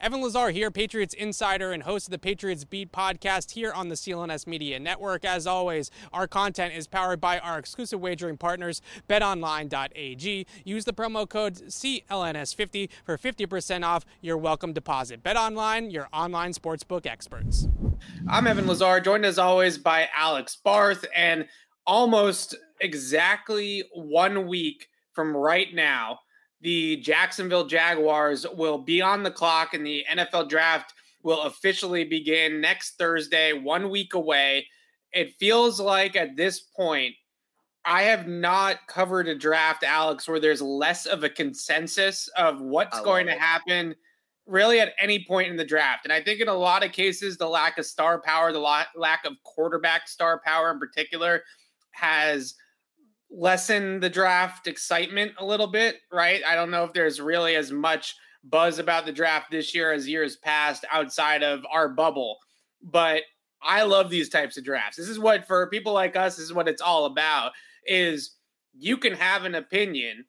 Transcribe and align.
Evan 0.00 0.22
Lazar 0.22 0.50
here, 0.50 0.70
Patriots 0.70 1.12
insider 1.12 1.72
and 1.72 1.82
host 1.82 2.06
of 2.06 2.12
the 2.12 2.20
Patriots 2.20 2.64
Beat 2.64 2.92
podcast 2.92 3.50
here 3.50 3.72
on 3.72 3.88
the 3.88 3.96
CLNS 3.96 4.46
Media 4.46 4.78
Network. 4.78 5.24
As 5.24 5.44
always, 5.44 5.90
our 6.12 6.28
content 6.28 6.72
is 6.72 6.86
powered 6.86 7.20
by 7.20 7.40
our 7.40 7.58
exclusive 7.58 7.98
wagering 7.98 8.36
partners, 8.36 8.80
betonline.ag. 9.08 10.46
Use 10.64 10.84
the 10.84 10.92
promo 10.92 11.28
code 11.28 11.56
CLNS50 11.56 12.90
for 13.04 13.18
50% 13.18 13.84
off 13.84 14.04
your 14.20 14.36
welcome 14.36 14.72
deposit. 14.72 15.24
BetOnline, 15.24 15.92
your 15.92 16.06
online 16.12 16.52
sportsbook 16.52 17.04
experts. 17.04 17.66
I'm 18.28 18.46
Evan 18.46 18.68
Lazar, 18.68 19.00
joined 19.00 19.26
as 19.26 19.36
always 19.36 19.78
by 19.78 20.08
Alex 20.16 20.56
Barth, 20.62 21.06
and 21.12 21.48
almost 21.88 22.54
exactly 22.80 23.82
one 23.92 24.46
week 24.46 24.86
from 25.12 25.36
right 25.36 25.74
now, 25.74 26.20
the 26.60 26.96
Jacksonville 26.96 27.66
Jaguars 27.66 28.46
will 28.54 28.78
be 28.78 29.00
on 29.00 29.22
the 29.22 29.30
clock 29.30 29.74
and 29.74 29.86
the 29.86 30.04
NFL 30.10 30.48
draft 30.48 30.94
will 31.22 31.42
officially 31.42 32.04
begin 32.04 32.60
next 32.60 32.98
Thursday, 32.98 33.52
one 33.52 33.90
week 33.90 34.14
away. 34.14 34.66
It 35.12 35.34
feels 35.38 35.80
like 35.80 36.16
at 36.16 36.36
this 36.36 36.60
point, 36.60 37.14
I 37.84 38.02
have 38.02 38.26
not 38.26 38.86
covered 38.88 39.28
a 39.28 39.34
draft, 39.34 39.82
Alex, 39.82 40.28
where 40.28 40.40
there's 40.40 40.60
less 40.60 41.06
of 41.06 41.24
a 41.24 41.30
consensus 41.30 42.28
of 42.36 42.60
what's 42.60 43.00
going 43.00 43.26
to 43.26 43.32
happen 43.32 43.94
really 44.46 44.80
at 44.80 44.94
any 45.00 45.24
point 45.24 45.50
in 45.50 45.56
the 45.56 45.64
draft. 45.64 46.04
And 46.04 46.12
I 46.12 46.22
think 46.22 46.40
in 46.40 46.48
a 46.48 46.54
lot 46.54 46.84
of 46.84 46.92
cases, 46.92 47.36
the 47.36 47.48
lack 47.48 47.78
of 47.78 47.86
star 47.86 48.20
power, 48.20 48.52
the 48.52 48.58
lack 48.58 49.24
of 49.24 49.32
quarterback 49.44 50.08
star 50.08 50.40
power 50.44 50.70
in 50.70 50.78
particular, 50.78 51.42
has– 51.92 52.54
lessen 53.30 54.00
the 54.00 54.10
draft 54.10 54.66
excitement 54.66 55.32
a 55.38 55.44
little 55.44 55.66
bit, 55.66 55.96
right? 56.12 56.42
I 56.46 56.54
don't 56.54 56.70
know 56.70 56.84
if 56.84 56.92
there's 56.92 57.20
really 57.20 57.56
as 57.56 57.70
much 57.70 58.14
buzz 58.44 58.78
about 58.78 59.04
the 59.04 59.12
draft 59.12 59.50
this 59.50 59.74
year 59.74 59.92
as 59.92 60.08
years 60.08 60.36
past 60.36 60.84
outside 60.90 61.42
of 61.42 61.64
our 61.70 61.88
bubble. 61.88 62.38
But 62.82 63.22
I 63.62 63.82
love 63.82 64.10
these 64.10 64.28
types 64.28 64.56
of 64.56 64.64
drafts. 64.64 64.96
This 64.96 65.08
is 65.08 65.18
what 65.18 65.46
for 65.46 65.68
people 65.68 65.92
like 65.92 66.16
us 66.16 66.36
this 66.36 66.44
is 66.44 66.52
what 66.52 66.68
it's 66.68 66.82
all 66.82 67.06
about 67.06 67.52
is 67.86 68.36
you 68.78 68.96
can 68.96 69.14
have 69.14 69.44
an 69.44 69.54
opinion 69.54 70.24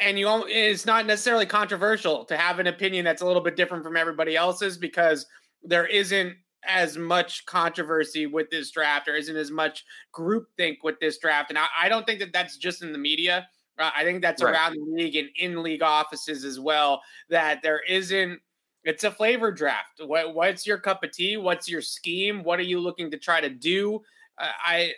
and 0.00 0.18
you 0.18 0.44
it's 0.48 0.86
not 0.86 1.06
necessarily 1.06 1.46
controversial 1.46 2.24
to 2.24 2.36
have 2.36 2.58
an 2.58 2.66
opinion 2.66 3.04
that's 3.04 3.22
a 3.22 3.26
little 3.26 3.42
bit 3.42 3.56
different 3.56 3.84
from 3.84 3.96
everybody 3.96 4.34
else's 4.34 4.76
because 4.76 5.26
there 5.62 5.86
isn't 5.86 6.34
as 6.64 6.98
much 6.98 7.46
controversy 7.46 8.26
with 8.26 8.50
this 8.50 8.70
draft 8.70 9.08
or 9.08 9.14
isn't 9.14 9.36
as 9.36 9.50
much 9.50 9.84
groupthink 10.14 10.78
with 10.82 10.98
this 11.00 11.18
draft. 11.18 11.50
And 11.50 11.58
I, 11.58 11.66
I, 11.82 11.88
don't 11.88 12.04
think 12.06 12.20
that 12.20 12.32
that's 12.32 12.56
just 12.56 12.82
in 12.82 12.92
the 12.92 12.98
media. 12.98 13.48
Uh, 13.78 13.90
I 13.96 14.04
think 14.04 14.20
that's 14.20 14.42
right. 14.42 14.52
around 14.52 14.74
the 14.74 14.92
league 14.92 15.16
and 15.16 15.28
in 15.36 15.62
league 15.62 15.82
offices 15.82 16.44
as 16.44 16.60
well. 16.60 17.02
That 17.30 17.62
there 17.62 17.80
isn't. 17.88 18.40
It's 18.84 19.04
a 19.04 19.10
flavor 19.10 19.52
draft. 19.52 20.00
What, 20.04 20.34
what's 20.34 20.66
your 20.66 20.78
cup 20.78 21.04
of 21.04 21.12
tea? 21.12 21.36
What's 21.36 21.68
your 21.68 21.82
scheme? 21.82 22.42
What 22.42 22.58
are 22.58 22.64
you 22.64 22.80
looking 22.80 23.10
to 23.10 23.18
try 23.18 23.40
to 23.40 23.50
do? 23.50 24.00
Uh, 24.38 24.48
I 24.64 24.92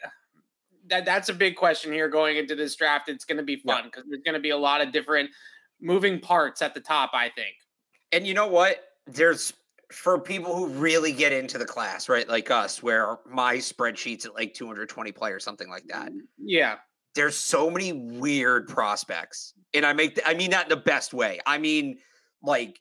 that 0.89 1.05
that's 1.05 1.29
a 1.29 1.35
big 1.35 1.57
question 1.57 1.93
here 1.93 2.09
going 2.09 2.37
into 2.37 2.55
this 2.55 2.75
draft. 2.75 3.09
It's 3.09 3.25
going 3.25 3.39
to 3.39 3.45
be 3.45 3.57
fun 3.57 3.85
because 3.85 4.05
yeah. 4.05 4.11
there's 4.11 4.23
going 4.23 4.35
to 4.35 4.41
be 4.41 4.51
a 4.51 4.57
lot 4.57 4.81
of 4.81 4.93
different 4.93 5.31
moving 5.81 6.21
parts 6.21 6.63
at 6.63 6.75
the 6.75 6.81
top. 6.81 7.11
I 7.13 7.29
think. 7.31 7.55
And 8.11 8.27
you 8.27 8.35
know 8.35 8.49
what? 8.49 8.85
There's 9.07 9.53
for 9.93 10.19
people 10.19 10.57
who 10.57 10.69
really 10.69 11.13
get 11.13 11.33
into 11.33 11.59
the 11.59 11.65
class, 11.65 12.09
right? 12.09 12.29
Like 12.29 12.51
us, 12.51 12.83
where 12.83 13.19
my 13.29 13.57
spreadsheet's 13.57 14.27
at 14.27 14.35
like 14.35 14.55
220 14.55 15.13
players, 15.13 15.45
something 15.45 15.69
like 15.69 15.85
that. 15.89 16.11
Mm, 16.11 16.21
yeah. 16.39 16.77
There's 17.15 17.37
so 17.37 17.71
many 17.71 17.93
weird 17.93 18.69
prospects. 18.69 19.55
And 19.75 19.85
I 19.85 19.93
make, 19.93 20.19
I 20.25 20.35
mean 20.35 20.51
that 20.51 20.65
in 20.65 20.69
the 20.71 20.77
best 20.77 21.13
way. 21.13 21.41
I 21.47 21.59
mean, 21.59 21.99
like 22.43 22.81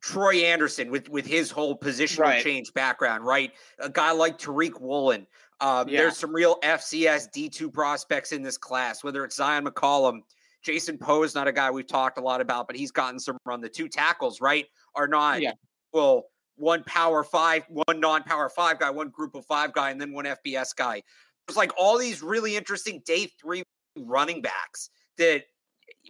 Troy 0.00 0.36
Anderson 0.44 0.90
with, 0.90 1.08
with 1.08 1.26
his 1.26 1.50
whole 1.50 1.76
positional 1.76 2.20
right. 2.20 2.44
change 2.44 2.72
background, 2.74 3.24
right? 3.24 3.52
A 3.80 3.90
guy 3.90 4.12
like 4.12 4.38
Tariq 4.38 4.80
Woolen. 4.80 5.26
Um, 5.60 5.88
yeah. 5.88 6.02
There's 6.02 6.16
some 6.16 6.34
real 6.34 6.58
FCS 6.62 7.28
D2 7.34 7.72
prospects 7.72 8.32
in 8.32 8.42
this 8.42 8.56
class, 8.56 9.02
whether 9.02 9.24
it's 9.24 9.36
Zion 9.36 9.64
McCollum. 9.64 10.20
Jason 10.62 10.96
Poe 10.96 11.22
is 11.22 11.34
not 11.34 11.48
a 11.48 11.52
guy 11.52 11.70
we've 11.70 11.86
talked 11.86 12.18
a 12.18 12.20
lot 12.20 12.40
about, 12.40 12.66
but 12.66 12.76
he's 12.76 12.92
gotten 12.92 13.18
some 13.18 13.36
run. 13.44 13.60
The 13.60 13.68
two 13.68 13.88
tackles, 13.88 14.40
right, 14.40 14.66
are 14.94 15.08
not 15.08 15.40
yeah 15.40 15.52
well, 15.92 16.26
one 16.56 16.84
power 16.84 17.24
five, 17.24 17.64
one 17.68 18.00
non 18.00 18.22
power 18.22 18.48
five 18.48 18.78
guy, 18.78 18.90
one 18.90 19.08
group 19.08 19.34
of 19.34 19.44
five 19.46 19.72
guy, 19.72 19.90
and 19.90 20.00
then 20.00 20.12
one 20.12 20.26
FBS 20.26 20.76
guy. 20.76 21.02
It's 21.48 21.56
like 21.56 21.72
all 21.76 21.98
these 21.98 22.22
really 22.22 22.56
interesting 22.56 23.02
day 23.04 23.28
three 23.40 23.62
running 23.98 24.42
backs 24.42 24.90
that 25.18 25.44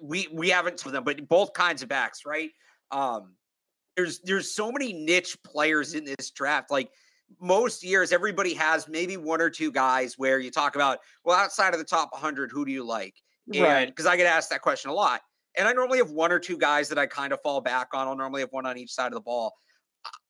we 0.03 0.29
we 0.33 0.49
haven't 0.51 0.77
to 0.79 0.91
them, 0.91 1.05
but 1.05 1.29
both 1.29 1.53
kinds 1.53 1.83
of 1.83 1.89
backs, 1.89 2.27
right? 2.27 2.51
Um, 2.91 3.35
there's 3.97 4.21
there's 4.21 4.53
so 4.53 4.73
many 4.73 4.93
niche 4.93 5.37
players 5.45 5.95
in 5.95 6.05
this 6.05 6.31
draft. 6.31 6.71
Like 6.71 6.91
most 7.41 7.85
years, 7.85 8.13
everybody 8.13 8.55
has 8.55 8.89
maybe 8.89 9.17
one 9.17 9.41
or 9.41 9.51
two 9.51 9.71
guys 9.71 10.15
where 10.19 10.39
you 10.41 10.51
talk 10.51 10.75
about, 10.75 10.99
well, 11.25 11.37
outside 11.37 11.75
of 11.75 11.79
the 11.79 11.85
top 11.85 12.13
100, 12.13 12.51
who 12.51 12.65
do 12.65 12.73
you 12.73 12.85
like? 12.85 13.15
And 13.53 13.63
right. 13.63 13.87
because 13.87 14.07
I 14.07 14.17
get 14.17 14.27
asked 14.27 14.51
that 14.51 14.63
question 14.63 14.91
a 14.91 14.95
lot. 14.95 15.21
And 15.59 15.67
I 15.67 15.73
normally 15.73 15.99
have 15.99 16.11
one 16.11 16.31
or 16.33 16.39
two 16.39 16.57
guys 16.57 16.89
that 16.89 16.99
I 16.99 17.07
kind 17.07 17.33
of 17.33 17.41
fall 17.43 17.61
back 17.61 17.89
on. 17.93 18.07
I'll 18.07 18.17
normally 18.17 18.41
have 18.41 18.53
one 18.53 18.67
on 18.67 18.79
each 18.79 18.93
side 18.93 19.09
of 19.09 19.15
the 19.15 19.21
ball. 19.21 19.53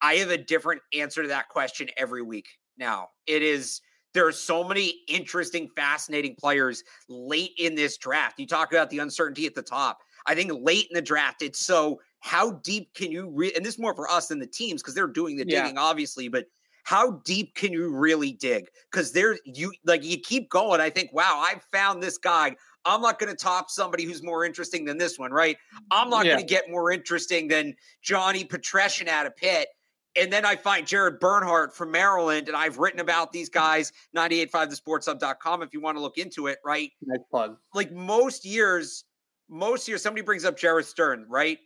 I 0.03 0.15
have 0.15 0.31
a 0.31 0.39
different 0.39 0.83
answer 0.97 1.23
to 1.23 1.29
that 1.29 1.49
question 1.49 1.89
every 1.97 2.23
week 2.23 2.47
now. 2.79 3.09
It 3.27 3.43
is 3.43 3.81
there 4.13 4.27
are 4.27 4.33
so 4.33 4.65
many 4.65 4.95
interesting, 5.09 5.69
fascinating 5.77 6.35
players 6.37 6.83
late 7.09 7.53
in 7.59 7.75
this 7.75 7.97
draft. 7.97 8.41
You 8.41 8.47
talk 8.47 8.73
about 8.73 8.91
the 8.91 8.99
uncertainty 8.99 9.47
at 9.47 9.55
the 9.55 9.63
top. 9.63 9.99
I 10.27 10.35
think 10.35 10.53
late 10.63 10.87
in 10.91 10.95
the 10.95 11.03
draft, 11.03 11.43
it's 11.43 11.61
so 11.61 12.01
how 12.21 12.53
deep 12.65 12.93
can 12.95 13.11
you 13.11 13.31
re- 13.31 13.53
and 13.55 13.65
this 13.65 13.75
is 13.75 13.81
more 13.81 13.95
for 13.95 14.11
us 14.11 14.29
than 14.29 14.39
the 14.39 14.47
teams 14.47 14.83
because 14.83 14.95
they're 14.95 15.07
doing 15.07 15.37
the 15.37 15.45
digging, 15.45 15.75
yeah. 15.75 15.81
obviously, 15.81 16.29
but 16.29 16.47
how 16.85 17.21
deep 17.25 17.55
can 17.55 17.73
you 17.73 17.89
really 17.89 18.33
dig? 18.33 18.69
Because 18.91 19.13
there 19.13 19.39
you 19.45 19.73
like 19.85 20.05
you 20.05 20.19
keep 20.19 20.51
going. 20.51 20.81
I 20.81 20.91
think, 20.91 21.13
wow, 21.13 21.43
I 21.45 21.61
found 21.73 22.03
this 22.03 22.19
guy. 22.19 22.57
I'm 22.85 23.03
not 23.03 23.19
going 23.19 23.31
to 23.31 23.37
top 23.37 23.71
somebody 23.71 24.05
who's 24.05 24.23
more 24.23 24.45
interesting 24.45 24.85
than 24.85 24.99
this 24.99 25.19
one, 25.19 25.33
right? 25.33 25.57
I'm 25.91 26.09
not 26.09 26.25
yeah. 26.25 26.33
going 26.33 26.47
to 26.47 26.53
get 26.53 26.71
more 26.71 26.91
interesting 26.91 27.49
than 27.49 27.75
Johnny 28.03 28.45
Petrishen 28.45 29.09
out 29.09 29.27
of 29.27 29.37
Pitt. 29.37 29.69
And 30.17 30.33
then 30.33 30.45
I 30.45 30.57
find 30.57 30.87
Jared 30.87 31.21
Bernhardt 31.21 31.75
from 31.75 31.93
Maryland, 31.93 32.49
and 32.49 32.57
I've 32.57 32.79
written 32.79 33.01
about 33.01 33.33
these 33.33 33.49
guys, 33.49 33.93
985thesportshub.com 34.17 35.63
if 35.63 35.73
you 35.73 35.81
want 35.81 35.97
to 35.97 36.01
look 36.01 36.19
into 36.19 36.49
it, 36.49 36.59
right? 36.65 36.91
Nice 37.03 37.21
plug. 37.31 37.57
Like 37.75 37.93
most 37.93 38.45
years, 38.45 39.05
most 39.49 39.87
years, 39.87 40.03
somebody 40.03 40.23
brings 40.25 40.45
up 40.45 40.59
Jared 40.59 40.87
Stern, 40.87 41.27
right? 41.29 41.59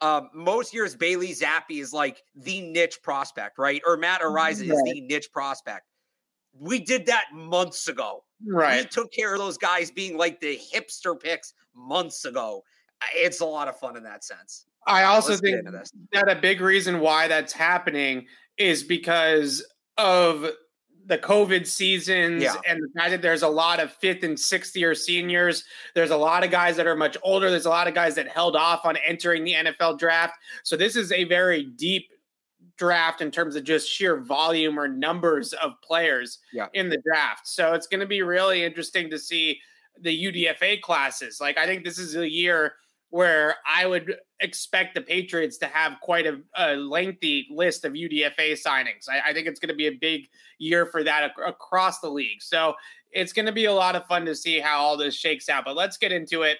Um, 0.00 0.30
most 0.32 0.72
years, 0.72 0.96
Bailey 0.96 1.28
Zappe 1.28 1.78
is 1.78 1.92
like 1.92 2.22
the 2.34 2.62
niche 2.62 3.02
prospect, 3.02 3.58
right? 3.58 3.82
Or 3.86 3.98
Matt 3.98 4.22
right. 4.24 4.52
is 4.52 4.60
the 4.60 5.00
niche 5.06 5.30
prospect. 5.30 5.84
We 6.58 6.80
did 6.80 7.06
that 7.06 7.26
months 7.34 7.86
ago. 7.86 8.24
Right. 8.46 8.82
We 8.82 8.88
took 8.88 9.12
care 9.12 9.34
of 9.34 9.38
those 9.38 9.58
guys 9.58 9.90
being 9.90 10.16
like 10.16 10.40
the 10.40 10.58
hipster 10.72 11.20
picks 11.20 11.54
months 11.74 12.24
ago. 12.24 12.64
It's 13.14 13.40
a 13.40 13.46
lot 13.46 13.68
of 13.68 13.78
fun 13.78 13.96
in 13.96 14.02
that 14.04 14.24
sense. 14.24 14.66
I 14.86 15.04
also 15.04 15.30
Let's 15.30 15.42
think 15.42 15.66
that 16.12 16.28
a 16.30 16.36
big 16.36 16.60
reason 16.60 17.00
why 17.00 17.28
that's 17.28 17.52
happening 17.52 18.26
is 18.56 18.82
because 18.82 19.64
of 19.98 20.46
the 21.06 21.18
COVID 21.18 21.66
seasons 21.66 22.42
yeah. 22.42 22.54
and 22.68 22.80
the 22.80 22.88
fact 22.96 23.10
that 23.10 23.22
there's 23.22 23.42
a 23.42 23.48
lot 23.48 23.80
of 23.80 23.92
fifth 23.92 24.22
and 24.22 24.38
sixth 24.38 24.76
year 24.76 24.94
seniors. 24.94 25.64
There's 25.94 26.10
a 26.10 26.16
lot 26.16 26.44
of 26.44 26.50
guys 26.50 26.76
that 26.76 26.86
are 26.86 26.96
much 26.96 27.16
older. 27.22 27.50
There's 27.50 27.66
a 27.66 27.70
lot 27.70 27.88
of 27.88 27.94
guys 27.94 28.14
that 28.14 28.28
held 28.28 28.56
off 28.56 28.84
on 28.84 28.96
entering 28.98 29.44
the 29.44 29.54
NFL 29.54 29.98
draft. 29.98 30.34
So 30.62 30.76
this 30.76 30.96
is 30.96 31.10
a 31.12 31.24
very 31.24 31.64
deep 31.64 32.10
draft 32.80 33.20
in 33.20 33.30
terms 33.30 33.56
of 33.56 33.62
just 33.62 33.88
sheer 33.88 34.20
volume 34.20 34.80
or 34.80 34.88
numbers 34.88 35.52
of 35.52 35.72
players 35.84 36.38
yeah. 36.50 36.66
in 36.72 36.88
the 36.88 37.00
draft. 37.06 37.46
So 37.46 37.74
it's 37.74 37.86
going 37.86 38.00
to 38.00 38.06
be 38.06 38.22
really 38.22 38.64
interesting 38.64 39.10
to 39.10 39.18
see 39.18 39.60
the 40.00 40.24
UDFA 40.24 40.80
classes. 40.80 41.40
Like 41.42 41.58
I 41.58 41.66
think 41.66 41.84
this 41.84 41.98
is 41.98 42.16
a 42.16 42.28
year 42.28 42.72
where 43.10 43.56
I 43.68 43.86
would 43.86 44.16
expect 44.40 44.94
the 44.94 45.02
Patriots 45.02 45.58
to 45.58 45.66
have 45.66 45.98
quite 46.00 46.26
a, 46.26 46.40
a 46.56 46.76
lengthy 46.76 47.46
list 47.50 47.84
of 47.84 47.92
UDFA 47.92 48.52
signings. 48.52 49.08
I, 49.10 49.30
I 49.30 49.32
think 49.34 49.46
it's 49.46 49.60
going 49.60 49.68
to 49.68 49.74
be 49.74 49.88
a 49.88 49.98
big 50.00 50.28
year 50.58 50.86
for 50.86 51.04
that 51.04 51.24
ac- 51.24 51.46
across 51.46 52.00
the 52.00 52.08
league. 52.08 52.40
So 52.40 52.74
it's 53.10 53.34
going 53.34 53.46
to 53.46 53.52
be 53.52 53.66
a 53.66 53.74
lot 53.74 53.94
of 53.94 54.06
fun 54.06 54.24
to 54.24 54.34
see 54.34 54.58
how 54.58 54.78
all 54.80 54.96
this 54.96 55.14
shakes 55.14 55.50
out. 55.50 55.66
But 55.66 55.76
let's 55.76 55.98
get 55.98 56.12
into 56.12 56.42
it. 56.42 56.58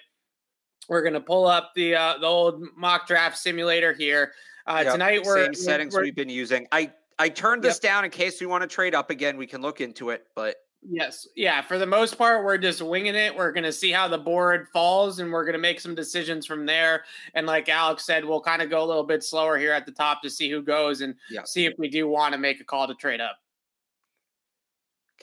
We're 0.87 1.01
going 1.01 1.13
to 1.13 1.21
pull 1.21 1.47
up 1.47 1.71
the 1.73 1.95
uh, 1.95 2.17
the 2.19 2.27
old 2.27 2.63
mock 2.75 3.07
draft 3.07 3.37
simulator 3.37 3.93
here. 3.93 4.33
Uh, 4.71 4.83
yep. 4.83 4.93
Tonight 4.93 5.23
we're 5.25 5.43
same 5.43 5.53
settings 5.53 5.93
we're, 5.93 6.03
we've 6.03 6.15
been 6.15 6.29
using. 6.29 6.65
I 6.71 6.91
I 7.19 7.27
turned 7.27 7.61
this 7.61 7.75
yep. 7.75 7.91
down 7.91 8.05
in 8.05 8.11
case 8.11 8.39
we 8.39 8.47
want 8.47 8.61
to 8.61 8.67
trade 8.67 8.95
up 8.95 9.09
again. 9.09 9.35
We 9.35 9.45
can 9.45 9.61
look 9.61 9.81
into 9.81 10.11
it, 10.11 10.27
but 10.35 10.55
Yes. 10.83 11.27
Yeah. 11.35 11.61
For 11.61 11.77
the 11.77 11.85
most 11.85 12.17
part, 12.17 12.43
we're 12.43 12.57
just 12.57 12.81
winging 12.81 13.13
it. 13.13 13.35
We're 13.35 13.51
going 13.51 13.65
to 13.65 13.71
see 13.71 13.91
how 13.91 14.07
the 14.07 14.17
board 14.17 14.67
falls 14.73 15.19
and 15.19 15.31
we're 15.31 15.43
going 15.43 15.53
to 15.53 15.59
make 15.59 15.79
some 15.79 15.93
decisions 15.93 16.47
from 16.47 16.65
there. 16.65 17.03
And 17.35 17.45
like 17.45 17.69
Alex 17.69 18.03
said, 18.03 18.25
we'll 18.25 18.41
kind 18.41 18.63
of 18.63 18.71
go 18.71 18.83
a 18.83 18.87
little 18.87 19.03
bit 19.03 19.23
slower 19.23 19.59
here 19.59 19.73
at 19.73 19.85
the 19.85 19.91
top 19.91 20.23
to 20.23 20.29
see 20.29 20.49
who 20.49 20.63
goes 20.63 21.01
and 21.01 21.13
yeah. 21.29 21.43
see 21.45 21.67
if 21.67 21.73
we 21.77 21.87
do 21.87 22.07
want 22.07 22.33
to 22.33 22.39
make 22.39 22.61
a 22.61 22.63
call 22.63 22.87
to 22.87 22.95
trade 22.95 23.21
up. 23.21 23.37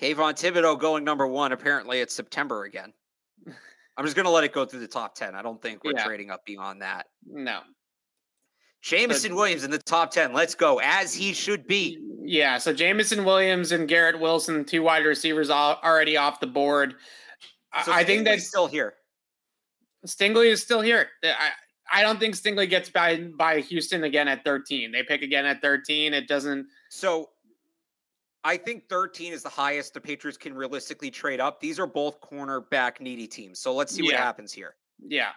Kayvon 0.01 0.35
Thibodeaux 0.35 0.79
going 0.79 1.03
number 1.03 1.27
one. 1.27 1.51
Apparently, 1.51 1.99
it's 1.99 2.15
September 2.15 2.63
again. 2.63 2.93
I'm 3.97 4.05
just 4.05 4.15
going 4.15 4.27
to 4.27 4.31
let 4.31 4.45
it 4.45 4.53
go 4.53 4.65
through 4.65 4.79
the 4.79 4.87
top 4.87 5.17
10. 5.17 5.35
I 5.35 5.43
don't 5.43 5.61
think 5.61 5.83
we're 5.83 5.95
yeah. 5.97 6.05
trading 6.05 6.31
up 6.31 6.45
beyond 6.47 6.83
that. 6.83 7.07
No. 7.27 7.63
Jameson 8.83 9.35
Williams 9.35 9.65
in 9.65 9.71
the 9.71 9.79
top 9.79 10.11
10. 10.11 10.33
Let's 10.33 10.55
go, 10.55 10.81
as 10.83 11.15
he 11.15 11.33
should 11.33 11.67
be. 11.67 11.99
Yeah. 12.23 12.59
So 12.59 12.73
Jameson 12.73 13.25
Williams 13.25 13.73
and 13.73 13.89
Garrett 13.89 14.21
Wilson, 14.21 14.65
two 14.65 14.83
wide 14.83 15.05
receivers 15.05 15.51
already 15.51 16.17
off 16.17 16.41
the 16.41 16.47
board. 16.47 16.95
So 17.85 17.93
I 17.93 18.05
think 18.05 18.25
that's 18.25 18.47
still 18.47 18.67
here. 18.67 18.95
Stingley 20.07 20.47
is 20.47 20.63
still 20.63 20.81
here. 20.81 21.09
I, 21.25 21.51
I 21.93 22.03
don't 22.03 22.21
think 22.21 22.35
Stingley 22.35 22.69
gets 22.69 22.89
by 22.89 23.17
by 23.37 23.61
Houston 23.61 24.05
again 24.05 24.29
at 24.29 24.45
13. 24.45 24.93
They 24.93 25.03
pick 25.03 25.23
again 25.23 25.45
at 25.45 25.61
13. 25.61 26.15
It 26.15 26.29
doesn't. 26.29 26.67
So 26.91 27.31
I 28.45 28.57
think 28.57 28.89
13 28.89 29.33
is 29.33 29.43
the 29.43 29.49
highest 29.49 29.95
the 29.95 30.01
Patriots 30.01 30.39
can 30.39 30.55
realistically 30.55 31.11
trade 31.11 31.41
up. 31.41 31.61
These 31.61 31.79
are 31.79 31.87
both 31.87 32.21
cornerback 32.21 33.01
needy 33.01 33.27
teams. 33.27 33.59
So 33.59 33.75
let's 33.75 33.95
see 33.95 34.05
yeah. 34.05 34.13
what 34.13 34.21
happens 34.21 34.53
here. 34.53 34.77
Yeah. 35.01 35.31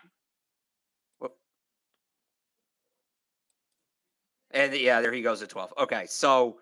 And 4.54 4.74
yeah, 4.74 5.02
there 5.02 5.12
he 5.12 5.22
goes 5.22 5.42
at 5.42 5.50
12. 5.50 5.74
Okay. 5.80 6.06
So 6.08 6.58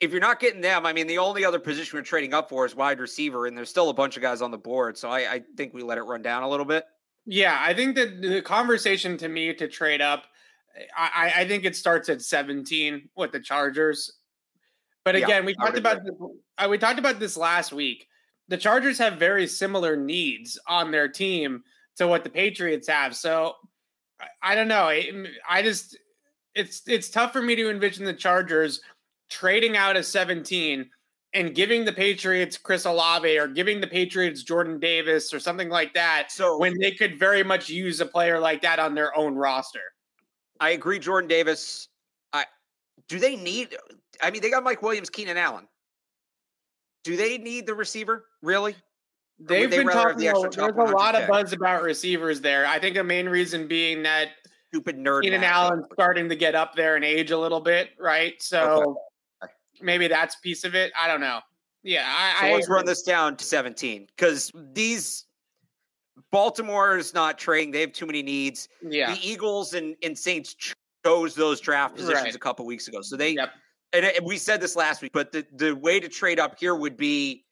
if 0.00 0.10
you're 0.10 0.20
not 0.20 0.40
getting 0.40 0.60
them, 0.60 0.86
I 0.86 0.92
mean, 0.92 1.06
the 1.06 1.18
only 1.18 1.44
other 1.44 1.58
position 1.58 1.96
we're 1.96 2.02
trading 2.02 2.34
up 2.34 2.48
for 2.48 2.66
is 2.66 2.74
wide 2.74 3.00
receiver, 3.00 3.46
and 3.46 3.56
there's 3.56 3.70
still 3.70 3.90
a 3.90 3.94
bunch 3.94 4.16
of 4.16 4.22
guys 4.22 4.42
on 4.42 4.50
the 4.50 4.58
board. 4.58 4.98
So 4.98 5.08
I, 5.08 5.18
I 5.32 5.42
think 5.56 5.72
we 5.72 5.82
let 5.82 5.98
it 5.98 6.02
run 6.02 6.22
down 6.22 6.42
a 6.42 6.48
little 6.48 6.66
bit. 6.66 6.84
Yeah, 7.26 7.58
I 7.58 7.72
think 7.72 7.96
that 7.96 8.20
the 8.20 8.42
conversation 8.42 9.16
to 9.18 9.28
me 9.28 9.54
to 9.54 9.66
trade 9.66 10.02
up, 10.02 10.24
I, 10.96 11.32
I 11.36 11.48
think 11.48 11.64
it 11.64 11.74
starts 11.74 12.08
at 12.08 12.20
17 12.20 13.08
with 13.16 13.32
the 13.32 13.40
Chargers. 13.40 14.12
But 15.04 15.16
again, 15.16 15.28
yeah, 15.28 15.40
we 15.46 15.54
talked 15.54 15.78
about 15.78 16.04
this, 16.04 16.14
uh, 16.58 16.66
we 16.68 16.78
talked 16.78 16.98
about 16.98 17.20
this 17.20 17.36
last 17.36 17.72
week. 17.72 18.06
The 18.48 18.56
Chargers 18.56 18.98
have 18.98 19.14
very 19.14 19.46
similar 19.46 19.96
needs 19.96 20.58
on 20.66 20.90
their 20.90 21.08
team 21.08 21.62
to 21.96 22.06
what 22.06 22.24
the 22.24 22.30
Patriots 22.30 22.88
have. 22.88 23.14
So 23.14 23.54
I 24.42 24.54
don't 24.54 24.68
know. 24.68 24.88
I, 25.48 25.62
just 25.62 25.96
it's 26.54 26.82
it's 26.86 27.10
tough 27.10 27.32
for 27.32 27.42
me 27.42 27.56
to 27.56 27.70
envision 27.70 28.04
the 28.04 28.12
Chargers 28.12 28.80
trading 29.30 29.76
out 29.76 29.96
of 29.96 30.06
17 30.06 30.88
and 31.34 31.54
giving 31.54 31.84
the 31.84 31.92
Patriots 31.92 32.56
Chris 32.56 32.84
Olave 32.84 33.38
or 33.38 33.48
giving 33.48 33.80
the 33.80 33.86
Patriots 33.86 34.42
Jordan 34.42 34.78
Davis 34.78 35.34
or 35.34 35.40
something 35.40 35.68
like 35.68 35.92
that. 35.94 36.30
So 36.30 36.58
when 36.58 36.78
they 36.78 36.92
could 36.92 37.18
very 37.18 37.42
much 37.42 37.68
use 37.68 38.00
a 38.00 38.06
player 38.06 38.38
like 38.38 38.62
that 38.62 38.78
on 38.78 38.94
their 38.94 39.16
own 39.16 39.34
roster. 39.34 39.80
I 40.60 40.70
agree, 40.70 40.98
Jordan 41.00 41.28
Davis. 41.28 41.88
I 42.32 42.44
do 43.08 43.18
they 43.18 43.36
need 43.36 43.76
I 44.22 44.30
mean 44.30 44.42
they 44.42 44.50
got 44.50 44.64
Mike 44.64 44.82
Williams, 44.82 45.10
Keenan 45.10 45.36
Allen. 45.36 45.66
Do 47.02 47.16
they 47.16 47.36
need 47.38 47.66
the 47.66 47.74
receiver? 47.74 48.24
Really? 48.42 48.76
They've 49.38 49.70
they 49.70 49.78
been 49.78 49.88
talking. 49.88 50.18
The 50.18 50.50
there's 50.54 50.90
a 50.90 50.94
lot 50.94 51.14
of 51.14 51.28
buzz 51.28 51.52
about 51.52 51.82
receivers 51.82 52.40
there. 52.40 52.66
I 52.66 52.78
think 52.78 52.94
the 52.94 53.04
main 53.04 53.28
reason 53.28 53.66
being 53.66 54.02
that 54.04 54.28
stupid 54.68 54.96
nerd. 54.96 55.22
Keenan 55.22 55.44
Allen 55.44 55.84
starting 55.92 56.28
to 56.28 56.36
get 56.36 56.54
up 56.54 56.74
there 56.74 56.96
in 56.96 57.04
age 57.04 57.30
a 57.30 57.38
little 57.38 57.60
bit, 57.60 57.90
right? 57.98 58.34
So 58.40 58.96
okay. 59.42 59.52
maybe 59.80 60.08
that's 60.08 60.36
piece 60.36 60.64
of 60.64 60.74
it. 60.74 60.92
I 61.00 61.08
don't 61.08 61.20
know. 61.20 61.40
Yeah, 61.82 62.04
I, 62.06 62.40
so 62.40 62.46
I 62.46 62.52
let's 62.52 62.66
agree. 62.66 62.76
run 62.76 62.86
this 62.86 63.02
down 63.02 63.36
to 63.36 63.44
17 63.44 64.06
because 64.16 64.50
these 64.72 65.26
Baltimore 66.30 66.96
is 66.96 67.12
not 67.12 67.38
trading. 67.38 67.72
They 67.72 67.82
have 67.82 67.92
too 67.92 68.06
many 68.06 68.22
needs. 68.22 68.68
Yeah, 68.82 69.14
the 69.14 69.20
Eagles 69.22 69.74
and, 69.74 69.94
and 70.02 70.18
Saints 70.18 70.56
chose 71.04 71.34
those 71.34 71.60
draft 71.60 71.96
positions 71.96 72.24
right. 72.24 72.34
a 72.34 72.38
couple 72.38 72.64
weeks 72.66 72.88
ago, 72.88 73.02
so 73.02 73.16
they. 73.16 73.30
Yep. 73.30 73.50
And 73.92 74.06
uh, 74.06 74.10
we 74.24 74.38
said 74.38 74.60
this 74.60 74.74
last 74.74 75.02
week, 75.02 75.12
but 75.12 75.30
the, 75.30 75.46
the 75.54 75.76
way 75.76 76.00
to 76.00 76.08
trade 76.08 76.40
up 76.40 76.58
here 76.58 76.74
would 76.74 76.96
be 76.96 77.44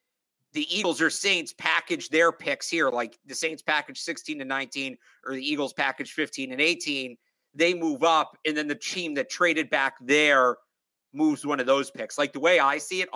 the 0.52 0.66
Eagles 0.74 1.00
or 1.00 1.10
Saints 1.10 1.54
package 1.56 2.08
their 2.08 2.30
picks 2.30 2.68
here, 2.68 2.90
like 2.90 3.18
the 3.26 3.34
Saints 3.34 3.62
package 3.62 3.98
16 3.98 4.38
to 4.38 4.44
19 4.44 4.96
or 5.26 5.34
the 5.34 5.42
Eagles 5.42 5.72
package 5.72 6.12
15 6.12 6.52
and 6.52 6.60
18, 6.60 7.16
they 7.54 7.74
move 7.74 8.02
up, 8.02 8.36
and 8.46 8.56
then 8.56 8.66
the 8.66 8.74
team 8.74 9.14
that 9.14 9.30
traded 9.30 9.68
back 9.70 9.94
there 10.00 10.56
moves 11.12 11.44
one 11.44 11.60
of 11.60 11.66
those 11.66 11.90
picks. 11.90 12.18
Like 12.18 12.32
the 12.32 12.40
way 12.40 12.58
I 12.58 12.78
see 12.78 13.02
it, 13.02 13.08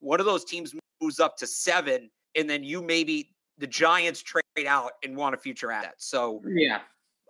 one 0.00 0.20
of 0.20 0.26
those 0.26 0.44
teams 0.44 0.74
moves 1.00 1.20
up 1.20 1.36
to 1.38 1.46
seven, 1.46 2.10
and 2.36 2.48
then 2.48 2.62
you 2.62 2.82
maybe 2.82 3.34
the 3.58 3.66
Giants 3.66 4.22
trade 4.22 4.42
out 4.66 4.92
and 5.04 5.16
want 5.16 5.34
a 5.34 5.38
future 5.38 5.70
asset. 5.70 5.94
So 5.98 6.42
yeah, 6.46 6.80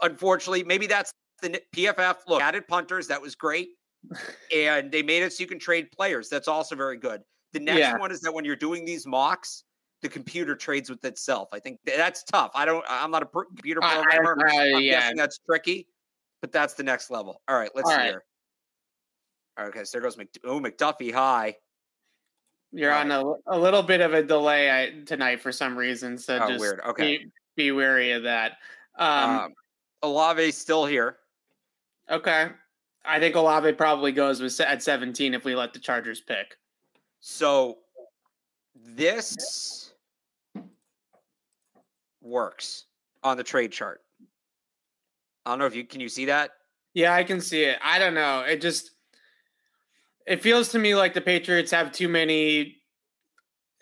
unfortunately, 0.02 0.64
maybe 0.64 0.86
that's 0.86 1.12
the 1.42 1.60
PFF 1.74 2.16
look 2.26 2.42
added 2.42 2.66
punters. 2.66 3.06
That 3.08 3.20
was 3.20 3.34
great, 3.34 3.70
and 4.54 4.90
they 4.90 5.02
made 5.02 5.22
it 5.22 5.32
so 5.32 5.42
you 5.42 5.46
can 5.46 5.58
trade 5.58 5.90
players. 5.92 6.28
That's 6.28 6.48
also 6.48 6.76
very 6.76 6.96
good. 6.96 7.22
The 7.52 7.60
next 7.60 7.78
yeah. 7.78 7.98
one 7.98 8.12
is 8.12 8.20
that 8.20 8.32
when 8.32 8.44
you're 8.44 8.56
doing 8.56 8.84
these 8.84 9.06
mocks, 9.06 9.64
the 10.02 10.08
computer 10.08 10.54
trades 10.54 10.90
with 10.90 11.04
itself. 11.04 11.48
I 11.52 11.58
think 11.58 11.80
that's 11.84 12.22
tough. 12.24 12.50
I 12.54 12.64
don't. 12.64 12.84
I'm 12.88 13.10
not 13.10 13.22
a 13.22 13.26
computer 13.26 13.80
programmer. 13.80 14.46
Uh, 14.48 14.52
uh, 14.52 14.76
I'm 14.76 14.82
yeah. 14.82 15.00
guessing 15.00 15.16
that's 15.16 15.38
tricky, 15.38 15.86
but 16.40 16.52
that's 16.52 16.74
the 16.74 16.82
next 16.82 17.10
level. 17.10 17.42
All 17.48 17.58
right, 17.58 17.70
let's 17.74 17.90
hear. 17.90 17.98
All 19.58 19.64
right. 19.64 19.68
Okay, 19.68 19.84
so 19.84 19.98
there 19.98 20.02
goes 20.02 20.16
Mc, 20.16 20.28
oh 20.44 20.60
McDuffie 20.60 21.12
high. 21.12 21.56
You're 22.70 22.92
on 22.92 23.10
a, 23.10 23.24
a 23.46 23.58
little 23.58 23.82
bit 23.82 24.00
of 24.02 24.12
a 24.12 24.22
delay 24.22 25.02
tonight 25.06 25.40
for 25.40 25.50
some 25.50 25.76
reason, 25.76 26.18
so 26.18 26.38
oh, 26.40 26.48
just 26.48 26.60
weird. 26.60 26.80
Okay, 26.86 27.18
be, 27.18 27.30
be 27.56 27.72
wary 27.72 28.12
of 28.12 28.24
that. 28.24 28.52
Um, 28.96 29.30
um, 29.30 29.54
Olave's 30.02 30.56
still 30.56 30.84
here. 30.84 31.16
Okay, 32.10 32.48
I 33.04 33.18
think 33.18 33.34
Olave 33.34 33.72
probably 33.72 34.12
goes 34.12 34.40
with 34.40 34.60
at 34.60 34.82
17 34.82 35.34
if 35.34 35.44
we 35.44 35.56
let 35.56 35.72
the 35.72 35.80
Chargers 35.80 36.20
pick. 36.20 36.56
So 37.20 37.78
this 38.74 39.92
works 42.20 42.86
on 43.22 43.36
the 43.36 43.44
trade 43.44 43.72
chart. 43.72 44.02
I 45.44 45.50
don't 45.50 45.58
know 45.58 45.66
if 45.66 45.74
you 45.74 45.84
can 45.84 46.00
you 46.00 46.08
see 46.08 46.26
that? 46.26 46.50
Yeah, 46.94 47.14
I 47.14 47.24
can 47.24 47.40
see 47.40 47.64
it. 47.64 47.78
I 47.82 47.98
don't 47.98 48.14
know. 48.14 48.40
It 48.40 48.60
just 48.60 48.92
it 50.26 50.42
feels 50.42 50.68
to 50.70 50.78
me 50.78 50.94
like 50.94 51.14
the 51.14 51.20
Patriots 51.20 51.70
have 51.70 51.90
too 51.90 52.08
many 52.08 52.76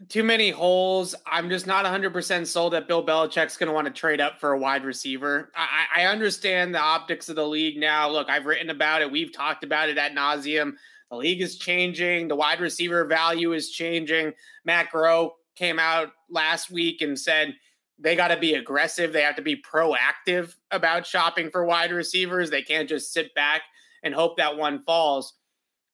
too 0.08 0.22
many 0.22 0.50
holes. 0.50 1.14
I'm 1.26 1.48
just 1.48 1.66
not 1.66 1.86
100% 1.86 2.46
sold 2.46 2.74
that 2.74 2.86
Bill 2.86 3.04
Belichick's 3.04 3.56
going 3.56 3.68
to 3.68 3.72
want 3.72 3.86
to 3.86 3.92
trade 3.92 4.20
up 4.20 4.38
for 4.38 4.52
a 4.52 4.58
wide 4.58 4.84
receiver. 4.84 5.50
I, 5.56 6.02
I 6.02 6.04
understand 6.04 6.74
the 6.74 6.80
optics 6.80 7.30
of 7.30 7.36
the 7.36 7.46
league 7.46 7.78
now. 7.78 8.10
Look, 8.10 8.28
I've 8.28 8.44
written 8.44 8.68
about 8.68 9.00
it. 9.00 9.10
We've 9.10 9.32
talked 9.32 9.64
about 9.64 9.88
it 9.88 9.96
at 9.96 10.14
nauseum. 10.14 10.74
The 11.10 11.16
league 11.16 11.40
is 11.40 11.56
changing. 11.56 12.28
The 12.28 12.36
wide 12.36 12.60
receiver 12.60 13.04
value 13.04 13.52
is 13.52 13.70
changing. 13.70 14.32
Matt 14.64 14.90
Groh 14.90 15.30
came 15.54 15.78
out 15.78 16.08
last 16.28 16.70
week 16.70 17.00
and 17.00 17.18
said 17.18 17.54
they 17.98 18.16
got 18.16 18.28
to 18.28 18.36
be 18.36 18.54
aggressive. 18.54 19.12
They 19.12 19.22
have 19.22 19.36
to 19.36 19.42
be 19.42 19.62
proactive 19.62 20.54
about 20.70 21.06
shopping 21.06 21.50
for 21.50 21.64
wide 21.64 21.92
receivers. 21.92 22.50
They 22.50 22.62
can't 22.62 22.88
just 22.88 23.12
sit 23.12 23.34
back 23.34 23.62
and 24.02 24.14
hope 24.14 24.36
that 24.36 24.56
one 24.56 24.82
falls. 24.82 25.34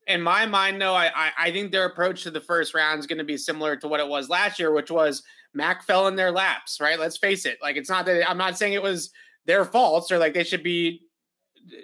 In 0.09 0.21
my 0.21 0.47
mind, 0.47 0.81
though, 0.81 0.95
I, 0.95 1.11
I, 1.15 1.31
I 1.39 1.53
think 1.53 1.71
their 1.71 1.85
approach 1.85 2.25
to 2.25 2.31
the 2.31 2.41
first 2.41 2.75
round 2.75 2.99
is 2.99 3.07
going 3.07 3.19
to 3.19 3.25
be 3.25 3.37
similar 3.37 3.77
to 3.77 3.89
what 3.89 4.01
it 4.01 4.09
was 4.09 4.29
last 4.29 4.59
year, 4.59 4.73
which 4.73 4.91
was 4.91 5.23
Mac 5.55 5.85
fell 5.85 6.09
in 6.09 6.17
their 6.17 6.33
laps, 6.33 6.81
right? 6.81 6.99
Let's 6.99 7.17
face 7.17 7.47
it. 7.47 7.59
Like, 7.63 7.77
it's 7.77 7.89
not 7.89 8.05
that 8.07 8.29
I'm 8.29 8.39
not 8.39 8.59
saying 8.59 8.73
it 8.73 8.83
was 8.83 9.11
their 9.47 9.65
faults 9.65 10.11
or 10.11 10.19
like 10.19 10.35
they 10.35 10.43
should 10.43 10.65
be, 10.65 11.03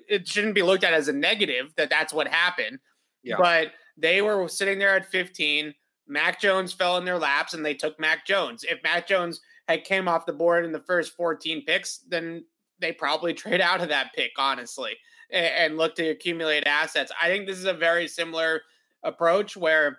it 0.09 0.27
shouldn't 0.27 0.57
be 0.57 0.63
looked 0.63 0.83
at 0.83 0.95
as 0.95 1.07
a 1.07 1.13
negative 1.13 1.73
that 1.77 1.91
that's 1.91 2.13
what 2.13 2.27
happened. 2.27 2.81
Yeah. 3.23 3.37
But 3.39 3.73
They 3.97 4.23
were 4.23 4.49
sitting 4.49 4.79
there 4.79 4.97
at 4.97 5.11
15. 5.11 5.75
Mac 6.07 6.41
Jones 6.41 6.73
fell 6.73 6.97
in 6.97 7.05
their 7.05 7.19
laps 7.19 7.55
and 7.55 7.65
they 7.65 7.75
took 7.75 7.99
Mac 8.01 8.27
Jones. 8.27 8.65
If 8.65 8.83
Mac 8.83 9.07
Jones 9.07 9.41
had 9.69 9.85
came 9.85 10.09
off 10.09 10.27
the 10.27 10.33
board 10.33 10.65
in 10.65 10.73
the 10.73 10.83
first 10.87 11.15
14 11.15 11.65
picks, 11.67 11.99
then 12.09 12.45
they 12.81 12.93
probably 12.93 13.35
trade 13.35 13.61
out 13.61 13.83
of 13.83 13.89
that 13.89 14.15
pick, 14.15 14.33
honestly, 14.39 14.97
and, 15.31 15.77
look 15.77 15.95
to 15.97 16.09
accumulate 16.09 16.67
assets. 16.67 17.13
I 17.21 17.29
think 17.29 17.47
this 17.47 17.59
is 17.59 17.67
a 17.67 17.75
very 17.75 18.09
similar 18.09 18.63
approach 19.03 19.57
where 19.57 19.99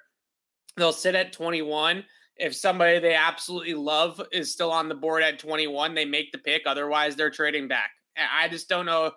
they'll 0.76 0.92
sit 0.92 1.16
at 1.16 1.34
21. 1.34 2.04
If 2.38 2.56
somebody 2.56 3.00
they 3.00 3.16
absolutely 3.16 3.74
love 3.74 4.22
is 4.32 4.52
still 4.52 4.72
on 4.72 4.90
the 4.90 4.96
board 4.96 5.24
at 5.24 5.40
21, 5.40 5.94
they 5.94 6.06
make 6.06 6.32
the 6.32 6.38
pick. 6.38 6.64
Otherwise, 6.66 7.16
they're 7.16 7.30
trading 7.30 7.68
back. 7.68 7.92
I 8.18 8.48
just 8.48 8.70
don't 8.70 8.86
know. 8.86 9.12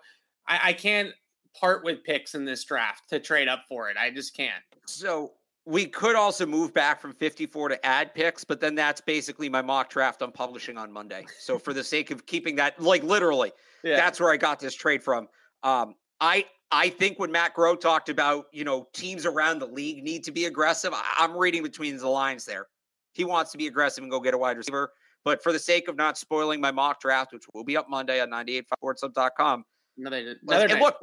I, 0.47 0.59
I 0.65 0.73
can't 0.73 1.13
part 1.59 1.83
with 1.83 2.03
picks 2.03 2.35
in 2.35 2.45
this 2.45 2.63
draft 2.63 3.09
to 3.09 3.19
trade 3.19 3.47
up 3.47 3.63
for 3.67 3.89
it. 3.89 3.97
I 3.97 4.09
just 4.09 4.35
can't. 4.35 4.63
So 4.85 5.33
we 5.65 5.85
could 5.85 6.15
also 6.15 6.45
move 6.45 6.73
back 6.73 6.99
from 7.01 7.13
54 7.13 7.69
to 7.69 7.85
add 7.85 8.13
picks, 8.13 8.43
but 8.43 8.59
then 8.59 8.75
that's 8.75 9.01
basically 9.01 9.47
my 9.49 9.61
mock 9.61 9.89
draft 9.89 10.21
I'm 10.21 10.31
publishing 10.31 10.77
on 10.77 10.91
Monday. 10.91 11.25
So 11.39 11.57
for 11.57 11.73
the 11.73 11.83
sake 11.83 12.11
of 12.11 12.25
keeping 12.25 12.55
that, 12.57 12.79
like 12.81 13.03
literally, 13.03 13.51
yeah. 13.83 13.95
that's 13.95 14.19
where 14.19 14.31
I 14.31 14.37
got 14.37 14.59
this 14.59 14.75
trade 14.75 15.01
from. 15.01 15.27
Um, 15.63 15.95
I 16.19 16.45
I 16.71 16.89
think 16.89 17.19
when 17.19 17.31
Matt 17.31 17.55
Groh 17.55 17.79
talked 17.79 18.09
about 18.09 18.45
you 18.51 18.63
know 18.63 18.87
teams 18.93 19.25
around 19.25 19.59
the 19.59 19.67
league 19.67 20.03
need 20.03 20.23
to 20.25 20.31
be 20.31 20.45
aggressive, 20.45 20.93
I, 20.93 21.23
am 21.23 21.37
reading 21.37 21.63
between 21.63 21.95
the 21.97 22.09
lines 22.09 22.45
there. 22.45 22.67
He 23.13 23.23
wants 23.23 23.51
to 23.51 23.57
be 23.57 23.67
aggressive 23.67 24.03
and 24.03 24.11
go 24.11 24.19
get 24.19 24.33
a 24.33 24.37
wide 24.37 24.57
receiver. 24.57 24.91
But 25.23 25.41
for 25.41 25.53
the 25.53 25.59
sake 25.59 25.87
of 25.87 25.95
not 25.95 26.17
spoiling 26.17 26.59
my 26.59 26.71
mock 26.71 26.99
draft, 26.99 27.31
which 27.31 27.43
will 27.53 27.63
be 27.63 27.77
up 27.77 27.89
Monday 27.89 28.19
on 28.19 28.29
985sportsup.com. 28.29 29.63
Another, 29.97 30.35
another 30.41 30.67
and 30.69 30.81
look, 30.81 30.97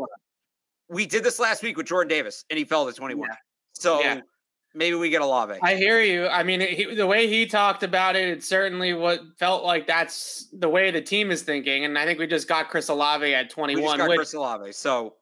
we 0.90 1.06
did 1.06 1.24
this 1.24 1.38
last 1.38 1.62
week 1.62 1.76
with 1.76 1.86
Jordan 1.86 2.08
Davis, 2.08 2.44
and 2.50 2.58
he 2.58 2.64
fell 2.64 2.86
to 2.86 2.92
21. 2.92 3.28
Yeah. 3.28 3.36
So 3.72 4.00
yeah. 4.00 4.20
maybe 4.74 4.96
we 4.96 5.08
get 5.08 5.22
a 5.22 5.24
Olave. 5.24 5.58
I 5.62 5.76
hear 5.76 6.02
you. 6.02 6.26
I 6.26 6.42
mean, 6.42 6.60
he, 6.60 6.94
the 6.94 7.06
way 7.06 7.28
he 7.28 7.46
talked 7.46 7.82
about 7.82 8.16
it, 8.16 8.28
it 8.28 8.42
certainly 8.42 8.92
what 8.92 9.20
felt 9.38 9.64
like 9.64 9.86
that's 9.86 10.48
the 10.52 10.68
way 10.68 10.90
the 10.90 11.00
team 11.00 11.30
is 11.30 11.42
thinking. 11.42 11.84
And 11.84 11.96
I 11.96 12.04
think 12.04 12.18
we 12.18 12.26
just 12.26 12.48
got 12.48 12.68
Chris 12.68 12.88
Olave 12.88 13.32
at 13.32 13.50
21. 13.50 13.82
We 13.82 13.86
just 13.86 13.98
got 13.98 14.08
which, 14.08 14.16
Chris 14.16 14.34
Olave. 14.34 14.72
So 14.72 15.14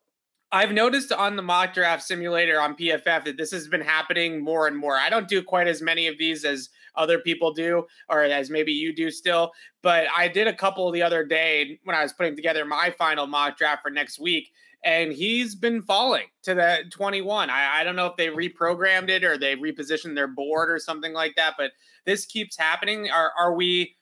I've 0.51 0.73
noticed 0.73 1.13
on 1.13 1.37
the 1.37 1.43
mock 1.43 1.75
draft 1.75 2.03
simulator 2.03 2.59
on 2.61 2.75
PFF 2.75 3.25
that 3.25 3.37
this 3.37 3.51
has 3.51 3.69
been 3.69 3.83
happening 3.83 4.43
more 4.43 4.67
and 4.67 4.77
more. 4.77 4.97
I 4.97 5.11
don't 5.11 5.29
do 5.29 5.43
quite 5.43 5.69
as 5.69 5.83
many 5.83 6.07
of 6.07 6.17
these 6.17 6.47
as 6.47 6.71
other 6.95 7.19
people 7.19 7.53
do, 7.53 7.85
or 8.09 8.25
as 8.25 8.51
maybe 8.51 8.73
you 8.73 8.93
do 8.93 9.11
still, 9.11 9.53
but 9.83 10.07
I 10.17 10.27
did 10.27 10.49
a 10.49 10.53
couple 10.53 10.91
the 10.91 11.03
other 11.03 11.25
day 11.25 11.79
when 11.85 11.95
I 11.95 12.03
was 12.03 12.13
putting 12.13 12.35
together 12.35 12.65
my 12.65 12.93
final 12.99 13.27
mock 13.27 13.57
draft 13.57 13.83
for 13.83 13.91
next 13.91 14.19
week 14.19 14.51
and 14.85 15.13
he's 15.13 15.55
been 15.55 15.83
falling 15.83 16.27
to 16.45 16.55
that 16.55 16.91
21. 16.91 17.51
I, 17.51 17.81
I 17.81 17.85
don't 17.85 17.97
know 17.97 18.07
if 18.07 18.17
they 18.17 18.29
reprogrammed 18.29 19.09
it 19.09 19.25
or 19.25 19.37
they 19.37 19.57
repositioned 19.57 20.15
their 20.15 20.29
board 20.29 20.71
or 20.71 20.79
something 20.79 21.13
like 21.13 21.35
that, 21.37 21.55
but 21.59 21.73
this 22.07 22.27
keeps 22.27 22.57
happening. 22.57 23.11
Are 23.11 23.33
are 23.39 23.55
we 23.55 23.97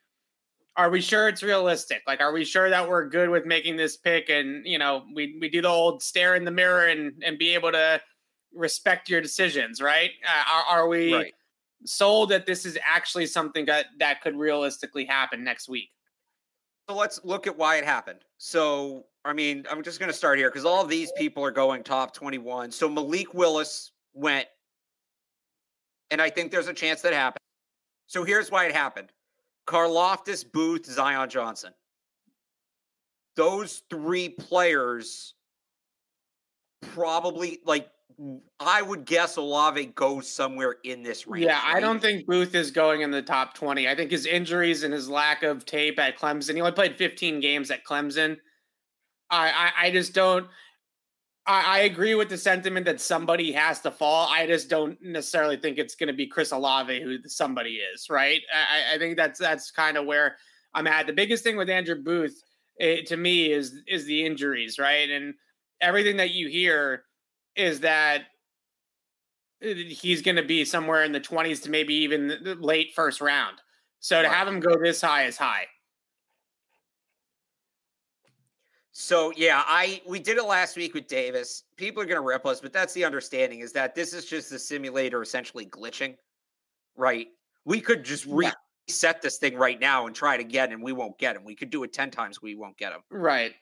are 0.76 0.90
we 0.90 1.00
sure 1.00 1.28
it's 1.28 1.42
realistic? 1.42 2.02
Like, 2.06 2.20
are 2.20 2.32
we 2.32 2.44
sure 2.44 2.68
that 2.68 2.88
we're 2.88 3.08
good 3.08 3.30
with 3.30 3.46
making 3.46 3.76
this 3.76 3.96
pick 3.96 4.28
and 4.28 4.66
you 4.66 4.78
know 4.78 5.04
we 5.14 5.38
we 5.40 5.48
do 5.48 5.62
the 5.62 5.68
old 5.68 6.02
stare 6.02 6.34
in 6.34 6.44
the 6.44 6.50
mirror 6.50 6.86
and 6.86 7.22
and 7.24 7.38
be 7.38 7.54
able 7.54 7.72
to 7.72 8.00
respect 8.54 9.08
your 9.08 9.20
decisions, 9.20 9.80
right? 9.80 10.10
Uh, 10.24 10.52
are, 10.52 10.78
are, 10.78 10.88
we 10.88 11.14
right. 11.14 11.34
sold 11.84 12.30
that 12.30 12.46
this 12.46 12.64
is 12.64 12.78
actually 12.84 13.26
something 13.26 13.66
that 13.66 13.86
that 13.98 14.22
could 14.22 14.36
realistically 14.36 15.04
happen 15.04 15.44
next 15.44 15.68
week? 15.68 15.90
So 16.88 16.94
let's 16.96 17.20
look 17.24 17.46
at 17.46 17.56
why 17.56 17.76
it 17.76 17.84
happened. 17.84 18.20
So 18.38 19.06
I 19.26 19.32
mean, 19.32 19.66
I'm 19.68 19.82
just 19.82 19.98
going 19.98 20.10
to 20.10 20.16
start 20.16 20.38
here 20.38 20.50
because 20.50 20.64
all 20.64 20.86
these 20.86 21.10
people 21.16 21.44
are 21.44 21.50
going 21.50 21.82
top 21.82 22.14
21. 22.14 22.70
So 22.70 22.88
Malik 22.88 23.34
Willis 23.34 23.90
went, 24.14 24.46
and 26.12 26.22
I 26.22 26.30
think 26.30 26.52
there's 26.52 26.68
a 26.68 26.72
chance 26.72 27.02
that 27.02 27.12
happened. 27.12 27.40
So 28.06 28.22
here's 28.22 28.52
why 28.52 28.66
it 28.66 28.72
happened 28.72 29.08
Karlaftis, 29.66 30.44
Booth, 30.50 30.86
Zion 30.86 31.28
Johnson. 31.28 31.72
Those 33.34 33.82
three 33.90 34.28
players 34.28 35.34
probably 36.92 37.58
like 37.64 37.88
I 38.58 38.80
would 38.80 39.04
guess 39.04 39.36
Olave 39.36 39.84
goes 39.94 40.28
somewhere 40.28 40.76
in 40.84 41.02
this 41.02 41.26
range. 41.26 41.44
Yeah, 41.44 41.60
I 41.62 41.80
don't 41.80 42.00
think 42.00 42.26
Booth 42.26 42.54
is 42.54 42.70
going 42.70 43.02
in 43.02 43.10
the 43.10 43.20
top 43.20 43.52
20. 43.54 43.88
I 43.88 43.94
think 43.94 44.10
his 44.10 44.24
injuries 44.24 44.84
and 44.84 44.94
his 44.94 45.08
lack 45.08 45.42
of 45.42 45.66
tape 45.66 45.98
at 45.98 46.18
Clemson, 46.18 46.54
he 46.54 46.60
only 46.60 46.72
played 46.72 46.96
15 46.96 47.40
games 47.40 47.70
at 47.70 47.84
Clemson. 47.84 48.38
I, 49.30 49.50
I, 49.50 49.86
I 49.86 49.90
just 49.90 50.14
don't. 50.14 50.46
I, 51.46 51.78
I, 51.78 51.78
agree 51.80 52.14
with 52.14 52.28
the 52.28 52.38
sentiment 52.38 52.86
that 52.86 53.00
somebody 53.00 53.52
has 53.52 53.80
to 53.82 53.90
fall. 53.90 54.28
I 54.30 54.46
just 54.46 54.68
don't 54.68 54.98
necessarily 55.00 55.56
think 55.56 55.78
it's 55.78 55.94
going 55.94 56.08
to 56.08 56.12
be 56.12 56.26
Chris 56.26 56.50
Olave 56.52 57.00
who 57.02 57.18
somebody 57.26 57.76
is. 57.94 58.08
Right? 58.08 58.40
I, 58.52 58.94
I 58.94 58.98
think 58.98 59.16
that's 59.16 59.38
that's 59.38 59.70
kind 59.70 59.96
of 59.96 60.06
where 60.06 60.36
I'm 60.74 60.86
at. 60.86 61.06
The 61.06 61.12
biggest 61.12 61.44
thing 61.44 61.56
with 61.56 61.68
Andrew 61.68 62.02
Booth, 62.02 62.40
it, 62.78 63.00
eh, 63.00 63.02
to 63.08 63.16
me, 63.16 63.52
is 63.52 63.74
is 63.86 64.06
the 64.06 64.24
injuries. 64.24 64.78
Right, 64.78 65.10
and 65.10 65.34
everything 65.80 66.16
that 66.16 66.30
you 66.30 66.48
hear 66.48 67.04
is 67.56 67.80
that 67.80 68.22
he's 69.60 70.22
going 70.22 70.36
to 70.36 70.44
be 70.44 70.64
somewhere 70.64 71.04
in 71.04 71.12
the 71.12 71.20
20s 71.20 71.62
to 71.62 71.70
maybe 71.70 71.94
even 71.94 72.28
the 72.28 72.56
late 72.60 72.92
first 72.94 73.20
round. 73.20 73.58
So 74.00 74.20
to 74.22 74.28
have 74.28 74.46
him 74.46 74.60
go 74.60 74.76
this 74.76 75.00
high 75.00 75.24
is 75.24 75.36
high. 75.36 75.66
So 78.92 79.32
yeah, 79.36 79.62
I 79.66 80.00
we 80.06 80.18
did 80.18 80.38
it 80.38 80.44
last 80.44 80.74
week 80.76 80.94
with 80.94 81.06
Davis. 81.06 81.64
People 81.76 82.02
are 82.02 82.06
going 82.06 82.16
to 82.16 82.26
rip 82.26 82.46
us, 82.46 82.60
but 82.60 82.72
that's 82.72 82.94
the 82.94 83.04
understanding 83.04 83.60
is 83.60 83.72
that 83.72 83.94
this 83.94 84.14
is 84.14 84.24
just 84.24 84.48
the 84.48 84.58
simulator 84.58 85.20
essentially 85.20 85.66
glitching, 85.66 86.16
right? 86.96 87.26
We 87.66 87.80
could 87.80 88.04
just 88.04 88.24
reset 88.24 89.20
this 89.20 89.36
thing 89.36 89.56
right 89.56 89.78
now 89.78 90.06
and 90.06 90.16
try 90.16 90.38
to 90.38 90.44
get 90.44 90.70
him. 90.70 90.80
We 90.80 90.92
won't 90.92 91.18
get 91.18 91.36
him. 91.36 91.44
We 91.44 91.54
could 91.54 91.68
do 91.68 91.82
it 91.82 91.92
ten 91.92 92.10
times. 92.10 92.40
We 92.40 92.54
won't 92.54 92.78
get 92.78 92.92
him. 92.92 93.02
Right. 93.10 93.52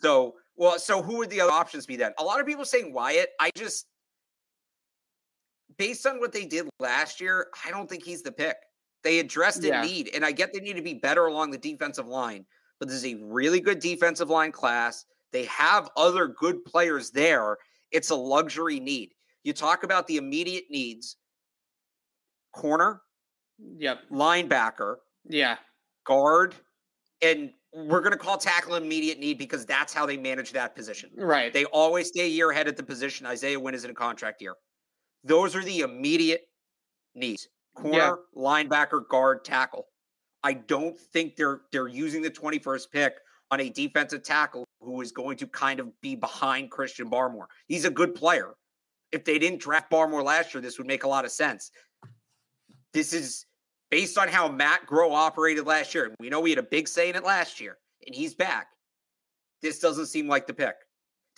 So 0.00 0.34
well, 0.56 0.78
so 0.78 1.02
who 1.02 1.18
would 1.18 1.30
the 1.30 1.40
other 1.40 1.52
options 1.52 1.86
be 1.86 1.96
then? 1.96 2.12
A 2.18 2.24
lot 2.24 2.40
of 2.40 2.46
people 2.46 2.64
saying 2.64 2.92
Wyatt. 2.92 3.30
I 3.40 3.50
just 3.56 3.86
based 5.78 6.06
on 6.06 6.18
what 6.18 6.32
they 6.32 6.46
did 6.46 6.68
last 6.80 7.20
year, 7.20 7.48
I 7.66 7.70
don't 7.70 7.88
think 7.88 8.04
he's 8.04 8.22
the 8.22 8.32
pick. 8.32 8.56
They 9.04 9.18
addressed 9.18 9.62
a 9.64 9.68
yeah. 9.68 9.82
need, 9.82 10.10
and 10.14 10.24
I 10.24 10.32
get 10.32 10.52
they 10.52 10.60
need 10.60 10.76
to 10.76 10.82
be 10.82 10.94
better 10.94 11.26
along 11.26 11.50
the 11.50 11.58
defensive 11.58 12.08
line 12.08 12.46
but 12.78 12.88
this 12.88 12.96
is 12.96 13.06
a 13.06 13.14
really 13.24 13.60
good 13.60 13.80
defensive 13.80 14.30
line 14.30 14.52
class. 14.52 15.04
They 15.32 15.44
have 15.46 15.90
other 15.96 16.28
good 16.28 16.64
players 16.64 17.10
there. 17.10 17.58
It's 17.90 18.10
a 18.10 18.16
luxury 18.16 18.80
need. 18.80 19.12
You 19.44 19.52
talk 19.52 19.84
about 19.84 20.06
the 20.06 20.16
immediate 20.16 20.64
needs 20.70 21.16
corner, 22.52 23.02
yep, 23.58 24.00
linebacker, 24.10 24.96
yeah, 25.28 25.56
guard, 26.04 26.54
and 27.22 27.50
we're 27.76 28.00
going 28.00 28.12
to 28.12 28.18
call 28.18 28.38
tackle 28.38 28.76
immediate 28.76 29.18
need 29.18 29.36
because 29.36 29.66
that's 29.66 29.92
how 29.92 30.06
they 30.06 30.16
manage 30.16 30.50
that 30.52 30.74
position. 30.74 31.10
Right. 31.14 31.52
They 31.52 31.66
always 31.66 32.08
stay 32.08 32.22
a 32.22 32.28
year 32.28 32.50
ahead 32.50 32.68
at 32.68 32.76
the 32.76 32.82
position. 32.82 33.26
Isaiah 33.26 33.60
Wynn 33.60 33.74
is 33.74 33.84
in 33.84 33.90
a 33.90 33.94
contract 33.94 34.40
year. 34.40 34.54
Those 35.24 35.54
are 35.54 35.62
the 35.62 35.80
immediate 35.80 36.48
needs 37.14 37.48
corner, 37.74 37.98
yeah. 37.98 38.14
linebacker, 38.34 39.06
guard, 39.10 39.44
tackle. 39.44 39.86
I 40.42 40.54
don't 40.54 40.98
think 40.98 41.36
they're 41.36 41.62
they're 41.70 41.88
using 41.88 42.22
the 42.22 42.30
21st 42.30 42.90
pick 42.90 43.14
on 43.50 43.60
a 43.60 43.68
defensive 43.68 44.22
tackle 44.22 44.64
who 44.80 45.02
is 45.02 45.12
going 45.12 45.36
to 45.36 45.46
kind 45.46 45.78
of 45.78 45.88
be 46.00 46.14
behind 46.14 46.70
Christian 46.70 47.10
Barmore. 47.10 47.46
He's 47.68 47.84
a 47.84 47.90
good 47.90 48.14
player. 48.14 48.54
If 49.12 49.24
they 49.24 49.38
didn't 49.38 49.60
draft 49.60 49.90
Barmore 49.90 50.24
last 50.24 50.54
year, 50.54 50.62
this 50.62 50.78
would 50.78 50.86
make 50.86 51.04
a 51.04 51.08
lot 51.08 51.24
of 51.24 51.30
sense. 51.30 51.70
This 52.92 53.12
is 53.12 53.44
based 53.90 54.18
on 54.18 54.28
how 54.28 54.48
Matt 54.48 54.86
Groh 54.86 55.12
operated 55.12 55.66
last 55.66 55.94
year. 55.94 56.06
and 56.06 56.14
We 56.20 56.28
know 56.28 56.40
we 56.40 56.50
had 56.50 56.58
a 56.58 56.64
big 56.64 56.88
say 56.88 57.08
in 57.08 57.16
it 57.16 57.24
last 57.24 57.60
year, 57.60 57.78
and 58.06 58.14
he's 58.14 58.34
back. 58.34 58.68
This 59.62 59.78
doesn't 59.78 60.06
seem 60.06 60.28
like 60.28 60.46
the 60.46 60.54
pick. 60.54 60.74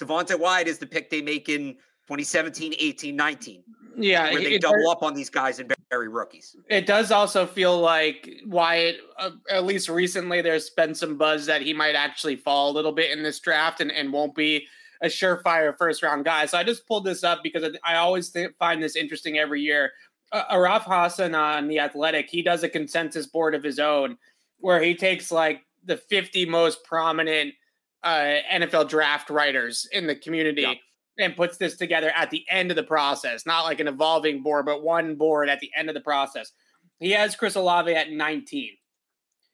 Devonte 0.00 0.38
Wyatt 0.38 0.68
is 0.68 0.78
the 0.78 0.86
pick 0.86 1.10
they 1.10 1.22
make 1.22 1.48
in 1.48 1.74
2017, 2.08 2.74
18, 2.78 3.14
19. 3.16 3.62
Yeah, 4.00 4.32
where 4.32 4.40
they 4.40 4.58
double 4.58 4.76
does, 4.76 4.92
up 4.92 5.02
on 5.02 5.14
these 5.14 5.28
guys 5.28 5.58
and 5.58 5.72
bury 5.90 6.08
rookies. 6.08 6.54
It 6.70 6.86
does 6.86 7.10
also 7.10 7.46
feel 7.46 7.78
like 7.80 8.30
Wyatt, 8.46 8.98
uh, 9.18 9.30
at 9.50 9.64
least 9.64 9.88
recently, 9.88 10.40
there's 10.40 10.70
been 10.70 10.94
some 10.94 11.18
buzz 11.18 11.46
that 11.46 11.62
he 11.62 11.72
might 11.74 11.96
actually 11.96 12.36
fall 12.36 12.70
a 12.70 12.72
little 12.72 12.92
bit 12.92 13.10
in 13.10 13.22
this 13.24 13.40
draft 13.40 13.80
and, 13.80 13.90
and 13.90 14.12
won't 14.12 14.34
be 14.34 14.66
a 15.02 15.06
surefire 15.06 15.76
first 15.76 16.02
round 16.02 16.24
guy. 16.24 16.46
So 16.46 16.58
I 16.58 16.64
just 16.64 16.86
pulled 16.86 17.04
this 17.04 17.24
up 17.24 17.40
because 17.42 17.76
I 17.84 17.96
always 17.96 18.30
th- 18.30 18.50
find 18.58 18.82
this 18.82 18.96
interesting 18.96 19.38
every 19.38 19.60
year. 19.62 19.92
Uh, 20.30 20.54
Arif 20.54 20.82
Hasan 20.82 21.34
on 21.34 21.68
The 21.68 21.80
Athletic, 21.80 22.28
he 22.28 22.42
does 22.42 22.62
a 22.62 22.68
consensus 22.68 23.26
board 23.26 23.54
of 23.54 23.62
his 23.62 23.78
own 23.78 24.18
where 24.60 24.82
he 24.82 24.94
takes 24.94 25.32
like 25.32 25.62
the 25.84 25.96
50 25.96 26.46
most 26.46 26.84
prominent 26.84 27.54
uh, 28.02 28.36
NFL 28.52 28.88
draft 28.88 29.30
writers 29.30 29.88
in 29.92 30.06
the 30.06 30.14
community. 30.14 30.62
Yeah 30.62 30.74
and 31.18 31.36
puts 31.36 31.56
this 31.56 31.76
together 31.76 32.12
at 32.14 32.30
the 32.30 32.44
end 32.48 32.70
of 32.70 32.76
the 32.76 32.82
process, 32.82 33.44
not 33.44 33.64
like 33.64 33.80
an 33.80 33.88
evolving 33.88 34.42
board, 34.42 34.64
but 34.64 34.82
one 34.82 35.16
board 35.16 35.48
at 35.48 35.60
the 35.60 35.70
end 35.76 35.88
of 35.88 35.94
the 35.94 36.00
process. 36.00 36.52
He 37.00 37.10
has 37.10 37.36
Chris 37.36 37.56
Olave 37.56 37.92
at 37.92 38.10
19. 38.10 38.70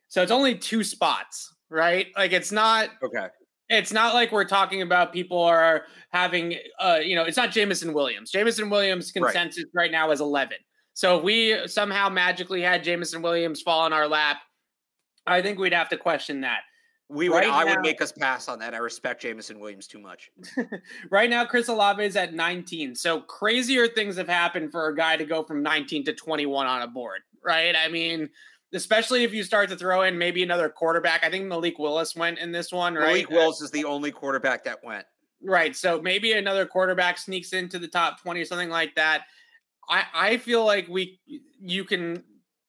So 0.08 0.22
it's 0.22 0.30
only 0.30 0.56
two 0.56 0.84
spots, 0.84 1.52
right? 1.70 2.08
Like 2.16 2.32
it's 2.32 2.52
not 2.52 2.90
okay. 3.02 3.28
It's 3.74 3.92
not 3.92 4.14
like 4.14 4.32
we're 4.32 4.44
talking 4.44 4.82
about 4.82 5.12
people 5.12 5.40
are 5.42 5.84
having, 6.10 6.56
uh, 6.78 6.98
you 7.02 7.14
know, 7.14 7.24
it's 7.24 7.36
not 7.36 7.50
Jameson 7.50 7.92
Williams. 7.92 8.30
Jameson 8.30 8.70
Williams 8.70 9.12
consensus 9.12 9.64
right, 9.74 9.84
right 9.84 9.92
now 9.92 10.10
is 10.10 10.20
11. 10.20 10.56
So 10.94 11.18
if 11.18 11.24
we 11.24 11.66
somehow 11.66 12.08
magically 12.08 12.62
had 12.62 12.84
Jameson 12.84 13.20
Williams 13.20 13.60
fall 13.60 13.86
in 13.86 13.92
our 13.92 14.06
lap, 14.06 14.38
I 15.26 15.42
think 15.42 15.58
we'd 15.58 15.72
have 15.72 15.88
to 15.88 15.96
question 15.96 16.42
that. 16.42 16.60
We 17.08 17.28
would. 17.28 17.36
Right 17.36 17.50
I 17.50 17.64
now, 17.64 17.70
would 17.70 17.80
make 17.80 18.00
us 18.00 18.12
pass 18.12 18.48
on 18.48 18.58
that. 18.60 18.74
I 18.74 18.78
respect 18.78 19.22
Jameson 19.22 19.58
Williams 19.58 19.86
too 19.86 19.98
much. 19.98 20.30
right 21.10 21.28
now, 21.28 21.44
Chris 21.44 21.68
Olave 21.68 22.02
is 22.02 22.16
at 22.16 22.32
19. 22.32 22.94
So 22.94 23.20
crazier 23.20 23.88
things 23.88 24.16
have 24.16 24.28
happened 24.28 24.72
for 24.72 24.88
a 24.88 24.96
guy 24.96 25.16
to 25.16 25.24
go 25.24 25.42
from 25.42 25.62
19 25.62 26.04
to 26.04 26.14
21 26.14 26.66
on 26.66 26.82
a 26.82 26.88
board. 26.88 27.20
Right. 27.44 27.74
I 27.76 27.88
mean, 27.88 28.30
especially 28.74 29.24
if 29.24 29.32
you 29.32 29.42
start 29.42 29.70
to 29.70 29.76
throw 29.76 30.02
in 30.02 30.18
maybe 30.18 30.42
another 30.42 30.68
quarterback. 30.68 31.24
I 31.24 31.30
think 31.30 31.46
Malik 31.46 31.78
Willis 31.78 32.14
went 32.14 32.38
in 32.38 32.52
this 32.52 32.72
one, 32.72 32.94
right? 32.94 33.06
Malik 33.06 33.30
Willis 33.30 33.62
is 33.62 33.70
the 33.70 33.84
only 33.84 34.10
quarterback 34.10 34.64
that 34.64 34.82
went. 34.82 35.06
Right. 35.42 35.76
So 35.76 36.00
maybe 36.00 36.32
another 36.32 36.66
quarterback 36.66 37.18
sneaks 37.18 37.52
into 37.52 37.78
the 37.78 37.88
top 37.88 38.20
20 38.20 38.40
or 38.40 38.44
something 38.44 38.70
like 38.70 38.94
that. 38.96 39.22
I, 39.88 40.04
I 40.14 40.36
feel 40.38 40.64
like 40.64 40.88
we 40.88 41.20
you 41.60 41.84
can 41.84 42.24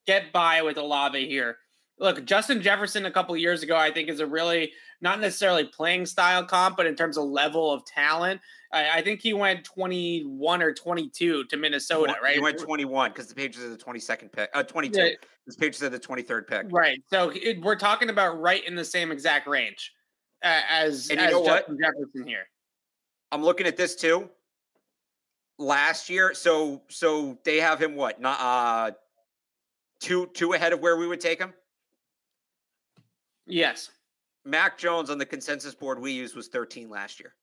get 0.06 0.32
by 0.32 0.62
with 0.62 0.78
Olave 0.78 1.28
here. 1.28 1.58
Look, 1.98 2.26
Justin 2.26 2.62
Jefferson 2.62 3.06
a 3.06 3.12
couple 3.12 3.36
years 3.38 3.64
ago, 3.64 3.76
I 3.78 3.92
think, 3.92 4.10
is 4.10 4.20
a 4.20 4.26
really 4.26 4.74
not 5.02 5.22
necessarily 5.22 5.64
playing 5.64 6.06
style 6.06 6.44
comp, 6.44 6.76
but 6.76 6.86
in 6.86 6.96
terms 6.96 7.18
of 7.18 7.26
level 7.26 7.72
of 7.72 7.86
talent, 7.86 8.42
I, 8.72 9.00
I 9.00 9.02
think 9.02 9.22
he 9.22 9.34
went 9.34 9.64
21 9.64 10.62
or 10.62 10.74
22 10.74 11.46
to 11.46 11.58
Minnesota, 11.58 12.16
right? 12.22 12.36
He 12.36 12.42
went 12.42 12.60
21 12.60 13.12
because 13.12 13.28
the 13.28 13.36
Patriots 13.36 13.60
are 13.60 13.70
the 13.70 13.78
22nd 13.78 14.32
pick, 14.32 14.50
uh, 14.54 14.64
22. 14.64 15.00
Yeah. 15.00 15.10
The 15.48 15.54
Patriots 15.54 15.84
are 15.84 15.90
the 15.90 16.00
23rd 16.00 16.48
pick. 16.48 16.66
Right. 16.70 17.02
So 17.10 17.32
it, 17.34 17.62
we're 17.62 17.78
talking 17.78 18.10
about 18.10 18.42
right 18.42 18.66
in 18.66 18.76
the 18.76 18.86
same 18.86 19.12
exact 19.12 19.48
range 19.48 19.94
uh, 20.44 20.62
as, 20.70 21.10
and 21.10 21.20
you 21.20 21.26
as 21.26 21.32
know 21.32 21.46
Justin 21.46 21.76
what? 21.76 21.82
Jefferson 21.82 22.28
here. 22.28 22.48
I'm 23.32 23.44
looking 23.44 23.68
at 23.68 23.78
this 23.78 23.96
too. 23.96 24.30
Last 25.58 26.10
year, 26.10 26.34
so 26.34 26.82
so 26.90 27.38
they 27.46 27.58
have 27.58 27.82
him 27.82 27.96
what? 27.96 28.20
Not 28.20 28.40
uh 28.42 28.92
two 30.02 30.28
two 30.34 30.52
ahead 30.52 30.74
of 30.74 30.82
where 30.82 30.98
we 30.98 31.08
would 31.08 31.22
take 31.22 31.40
him. 31.40 31.54
Yes. 33.48 33.92
Mac 34.46 34.78
Jones 34.78 35.10
on 35.10 35.18
the 35.18 35.26
consensus 35.26 35.74
board 35.74 36.00
we 36.00 36.12
used 36.12 36.36
was 36.36 36.48
13 36.48 36.90
last 36.90 37.20
year. 37.20 37.34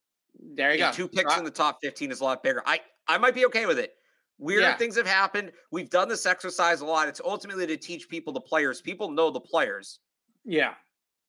There 0.54 0.74
you 0.74 0.84
and 0.84 0.96
go. 0.96 0.96
Two 0.96 1.08
picks 1.08 1.36
in 1.36 1.44
the 1.44 1.50
top 1.50 1.78
15 1.82 2.10
is 2.10 2.20
a 2.20 2.24
lot 2.24 2.42
bigger. 2.42 2.62
I 2.66 2.80
I 3.08 3.18
might 3.18 3.34
be 3.34 3.44
okay 3.46 3.66
with 3.66 3.78
it. 3.78 3.94
Weird 4.38 4.62
yeah. 4.62 4.76
things 4.76 4.96
have 4.96 5.06
happened. 5.06 5.52
We've 5.70 5.90
done 5.90 6.08
this 6.08 6.26
exercise 6.26 6.80
a 6.80 6.86
lot. 6.86 7.08
It's 7.08 7.20
ultimately 7.24 7.66
to 7.66 7.76
teach 7.76 8.08
people 8.08 8.32
the 8.32 8.40
players. 8.40 8.80
People 8.80 9.10
know 9.10 9.30
the 9.30 9.40
players. 9.40 10.00
Yeah. 10.44 10.74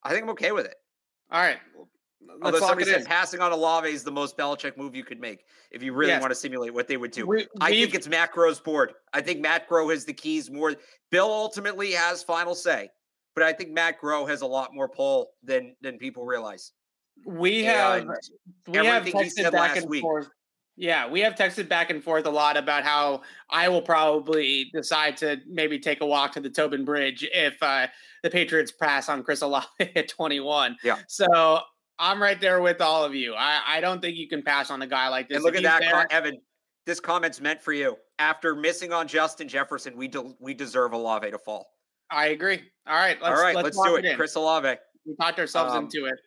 I 0.03 0.09
think 0.09 0.23
I'm 0.23 0.29
okay 0.31 0.51
with 0.51 0.65
it. 0.65 0.75
All 1.31 1.41
right. 1.41 1.57
Let's 2.25 2.39
Although 2.41 2.59
somebody 2.59 2.85
said 2.85 3.01
in. 3.01 3.05
passing 3.05 3.41
on 3.41 3.51
Olave 3.51 3.89
is 3.89 4.03
the 4.03 4.11
most 4.11 4.37
Belichick 4.37 4.77
move 4.77 4.95
you 4.95 5.03
could 5.03 5.19
make 5.19 5.43
if 5.71 5.83
you 5.83 5.93
really 5.93 6.11
yes. 6.11 6.21
want 6.21 6.31
to 6.31 6.35
simulate 6.35 6.73
what 6.73 6.87
they 6.87 6.95
would 6.95 7.11
do. 7.11 7.27
We, 7.27 7.47
I 7.59 7.71
think 7.71 7.93
it's 7.93 8.07
Matt 8.07 8.33
Groh's 8.33 8.59
board. 8.59 8.93
I 9.11 9.21
think 9.21 9.41
Matt 9.41 9.69
Groh 9.69 9.91
has 9.91 10.05
the 10.05 10.13
keys 10.13 10.49
more. 10.49 10.73
Bill 11.11 11.31
ultimately 11.31 11.91
has 11.91 12.23
final 12.23 12.55
say 12.55 12.89
but 13.35 13.43
I 13.43 13.53
think 13.53 13.71
Matt 13.71 13.99
Groh 14.01 14.27
has 14.27 14.41
a 14.41 14.47
lot 14.47 14.73
more 14.73 14.87
pull 14.87 15.31
than 15.43 15.75
than 15.81 15.97
people 15.97 16.25
realize. 16.25 16.71
We 17.25 17.63
have 17.65 18.07
we 18.67 18.85
have 18.85 19.03
texted 19.05 19.51
back 19.51 19.77
and 19.77 19.89
week. 19.89 20.01
forth. 20.01 20.29
Yeah, 20.75 21.07
we 21.07 21.19
have 21.19 21.35
texted 21.35 21.69
back 21.69 21.91
and 21.91 22.03
forth 22.03 22.25
a 22.25 22.31
lot 22.31 22.57
about 22.57 22.83
how 22.83 23.21
I 23.49 23.69
will 23.69 23.81
probably 23.81 24.71
decide 24.73 25.17
to 25.17 25.39
maybe 25.47 25.77
take 25.77 26.01
a 26.01 26.05
walk 26.05 26.31
to 26.33 26.39
the 26.39 26.49
Tobin 26.49 26.83
Bridge 26.83 27.27
if 27.31 27.61
uh, 27.61 27.87
the 28.23 28.29
Patriots 28.31 28.71
pass 28.71 29.07
on 29.07 29.21
Chris 29.23 29.41
Olave 29.41 29.67
at 29.79 30.07
21. 30.07 30.75
Yeah. 30.83 30.97
So 31.07 31.59
I'm 31.99 32.19
right 32.19 32.41
there 32.41 32.59
with 32.61 32.81
all 32.81 33.03
of 33.03 33.13
you. 33.13 33.35
I, 33.35 33.61
I 33.67 33.81
don't 33.81 34.01
think 34.01 34.17
you 34.17 34.27
can 34.27 34.41
pass 34.41 34.71
on 34.71 34.81
a 34.81 34.87
guy 34.87 35.09
like 35.09 35.29
this. 35.29 35.35
And 35.35 35.43
look 35.43 35.55
at 35.55 35.61
that, 35.61 35.81
there, 35.81 36.11
Evan. 36.11 36.39
This 36.85 36.99
comment's 36.99 37.39
meant 37.39 37.61
for 37.61 37.71
you. 37.71 37.95
After 38.17 38.55
missing 38.55 38.91
on 38.91 39.07
Justin 39.07 39.47
Jefferson, 39.47 39.95
we 39.95 40.07
de- 40.07 40.33
we 40.39 40.55
deserve 40.55 40.93
Olave 40.93 41.29
to 41.29 41.37
fall. 41.37 41.67
I 42.13 42.27
agree. 42.27 42.61
All 42.87 42.95
right, 42.95 43.17
let's, 43.21 43.37
all 43.37 43.43
right, 43.43 43.55
let's, 43.55 43.77
let's 43.77 43.89
do 43.89 43.95
it. 43.95 44.05
it 44.05 44.15
Chris 44.15 44.35
Olave. 44.35 44.75
We 45.05 45.15
talked 45.15 45.39
ourselves 45.39 45.73
um, 45.73 45.85
into 45.85 46.05
it, 46.05 46.19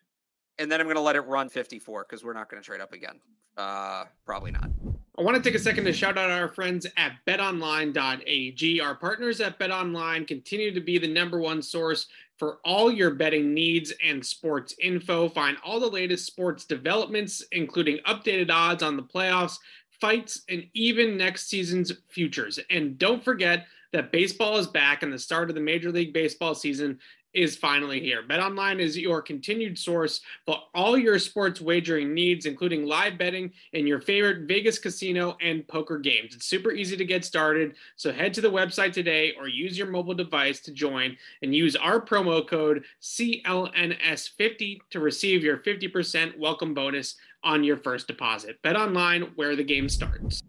and 0.58 0.70
then 0.70 0.80
I'm 0.80 0.86
going 0.86 0.96
to 0.96 1.02
let 1.02 1.16
it 1.16 1.20
run 1.20 1.48
54 1.48 2.06
because 2.08 2.24
we're 2.24 2.32
not 2.32 2.50
going 2.50 2.62
to 2.62 2.66
trade 2.66 2.80
up 2.80 2.92
again. 2.92 3.20
Uh, 3.56 4.04
probably 4.24 4.50
not. 4.50 4.70
I 5.18 5.22
want 5.22 5.36
to 5.36 5.42
take 5.42 5.54
a 5.54 5.62
second 5.62 5.84
to 5.84 5.92
shout 5.94 6.18
out 6.18 6.30
our 6.30 6.48
friends 6.48 6.86
at 6.98 7.12
betonline.ag. 7.26 8.80
Our 8.80 8.94
partners 8.94 9.40
at 9.40 9.58
betonline 9.58 10.26
continue 10.26 10.74
to 10.74 10.80
be 10.80 10.98
the 10.98 11.08
number 11.08 11.40
one 11.40 11.62
source 11.62 12.06
for 12.36 12.58
all 12.66 12.92
your 12.92 13.14
betting 13.14 13.54
needs 13.54 13.94
and 14.04 14.24
sports 14.24 14.74
info. 14.82 15.28
Find 15.30 15.56
all 15.64 15.80
the 15.80 15.88
latest 15.88 16.26
sports 16.26 16.66
developments, 16.66 17.42
including 17.52 17.98
updated 18.06 18.50
odds 18.50 18.82
on 18.82 18.96
the 18.96 19.02
playoffs, 19.02 19.58
fights, 20.00 20.42
and 20.50 20.64
even 20.74 21.16
next 21.16 21.48
season's 21.48 21.92
futures. 22.10 22.58
And 22.68 22.98
don't 22.98 23.24
forget, 23.24 23.66
that 23.92 24.12
baseball 24.12 24.56
is 24.56 24.66
back 24.66 25.02
and 25.02 25.12
the 25.12 25.18
start 25.18 25.48
of 25.48 25.54
the 25.54 25.60
Major 25.60 25.90
League 25.90 26.12
Baseball 26.12 26.54
season 26.54 26.98
is 27.36 27.54
finally 27.54 28.00
here. 28.00 28.22
BetOnline 28.26 28.80
is 28.80 28.96
your 28.96 29.20
continued 29.20 29.78
source 29.78 30.22
for 30.46 30.58
all 30.74 30.96
your 30.96 31.18
sports 31.18 31.60
wagering 31.60 32.14
needs, 32.14 32.46
including 32.46 32.86
live 32.86 33.18
betting 33.18 33.52
and 33.74 33.86
your 33.86 34.00
favorite 34.00 34.48
Vegas 34.48 34.78
casino 34.78 35.36
and 35.42 35.68
poker 35.68 35.98
games. 35.98 36.34
It's 36.34 36.46
super 36.46 36.72
easy 36.72 36.96
to 36.96 37.04
get 37.04 37.26
started, 37.26 37.74
so 37.96 38.10
head 38.10 38.32
to 38.34 38.40
the 38.40 38.50
website 38.50 38.94
today 38.94 39.34
or 39.38 39.48
use 39.48 39.76
your 39.76 39.88
mobile 39.88 40.14
device 40.14 40.60
to 40.60 40.72
join 40.72 41.14
and 41.42 41.54
use 41.54 41.76
our 41.76 42.00
promo 42.00 42.46
code 42.46 42.84
CLNS50 43.02 44.78
to 44.90 45.00
receive 45.00 45.44
your 45.44 45.58
50% 45.58 46.38
welcome 46.38 46.72
bonus 46.72 47.16
on 47.44 47.62
your 47.62 47.76
first 47.76 48.06
deposit. 48.06 48.56
BetOnline, 48.62 49.32
where 49.36 49.54
the 49.54 49.62
game 49.62 49.90
starts. 49.90 50.42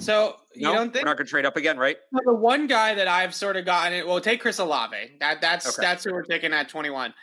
So 0.00 0.36
you 0.54 0.62
no, 0.62 0.74
don't 0.74 0.92
think 0.92 1.04
we're 1.04 1.10
not 1.10 1.16
going 1.16 1.26
to 1.26 1.30
trade 1.30 1.44
up 1.44 1.56
again, 1.56 1.78
right? 1.78 1.96
The 2.12 2.34
one 2.34 2.66
guy 2.66 2.94
that 2.94 3.08
I've 3.08 3.34
sort 3.34 3.56
of 3.56 3.64
gotten 3.64 3.92
it. 3.92 4.06
Well, 4.06 4.20
take 4.20 4.40
Chris 4.40 4.58
Olave. 4.58 4.96
That 5.20 5.40
that's 5.40 5.66
okay. 5.68 5.86
that's 5.86 6.04
who 6.04 6.12
we're 6.12 6.22
taking 6.22 6.52
at 6.52 6.68
twenty 6.68 6.90
one. 6.90 7.14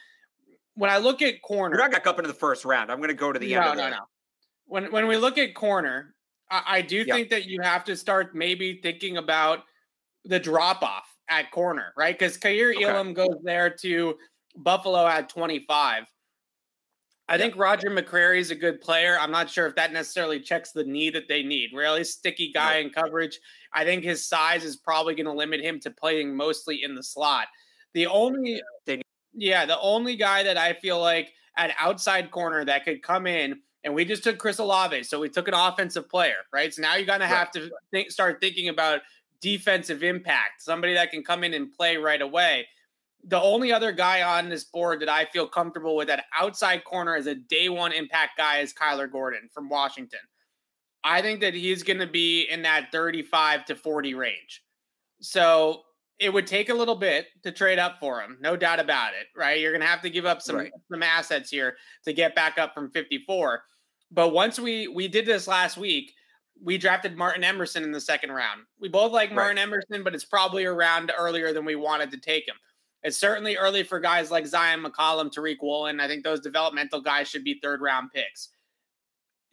When 0.75 0.89
I 0.89 0.97
look 0.97 1.21
at 1.21 1.41
corner, 1.41 1.75
you're 1.75 1.83
not 1.83 1.91
going 1.91 2.03
to 2.03 2.09
up 2.09 2.17
into 2.17 2.27
the 2.27 2.33
first 2.33 2.65
round. 2.65 2.91
I'm 2.91 2.97
going 2.97 3.09
to 3.09 3.13
go 3.13 3.31
to 3.31 3.39
the 3.39 3.53
no, 3.53 3.61
end. 3.61 3.77
No, 3.77 3.83
no, 3.85 3.89
no. 3.91 3.99
When 4.65 4.91
when 4.91 5.07
we 5.07 5.17
look 5.17 5.37
at 5.37 5.53
corner, 5.53 6.15
I, 6.49 6.63
I 6.67 6.81
do 6.81 7.05
think 7.05 7.29
that 7.29 7.45
you 7.45 7.61
have 7.61 7.83
to 7.85 7.95
start 7.95 8.35
maybe 8.35 8.79
thinking 8.81 9.17
about 9.17 9.59
the 10.25 10.39
drop 10.39 10.83
off 10.83 11.05
at 11.29 11.51
corner, 11.51 11.93
right? 11.97 12.17
Because 12.17 12.37
Kaiir 12.37 12.73
okay. 12.75 12.85
Elam 12.85 13.13
goes 13.13 13.37
there 13.43 13.69
to 13.81 14.15
Buffalo 14.55 15.05
at 15.05 15.29
25. 15.29 16.05
I 17.33 17.37
think 17.39 17.57
Roger 17.57 17.89
McCreary 17.89 18.37
is 18.37 18.51
a 18.51 18.55
good 18.55 18.79
player. 18.79 19.17
I'm 19.19 19.31
not 19.31 19.49
sure 19.49 19.65
if 19.65 19.73
that 19.73 19.91
necessarily 19.91 20.39
checks 20.39 20.71
the 20.71 20.83
need 20.83 21.15
that 21.15 21.27
they 21.27 21.41
need. 21.41 21.71
Really 21.73 22.03
sticky 22.03 22.51
guy 22.53 22.77
in 22.77 22.91
coverage. 22.91 23.39
I 23.73 23.83
think 23.83 24.03
his 24.03 24.23
size 24.23 24.63
is 24.63 24.75
probably 24.75 25.15
going 25.15 25.25
to 25.25 25.33
limit 25.33 25.59
him 25.59 25.79
to 25.79 25.89
playing 25.89 26.35
mostly 26.35 26.83
in 26.83 26.93
the 26.93 27.01
slot. 27.01 27.47
The 27.93 28.05
only, 28.05 28.61
yeah, 29.33 29.65
the 29.65 29.79
only 29.79 30.15
guy 30.15 30.43
that 30.43 30.57
I 30.57 30.73
feel 30.73 30.99
like 30.99 31.33
at 31.57 31.73
outside 31.79 32.29
corner 32.29 32.63
that 32.65 32.85
could 32.85 33.01
come 33.01 33.25
in, 33.25 33.61
and 33.83 33.95
we 33.95 34.05
just 34.05 34.23
took 34.23 34.37
Chris 34.37 34.59
Olave, 34.59 35.01
so 35.01 35.19
we 35.19 35.27
took 35.27 35.47
an 35.47 35.55
offensive 35.55 36.07
player, 36.07 36.37
right? 36.53 36.71
So 36.71 36.83
now 36.83 36.97
you're 36.97 37.07
going 37.07 37.19
to 37.19 37.25
have 37.25 37.49
to 37.53 37.71
think, 37.89 38.11
start 38.11 38.41
thinking 38.41 38.69
about 38.69 39.01
defensive 39.41 40.03
impact, 40.03 40.61
somebody 40.61 40.93
that 40.93 41.09
can 41.09 41.23
come 41.23 41.43
in 41.43 41.55
and 41.55 41.71
play 41.73 41.97
right 41.97 42.21
away 42.21 42.67
the 43.25 43.41
only 43.41 43.71
other 43.71 43.91
guy 43.91 44.21
on 44.21 44.49
this 44.49 44.65
board 44.65 44.99
that 45.01 45.09
I 45.09 45.25
feel 45.25 45.47
comfortable 45.47 45.95
with 45.95 46.09
at 46.09 46.25
outside 46.37 46.83
corner 46.83 47.15
as 47.15 47.27
a 47.27 47.35
day 47.35 47.69
one 47.69 47.93
impact 47.93 48.37
guy 48.37 48.59
is 48.59 48.73
Kyler 48.73 49.09
Gordon 49.09 49.49
from 49.53 49.69
Washington. 49.69 50.19
I 51.03 51.21
think 51.21 51.41
that 51.41 51.53
he's 51.53 51.83
going 51.83 51.99
to 51.99 52.07
be 52.07 52.43
in 52.43 52.61
that 52.63 52.91
35 52.91 53.65
to 53.65 53.75
40 53.75 54.13
range. 54.13 54.61
So 55.21 55.81
it 56.19 56.31
would 56.31 56.47
take 56.47 56.69
a 56.69 56.73
little 56.73 56.95
bit 56.95 57.27
to 57.43 57.51
trade 57.51 57.79
up 57.79 57.99
for 57.99 58.21
him, 58.21 58.37
no 58.39 58.55
doubt 58.55 58.79
about 58.79 59.13
it, 59.13 59.27
right? 59.37 59.59
You're 59.59 59.71
going 59.71 59.81
to 59.81 59.87
have 59.87 60.01
to 60.01 60.09
give 60.09 60.25
up 60.25 60.41
some 60.41 60.57
right. 60.57 60.71
some 60.91 61.03
assets 61.03 61.49
here 61.49 61.75
to 62.05 62.13
get 62.13 62.35
back 62.35 62.57
up 62.57 62.73
from 62.73 62.91
54. 62.91 63.63
But 64.11 64.29
once 64.29 64.59
we 64.59 64.87
we 64.87 65.07
did 65.07 65.25
this 65.25 65.47
last 65.47 65.77
week, 65.77 66.13
we 66.61 66.77
drafted 66.77 67.17
Martin 67.17 67.43
Emerson 67.43 67.83
in 67.83 67.91
the 67.91 67.99
second 67.99 68.31
round. 68.31 68.61
We 68.79 68.89
both 68.89 69.11
like 69.11 69.33
Martin 69.33 69.57
right. 69.57 69.63
Emerson, 69.63 70.03
but 70.03 70.13
it's 70.13 70.25
probably 70.25 70.65
around 70.65 71.11
earlier 71.17 71.51
than 71.51 71.65
we 71.65 71.75
wanted 71.75 72.11
to 72.11 72.17
take 72.17 72.47
him. 72.47 72.55
It's 73.03 73.17
certainly 73.17 73.57
early 73.57 73.83
for 73.83 73.99
guys 73.99 74.31
like 74.31 74.45
Zion 74.45 74.83
McCollum, 74.83 75.33
Tariq 75.33 75.57
Woolen. 75.61 75.99
I 75.99 76.07
think 76.07 76.23
those 76.23 76.39
developmental 76.39 77.01
guys 77.01 77.27
should 77.27 77.43
be 77.43 77.59
third 77.61 77.81
round 77.81 78.11
picks. 78.13 78.49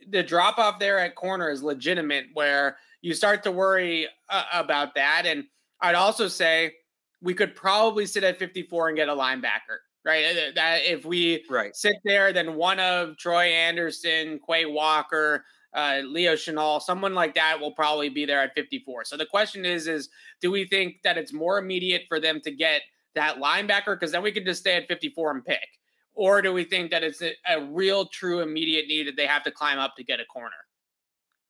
The 0.08 0.22
drop 0.22 0.58
off 0.58 0.78
there 0.78 0.98
at 0.98 1.14
corner 1.14 1.50
is 1.50 1.62
legitimate, 1.62 2.26
where 2.32 2.78
you 3.02 3.12
start 3.12 3.42
to 3.42 3.50
worry 3.50 4.06
uh, 4.28 4.44
about 4.52 4.94
that. 4.94 5.24
And 5.26 5.44
I'd 5.80 5.94
also 5.94 6.28
say 6.28 6.74
we 7.20 7.34
could 7.34 7.54
probably 7.54 8.06
sit 8.06 8.24
at 8.24 8.38
54 8.38 8.88
and 8.88 8.96
get 8.96 9.08
a 9.08 9.14
linebacker, 9.14 9.78
right? 10.04 10.24
Uh, 10.24 10.52
that 10.54 10.82
if 10.84 11.04
we 11.04 11.44
right. 11.50 11.74
sit 11.74 11.96
there, 12.04 12.32
then 12.32 12.54
one 12.54 12.78
of 12.78 13.16
Troy 13.16 13.46
Anderson, 13.46 14.40
Quay 14.48 14.66
Walker, 14.66 15.44
uh, 15.74 16.00
Leo 16.04 16.34
Chenal, 16.34 16.80
someone 16.80 17.14
like 17.14 17.34
that 17.34 17.60
will 17.60 17.72
probably 17.72 18.08
be 18.08 18.24
there 18.24 18.40
at 18.40 18.54
54. 18.54 19.04
So 19.04 19.16
the 19.16 19.26
question 19.26 19.64
is, 19.64 19.86
is 19.86 20.08
do 20.40 20.50
we 20.50 20.66
think 20.66 21.02
that 21.04 21.18
it's 21.18 21.32
more 21.32 21.58
immediate 21.58 22.02
for 22.08 22.20
them 22.20 22.40
to 22.42 22.50
get 22.50 22.82
that 23.14 23.38
linebacker 23.38 23.98
because 23.98 24.12
then 24.12 24.22
we 24.22 24.32
can 24.32 24.44
just 24.44 24.60
stay 24.60 24.76
at 24.76 24.88
54 24.88 25.32
and 25.32 25.44
pick. 25.44 25.66
or 26.14 26.42
do 26.42 26.52
we 26.52 26.64
think 26.64 26.90
that 26.90 27.02
it's 27.02 27.22
a, 27.22 27.32
a 27.48 27.64
real, 27.66 28.06
true, 28.06 28.40
immediate 28.40 28.86
need 28.86 29.06
that 29.06 29.16
they 29.16 29.26
have 29.26 29.42
to 29.44 29.50
climb 29.50 29.78
up 29.78 29.96
to 29.96 30.04
get 30.04 30.20
a 30.20 30.24
corner? 30.26 30.56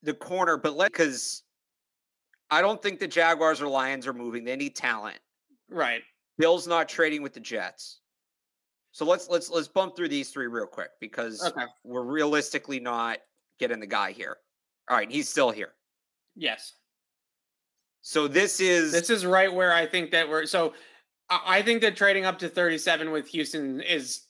The 0.03 0.15
corner, 0.15 0.57
but 0.57 0.77
let 0.77 0.93
because 0.93 1.43
I 2.51 2.63
don't 2.63 2.83
think 2.83 2.99
the 2.99 3.09
Jaguars 3.09 3.61
or 3.61 3.69
Lions 3.69 4.07
are 4.07 4.13
moving. 4.13 4.45
They 4.45 4.57
need 4.57 4.75
talent. 4.75 5.19
Right. 5.69 6.03
Bill's 6.39 6.67
not 6.67 6.89
trading 6.89 7.23
with 7.23 7.35
the 7.35 7.41
Jets. 7.41 8.01
So 8.93 9.05
let's 9.05 9.29
let's 9.29 9.51
let's 9.51 9.69
bump 9.69 9.95
through 9.95 10.09
these 10.09 10.31
three 10.31 10.49
real 10.49 10.67
quick 10.67 10.91
because 11.01 11.45
okay. 11.45 11.67
we're 11.85 12.03
realistically 12.03 12.81
not 12.81 13.19
getting 13.59 13.79
the 13.79 13.87
guy 13.87 14.11
here. 14.11 14.39
All 14.89 14.97
right, 14.97 15.11
he's 15.11 15.29
still 15.29 15.51
here. 15.51 15.75
Yes. 16.35 16.75
So 18.03 18.27
this 18.27 18.61
is 18.61 18.91
this 18.93 19.11
is 19.11 19.25
right 19.25 19.53
where 19.53 19.73
I 19.73 19.87
think 19.87 20.11
that 20.11 20.29
we're 20.29 20.47
so 20.47 20.73
I 21.31 21.63
think 21.63 21.81
that 21.83 21.97
trading 21.97 22.25
up 22.25 22.39
to 22.41 22.49
37 22.49 23.11
with 23.11 23.29
Houston 23.29 23.81
is 23.81 24.27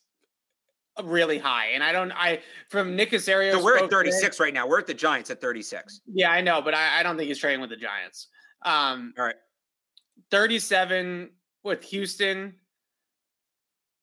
really 1.02 1.38
high. 1.38 1.68
And 1.68 1.82
I 1.82 1.92
don't 1.92 2.12
I 2.12 2.40
from 2.68 2.94
Nick 2.94 3.10
Caserio. 3.10 3.52
So 3.52 3.64
we're 3.64 3.78
at 3.78 3.90
36 3.90 4.36
today, 4.36 4.44
right 4.44 4.54
now. 4.54 4.68
We're 4.68 4.80
at 4.80 4.86
the 4.86 4.94
Giants 4.94 5.30
at 5.30 5.40
36. 5.40 6.02
Yeah, 6.12 6.30
I 6.30 6.40
know, 6.40 6.60
but 6.60 6.74
I, 6.74 7.00
I 7.00 7.02
don't 7.02 7.16
think 7.16 7.28
he's 7.28 7.38
trading 7.38 7.60
with 7.60 7.70
the 7.70 7.76
Giants. 7.76 8.28
Um 8.64 9.14
all 9.18 9.24
right. 9.24 9.36
37 10.30 11.30
with 11.64 11.82
Houston. 11.84 12.54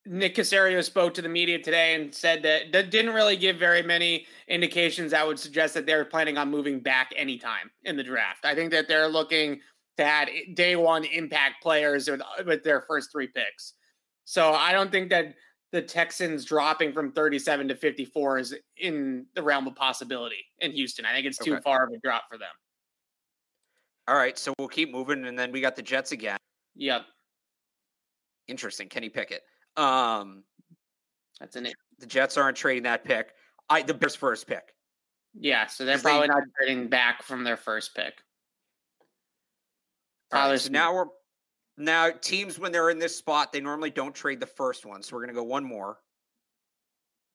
Nick 0.05 0.35
Caserio 0.35 0.81
spoke 0.81 1.13
to 1.15 1.21
the 1.21 1.29
media 1.29 1.59
today 1.59 1.95
and 1.95 2.15
said 2.15 2.41
that 2.43 2.71
that 2.71 2.91
didn't 2.91 3.13
really 3.13 3.35
give 3.35 3.57
very 3.57 3.81
many 3.81 4.25
indications 4.47 5.11
that 5.11 5.27
would 5.27 5.37
suggest 5.37 5.73
that 5.73 5.85
they're 5.85 6.05
planning 6.05 6.37
on 6.37 6.49
moving 6.49 6.79
back 6.79 7.11
anytime 7.17 7.69
in 7.83 7.97
the 7.97 8.03
draft. 8.03 8.45
I 8.45 8.55
think 8.55 8.71
that 8.71 8.87
they're 8.87 9.09
looking 9.09 9.59
to 9.97 10.03
add 10.03 10.29
day 10.53 10.75
one 10.75 11.03
impact 11.05 11.61
players 11.61 12.09
with, 12.09 12.21
with 12.45 12.63
their 12.63 12.81
first 12.81 13.11
three 13.11 13.27
picks. 13.27 13.73
So 14.25 14.53
I 14.53 14.71
don't 14.71 14.91
think 14.91 15.09
that 15.09 15.35
the 15.71 15.81
Texans 15.81 16.45
dropping 16.45 16.93
from 16.93 17.11
37 17.11 17.67
to 17.69 17.75
54 17.75 18.37
is 18.39 18.55
in 18.77 19.25
the 19.35 19.43
realm 19.43 19.67
of 19.67 19.75
possibility 19.75 20.45
in 20.59 20.71
Houston. 20.71 21.05
I 21.05 21.13
think 21.13 21.25
it's 21.25 21.37
too 21.37 21.53
okay. 21.53 21.61
far 21.61 21.85
of 21.85 21.93
a 21.93 21.97
drop 21.97 22.23
for 22.29 22.37
them. 22.37 22.47
All 24.07 24.15
right, 24.15 24.37
so 24.37 24.53
we'll 24.57 24.69
keep 24.69 24.91
moving, 24.91 25.25
and 25.25 25.37
then 25.37 25.51
we 25.51 25.59
got 25.59 25.75
the 25.75 25.81
Jets 25.81 26.13
again. 26.13 26.37
Yep. 26.75 27.01
Interesting. 28.47 28.87
Kenny 28.87 29.09
Pickett. 29.09 29.41
Um, 29.75 30.43
that's 31.39 31.57
an 31.57 31.67
the 31.99 32.05
Jets 32.05 32.37
aren't 32.37 32.55
trading 32.55 32.83
that 32.83 33.03
pick. 33.03 33.33
I 33.69 33.81
the 33.81 33.93
Bears 33.93 34.15
first 34.15 34.47
pick. 34.47 34.73
Yeah, 35.39 35.67
so 35.67 35.83
they're 35.83 35.99
probably 35.99 36.27
they, 36.27 36.33
not 36.33 36.43
trading 36.57 36.87
back 36.87 37.21
from 37.23 37.43
their 37.43 37.57
first 37.57 37.95
pick. 37.95 38.13
Right, 40.31 40.59
so 40.59 40.71
now 40.71 40.93
we're 40.93 41.05
now 41.77 42.09
teams 42.21 42.59
when 42.59 42.71
they're 42.71 42.89
in 42.89 42.99
this 42.99 43.15
spot, 43.15 43.53
they 43.53 43.61
normally 43.61 43.91
don't 43.91 44.13
trade 44.13 44.39
the 44.39 44.47
first 44.47 44.85
one. 44.85 45.01
So 45.01 45.15
we're 45.15 45.21
gonna 45.21 45.33
go 45.33 45.43
one 45.43 45.63
more. 45.63 45.99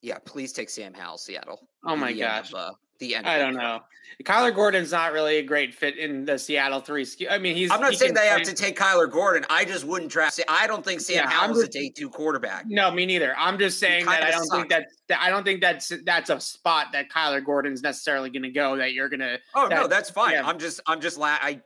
Yeah, 0.02 0.18
please 0.24 0.52
take 0.52 0.68
Sam 0.68 0.92
Howell, 0.92 1.18
Seattle. 1.18 1.60
Oh 1.86 1.96
my 1.96 2.12
gosh. 2.12 2.50
Of, 2.52 2.58
uh, 2.58 2.72
the 3.02 3.14
end. 3.16 3.26
I 3.26 3.38
don't 3.38 3.54
know. 3.54 3.80
Kyler 4.24 4.54
Gordon's 4.54 4.92
not 4.92 5.12
really 5.12 5.38
a 5.38 5.42
great 5.42 5.74
fit 5.74 5.98
in 5.98 6.24
the 6.24 6.38
Seattle 6.38 6.80
three. 6.80 7.06
I 7.28 7.38
mean, 7.38 7.56
he's. 7.56 7.70
I'm 7.70 7.80
not 7.80 7.90
he 7.90 7.96
saying 7.96 8.14
they 8.14 8.26
have 8.26 8.42
to 8.42 8.54
take 8.54 8.78
Kyler 8.78 9.10
Gordon. 9.10 9.44
I 9.50 9.64
just 9.64 9.84
wouldn't 9.84 10.10
draft. 10.10 10.40
I 10.48 10.66
don't 10.66 10.84
think 10.84 11.00
Sam 11.00 11.16
yeah, 11.16 11.28
Howell's 11.28 11.58
just, 11.58 11.74
a 11.74 11.78
day 11.80 11.88
two 11.90 12.08
quarterback. 12.08 12.64
No, 12.68 12.90
me 12.90 13.04
neither. 13.04 13.34
I'm 13.36 13.58
just 13.58 13.78
saying 13.78 14.06
that 14.06 14.22
I 14.22 14.30
don't 14.30 14.48
think 14.48 14.68
that, 14.70 14.86
that 15.08 15.20
I 15.20 15.30
don't 15.30 15.44
think 15.44 15.60
that's 15.60 15.92
that's 16.04 16.30
a 16.30 16.40
spot 16.40 16.88
that 16.92 17.10
Kyler 17.10 17.44
Gordon's 17.44 17.82
necessarily 17.82 18.30
going 18.30 18.44
to 18.44 18.50
go. 18.50 18.76
That 18.76 18.92
you're 18.92 19.08
going 19.08 19.20
to. 19.20 19.38
Oh 19.54 19.68
that, 19.68 19.74
no, 19.74 19.86
that's 19.88 20.10
fine. 20.10 20.32
Yeah. 20.32 20.46
I'm 20.46 20.58
just 20.58 20.80
I'm 20.86 21.00
just 21.00 21.18
la- 21.18 21.38
I 21.40 21.60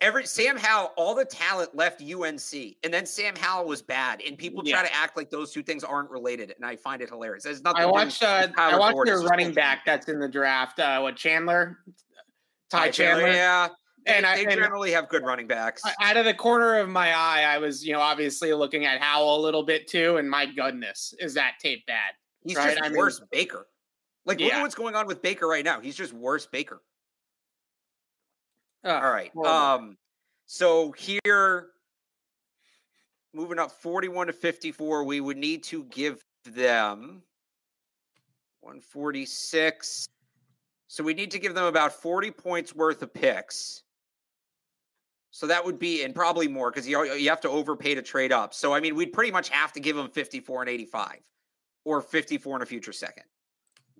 every 0.00 0.26
Sam 0.26 0.56
Howell, 0.56 0.92
all 0.96 1.14
the 1.14 1.24
talent 1.24 1.74
left 1.74 2.02
UNC, 2.02 2.76
and 2.82 2.92
then 2.92 3.04
Sam 3.04 3.34
Howell 3.36 3.66
was 3.66 3.82
bad, 3.82 4.22
and 4.26 4.38
people 4.38 4.62
yeah. 4.64 4.76
try 4.76 4.88
to 4.88 4.94
act 4.94 5.16
like 5.16 5.30
those 5.30 5.52
two 5.52 5.62
things 5.62 5.84
aren't 5.84 6.10
related, 6.10 6.54
and 6.56 6.64
I 6.64 6.76
find 6.76 7.02
it 7.02 7.10
hilarious. 7.10 7.44
There's 7.44 7.62
nothing. 7.62 7.82
I 7.82 7.86
watched. 7.86 8.22
Uh, 8.22 8.48
I 8.56 8.78
watched 8.78 9.04
their 9.04 9.20
running 9.20 9.52
back 9.52 9.84
that's 9.84 10.08
in 10.08 10.18
the 10.18 10.28
draft. 10.28 10.78
Uh, 10.78 11.00
what 11.00 11.16
Chandler? 11.16 11.78
Ty, 12.70 12.86
Ty 12.86 12.90
Chandler, 12.90 13.22
Chandler, 13.22 13.36
yeah. 13.36 13.68
And 14.06 14.24
they, 14.24 14.28
I, 14.28 14.44
they 14.44 14.54
generally 14.54 14.92
have 14.92 15.08
good 15.08 15.24
running 15.24 15.46
backs. 15.46 15.82
Out 16.00 16.16
of 16.16 16.24
the 16.24 16.34
corner 16.34 16.78
of 16.78 16.88
my 16.88 17.08
eye, 17.08 17.42
I 17.42 17.58
was, 17.58 17.84
you 17.84 17.92
know, 17.92 18.00
obviously 18.00 18.52
looking 18.54 18.84
at 18.86 19.00
Howell 19.00 19.40
a 19.40 19.42
little 19.42 19.64
bit 19.64 19.88
too, 19.88 20.16
and 20.16 20.30
my 20.30 20.46
goodness, 20.46 21.12
is 21.18 21.34
that 21.34 21.54
tape 21.60 21.84
bad? 21.86 22.12
He's 22.44 22.56
right? 22.56 22.76
just 22.76 22.82
I 22.82 22.96
worse 22.96 23.20
mean, 23.20 23.28
Baker. 23.32 23.66
Like, 24.24 24.40
yeah. 24.40 24.46
look 24.46 24.54
at 24.54 24.62
what's 24.62 24.74
going 24.74 24.94
on 24.94 25.06
with 25.06 25.22
Baker 25.22 25.46
right 25.46 25.64
now. 25.64 25.80
He's 25.80 25.96
just 25.96 26.12
worse 26.12 26.46
Baker. 26.46 26.82
Oh, 28.86 28.94
All 28.94 29.10
right. 29.10 29.36
Um, 29.36 29.96
so 30.46 30.92
here, 30.92 31.70
moving 33.34 33.58
up 33.58 33.72
41 33.72 34.28
to 34.28 34.32
54, 34.32 35.02
we 35.02 35.20
would 35.20 35.36
need 35.36 35.64
to 35.64 35.82
give 35.84 36.24
them 36.44 37.22
146. 38.60 40.06
So 40.86 41.02
we 41.02 41.14
need 41.14 41.32
to 41.32 41.40
give 41.40 41.54
them 41.54 41.64
about 41.64 41.92
40 41.92 42.30
points 42.30 42.76
worth 42.76 43.02
of 43.02 43.12
picks. 43.12 43.82
So 45.32 45.48
that 45.48 45.64
would 45.64 45.80
be, 45.80 46.04
and 46.04 46.14
probably 46.14 46.46
more 46.46 46.70
because 46.70 46.88
you, 46.88 47.02
you 47.14 47.28
have 47.28 47.40
to 47.40 47.50
overpay 47.50 47.96
to 47.96 48.02
trade 48.02 48.32
up. 48.32 48.54
So, 48.54 48.72
I 48.72 48.78
mean, 48.78 48.94
we'd 48.94 49.12
pretty 49.12 49.32
much 49.32 49.48
have 49.48 49.72
to 49.72 49.80
give 49.80 49.96
them 49.96 50.08
54 50.08 50.62
and 50.62 50.70
85 50.70 51.18
or 51.84 52.00
54 52.00 52.56
in 52.56 52.62
a 52.62 52.66
future 52.66 52.92
second. 52.92 53.24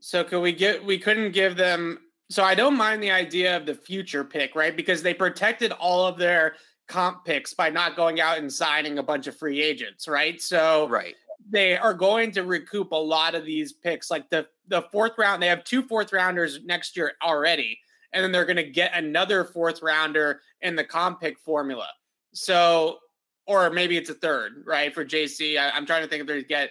So 0.01 0.22
could 0.22 0.40
we 0.40 0.53
get, 0.53 0.85
we 0.85 0.96
couldn't 0.96 1.33
give 1.33 1.57
them 1.57 1.99
so 2.29 2.43
I 2.43 2.55
don't 2.55 2.77
mind 2.77 3.03
the 3.03 3.11
idea 3.11 3.57
of 3.57 3.67
the 3.67 3.75
future 3.75 4.25
pick, 4.25 4.55
right? 4.57 4.77
Because 4.77 5.03
they 5.03 5.15
protected 5.15 5.73
all 5.73 6.07
of 6.07 6.19
their 6.19 6.57
comp 6.89 7.25
picks 7.25 7.55
by 7.55 7.71
not 7.71 7.97
going 7.97 8.21
out 8.21 8.39
and 8.39 8.53
signing 8.53 8.99
a 8.99 9.03
bunch 9.03 9.27
of 9.27 9.37
free 9.37 9.62
agents, 9.62 10.09
right? 10.09 10.41
So 10.41 10.89
right. 10.89 11.15
they 11.49 11.77
are 11.77 11.95
going 11.95 12.33
to 12.33 12.43
recoup 12.43 12.91
a 12.93 12.97
lot 12.97 13.35
of 13.35 13.45
these 13.45 13.73
picks. 13.73 14.11
Like 14.11 14.29
the 14.29 14.47
the 14.67 14.83
fourth 14.91 15.12
round, 15.19 15.41
they 15.41 15.47
have 15.47 15.62
two 15.62 15.83
fourth 15.83 16.12
rounders 16.12 16.61
next 16.65 16.97
year 16.97 17.12
already, 17.23 17.79
and 18.12 18.25
then 18.25 18.33
they're 18.33 18.45
going 18.45 18.57
to 18.57 18.65
get 18.65 18.95
another 18.95 19.45
fourth 19.45 19.81
rounder 19.81 20.41
in 20.62 20.75
the 20.75 20.85
comp 20.85 21.21
pick 21.21 21.39
formula. 21.39 21.87
So, 22.35 22.99
or 23.47 23.71
maybe 23.71 23.97
it's 23.97 24.11
a 24.11 24.15
third, 24.15 24.65
right? 24.67 24.93
For 24.93 25.05
JC, 25.05 25.59
I, 25.59 25.71
I'm 25.71 25.87
trying 25.87 26.03
to 26.03 26.09
think 26.09 26.23
if 26.23 26.27
they 26.27 26.43
get. 26.43 26.71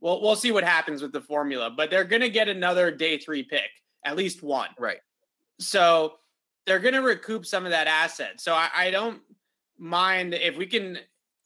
Well, 0.00 0.20
we'll 0.20 0.36
see 0.36 0.52
what 0.52 0.62
happens 0.62 1.00
with 1.00 1.12
the 1.12 1.22
formula, 1.22 1.72
but 1.74 1.90
they're 1.90 2.04
going 2.04 2.20
to 2.22 2.28
get 2.28 2.48
another 2.48 2.90
day 2.90 3.18
three 3.18 3.42
pick 3.42 3.70
at 4.06 4.16
least 4.16 4.42
one. 4.42 4.70
Right. 4.78 4.98
So 5.58 6.14
they're 6.64 6.78
going 6.78 6.94
to 6.94 7.02
recoup 7.02 7.44
some 7.44 7.64
of 7.64 7.72
that 7.72 7.86
asset. 7.86 8.40
So 8.40 8.54
I, 8.54 8.68
I, 8.74 8.90
don't 8.90 9.20
mind 9.78 10.34
if 10.34 10.56
we 10.56 10.66
can. 10.66 10.98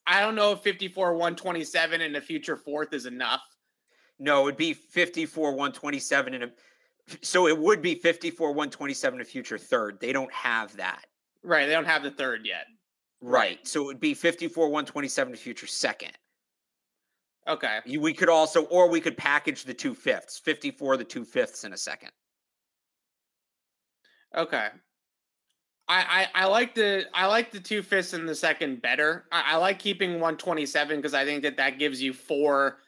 I 0.07 0.20
don't 0.20 0.35
know 0.35 0.53
if 0.53 0.61
54 0.61 1.12
127 1.12 2.01
in 2.01 2.12
the 2.12 2.20
future 2.20 2.57
fourth 2.57 2.92
is 2.92 3.07
enough. 3.07 3.42
No, 4.18 4.42
it 4.42 4.44
would 4.44 4.57
be 4.57 4.75
54 4.75 5.51
127 5.51 6.35
in 6.35 6.42
a. 6.44 6.51
So 7.23 7.49
it 7.49 7.59
would 7.59 7.83
be 7.83 7.94
54 7.94 8.49
127 8.49 9.20
a 9.20 9.25
future 9.25 9.59
third. 9.59 9.99
They 10.01 10.12
don't 10.12 10.33
have 10.33 10.77
that. 10.77 11.07
Right. 11.42 11.66
They 11.66 11.73
don't 11.73 11.87
have 11.87 12.03
the 12.03 12.11
third 12.11 12.42
yet. 12.44 12.66
Right. 13.20 13.40
right. 13.40 13.68
So 13.68 13.83
it 13.83 13.87
would 13.87 14.01
be 14.01 14.14
54 14.14 14.66
127 14.66 15.35
a 15.35 15.37
future 15.37 15.66
second. 15.66 16.12
Okay. 17.49 17.81
We 17.99 18.12
could 18.12 18.29
also, 18.29 18.64
or 18.64 18.88
we 18.88 19.01
could 19.01 19.16
package 19.16 19.64
the 19.64 19.75
two 19.75 19.94
fifths, 19.94 20.38
54 20.38 20.99
the 20.99 21.05
two 21.05 21.25
fifths 21.25 21.64
in 21.64 21.73
a 21.73 21.77
second. 21.77 22.11
Okay. 24.37 24.69
I, 25.88 26.29
I, 26.35 26.45
I 26.45 26.47
like 26.47 26.75
the 26.75 27.07
I 27.12 27.27
like 27.27 27.51
the 27.51 27.59
two 27.59 27.83
fifths 27.83 28.14
in 28.14 28.25
the 28.25 28.35
second 28.35 28.81
better. 28.81 29.27
I, 29.33 29.55
I 29.55 29.57
like 29.57 29.81
keeping 29.81 30.12
127 30.12 30.97
because 30.97 31.14
I 31.14 31.25
think 31.25 31.43
that 31.43 31.57
that 31.57 31.79
gives 31.81 32.01
you 32.01 32.12
four 32.12 32.79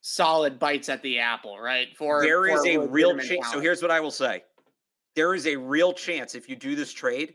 solid 0.00 0.58
bites 0.58 0.88
at 0.88 1.00
the 1.02 1.20
apple, 1.20 1.60
right? 1.60 1.96
For 1.96 2.22
there 2.22 2.46
is 2.46 2.66
a 2.66 2.78
real 2.78 3.16
chance. 3.16 3.52
So 3.52 3.60
here's 3.60 3.82
what 3.82 3.92
I 3.92 4.00
will 4.00 4.10
say: 4.10 4.42
there 5.14 5.34
is 5.34 5.46
a 5.46 5.54
real 5.56 5.92
chance 5.92 6.34
if 6.34 6.48
you 6.48 6.56
do 6.56 6.74
this 6.74 6.92
trade, 6.92 7.34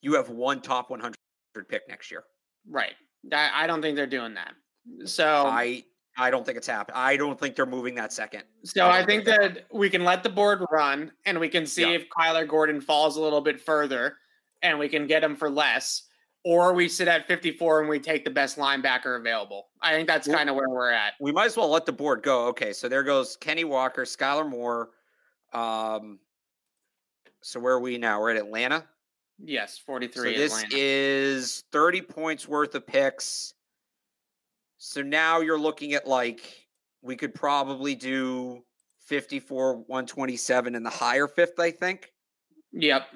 you 0.00 0.14
have 0.14 0.30
one 0.30 0.60
top 0.60 0.90
100 0.90 1.14
pick 1.68 1.82
next 1.88 2.10
year. 2.10 2.24
Right. 2.68 2.94
I, 3.32 3.50
I 3.54 3.66
don't 3.68 3.82
think 3.82 3.94
they're 3.94 4.06
doing 4.06 4.34
that. 4.34 4.54
So 5.04 5.46
I 5.46 5.84
I 6.16 6.30
don't 6.30 6.46
think 6.46 6.56
it's 6.56 6.66
happened. 6.66 6.96
I 6.96 7.16
don't 7.16 7.38
think 7.38 7.56
they're 7.56 7.66
moving 7.66 7.94
that 7.96 8.12
second. 8.12 8.44
So 8.64 8.86
I, 8.86 8.98
I 8.98 9.04
think, 9.04 9.24
think 9.24 9.40
that 9.40 9.64
we 9.72 9.90
can 9.90 10.04
let 10.04 10.22
the 10.22 10.28
board 10.28 10.64
run 10.70 11.12
and 11.26 11.38
we 11.38 11.48
can 11.48 11.66
see 11.66 11.82
yeah. 11.82 11.96
if 11.96 12.08
Kyler 12.08 12.46
Gordon 12.46 12.80
falls 12.80 13.16
a 13.16 13.20
little 13.20 13.40
bit 13.40 13.60
further 13.60 14.16
and 14.62 14.78
we 14.78 14.88
can 14.88 15.06
get 15.06 15.24
him 15.24 15.34
for 15.34 15.50
less, 15.50 16.04
or 16.44 16.72
we 16.72 16.88
sit 16.88 17.08
at 17.08 17.26
54 17.26 17.80
and 17.80 17.88
we 17.88 17.98
take 17.98 18.24
the 18.24 18.30
best 18.30 18.56
linebacker 18.56 19.18
available. 19.18 19.68
I 19.82 19.92
think 19.92 20.06
that's 20.06 20.28
kind 20.28 20.48
of 20.48 20.56
where 20.56 20.68
we're 20.68 20.90
at. 20.90 21.14
We 21.20 21.32
might 21.32 21.46
as 21.46 21.56
well 21.56 21.68
let 21.68 21.86
the 21.86 21.92
board 21.92 22.22
go. 22.22 22.46
Okay, 22.48 22.72
so 22.72 22.88
there 22.88 23.02
goes 23.02 23.36
Kenny 23.36 23.64
Walker, 23.64 24.02
Skylar 24.02 24.48
Moore. 24.48 24.90
Um, 25.52 26.18
so 27.42 27.60
where 27.60 27.74
are 27.74 27.80
we 27.80 27.98
now? 27.98 28.20
We're 28.20 28.30
at 28.30 28.36
Atlanta. 28.36 28.84
Yes, 29.38 29.78
43. 29.78 30.34
So 30.34 30.38
this 30.38 30.52
Atlanta. 30.54 30.76
is 30.76 31.64
30 31.72 32.02
points 32.02 32.48
worth 32.48 32.74
of 32.74 32.86
picks. 32.86 33.54
So 34.86 35.00
now 35.00 35.40
you're 35.40 35.58
looking 35.58 35.94
at 35.94 36.06
like 36.06 36.66
we 37.00 37.16
could 37.16 37.34
probably 37.34 37.94
do 37.94 38.62
54 39.06 39.76
127 39.76 40.74
in 40.74 40.82
the 40.82 40.90
higher 40.90 41.26
fifth, 41.26 41.58
I 41.58 41.70
think. 41.70 42.12
Yep. 42.70 43.06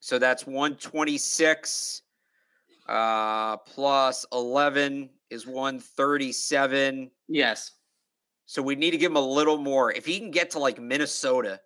So 0.00 0.18
that's 0.18 0.46
126 0.46 2.02
uh 2.88 3.58
plus 3.58 4.24
11 4.32 5.10
is 5.28 5.46
137. 5.46 7.10
Yes. 7.28 7.72
So 8.46 8.62
we 8.62 8.74
need 8.74 8.92
to 8.92 8.96
give 8.96 9.10
him 9.10 9.18
a 9.18 9.20
little 9.20 9.58
more. 9.58 9.92
If 9.92 10.06
he 10.06 10.18
can 10.18 10.30
get 10.30 10.52
to 10.52 10.58
like 10.58 10.80
Minnesota, 10.80 11.60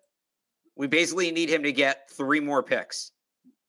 we 0.75 0.87
basically 0.87 1.31
need 1.31 1.49
him 1.49 1.63
to 1.63 1.71
get 1.71 2.11
three 2.11 2.41
more 2.41 2.61
picks. 2.61 3.13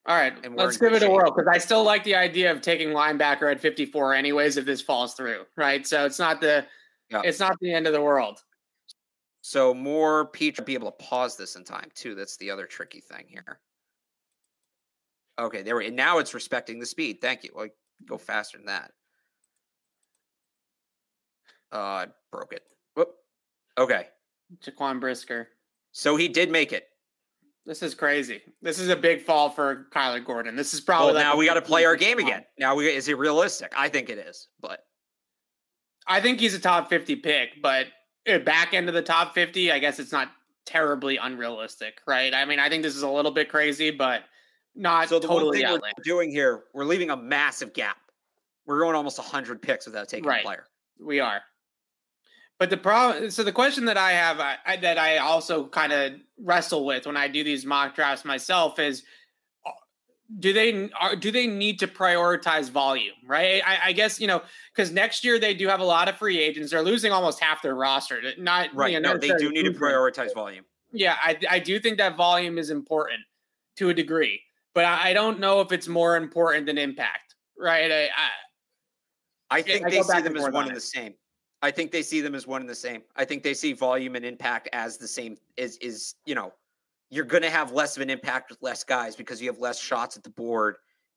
All 0.09 0.17
right, 0.17 0.33
let's 0.57 0.79
give 0.79 0.95
it 0.95 1.01
shape. 1.01 1.11
a 1.11 1.13
whirl 1.13 1.31
because 1.31 1.47
I 1.47 1.59
still 1.59 1.85
like 1.85 2.03
the 2.03 2.15
idea 2.15 2.51
of 2.51 2.63
taking 2.63 2.89
linebacker 2.89 3.53
at 3.53 3.61
54, 3.61 4.15
anyways, 4.15 4.57
if 4.57 4.65
this 4.65 4.81
falls 4.81 5.13
through, 5.13 5.45
right? 5.55 5.87
So 5.87 6.07
it's 6.07 6.19
not 6.19 6.41
the 6.41 6.65
yeah. 7.11 7.21
it's 7.27 7.39
not 7.39 7.59
the 7.61 7.75
end 7.75 7.87
of 7.87 7.93
the 7.93 8.01
world. 8.01 8.43
So 9.43 9.75
more 9.75 10.29
Peach 10.29 10.65
be 10.65 10.73
able 10.73 10.91
to 10.91 11.05
pause 11.05 11.37
this 11.37 11.57
in 11.57 11.65
time 11.65 11.91
too. 11.95 12.15
That's 12.15 12.39
the 12.39 12.51
other 12.51 12.65
tricky 12.65 13.01
thing 13.01 13.27
here. 13.29 13.61
Okay, 15.39 15.61
there 15.61 15.77
we 15.77 15.89
and 15.89 15.97
now 15.97 16.19
it's 16.19 16.33
respecting 16.33 16.79
the 16.79 16.87
speed. 16.87 17.21
Thank 17.21 17.45
you. 17.45 17.51
Like 17.55 17.75
go 18.07 18.17
faster 18.17 18.57
than 18.57 18.67
that. 18.67 18.93
Uh 21.71 22.07
broke 22.33 22.55
it. 22.55 22.63
Whoop. 22.97 23.11
Okay. 23.77 24.07
Jaquan 24.65 25.01
Brisker. 25.01 25.49
So 25.93 26.17
he 26.17 26.29
did 26.29 26.51
make 26.51 26.73
it. 26.73 26.89
This 27.69 27.83
is 27.83 27.95
crazy. 27.95 28.41
This 28.63 28.79
is 28.79 28.89
a 28.89 28.97
big 28.97 29.21
fall 29.21 29.51
for 29.51 29.89
Kyler 29.93 30.25
Gordon. 30.25 30.57
This 30.57 30.73
is 30.73 30.81
probably 30.81 31.09
well, 31.09 31.17
like 31.17 31.25
now 31.25 31.37
we 31.37 31.45
got 31.45 31.55
to 31.55 31.63
play 31.63 31.85
our 31.85 31.97
game 31.97 32.19
again. 32.19 32.43
Now 32.59 32.75
we 32.75 32.89
is 32.89 33.09
it 33.09 33.19
realistic? 33.19 33.75
I 33.77 33.91
think 33.91 34.09
it 34.09 34.17
is, 34.17 34.49
but 34.59 34.87
I 36.07 36.23
think 36.23 36.41
he's 36.41 36.55
a 36.55 36.59
top 36.59 36.89
50 36.89 37.17
pick, 37.17 37.61
but 37.61 37.89
uh, 38.27 38.39
back 38.39 38.73
end 38.73 38.89
of 38.89 38.95
the 38.95 39.03
top 39.03 39.35
50, 39.35 39.71
I 39.71 39.81
guess 39.81 39.99
it's 39.99 40.13
not 40.13 40.31
terribly 40.65 41.19
unrealistic, 41.19 42.01
right? 42.07 42.33
I 42.33 42.47
mean, 42.47 42.59
I 42.59 42.71
think 42.71 42.83
this 42.83 42.97
is 42.97 43.03
a 43.03 43.09
little 43.09 43.33
bit 43.33 43.51
crazy, 43.51 43.91
but 43.91 44.23
not 44.75 45.11
so 45.11 45.19
the 45.19 45.29
totally 45.29 45.63
one 45.63 45.73
thing 45.73 45.93
we're 45.99 46.05
doing 46.05 46.31
here, 46.31 46.65
we're 46.73 46.87
leaving 46.87 47.11
a 47.11 47.17
massive 47.19 47.75
gap. 47.75 47.99
We're 48.65 48.81
going 48.81 48.97
almost 48.97 49.19
100 49.19 49.61
picks 49.61 49.85
without 49.85 50.09
taking 50.09 50.27
right. 50.27 50.41
a 50.41 50.47
player. 50.47 50.65
We 50.99 51.21
are. 51.21 51.43
But 52.59 52.71
the 52.71 52.77
problem, 52.77 53.31
so 53.31 53.45
the 53.45 53.53
question 53.53 53.85
that 53.85 53.97
I 53.97 54.13
have 54.13 54.41
I, 54.41 54.57
I, 54.67 54.77
that 54.79 54.99
I 54.99 55.19
also 55.19 55.67
kind 55.67 55.93
of 55.93 56.15
wrestle 56.43 56.85
with 56.85 57.07
when 57.07 57.17
I 57.17 57.29
do 57.29 57.45
these 57.45 57.65
mock 57.65 57.95
drafts 57.95 58.25
myself 58.25 58.81
is, 58.81 59.05
uh, 59.65 59.71
do 60.41 60.53
they 60.53 60.91
are, 61.01 61.15
do 61.15 61.31
they 61.31 61.47
need 61.47 61.79
to 61.79 61.87
prioritize 61.87 62.69
volume? 62.69 63.15
Right. 63.25 63.63
I, 63.65 63.79
I 63.87 63.93
guess 63.93 64.21
you 64.21 64.27
know 64.27 64.43
because 64.75 64.91
next 64.91 65.25
year 65.25 65.39
they 65.39 65.55
do 65.55 65.69
have 65.69 65.79
a 65.79 65.85
lot 65.85 66.09
of 66.09 66.17
free 66.17 66.41
agents. 66.41 66.73
They're 66.73 66.83
losing 66.83 67.13
almost 67.13 67.39
half 67.39 67.63
their 67.63 67.77
roster. 67.77 68.21
Not 68.39 68.75
right. 68.75 68.93
You 68.93 69.01
know, 69.01 69.13
no, 69.13 69.19
they 69.19 69.31
do 69.39 69.51
need 69.51 69.65
to 69.65 69.73
prioritize 69.73 70.35
volume. 70.35 70.65
Yeah, 70.91 71.17
I 71.23 71.39
I 71.49 71.59
do 71.61 71.79
think 71.79 71.99
that 71.99 72.17
volume 72.17 72.59
is 72.59 72.71
important 72.71 73.21
to 73.77 73.91
a 73.91 73.95
degree, 73.95 74.43
but 74.75 74.85
I, 74.85 75.11
I 75.11 75.13
don't 75.13 75.39
know 75.39 75.61
if 75.61 75.71
it's 75.71 75.87
more 75.87 76.17
important 76.17 76.67
than 76.67 76.77
impact. 76.77 77.37
Right. 77.57 77.93
I 77.93 78.05
I, 78.07 79.59
I 79.59 79.63
think 79.63 79.89
they 79.89 80.03
see 80.03 80.21
them 80.23 80.37
as 80.37 80.51
one 80.51 80.67
and 80.67 80.77
the 80.77 80.81
same. 80.81 81.15
I 81.61 81.71
think 81.71 81.91
they 81.91 82.03
see 82.03 82.21
them 82.21 82.35
as 82.35 82.47
one 82.47 82.61
and 82.61 82.71
the 82.71 82.75
same. 82.75 83.03
I 83.17 83.25
think 83.25 83.43
they 83.43 83.55
see 83.55 83.73
volume 83.73 84.17
and 84.17 84.25
impact 84.25 84.69
as 84.73 84.97
the 84.97 85.09
same. 85.09 85.37
Is 85.57 85.77
is 85.79 86.15
you 86.25 86.35
know, 86.35 86.53
you're 87.11 87.25
going 87.25 87.43
to 87.43 87.51
have 87.51 87.73
less 87.73 87.97
of 87.97 88.03
an 88.03 88.11
impact 88.11 88.51
with 88.51 88.63
less 88.63 88.85
guys 88.85 89.17
because 89.17 89.41
you 89.43 89.49
have 89.49 89.59
less 89.59 89.81
shots 89.81 90.17
at 90.17 90.23
the 90.23 90.31
board, 90.31 90.77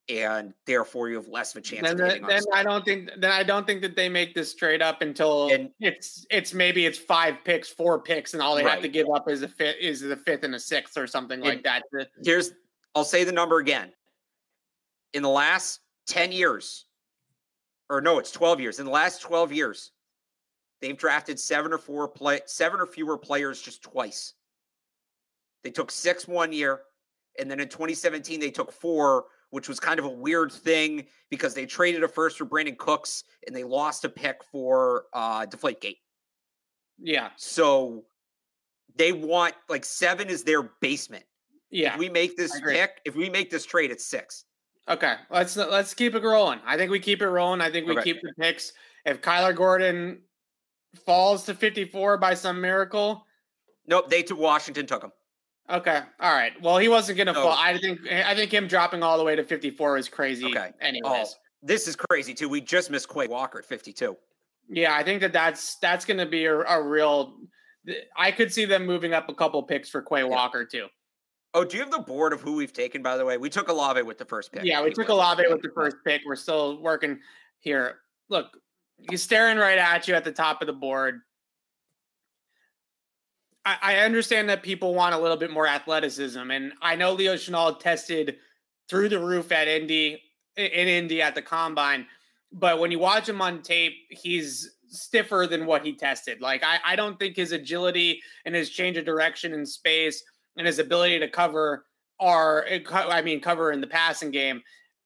and 0.10 0.54
therefore 0.66 1.10
you 1.10 1.16
have 1.16 1.28
less 1.28 1.54
of 1.54 1.60
a 1.60 1.62
chance. 1.62 1.88
Then, 1.88 1.98
the, 1.98 2.26
then 2.28 2.42
I 2.54 2.64
don't 2.64 2.84
think 2.84 3.12
then 3.18 3.32
I 3.32 3.44
don't 3.44 3.68
think 3.68 3.82
that 3.84 3.96
they 3.96 4.10
make 4.10 4.34
this 4.34 4.56
trade 4.56 4.82
up 4.82 5.04
until 5.04 5.52
and, 5.52 5.70
it's 5.80 6.26
it's 6.32 6.56
maybe 6.56 6.88
it's 6.88 6.98
five 6.98 7.38
picks, 7.44 7.70
four 7.70 8.02
picks, 8.02 8.34
and 8.34 8.42
all 8.42 8.56
they 8.56 8.64
right. 8.64 8.74
have 8.74 8.82
to 8.82 8.90
give 8.90 9.08
up 9.14 9.30
is 9.30 9.44
a 9.44 9.48
fifth 9.48 9.78
is 9.80 10.02
the 10.02 10.18
fifth 10.18 10.44
and 10.44 10.56
a 10.56 10.60
sixth 10.60 10.98
or 10.98 11.06
something 11.06 11.40
and 11.40 11.48
like 11.48 11.64
that. 11.64 11.84
Here's 12.24 12.52
I'll 12.96 13.04
say 13.04 13.24
the 13.24 13.32
number 13.32 13.60
again. 13.60 13.92
In 15.14 15.22
the 15.22 15.30
last 15.30 15.82
ten 16.08 16.32
years, 16.32 16.86
or 17.92 18.02
no, 18.02 18.18
it's 18.18 18.32
twelve 18.32 18.60
years. 18.60 18.80
In 18.80 18.86
the 18.86 18.92
last 18.92 19.22
twelve 19.22 19.52
years 19.52 19.92
They've 20.82 20.98
drafted 20.98 21.40
seven 21.40 21.72
or 21.72 21.78
four 21.78 22.08
play 22.08 22.42
seven 22.46 22.80
or 22.80 22.88
fewer 22.88 23.18
players 23.18 23.62
just 23.62 23.84
twice. 23.84 24.34
They 25.64 25.70
took 25.70 25.92
six 25.92 26.28
one 26.28 26.52
year, 26.52 26.82
and 27.40 27.50
then 27.50 27.60
in 27.60 27.70
2017 27.70 28.40
they 28.40 28.50
took 28.50 28.72
four, 28.72 29.26
which 29.52 29.70
was 29.70 29.80
kind 29.80 30.00
of 30.00 30.06
a 30.06 30.10
weird 30.10 30.52
thing 30.52 31.06
because 31.30 31.54
they 31.54 31.66
traded 31.66 32.04
a 32.04 32.08
first 32.08 32.38
for 32.38 32.46
Brandin 32.46 32.78
Cooks 32.78 33.24
and 33.46 33.56
they 33.56 33.64
lost 33.64 34.06
a 34.06 34.10
pick 34.10 34.44
for 34.52 35.06
uh 35.14 35.46
Deflategate. 35.46 35.98
Yeah. 36.98 37.30
So 37.36 38.06
they 38.96 39.12
want 39.12 39.54
like 39.70 39.86
seven 39.86 40.30
is 40.30 40.44
their 40.44 40.64
basement. 40.82 41.24
Yeah. 41.70 41.94
If 41.94 42.00
we 42.00 42.10
make 42.10 42.38
this 42.38 42.60
pick, 42.60 43.02
if 43.06 43.16
we 43.16 43.30
make 43.30 43.50
this 43.50 43.66
trade, 43.66 43.92
it's 43.92 44.06
six. 44.06 44.46
Okay, 44.90 45.16
let's 45.30 45.56
let's 45.56 45.94
keep 45.94 46.16
it 46.16 46.24
rolling. 46.24 46.60
I 46.66 46.76
think 46.76 46.92
we 46.92 47.00
keep 47.00 47.22
it 47.22 47.30
rolling. 47.30 47.62
I 47.62 47.72
think 47.72 47.88
we 47.88 47.94
okay. 47.94 48.04
keep 48.04 48.22
the 48.22 48.34
picks. 48.40 48.74
If 49.06 49.22
Kyler 49.22 49.56
Gordon 49.56 50.22
falls 51.06 51.44
to 51.46 51.54
54 51.54 52.18
by 52.18 52.34
some 52.34 52.62
miracle? 52.62 53.26
Nope, 53.88 54.10
they 54.10 54.24
took 54.24 54.40
Washington 54.40 54.86
took 54.86 55.04
him. 55.04 55.12
Okay, 55.70 56.02
all 56.20 56.34
right. 56.34 56.60
Well, 56.62 56.78
he 56.78 56.90
wasn't 56.90 57.18
going 57.18 57.28
to 57.28 57.34
fall. 57.34 57.56
I 57.58 57.78
think 57.78 58.00
I 58.12 58.36
think 58.36 58.54
him 58.54 58.68
dropping 58.68 59.04
all 59.04 59.18
the 59.18 59.24
way 59.24 59.36
to 59.36 59.44
54 59.44 59.98
is 59.98 60.10
crazy. 60.10 60.48
Okay. 60.48 60.72
Anyways, 60.82 61.04
oh, 61.06 61.26
this 61.64 61.88
is 61.88 61.96
crazy 61.96 62.34
too. 62.34 62.50
We 62.50 62.60
just 62.62 62.92
missed 62.92 63.10
Quay 63.10 63.28
Walker 63.28 63.60
at 63.60 63.66
52. 63.66 64.18
Yeah, 64.70 64.96
I 64.96 65.04
think 65.04 65.22
that 65.22 65.34
that's 65.34 65.76
that's 65.76 66.04
going 66.04 66.18
to 66.18 66.26
be 66.26 66.46
a, 66.46 66.60
a, 66.60 66.82
real. 66.82 67.36
I 68.18 68.32
could 68.32 68.52
see 68.52 68.66
them 68.66 68.86
moving 68.86 69.14
up 69.14 69.30
a 69.30 69.34
couple 69.34 69.62
picks 69.64 69.90
for 69.90 70.02
Quay 70.02 70.24
Walker 70.24 70.66
too. 70.66 70.88
Oh, 71.54 71.66
do 71.66 71.76
you 71.76 71.84
have 71.84 71.92
the 71.92 72.00
board 72.00 72.32
of 72.32 72.42
who 72.42 72.56
we've 72.56 72.72
taken? 72.72 73.02
By 73.02 73.18
the 73.18 73.26
way, 73.26 73.38
we 73.38 73.50
took 73.50 73.68
Olave 73.68 74.02
with 74.04 74.18
the 74.18 74.26
first 74.26 74.52
pick. 74.52 74.64
Yeah, 74.64 74.82
we 74.84 74.94
took 74.94 75.10
Olave 75.10 75.44
with 75.50 75.62
the 75.62 75.72
first 75.76 75.98
pick. 76.06 76.22
We're 76.26 76.38
still 76.38 76.82
working 76.82 77.20
here. 77.60 77.98
Look, 78.30 78.58
He's 79.10 79.24
staring 79.24 79.58
right 79.58 79.78
at 79.78 80.08
you 80.08 80.16
at 80.16 80.24
the 80.24 80.32
top 80.32 80.62
of 80.62 80.68
the 80.68 80.74
board. 80.74 81.22
I, 83.66 83.78
I 83.82 83.96
understand 83.98 84.50
that 84.50 84.64
people 84.64 84.96
want 84.96 85.16
a 85.16 85.20
little 85.20 85.38
bit 85.38 85.52
more 85.52 85.68
athleticism, 85.68 86.52
and 86.52 86.74
I 86.82 86.96
know 86.96 87.14
Leo 87.14 87.36
Chenal 87.36 87.80
tested 87.80 88.38
through 88.90 89.10
the 89.10 89.20
roof 89.20 89.52
at 89.52 89.68
Indy 89.68 90.22
in 90.58 90.66
Indy 90.66 91.22
at 91.22 91.36
the 91.36 91.42
combine, 91.42 92.06
but 92.52 92.80
when 92.80 92.92
you 92.92 93.00
watch 93.00 93.30
him 93.30 93.42
on 93.42 93.62
tape, 93.62 93.94
he's 94.10 94.76
stiffer 94.92 95.48
than 95.50 95.66
what 95.66 95.86
he 95.86 95.94
tested. 95.94 96.42
Like 96.42 96.64
I, 96.64 96.80
I 96.86 96.96
don't 96.96 97.18
think 97.18 97.36
his 97.36 97.54
agility 97.54 98.22
and 98.46 98.54
his 98.54 98.70
change 98.70 98.98
of 98.98 99.06
direction 99.06 99.54
in 99.54 99.66
space 99.66 100.22
and 100.58 100.68
his 100.68 100.80
ability 100.80 101.20
to 101.20 101.30
cover 101.30 101.86
are 102.20 102.66
I 102.94 103.22
mean 103.22 103.40
cover 103.40 103.72
in 103.72 103.82
the 103.82 103.88
passing 103.88 104.32
game 104.32 104.62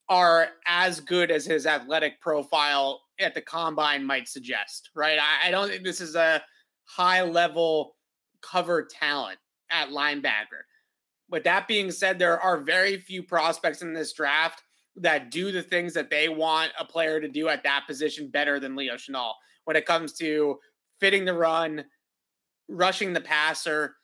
are 0.10 0.50
as 0.66 1.00
good 1.00 1.32
as 1.32 1.46
his 1.46 1.66
athletic 1.66 2.20
profile 2.20 3.02
at 3.20 3.34
the 3.34 3.42
combine 3.42 4.04
might 4.04 4.28
suggest, 4.28 4.90
right? 4.96 5.18
I, 5.20 5.48
I 5.48 5.52
don't 5.52 5.70
think 5.70 5.84
this 5.84 6.02
is 6.02 6.16
a 6.16 6.44
high 6.86 7.22
level 7.22 7.96
cover 8.42 8.84
talent 8.84 9.40
at 9.72 9.90
linebacker. 9.90 10.64
With 11.30 11.44
that 11.46 11.68
being 11.68 11.92
said, 11.92 12.20
there 12.20 12.40
are 12.40 12.60
very 12.62 12.98
few 12.98 13.24
prospects 13.24 13.82
in 13.82 13.94
this 13.94 14.14
draft 14.14 14.62
that 14.98 15.32
do 15.32 15.52
the 15.52 15.62
things 15.62 15.94
that 15.94 16.10
they 16.10 16.30
want 16.30 16.72
a 16.80 16.86
player 16.86 17.20
to 17.20 17.28
do 17.28 17.50
at 17.50 17.64
that 17.64 17.84
position 17.88 18.30
better 18.30 18.60
than 18.60 18.76
Leo 18.76 18.96
Chenal 18.96 19.34
when 19.66 19.76
it 19.76 19.86
comes 19.86 20.14
to 20.14 20.58
fitting 21.00 21.26
the 21.26 21.34
run, 21.34 21.84
rushing 22.70 23.12
the 23.12 23.22
passer, 23.22 23.96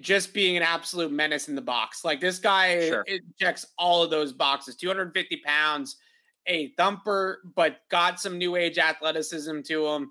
just 0.00 0.32
being 0.32 0.56
an 0.56 0.62
absolute 0.62 1.12
menace 1.12 1.48
in 1.48 1.54
the 1.54 1.60
box. 1.60 2.04
Like 2.04 2.20
this 2.20 2.38
guy 2.38 2.88
sure. 2.88 3.04
checks 3.38 3.66
all 3.78 4.02
of 4.02 4.10
those 4.10 4.32
boxes 4.32 4.76
250 4.76 5.42
pounds, 5.44 5.96
a 6.46 6.72
thumper, 6.76 7.40
but 7.56 7.78
got 7.90 8.20
some 8.20 8.38
new 8.38 8.56
age 8.56 8.78
athleticism 8.78 9.60
to 9.62 9.86
him. 9.86 10.10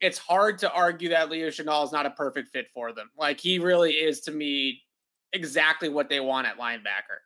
It's 0.00 0.18
hard 0.18 0.58
to 0.58 0.72
argue 0.72 1.08
that 1.10 1.30
Leo 1.30 1.48
Chenal 1.48 1.84
is 1.84 1.92
not 1.92 2.06
a 2.06 2.10
perfect 2.10 2.48
fit 2.48 2.66
for 2.74 2.92
them. 2.92 3.10
Like 3.16 3.40
he 3.40 3.58
really 3.58 3.92
is 3.92 4.20
to 4.22 4.30
me 4.30 4.82
exactly 5.32 5.88
what 5.88 6.08
they 6.08 6.20
want 6.20 6.46
at 6.46 6.58
linebacker. 6.58 7.20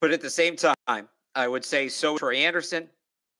But 0.00 0.12
at 0.12 0.20
the 0.20 0.30
same 0.30 0.56
time, 0.56 1.08
I 1.34 1.48
would 1.48 1.64
say 1.64 1.88
so 1.88 2.18
Troy 2.18 2.36
Anderson, 2.36 2.88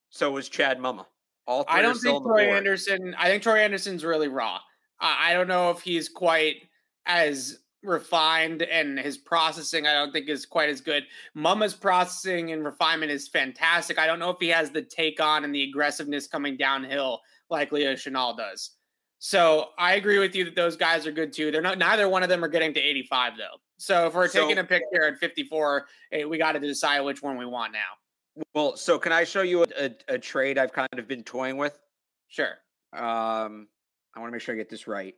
so 0.09 0.31
was 0.31 0.49
Chad 0.49 0.79
Muma. 0.79 1.05
All 1.45 1.63
I 1.67 1.81
don't 1.81 1.97
think 1.97 2.23
Troy 2.23 2.53
Anderson. 2.53 3.15
I 3.17 3.29
think 3.29 3.43
Troy 3.43 3.59
Anderson's 3.59 4.03
really 4.03 4.27
raw. 4.27 4.59
I 4.99 5.33
don't 5.33 5.47
know 5.47 5.69
if 5.69 5.81
he's 5.81 6.09
quite 6.09 6.57
as 7.05 7.59
refined 7.83 8.63
and 8.63 8.99
his 8.99 9.17
processing 9.17 9.85
I 9.85 9.93
don't 9.93 10.11
think 10.11 10.29
is 10.29 10.45
quite 10.45 10.69
as 10.69 10.81
good. 10.81 11.03
Muma's 11.35 11.73
processing 11.73 12.51
and 12.51 12.63
refinement 12.63 13.11
is 13.11 13.27
fantastic. 13.27 13.99
I 13.99 14.07
don't 14.07 14.19
know 14.19 14.29
if 14.29 14.37
he 14.39 14.49
has 14.49 14.71
the 14.71 14.81
take 14.81 15.21
on 15.21 15.43
and 15.43 15.53
the 15.53 15.63
aggressiveness 15.63 16.27
coming 16.27 16.57
downhill 16.57 17.21
like 17.49 17.71
Leo 17.71 17.93
Chenal 17.93 18.35
does. 18.35 18.71
So 19.19 19.69
I 19.77 19.95
agree 19.95 20.19
with 20.19 20.35
you 20.35 20.45
that 20.45 20.55
those 20.55 20.75
guys 20.75 21.07
are 21.07 21.11
good 21.11 21.33
too. 21.33 21.51
They're 21.51 21.61
not 21.61 21.77
neither 21.77 22.09
one 22.09 22.23
of 22.23 22.29
them 22.29 22.43
are 22.43 22.49
getting 22.49 22.73
to 22.73 22.79
85 22.79 23.33
though. 23.37 23.43
So 23.77 24.07
if 24.07 24.13
we're 24.13 24.27
so, 24.27 24.41
taking 24.41 24.57
a 24.57 24.63
pick 24.63 24.83
here 24.91 25.03
at 25.03 25.19
54, 25.19 25.85
we 26.27 26.37
got 26.37 26.53
to 26.53 26.59
decide 26.59 27.01
which 27.01 27.21
one 27.21 27.37
we 27.37 27.45
want 27.45 27.73
now. 27.73 28.43
Well, 28.53 28.75
so 28.75 28.99
can 28.99 29.11
I 29.11 29.23
show 29.23 29.41
you 29.41 29.63
a, 29.63 29.67
a, 29.79 29.91
a 30.15 30.19
trade 30.19 30.57
I've 30.57 30.73
kind 30.73 30.89
of 30.97 31.07
been 31.07 31.23
toying 31.23 31.57
with? 31.57 31.79
Sure. 32.27 32.53
Um, 32.93 33.67
I 34.15 34.19
want 34.19 34.29
to 34.29 34.31
make 34.31 34.41
sure 34.41 34.53
I 34.53 34.57
get 34.57 34.69
this 34.69 34.87
right. 34.87 35.15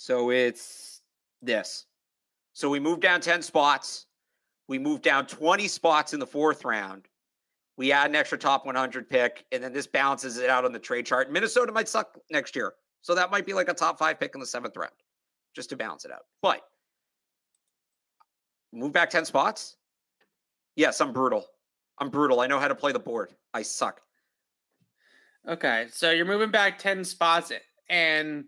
So 0.00 0.30
it's 0.30 1.02
this. 1.42 1.84
So 2.54 2.70
we 2.70 2.80
moved 2.80 3.02
down 3.02 3.20
10 3.20 3.42
spots. 3.42 4.06
We 4.66 4.78
moved 4.78 5.02
down 5.02 5.26
20 5.26 5.68
spots 5.68 6.14
in 6.14 6.20
the 6.20 6.26
fourth 6.26 6.64
round. 6.64 7.06
We 7.76 7.92
add 7.92 8.08
an 8.08 8.16
extra 8.16 8.38
top 8.38 8.64
100 8.64 9.10
pick, 9.10 9.44
and 9.52 9.62
then 9.62 9.74
this 9.74 9.86
balances 9.86 10.38
it 10.38 10.48
out 10.48 10.64
on 10.64 10.72
the 10.72 10.78
trade 10.78 11.04
chart. 11.04 11.30
Minnesota 11.30 11.70
might 11.70 11.86
suck 11.86 12.16
next 12.30 12.56
year. 12.56 12.72
So 13.02 13.14
that 13.14 13.30
might 13.30 13.44
be 13.44 13.52
like 13.52 13.68
a 13.68 13.74
top 13.74 13.98
five 13.98 14.18
pick 14.18 14.30
in 14.34 14.40
the 14.40 14.46
seventh 14.46 14.74
round 14.74 14.94
just 15.54 15.68
to 15.68 15.76
balance 15.76 16.06
it 16.06 16.10
out. 16.10 16.22
But 16.40 16.62
move 18.72 18.94
back 18.94 19.10
10 19.10 19.26
spots. 19.26 19.76
Yes, 20.76 21.02
I'm 21.02 21.12
brutal. 21.12 21.44
I'm 21.98 22.08
brutal. 22.08 22.40
I 22.40 22.46
know 22.46 22.58
how 22.58 22.68
to 22.68 22.74
play 22.74 22.92
the 22.92 22.98
board. 22.98 23.34
I 23.52 23.60
suck. 23.60 24.00
Okay. 25.46 25.88
So 25.92 26.10
you're 26.10 26.24
moving 26.24 26.50
back 26.50 26.78
10 26.78 27.04
spots 27.04 27.52
and 27.90 28.46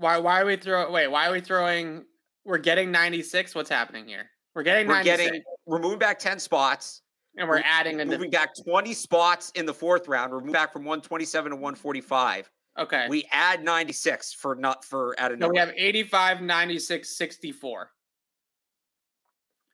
why 0.00 0.18
why 0.18 0.40
are 0.40 0.46
we 0.46 0.56
throwing 0.56 0.92
wait, 0.92 1.08
why 1.08 1.28
are 1.28 1.32
we 1.32 1.40
throwing 1.40 2.04
we're 2.44 2.58
getting 2.58 2.90
96? 2.90 3.54
What's 3.54 3.70
happening 3.70 4.06
here? 4.06 4.30
We're 4.54 4.62
getting 4.62 4.88
we're 4.88 5.04
getting 5.04 5.42
we're 5.66 5.78
moving 5.78 5.98
back 5.98 6.18
10 6.18 6.38
spots. 6.38 7.02
And 7.36 7.48
we're, 7.48 7.56
we're 7.56 7.62
adding 7.64 8.00
a 8.00 8.04
moving 8.04 8.30
back 8.30 8.50
20 8.64 8.92
spots 8.92 9.52
in 9.54 9.64
the 9.64 9.72
fourth 9.72 10.08
round. 10.08 10.32
We're 10.32 10.40
moving 10.40 10.52
back 10.52 10.72
from 10.72 10.82
127 10.82 11.50
to 11.50 11.56
145. 11.56 12.50
Okay. 12.76 13.06
We 13.08 13.24
add 13.30 13.62
96 13.62 14.32
for 14.34 14.56
not 14.56 14.84
for 14.84 15.14
adding. 15.16 15.38
No, 15.38 15.48
we 15.48 15.58
have 15.58 15.72
85, 15.76 16.40
96, 16.40 17.16
64. 17.16 17.90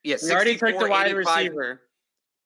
Yes, 0.05 0.23
yeah, 0.23 0.29
we 0.29 0.35
already 0.35 0.57
took 0.57 0.79
the 0.79 0.89
wide 0.89 1.07
85. 1.07 1.17
receiver. 1.17 1.83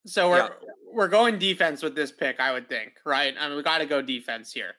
So 0.07 0.31
we're 0.31 0.39
yeah. 0.39 0.49
we're 0.93 1.09
going 1.09 1.39
defense 1.39 1.83
with 1.83 1.97
this 1.97 2.13
pick, 2.13 2.39
I 2.39 2.53
would 2.53 2.69
think, 2.69 2.93
right? 3.05 3.35
I 3.39 3.49
mean, 3.49 3.57
we 3.57 3.63
got 3.65 3.79
to 3.79 3.87
go 3.87 4.01
defense 4.01 4.53
here. 4.53 4.75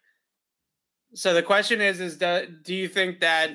So 1.14 1.34
the 1.34 1.44
question 1.44 1.82
is, 1.82 2.00
is 2.00 2.18
do, 2.18 2.48
do 2.64 2.74
you 2.74 2.88
think 2.88 3.20
that 3.20 3.52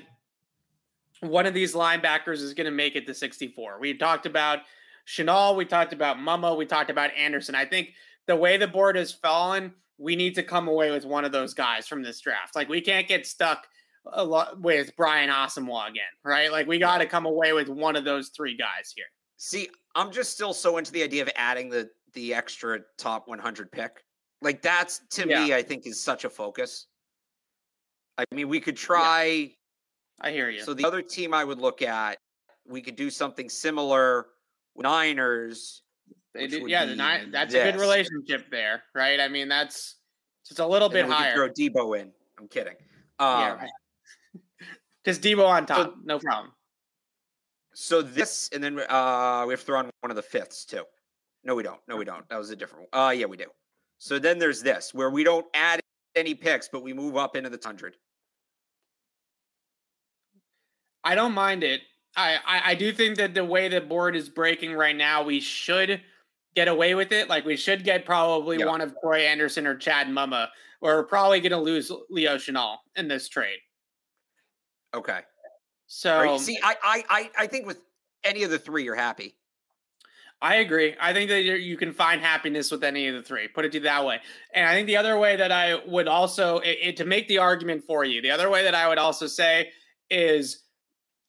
one 1.21 1.47
of 1.47 1.55
these 1.55 1.75
linebackers 1.75 2.43
is 2.43 2.55
going 2.55 2.67
to 2.67 2.71
make 2.71 2.97
it 2.97 3.07
to 3.07 3.15
64? 3.15 3.79
We 3.81 3.95
talked 3.95 4.27
about 4.27 4.61
Chenal, 5.07 5.57
we 5.57 5.65
talked 5.65 5.93
about 5.93 6.19
Muma, 6.19 6.57
we 6.57 6.67
talked 6.67 6.91
about 6.91 7.11
Anderson. 7.17 7.55
I 7.55 7.65
think 7.65 7.91
the 8.27 8.37
way 8.37 8.57
the 8.57 8.67
board 8.67 8.97
has 8.97 9.13
fallen, 9.13 9.73
we 9.99 10.17
need 10.17 10.35
to 10.35 10.43
come 10.43 10.69
away 10.69 10.91
with 10.91 11.05
one 11.05 11.25
of 11.25 11.33
those 11.33 11.55
guys 11.55 11.87
from 11.87 12.03
this 12.03 12.21
draft. 12.21 12.55
Like 12.55 12.69
we 12.69 12.81
can't 12.81 13.09
get 13.09 13.27
stuck 13.27 13.67
a 14.13 14.25
lot 14.25 14.61
with 14.61 14.95
Brian 14.97 15.31
Asamoah 15.31 15.89
again, 15.89 16.05
right? 16.25 16.53
Like 16.53 16.67
we 16.67 16.79
got 16.79 16.99
to 16.99 17.07
come 17.07 17.27
away 17.27 17.53
with 17.53 17.69
one 17.69 17.97
of 17.97 18.05
those 18.05 18.29
three 18.29 18.57
guys 18.57 18.93
here. 18.95 19.07
See, 19.39 19.69
I'm 19.95 20.13
just 20.13 20.33
still 20.33 20.53
so 20.53 20.77
into 20.79 20.93
the 20.93 21.03
idea 21.03 21.23
of 21.23 21.31
adding 21.37 21.69
the 21.71 21.89
the 22.13 22.35
extra 22.35 22.81
top 22.99 23.29
100 23.29 23.71
pick. 23.71 24.05
Like 24.43 24.63
that's 24.63 25.01
to 25.11 25.29
yeah. 25.29 25.45
me, 25.45 25.55
I 25.55 25.63
think 25.63 25.87
is 25.87 26.03
such 26.03 26.25
a 26.25 26.31
focus. 26.31 26.87
I 28.19 28.25
mean, 28.35 28.49
we 28.49 28.61
could 28.61 28.77
try. 28.77 29.25
Yeah. 29.25 29.49
I 30.21 30.31
hear 30.31 30.49
you. 30.49 30.63
So 30.63 30.73
the 30.75 30.87
other 30.87 31.03
team 31.03 31.35
I 31.35 31.45
would 31.45 31.59
look 31.59 31.83
at, 31.83 32.19
we 32.67 32.81
could 32.81 32.97
do 32.97 33.11
something 33.11 33.49
similar. 33.49 34.27
Niners. 34.77 35.83
They 36.35 36.47
yeah, 36.47 36.85
the 36.85 36.95
nine. 36.95 37.31
That's 37.31 37.53
this. 37.53 37.67
a 37.67 37.73
good 37.73 37.81
relationship 37.81 38.51
there, 38.51 38.83
right? 38.95 39.21
I 39.21 39.29
mean, 39.29 39.49
that's 39.49 39.97
it's 40.51 40.61
a 40.61 40.67
little 40.67 40.89
bit 40.89 41.07
we 41.07 41.13
higher. 41.13 41.35
throw 41.35 41.49
Deebo 41.49 41.99
in. 41.99 42.13
I'm 42.39 42.49
kidding. 42.49 42.75
Um, 43.19 43.41
yeah, 43.41 43.53
right. 43.55 43.71
just 45.05 45.23
Deebo 45.23 45.47
on 45.47 45.65
top, 45.67 45.79
so, 45.79 45.95
no 46.05 46.19
problem. 46.19 46.53
So 47.75 48.03
this, 48.03 48.51
and 48.53 48.63
then 48.63 48.79
uh, 48.89 49.45
we 49.47 49.53
have 49.53 49.61
to 49.61 49.67
throw 49.67 49.79
on 49.79 49.91
one 50.01 50.11
of 50.11 50.17
the 50.17 50.23
fifths 50.23 50.65
too. 50.65 50.85
No, 51.45 51.55
we 51.55 51.63
don't. 51.63 51.81
No, 51.89 51.97
we 51.97 52.05
don't. 52.05 52.29
That 52.29 52.39
was 52.39 52.51
a 52.51 52.57
different 52.57 52.89
one. 52.91 53.07
Uh, 53.07 53.11
yeah, 53.11 53.27
we 53.27 53.37
do. 53.37 53.47
So 53.99 54.19
then 54.19 54.39
there's 54.39 54.63
this 54.63 54.93
where 54.93 55.11
we 55.11 55.25
don't 55.25 55.47
add 55.55 55.81
any 56.15 56.35
picks, 56.35 56.69
but 56.69 56.83
we 56.83 56.93
move 56.93 57.17
up 57.17 57.37
into 57.37 57.49
the 57.49 57.61
hundred. 57.65 57.97
I 61.07 61.15
don't 61.15 61.35
mind 61.35 61.63
it. 61.63 61.83
I, 62.17 62.39
I, 62.45 62.63
I 62.71 62.75
do 62.75 62.93
think 62.93 63.17
that 63.19 63.33
the 63.33 63.45
way 63.45 63.69
the 63.69 63.81
board 63.81 64.17
is 64.17 64.29
breaking 64.29 64.73
right 64.73 64.97
now, 64.97 65.23
we 65.23 65.39
should 65.39 66.01
get 66.57 66.67
away 66.67 66.97
with 66.97 67.13
it. 67.13 67.29
Like 67.29 67.45
we 67.45 67.57
should 67.57 67.85
get 67.85 68.05
probably 68.05 68.65
one 68.65 68.81
of 68.81 68.93
Troy 69.01 69.21
Anderson 69.21 69.69
or 69.69 69.77
Chad 69.77 70.09
Muma. 70.09 70.49
We're 70.81 71.05
probably 71.05 71.41
going 71.41 71.53
to 71.53 71.61
lose 71.61 71.93
Leo 72.11 72.35
Chenal 72.35 72.79
in 72.97 73.07
this 73.07 73.29
trade. 73.29 73.59
Okay. 74.95 75.21
So 75.87 76.21
right. 76.21 76.41
see, 76.41 76.59
I, 76.61 76.75
I 76.83 77.31
I 77.39 77.47
think 77.47 77.67
with 77.67 77.81
any 78.25 78.43
of 78.43 78.51
the 78.51 78.59
three, 78.59 78.83
you're 78.83 78.97
happy. 78.97 79.37
I 80.43 80.57
agree. 80.57 80.97
I 81.01 81.13
think 81.13 81.31
that 81.31 81.43
you 81.43 81.77
can 81.77 81.93
find 81.93 82.21
happiness 82.21 82.73
with 82.73 82.83
any 82.83 83.07
of 83.07 83.15
the 83.15 83.23
three. 83.23 83.47
Put 83.47 83.65
it 83.65 83.73
to 83.73 83.81
that 83.81 84.05
way. 84.05 84.19
And 84.53 84.69
I 84.69 84.75
think 84.75 84.89
the 84.89 84.97
other 84.97 85.19
way 85.19 85.37
that 85.37 85.53
I 85.53 85.77
would 85.87 86.09
also 86.09 86.59
it, 86.59 86.79
it, 86.83 86.97
to 86.97 87.05
make 87.05 87.29
the 87.29 87.39
argument 87.39 87.85
for 87.85 88.05
you, 88.05 88.21
the 88.21 88.33
other 88.33 88.51
way 88.51 88.65
that 88.65 88.75
I 88.75 88.89
would 88.89 88.99
also 88.99 89.29
say 89.29 89.71
is, 90.11 90.65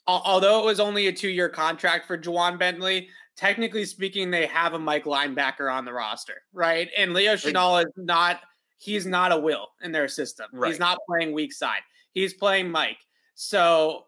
although 0.08 0.62
it 0.62 0.66
was 0.66 0.80
only 0.80 1.08
a 1.08 1.14
two-year 1.14 1.50
contract 1.50 2.08
for 2.08 2.18
Ja'Whaun 2.18 2.58
Bentley, 2.58 3.10
technically 3.36 3.86
speaking, 3.86 4.32
they 4.32 4.46
have 4.48 4.74
a 4.74 4.80
Mike 4.80 5.06
linebacker 5.06 5.72
on 5.72 5.86
the 5.86 5.94
roster, 5.94 6.42
right? 6.54 6.90
And 6.98 7.14
Leo 7.14 7.34
Chenal 7.34 7.86
is 7.86 7.92
not. 7.96 8.40
He's 8.80 9.06
not 9.08 9.32
a 9.32 9.38
will 9.38 9.70
in 9.82 9.92
their 9.92 10.08
system. 10.08 10.48
Right. 10.54 10.70
He's 10.70 10.80
not 10.80 11.00
playing 11.10 11.34
weak 11.34 11.52
side. 11.52 11.82
He's 12.14 12.34
playing 12.34 12.70
Mike. 12.70 12.98
So 13.34 14.06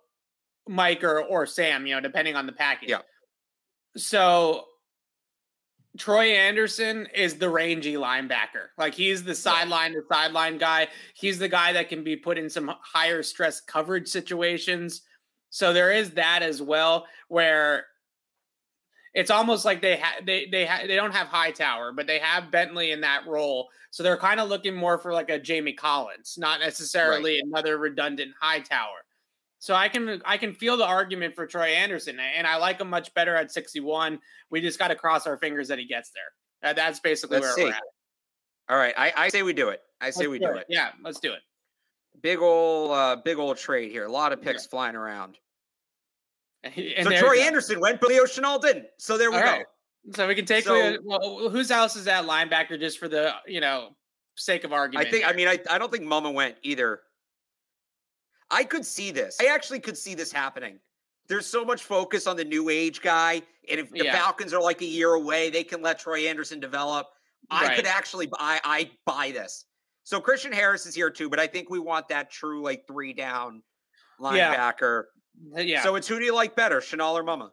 Mike 0.68 1.04
or 1.04 1.24
or 1.24 1.46
Sam, 1.48 1.88
you 1.88 1.96
know, 1.96 2.02
depending 2.02 2.36
on 2.36 2.46
the 2.46 2.52
package. 2.52 2.90
Yeah. 2.90 3.02
So 3.98 4.66
Troy 5.98 6.28
Anderson 6.34 7.08
is 7.16 7.36
the 7.36 7.50
rangy 7.50 7.96
linebacker. 7.96 8.68
Like 8.78 8.94
he's 8.94 9.24
the 9.24 9.34
sideline 9.34 9.94
to 9.94 10.04
sideline 10.12 10.60
guy. 10.60 10.88
He's 11.16 11.40
the 11.40 11.50
guy 11.50 11.74
that 11.74 11.90
can 11.90 12.04
be 12.04 12.16
put 12.16 12.38
in 12.38 12.48
some 12.48 12.72
higher 12.82 13.24
stress 13.24 13.60
coverage 13.60 14.08
situations. 14.08 15.02
So 15.50 15.74
there 15.74 15.92
is 15.92 16.12
that 16.12 16.44
as 16.44 16.62
well, 16.62 17.08
where 17.28 17.86
it's 19.14 19.32
almost 19.32 19.66
like 19.66 19.82
they 19.82 19.98
ha- 19.98 20.22
they 20.24 20.46
they 20.46 20.66
ha- 20.66 20.84
they 20.86 20.96
don't 20.96 21.14
have 21.14 21.28
Hightower, 21.28 21.92
but 21.92 22.08
they 22.08 22.20
have 22.20 22.52
Bentley 22.52 22.92
in 22.92 23.02
that 23.02 23.26
role. 23.28 23.70
So 23.92 24.04
they're 24.04 24.18
kind 24.18 24.40
of 24.40 24.50
looking 24.50 24.76
more 24.76 24.98
for 24.98 25.14
like 25.14 25.30
a 25.30 25.40
Jamie 25.40 25.74
Collins, 25.74 26.36
not 26.38 26.60
necessarily 26.60 27.36
right. 27.36 27.44
another 27.46 27.78
redundant 27.78 28.34
Hightower. 28.40 29.06
So 29.58 29.74
I 29.74 29.90
can 29.90 30.22
I 30.26 30.38
can 30.38 30.54
feel 30.54 30.78
the 30.78 30.86
argument 30.86 31.36
for 31.36 31.46
Troy 31.46 31.68
Anderson, 31.68 32.20
and 32.20 32.48
I 32.48 32.58
like 32.58 32.80
him 32.80 32.90
much 32.90 33.14
better 33.14 33.36
at 33.36 33.52
61. 33.52 34.20
We 34.50 34.62
just 34.62 34.80
got 34.80 34.88
to 34.90 34.96
cross 34.96 35.28
our 35.28 35.38
fingers 35.38 35.68
that 35.68 35.80
he 35.80 35.86
gets 35.86 36.12
there. 36.12 36.74
that's 36.74 37.00
basically 37.00 37.40
let's 37.40 37.48
where 37.48 37.56
see. 37.56 37.64
we're 37.66 37.72
at. 37.72 37.84
All 38.70 38.78
right, 38.78 38.94
I, 38.98 39.12
I 39.18 39.30
say 39.30 39.42
we 39.44 39.54
do 39.54 39.70
it. 39.70 39.82
I 40.00 40.12
say 40.12 40.28
let's 40.28 40.32
we 40.32 40.40
do, 40.40 40.52
it. 40.52 40.58
it. 40.58 40.66
Yeah, 40.70 40.92
let's 41.04 41.20
do 41.20 41.34
it. 41.34 41.42
Big 42.22 42.40
old 42.40 42.92
uh, 42.92 43.18
big 43.24 43.38
old 43.38 43.58
trade 43.58 43.92
here. 43.92 44.06
A 44.06 44.12
lot 44.12 44.34
of 44.34 44.42
picks 44.42 44.64
yeah. 44.66 44.70
flying 44.70 44.96
around. 44.96 45.38
And 46.64 47.08
so 47.08 47.18
Troy 47.18 47.40
Anderson 47.40 47.80
went, 47.80 48.02
but 48.02 48.10
Leo 48.10 48.26
Chenal 48.26 48.62
didn't. 48.62 48.88
So 48.98 49.18
there 49.18 49.32
we 49.32 49.38
All 49.38 49.44
go. 49.44 49.48
Right. 49.50 49.66
So 50.14 50.28
we 50.28 50.36
can 50.36 50.46
take 50.46 50.66
so, 50.66 50.74
Leo, 50.74 50.98
well, 51.04 51.50
whose 51.50 51.72
else 51.72 51.96
is 51.96 52.06
that 52.06 52.26
linebacker 52.26 52.80
just 52.80 53.00
for 53.00 53.08
the 53.08 53.34
you 53.48 53.62
know 53.62 53.96
sake 54.36 54.64
of 54.64 54.74
argument? 54.74 55.08
I 55.08 55.12
think. 55.12 55.24
Here. 55.24 55.34
I 55.34 55.36
mean, 55.36 55.48
I, 55.48 55.60
I 55.70 55.78
don't 55.78 55.92
think 55.92 56.04
Muma 56.04 56.34
went 56.34 56.56
either. 56.64 57.02
I 58.52 58.64
could 58.64 58.86
see 58.86 59.12
this. 59.12 59.38
I 59.40 59.46
actually 59.46 59.80
could 59.80 59.98
see 59.98 60.16
this 60.16 60.32
happening. 60.32 60.80
There's 61.28 61.46
so 61.46 61.64
much 61.64 61.84
focus 61.84 62.26
on 62.26 62.36
the 62.36 62.44
new 62.44 62.70
age 62.70 63.02
guy, 63.02 63.44
and 63.70 63.80
if 63.80 63.92
the 63.92 64.06
yeah. 64.06 64.18
Falcons 64.18 64.54
are 64.54 64.62
like 64.62 64.82
a 64.82 64.86
year 64.86 65.14
away, 65.14 65.50
they 65.50 65.64
can 65.64 65.82
let 65.82 66.00
Troy 66.00 66.28
Anderson 66.28 66.60
develop. 66.60 67.08
Right. 67.52 67.72
I 67.72 67.76
could 67.76 67.86
actually 67.86 68.28
buy. 68.28 68.60
I 68.64 68.90
buy 69.06 69.32
this. 69.32 69.66
So 70.10 70.20
Christian 70.20 70.52
Harris 70.52 70.88
is 70.88 70.96
here 70.96 71.12
too, 71.12 71.30
but 71.30 71.40
I 71.40 71.46
think 71.46 71.70
we 71.70 71.78
want 71.78 72.08
that 72.08 72.32
true 72.32 72.64
like 72.64 72.88
three 72.88 73.14
down 73.14 73.62
linebacker. 74.20 75.04
Yeah. 75.54 75.62
yeah. 75.62 75.84
So 75.84 75.94
it's 75.94 76.08
who 76.08 76.18
do 76.18 76.26
you 76.26 76.34
like 76.34 76.56
better, 76.56 76.80
Chenal 76.80 77.14
or 77.14 77.24
Muma? 77.24 77.52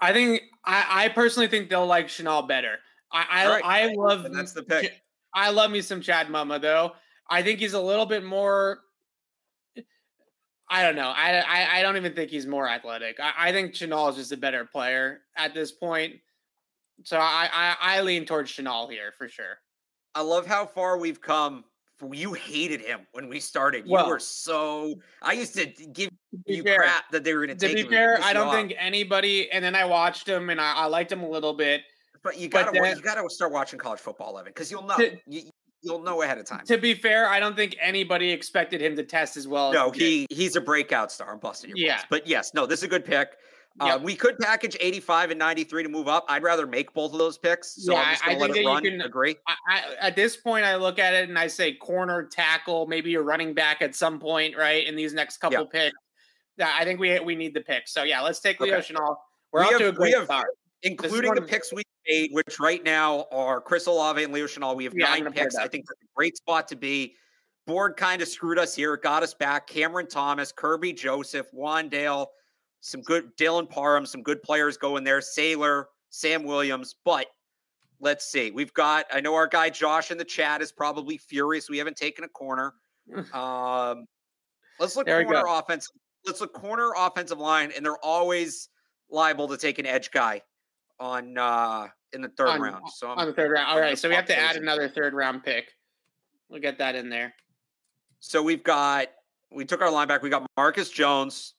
I 0.00 0.12
think 0.12 0.42
I, 0.64 1.04
I 1.04 1.08
personally 1.10 1.46
think 1.46 1.70
they'll 1.70 1.86
like 1.86 2.08
Chenal 2.08 2.48
better. 2.48 2.74
I 3.12 3.26
I, 3.30 3.48
right. 3.48 3.64
I 3.64 3.94
love 3.94 4.24
and 4.24 4.34
that's 4.34 4.52
the 4.52 4.64
pick. 4.64 5.00
I 5.32 5.50
love 5.50 5.70
me 5.70 5.80
some 5.80 6.00
Chad 6.00 6.26
Muma 6.26 6.60
though. 6.60 6.90
I 7.30 7.40
think 7.40 7.60
he's 7.60 7.74
a 7.74 7.80
little 7.80 8.04
bit 8.06 8.24
more 8.24 8.80
I 10.68 10.82
don't 10.82 10.96
know. 10.96 11.12
I, 11.14 11.38
I, 11.38 11.78
I 11.78 11.82
don't 11.82 11.96
even 11.96 12.14
think 12.14 12.30
he's 12.32 12.48
more 12.48 12.68
athletic. 12.68 13.20
I, 13.20 13.50
I 13.50 13.52
think 13.52 13.74
Chenal 13.74 14.10
is 14.10 14.16
just 14.16 14.32
a 14.32 14.36
better 14.36 14.64
player 14.64 15.20
at 15.36 15.54
this 15.54 15.70
point. 15.70 16.16
So 17.04 17.16
I, 17.16 17.48
I, 17.52 17.76
I 17.80 18.00
lean 18.00 18.24
towards 18.24 18.50
Chenal 18.50 18.90
here 18.90 19.12
for 19.16 19.28
sure. 19.28 19.58
I 20.14 20.22
love 20.22 20.46
how 20.46 20.66
far 20.66 20.98
we've 20.98 21.20
come. 21.20 21.64
You 22.10 22.32
hated 22.32 22.80
him 22.80 23.06
when 23.12 23.28
we 23.28 23.38
started. 23.38 23.86
You 23.86 23.92
well, 23.92 24.08
were 24.08 24.18
so. 24.18 24.96
I 25.22 25.34
used 25.34 25.54
to 25.54 25.66
give 25.66 26.10
you 26.46 26.64
fair, 26.64 26.78
crap 26.78 27.08
that 27.12 27.22
they 27.22 27.32
were 27.32 27.46
going 27.46 27.56
to 27.56 27.66
take. 27.66 27.76
To 27.76 27.84
be 27.84 27.88
fair, 27.88 28.18
I 28.22 28.32
don't 28.32 28.52
think 28.52 28.74
anybody. 28.76 29.48
And 29.52 29.64
then 29.64 29.76
I 29.76 29.84
watched 29.84 30.28
him, 30.28 30.50
and 30.50 30.60
I, 30.60 30.74
I 30.74 30.86
liked 30.86 31.12
him 31.12 31.22
a 31.22 31.28
little 31.28 31.54
bit. 31.54 31.82
But 32.24 32.38
you 32.38 32.48
got 32.48 32.72
to 32.72 32.88
you 32.88 33.02
got 33.02 33.22
to 33.22 33.30
start 33.30 33.52
watching 33.52 33.78
college 33.78 34.00
football 34.00 34.30
eleven 34.30 34.50
because 34.50 34.68
you'll 34.68 34.82
know. 34.82 34.96
To, 34.96 35.16
you, 35.28 35.42
you'll 35.82 36.02
know 36.02 36.22
ahead 36.22 36.38
of 36.38 36.44
time. 36.44 36.64
To 36.66 36.78
be 36.78 36.94
fair, 36.94 37.28
I 37.28 37.38
don't 37.38 37.54
think 37.54 37.76
anybody 37.80 38.30
expected 38.30 38.80
him 38.80 38.96
to 38.96 39.04
test 39.04 39.36
as 39.36 39.46
well. 39.46 39.72
No, 39.72 39.90
as 39.90 39.96
he 39.96 40.26
he's 40.30 40.56
a 40.56 40.60
breakout 40.60 41.12
star. 41.12 41.32
I'm 41.32 41.38
busting 41.38 41.70
your 41.70 41.78
yeah. 41.78 41.96
Balls. 41.96 42.06
But 42.10 42.26
yes, 42.26 42.52
no, 42.52 42.66
this 42.66 42.80
is 42.80 42.84
a 42.84 42.88
good 42.88 43.04
pick. 43.04 43.36
Uh, 43.80 43.86
yep. 43.86 43.96
Uh, 43.96 44.02
we 44.02 44.14
could 44.14 44.38
package 44.38 44.76
85 44.80 45.30
and 45.30 45.38
93 45.38 45.82
to 45.84 45.88
move 45.88 46.08
up. 46.08 46.24
I'd 46.28 46.42
rather 46.42 46.66
make 46.66 46.92
both 46.92 47.12
of 47.12 47.18
those 47.18 47.38
picks. 47.38 47.84
So 47.84 47.92
yeah, 47.92 48.00
I'm 48.00 48.10
just 48.10 48.24
going 48.24 48.36
to 48.36 48.40
let 48.40 48.56
it 48.56 48.66
run. 48.66 48.82
Can, 48.84 49.00
Agree. 49.00 49.36
I, 49.46 49.54
I, 49.68 50.06
at 50.06 50.16
this 50.16 50.36
point, 50.36 50.64
I 50.64 50.76
look 50.76 50.98
at 50.98 51.14
it 51.14 51.28
and 51.28 51.38
I 51.38 51.46
say 51.46 51.74
corner, 51.74 52.24
tackle, 52.24 52.86
maybe 52.86 53.14
a 53.14 53.22
running 53.22 53.54
back 53.54 53.80
at 53.82 53.94
some 53.94 54.18
point, 54.18 54.56
right? 54.56 54.86
In 54.86 54.96
these 54.96 55.14
next 55.14 55.38
couple 55.38 55.60
yep. 55.60 55.70
picks. 55.70 55.96
Yeah, 56.58 56.74
I 56.78 56.84
think 56.84 57.00
we 57.00 57.18
we 57.20 57.34
need 57.34 57.54
the 57.54 57.62
picks. 57.62 57.92
So 57.94 58.02
yeah, 58.02 58.20
let's 58.20 58.40
take 58.40 58.60
Leo 58.60 58.76
okay. 58.76 58.92
Chenal. 58.92 59.16
We're 59.52 59.60
we 59.60 59.66
off 59.66 59.72
have, 59.72 59.80
to 59.80 59.88
a 59.88 59.92
great 59.92 60.14
have, 60.14 60.26
start. 60.26 60.48
Including 60.82 61.34
the 61.34 61.42
picks 61.42 61.72
we 61.72 61.82
made, 62.06 62.30
which 62.32 62.58
right 62.60 62.82
now 62.84 63.26
are 63.30 63.60
Chris 63.60 63.86
Olave 63.86 64.22
and 64.22 64.32
Leo 64.32 64.46
Chenal. 64.46 64.76
We 64.76 64.84
have 64.84 64.94
Yeah, 64.94 65.06
nine 65.06 65.32
picks. 65.32 65.56
I 65.56 65.68
think 65.68 65.86
that's 65.86 66.02
a 66.02 66.12
great 66.14 66.36
spot 66.36 66.68
to 66.68 66.76
be. 66.76 67.14
Board 67.66 67.96
kind 67.96 68.20
of 68.20 68.28
screwed 68.28 68.58
us 68.58 68.74
here. 68.74 68.94
It 68.94 69.02
got 69.02 69.22
us 69.22 69.34
back. 69.34 69.68
Cameron 69.68 70.08
Thomas, 70.08 70.52
Kerby 70.52 70.96
Joseph, 70.96 71.46
Wan'Dale, 71.52 72.26
some 72.82 73.00
good 73.00 73.34
Dylan 73.38 73.70
Parham, 73.70 74.04
some 74.04 74.22
good 74.22 74.42
players 74.42 74.76
going 74.76 75.04
there. 75.04 75.20
Salyer, 75.20 75.86
Sam 76.10 76.42
Williams. 76.42 76.96
But 77.04 77.26
let's 78.00 78.26
see. 78.26 78.50
We've 78.50 78.74
got, 78.74 79.06
I 79.12 79.20
know 79.20 79.34
our 79.34 79.46
guy 79.46 79.70
Josh 79.70 80.10
in 80.10 80.18
the 80.18 80.24
chat 80.24 80.60
is 80.60 80.72
probably 80.72 81.16
furious. 81.16 81.70
We 81.70 81.78
haven't 81.78 81.96
taken 81.96 82.24
a 82.24 82.28
corner. 82.28 82.74
Um, 83.34 84.04
let's 84.78 84.94
look 84.94 85.06
There 85.06 85.24
corner 85.24 85.42
offense. 85.48 85.90
Let's 86.24 86.40
look 86.40 86.52
corner 86.52 86.92
offensive 86.96 87.38
line, 87.38 87.72
and 87.74 87.84
they're 87.84 87.98
always 88.04 88.68
liable 89.10 89.48
to 89.48 89.56
take 89.56 89.80
an 89.80 89.86
edge 89.86 90.12
guy 90.12 90.40
on 91.00 91.36
uh 91.36 91.88
in 92.12 92.22
the 92.22 92.28
third 92.28 92.48
On- 92.48 92.60
round. 92.60 92.84
So 92.94 93.08
I'm- 93.08 93.18
on 93.18 93.26
the 93.26 93.32
third 93.32 93.50
round. 93.50 93.68
All 93.68 93.80
right, 93.80 93.98
so 93.98 94.08
we 94.08 94.14
have 94.14 94.26
to 94.26 94.38
add 94.38 94.54
another 94.54 94.88
third 94.88 95.14
round 95.14 95.42
pick. 95.42 95.72
We'll 96.48 96.60
get 96.60 96.78
that 96.78 96.94
in 96.94 97.08
there. 97.08 97.34
So 98.20 98.40
we've 98.40 98.62
got 98.62 99.08
we 99.50 99.64
took 99.64 99.82
our 99.82 99.90
linebacker. 99.90 100.22
We 100.22 100.30
got 100.30 100.46
Marcus 100.56 100.90
Jones, 100.90 101.54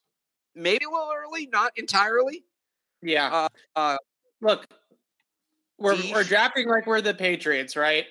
maybe 0.54 0.84
a 0.84 0.90
little 0.90 1.10
early, 1.16 1.46
not 1.46 1.72
entirely. 1.76 2.44
Yeah. 3.02 3.28
Uh, 3.32 3.48
uh, 3.76 3.96
Look, 4.40 4.66
we're 5.78 5.96
we're 6.12 6.24
drafting 6.24 6.68
like 6.68 6.86
we're 6.86 7.00
the 7.00 7.14
Patriots, 7.14 7.76
right? 7.76 8.06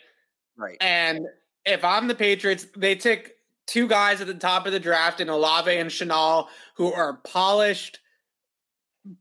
right. 0.58 0.78
And 0.82 1.26
if 1.66 1.84
I'm 1.84 2.08
the 2.08 2.16
Patriots, 2.16 2.66
they 2.76 2.96
took 2.96 3.32
two 3.68 3.88
guys 3.88 4.20
at 4.20 4.28
the 4.28 4.34
top 4.34 4.66
of 4.66 4.72
the 4.74 4.80
draft 4.80 5.22
in 5.22 5.30
Olave 5.30 5.72
and 5.76 5.90
Chenal 5.90 6.48
who 6.76 6.92
are 6.92 7.18
polished 7.24 8.00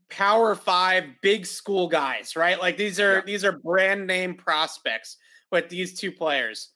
power 0.09 0.55
five 0.55 1.05
big 1.21 1.45
school 1.45 1.87
guys, 1.87 2.35
right? 2.35 2.59
Like 2.59 2.77
these 2.77 2.99
are 2.99 3.15
Yeah. 3.15 3.21
these 3.25 3.43
are 3.45 3.51
brand 3.53 4.07
name 4.07 4.35
prospects 4.35 5.17
with 5.51 5.69
these 5.69 5.97
two 5.99 6.11
players. 6.11 6.69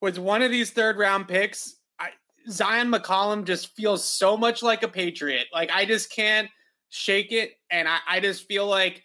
Was 0.00 0.18
one 0.18 0.42
of 0.42 0.50
these 0.50 0.70
third 0.70 0.98
round 0.98 1.28
picks, 1.28 1.76
Zyon 2.48 2.94
McCollum 2.94 3.44
just 3.44 3.74
feels 3.76 4.04
so 4.04 4.36
much 4.36 4.62
like 4.62 4.82
a 4.82 4.88
Patriot. 4.88 5.46
Like 5.52 5.70
I 5.70 5.84
just 5.84 6.10
can't 6.14 6.48
shake 6.88 7.32
it. 7.32 7.52
And 7.70 7.86
I, 7.88 7.98
I 8.08 8.20
just 8.20 8.46
feel 8.46 8.66
like 8.66 9.02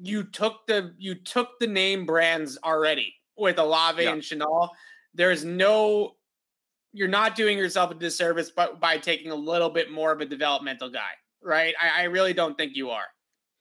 you 0.00 0.24
took 0.24 0.66
the 0.66 0.94
you 0.98 1.14
took 1.14 1.58
the 1.60 1.66
name 1.66 2.06
brands 2.06 2.58
already 2.64 3.14
with 3.36 3.58
Olave 3.58 4.02
Yeah. 4.02 4.12
and 4.12 4.22
Chenal. 4.22 4.70
There's 5.14 5.44
no 5.44 6.16
you're 6.94 7.08
not 7.08 7.34
doing 7.36 7.56
yourself 7.56 7.90
a 7.90 7.94
disservice 7.94 8.50
but 8.54 8.80
by 8.80 8.98
taking 8.98 9.30
a 9.30 9.34
little 9.34 9.70
bit 9.70 9.90
more 9.90 10.12
of 10.12 10.20
a 10.20 10.26
developmental 10.26 10.90
guy, 10.90 11.12
right? 11.42 11.74
I, 11.80 12.02
I 12.02 12.04
really 12.04 12.32
don't 12.34 12.56
think 12.56 12.76
you 12.76 12.90
are. 12.90 13.06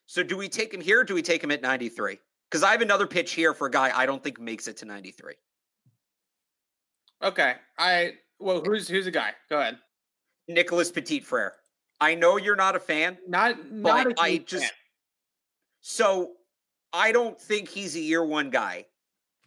So 0.08 0.24
do 0.24 0.36
we 0.36 0.50
take 0.50 0.74
him 0.74 0.82
here? 0.82 1.02
Or 1.02 1.04
do 1.04 1.14
we 1.14 1.22
take 1.22 1.44
him 1.44 1.52
at 1.52 1.62
93? 1.62 2.18
Because 2.50 2.64
I 2.64 2.72
have 2.72 2.82
another 2.82 3.08
pitch 3.08 3.32
here 3.32 3.54
for 3.54 3.68
a 3.68 3.72
guy 3.72 3.92
I 3.98 4.06
don't 4.06 4.22
think 4.22 4.40
makes 4.40 4.68
it 4.68 4.76
to 4.78 4.86
93. 4.86 5.36
Okay. 7.24 7.56
I 7.78 8.14
well 8.42 8.62
who's 8.62 8.88
who's 8.88 9.06
the 9.06 9.12
guy? 9.12 9.32
Go 9.50 9.60
ahead. 9.60 9.78
Nicholas 10.48 10.92
Petit 10.92 11.22
Frere. 11.22 11.54
I 12.00 12.16
know 12.16 12.38
you're 12.38 12.56
not 12.56 12.76
a 12.76 12.80
fan, 12.80 13.18
Not 13.28 13.72
not 13.72 14.06
but 14.06 14.20
a 14.20 14.22
I 14.22 14.38
just 14.40 14.64
fan. 14.64 14.72
so 15.82 16.32
I 16.94 17.12
don't 17.12 17.40
think 17.40 17.70
he's 17.70 17.96
a 17.96 18.00
year 18.00 18.26
one 18.26 18.50
guy, 18.50 18.86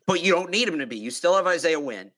but 0.06 0.22
you 0.22 0.32
don't 0.32 0.50
need 0.50 0.68
him 0.68 0.78
to 0.78 0.86
be. 0.86 0.96
You 0.96 1.10
still 1.10 1.34
have 1.36 1.46
Isaiah 1.46 1.80
Wynn. 1.80 2.10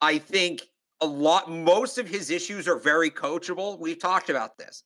I 0.00 0.18
think 0.18 0.62
a 1.00 1.06
lot, 1.06 1.50
most 1.50 1.98
of 1.98 2.08
his 2.08 2.30
issues 2.30 2.66
are 2.68 2.76
very 2.76 3.10
coachable. 3.10 3.78
We've 3.78 3.98
talked 3.98 4.30
about 4.30 4.56
this. 4.58 4.84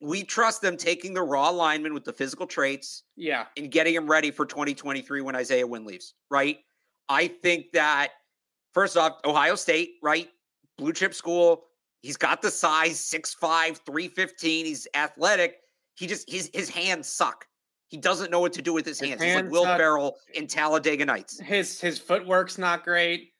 We 0.00 0.22
trust 0.22 0.60
them 0.60 0.76
taking 0.76 1.14
the 1.14 1.22
raw 1.22 1.50
lineman 1.50 1.94
with 1.94 2.04
the 2.04 2.12
physical 2.12 2.46
traits 2.46 3.04
yeah. 3.16 3.46
and 3.56 3.70
getting 3.70 3.94
him 3.94 4.10
ready 4.10 4.30
for 4.30 4.44
2023 4.44 5.20
when 5.22 5.34
Isaiah 5.34 5.66
Wynn 5.66 5.84
leaves, 5.84 6.14
right? 6.30 6.58
I 7.08 7.28
think 7.28 7.72
that 7.72 8.10
first 8.74 8.96
off, 8.96 9.20
Ohio 9.24 9.54
State, 9.54 9.94
right? 10.02 10.28
Blue 10.76 10.92
chip 10.92 11.14
school. 11.14 11.64
He's 12.02 12.16
got 12.18 12.42
the 12.42 12.50
size, 12.50 12.98
6'5, 12.98 13.78
315. 13.86 14.66
He's 14.66 14.86
athletic. 14.94 15.56
He 15.94 16.06
just 16.06 16.28
his 16.28 16.50
his 16.52 16.68
hands 16.68 17.08
suck. 17.08 17.46
He 17.86 17.96
doesn't 17.96 18.30
know 18.30 18.40
what 18.40 18.52
to 18.54 18.62
do 18.62 18.72
with 18.72 18.84
his, 18.84 18.98
His 18.98 19.10
hands. 19.10 19.22
He's 19.22 19.34
like 19.36 19.50
Will 19.50 19.64
suck. 19.64 19.78
Ferrell 19.78 20.16
in 20.34 20.46
Talladega 20.46 21.04
Nights. 21.04 21.40
His 21.40 21.80
his 21.80 21.98
footwork's 21.98 22.58
not 22.58 22.84
great. 22.84 23.30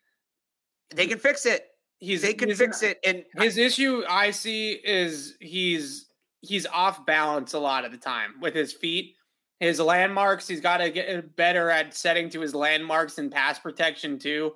They 0.94 1.06
can 1.06 1.18
fix 1.18 1.44
it. 1.44 1.66
He's 1.98 2.22
They 2.22 2.34
can 2.34 2.54
fix 2.54 2.82
it. 2.82 2.98
And 3.04 3.24
His 3.36 3.58
issue 3.58 4.04
I 4.08 4.30
see 4.30 4.72
is 4.84 5.36
he's 5.40 6.06
he's 6.40 6.66
off 6.66 7.04
balance 7.04 7.54
a 7.54 7.58
lot 7.58 7.84
of 7.84 7.92
the 7.92 7.98
time 7.98 8.34
with 8.40 8.54
his 8.54 8.72
feet. 8.72 9.16
His 9.60 9.80
landmarks, 9.80 10.46
he's 10.46 10.60
got 10.60 10.78
to 10.78 10.90
get 10.90 11.36
better 11.36 11.70
at 11.70 11.94
setting 11.94 12.28
to 12.30 12.40
his 12.40 12.54
landmarks 12.54 13.18
and 13.18 13.30
pass 13.30 13.58
protection 13.58 14.18
too. 14.18 14.52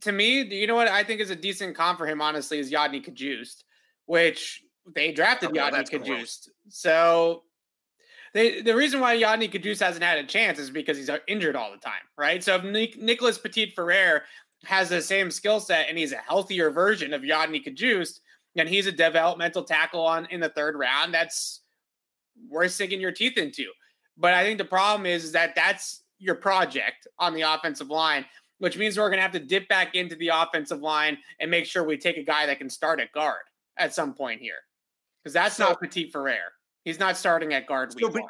To 0.00 0.12
me, 0.12 0.42
you 0.42 0.66
know 0.66 0.74
what 0.74 0.88
I 0.88 1.04
think 1.04 1.20
is 1.20 1.30
a 1.30 1.36
decent 1.36 1.76
comp 1.76 1.98
for 1.98 2.06
him, 2.06 2.20
honestly, 2.20 2.58
is 2.58 2.72
Yodny 2.72 3.04
Cajuste, 3.04 3.62
which 4.06 4.62
they 4.94 5.12
drafted 5.12 5.52
well, 5.52 5.70
Yodny. 5.70 5.88
Cajuste. 5.88 6.48
So 6.68 7.42
they, 8.34 8.62
the 8.62 8.74
reason 8.74 9.00
why 9.00 9.16
Yodny 9.16 9.52
Cajuste 9.52 9.80
hasn't 9.80 10.04
had 10.04 10.18
a 10.18 10.24
chance 10.24 10.58
is 10.58 10.70
because 10.70 10.96
he's 10.96 11.10
uh, 11.10 11.18
injured 11.28 11.56
all 11.56 11.70
the 11.70 11.78
time, 11.78 12.02
right? 12.16 12.42
So 12.42 12.56
if 12.56 12.64
Nic- 12.64 13.00
Nicholas 13.00 13.38
Petit 13.38 13.72
Frere 13.74 14.24
has 14.64 14.88
the 14.88 15.02
same 15.02 15.30
skill 15.30 15.60
set 15.60 15.88
and 15.88 15.98
he's 15.98 16.12
a 16.12 16.16
healthier 16.16 16.70
version 16.70 17.12
of 17.12 17.22
Yodny 17.22 17.64
Cajuste, 17.64 18.20
and 18.56 18.68
he's 18.68 18.86
a 18.86 18.92
developmental 18.92 19.64
tackle 19.64 20.04
on 20.04 20.26
in 20.26 20.40
the 20.40 20.48
third 20.50 20.76
round, 20.76 21.14
that's 21.14 21.60
worth 22.48 22.72
sinking 22.72 23.00
your 23.00 23.12
teeth 23.12 23.38
into. 23.38 23.66
But 24.16 24.34
I 24.34 24.44
think 24.44 24.58
the 24.58 24.64
problem 24.64 25.06
is 25.06 25.32
that 25.32 25.54
that's 25.54 26.02
your 26.18 26.34
project 26.34 27.06
on 27.18 27.34
the 27.34 27.42
offensive 27.42 27.88
line, 27.88 28.24
which 28.62 28.78
means 28.78 28.96
we're 28.96 29.08
going 29.08 29.18
to 29.18 29.22
have 29.22 29.32
to 29.32 29.40
dip 29.40 29.66
back 29.66 29.96
into 29.96 30.14
the 30.14 30.28
offensive 30.28 30.80
line 30.80 31.18
and 31.40 31.50
make 31.50 31.66
sure 31.66 31.82
we 31.82 31.96
take 31.98 32.16
a 32.16 32.22
guy 32.22 32.46
that 32.46 32.58
can 32.58 32.70
start 32.70 33.00
at 33.00 33.10
guard 33.10 33.40
at 33.76 33.92
some 33.92 34.14
point 34.14 34.40
here. 34.40 34.60
Because 35.20 35.34
that's 35.34 35.56
So- 35.56 35.64
not 35.64 35.80
Petit 35.80 36.12
Frere. 36.12 36.52
He's 36.84 37.00
not 37.00 37.16
starting 37.16 37.52
at 37.54 37.66
guard 37.66 37.92
week 37.96 38.04
So, 38.04 38.10
but- 38.12 38.22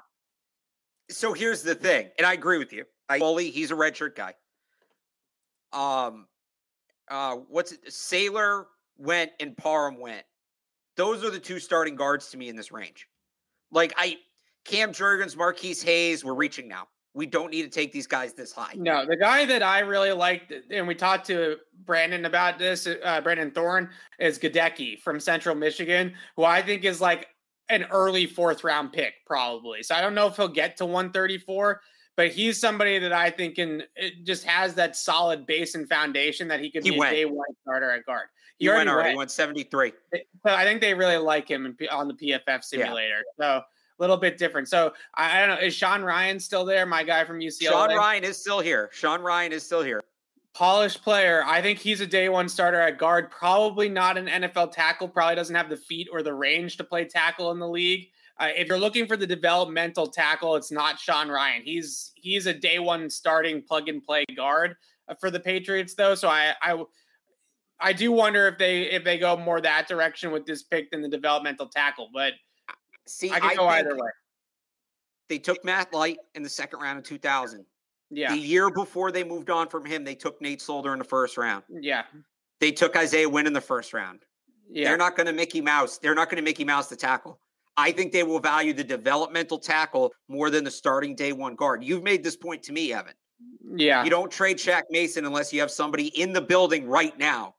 so 1.14 1.34
here's 1.34 1.62
the 1.62 1.74
thing, 1.74 2.10
and 2.16 2.26
I 2.26 2.32
agree 2.32 2.56
with 2.56 2.72
you. 2.72 2.86
I 3.10 3.18
fully 3.18 3.50
he's 3.50 3.70
a 3.70 3.74
redshirt 3.74 4.14
guy. 4.16 4.32
Um 5.70 6.26
uh 7.10 7.34
what's 7.48 7.72
it? 7.72 7.92
Salyer 7.92 8.68
went 8.96 9.32
and 9.38 9.54
Parham 9.54 10.00
went. 10.00 10.24
Those 10.96 11.22
are 11.24 11.30
the 11.30 11.40
two 11.40 11.58
starting 11.58 11.94
guards 11.94 12.30
to 12.30 12.38
me 12.38 12.48
in 12.48 12.56
this 12.56 12.72
range. 12.72 13.06
Like 13.70 13.92
I 13.98 14.16
Cam 14.64 14.92
Jurgens, 14.92 15.36
Marquis 15.36 15.74
Hayes, 15.84 16.24
we're 16.24 16.32
reaching 16.34 16.68
now. 16.68 16.88
We 17.14 17.26
don't 17.26 17.50
need 17.50 17.62
to 17.62 17.68
take 17.68 17.92
these 17.92 18.06
guys 18.06 18.32
this 18.32 18.52
high. 18.52 18.72
No, 18.76 19.04
the 19.04 19.16
guy 19.16 19.44
that 19.44 19.62
I 19.62 19.80
really 19.80 20.12
liked, 20.12 20.52
and 20.70 20.88
we 20.88 20.94
talked 20.94 21.26
to 21.26 21.56
Brandon 21.84 22.24
about 22.24 22.58
this, 22.58 22.86
uh, 22.86 23.20
Brandon 23.20 23.50
Thorn, 23.50 23.90
is 24.18 24.38
Goedeke 24.38 24.98
from 25.00 25.20
Central 25.20 25.54
Michigan, 25.54 26.14
who 26.36 26.44
I 26.44 26.62
think 26.62 26.84
is 26.84 27.00
like 27.00 27.28
an 27.68 27.86
early 27.90 28.26
fourth 28.26 28.64
round 28.64 28.92
pick, 28.92 29.14
probably. 29.26 29.82
So 29.82 29.94
I 29.94 30.00
don't 30.00 30.14
know 30.14 30.26
if 30.26 30.36
he'll 30.36 30.48
get 30.48 30.76
to 30.78 30.86
134, 30.86 31.80
but 32.16 32.28
he's 32.28 32.58
somebody 32.58 32.98
that 32.98 33.12
I 33.12 33.30
think 33.30 33.56
can 33.56 33.82
it 33.96 34.24
just 34.24 34.44
has 34.44 34.74
that 34.74 34.96
solid 34.96 35.46
base 35.46 35.74
and 35.74 35.88
foundation 35.88 36.48
that 36.48 36.60
he 36.60 36.70
could 36.70 36.84
He 36.84 36.90
be 36.92 36.98
went. 36.98 37.12
a 37.12 37.16
day 37.16 37.24
one 37.24 37.46
starter 37.62 37.90
at 37.90 38.06
guard. 38.06 38.28
He, 38.58 38.68
went 38.68 38.88
already. 38.88 39.10
He 39.10 39.16
went 39.16 39.30
73. 39.30 39.92
But 40.44 40.54
I 40.54 40.64
think 40.64 40.80
they 40.80 40.94
really 40.94 41.16
like 41.16 41.48
him 41.48 41.76
on 41.90 42.08
the 42.08 42.14
PFF 42.14 42.62
simulator. 42.62 43.24
So 43.38 43.44
a 43.44 43.64
little 44.02 44.16
bit 44.18 44.36
different. 44.36 44.68
So 44.68 44.92
I, 45.14 45.38
I 45.38 45.46
don't 45.46 45.56
know. 45.56 45.66
Is 45.66 45.74
Sean 45.74 46.02
Rhyan 46.02 46.40
still 46.40 46.64
there? 46.64 46.84
My 46.84 47.02
guy 47.04 47.24
from 47.24 47.38
UCLA. 47.38 47.70
Sean 47.70 47.90
Rhyan 47.90 48.22
is 48.22 48.36
still 48.36 48.60
here. 48.60 48.90
Sean 48.92 49.20
Rhyan 49.20 49.50
is 49.52 49.62
still 49.62 49.82
here. 49.82 50.02
polished 50.54 51.02
player. 51.02 51.42
I 51.46 51.62
think 51.62 51.78
he's 51.78 52.00
a 52.00 52.06
day 52.06 52.28
one 52.28 52.48
starter 52.48 52.80
at 52.80 52.98
guard. 52.98 53.30
Probably 53.30 53.88
not 53.88 54.18
an 54.18 54.26
NFL 54.26 54.72
tackle. 54.72 55.08
Probably 55.08 55.34
doesn't 55.36 55.54
have 55.56 55.70
the 55.70 55.76
feet 55.76 56.08
or 56.12 56.22
the 56.22 56.34
range 56.34 56.76
to 56.76 56.84
play 56.84 57.04
tackle 57.04 57.50
in 57.52 57.58
the 57.58 57.68
league. 57.68 58.08
Uh, 58.38 58.48
if 58.56 58.66
you're 58.68 58.78
looking 58.78 59.06
for 59.06 59.16
the 59.16 59.26
developmental 59.26 60.06
tackle, 60.06 60.56
it's 60.56 60.72
not 60.72 60.98
Sean 60.98 61.28
Rhyan. 61.28 61.62
He's 61.62 62.12
he's 62.16 62.46
a 62.46 62.54
day 62.54 62.78
one 62.78 63.08
starting 63.08 63.62
plug 63.62 63.88
and 63.88 64.02
play 64.02 64.24
guard 64.36 64.76
uh, 65.08 65.14
for 65.20 65.30
the 65.30 65.40
Patriots, 65.40 65.94
though. 65.94 66.14
So 66.14 66.28
I 66.28 66.54
I 66.60 66.82
I 67.78 67.92
do 67.92 68.10
wonder 68.12 68.46
if 68.48 68.58
they 68.58 68.82
if 68.90 69.04
they 69.04 69.18
go 69.18 69.36
more 69.36 69.60
that 69.60 69.86
direction 69.86 70.32
with 70.32 70.46
this 70.46 70.62
pick 70.62 70.90
than 70.90 71.02
the 71.02 71.08
developmental 71.08 71.66
tackle. 71.66 72.10
But 72.12 72.32
See, 73.06 73.30
I 73.30 73.40
could 73.40 73.56
go 73.56 73.66
either 73.68 73.96
way. 73.96 74.10
They 75.28 75.38
took 75.38 75.64
Matt 75.64 75.92
Light 75.92 76.18
in 76.34 76.42
the 76.42 76.48
second 76.48 76.80
round 76.80 76.98
of 76.98 77.04
2000. 77.04 77.64
Yeah, 78.10 78.32
The 78.34 78.38
year 78.38 78.70
before 78.70 79.10
they 79.10 79.24
moved 79.24 79.48
on 79.48 79.68
from 79.68 79.86
him, 79.86 80.04
they 80.04 80.14
took 80.14 80.40
Nate 80.42 80.60
Solder 80.60 80.92
in 80.92 80.98
the 80.98 81.04
first 81.04 81.38
round. 81.38 81.64
yeah, 81.70 82.02
They 82.60 82.70
took 82.70 82.94
Isaiah 82.96 83.28
Wynn 83.28 83.46
in 83.46 83.54
the 83.54 83.60
first 83.60 83.94
round. 83.94 84.20
yeah. 84.70 84.88
They're 84.88 84.98
not 84.98 85.16
going 85.16 85.26
to 85.26 85.32
Mickey 85.32 85.62
Mouse. 85.62 85.96
They're 85.98 86.14
not 86.14 86.28
going 86.28 86.36
to 86.36 86.42
Mickey 86.42 86.64
Mouse 86.64 86.88
the 86.88 86.96
tackle. 86.96 87.40
I 87.78 87.90
think 87.90 88.12
they 88.12 88.22
will 88.22 88.38
value 88.40 88.74
the 88.74 88.84
developmental 88.84 89.58
tackle 89.58 90.12
more 90.28 90.50
than 90.50 90.62
the 90.62 90.70
starting 90.70 91.14
day 91.14 91.32
one 91.32 91.54
guard. 91.54 91.82
You've 91.82 92.02
made 92.02 92.22
this 92.22 92.36
point 92.36 92.62
to 92.64 92.72
me, 92.72 92.92
Evan. 92.92 93.14
yeah. 93.76 94.04
You 94.04 94.10
don't 94.10 94.30
trade 94.30 94.58
Shaq 94.58 94.82
Mason 94.90 95.24
unless 95.24 95.50
you 95.50 95.60
have 95.60 95.70
somebody 95.70 96.08
in 96.20 96.34
the 96.34 96.42
building 96.42 96.86
right 96.86 97.18
now 97.18 97.54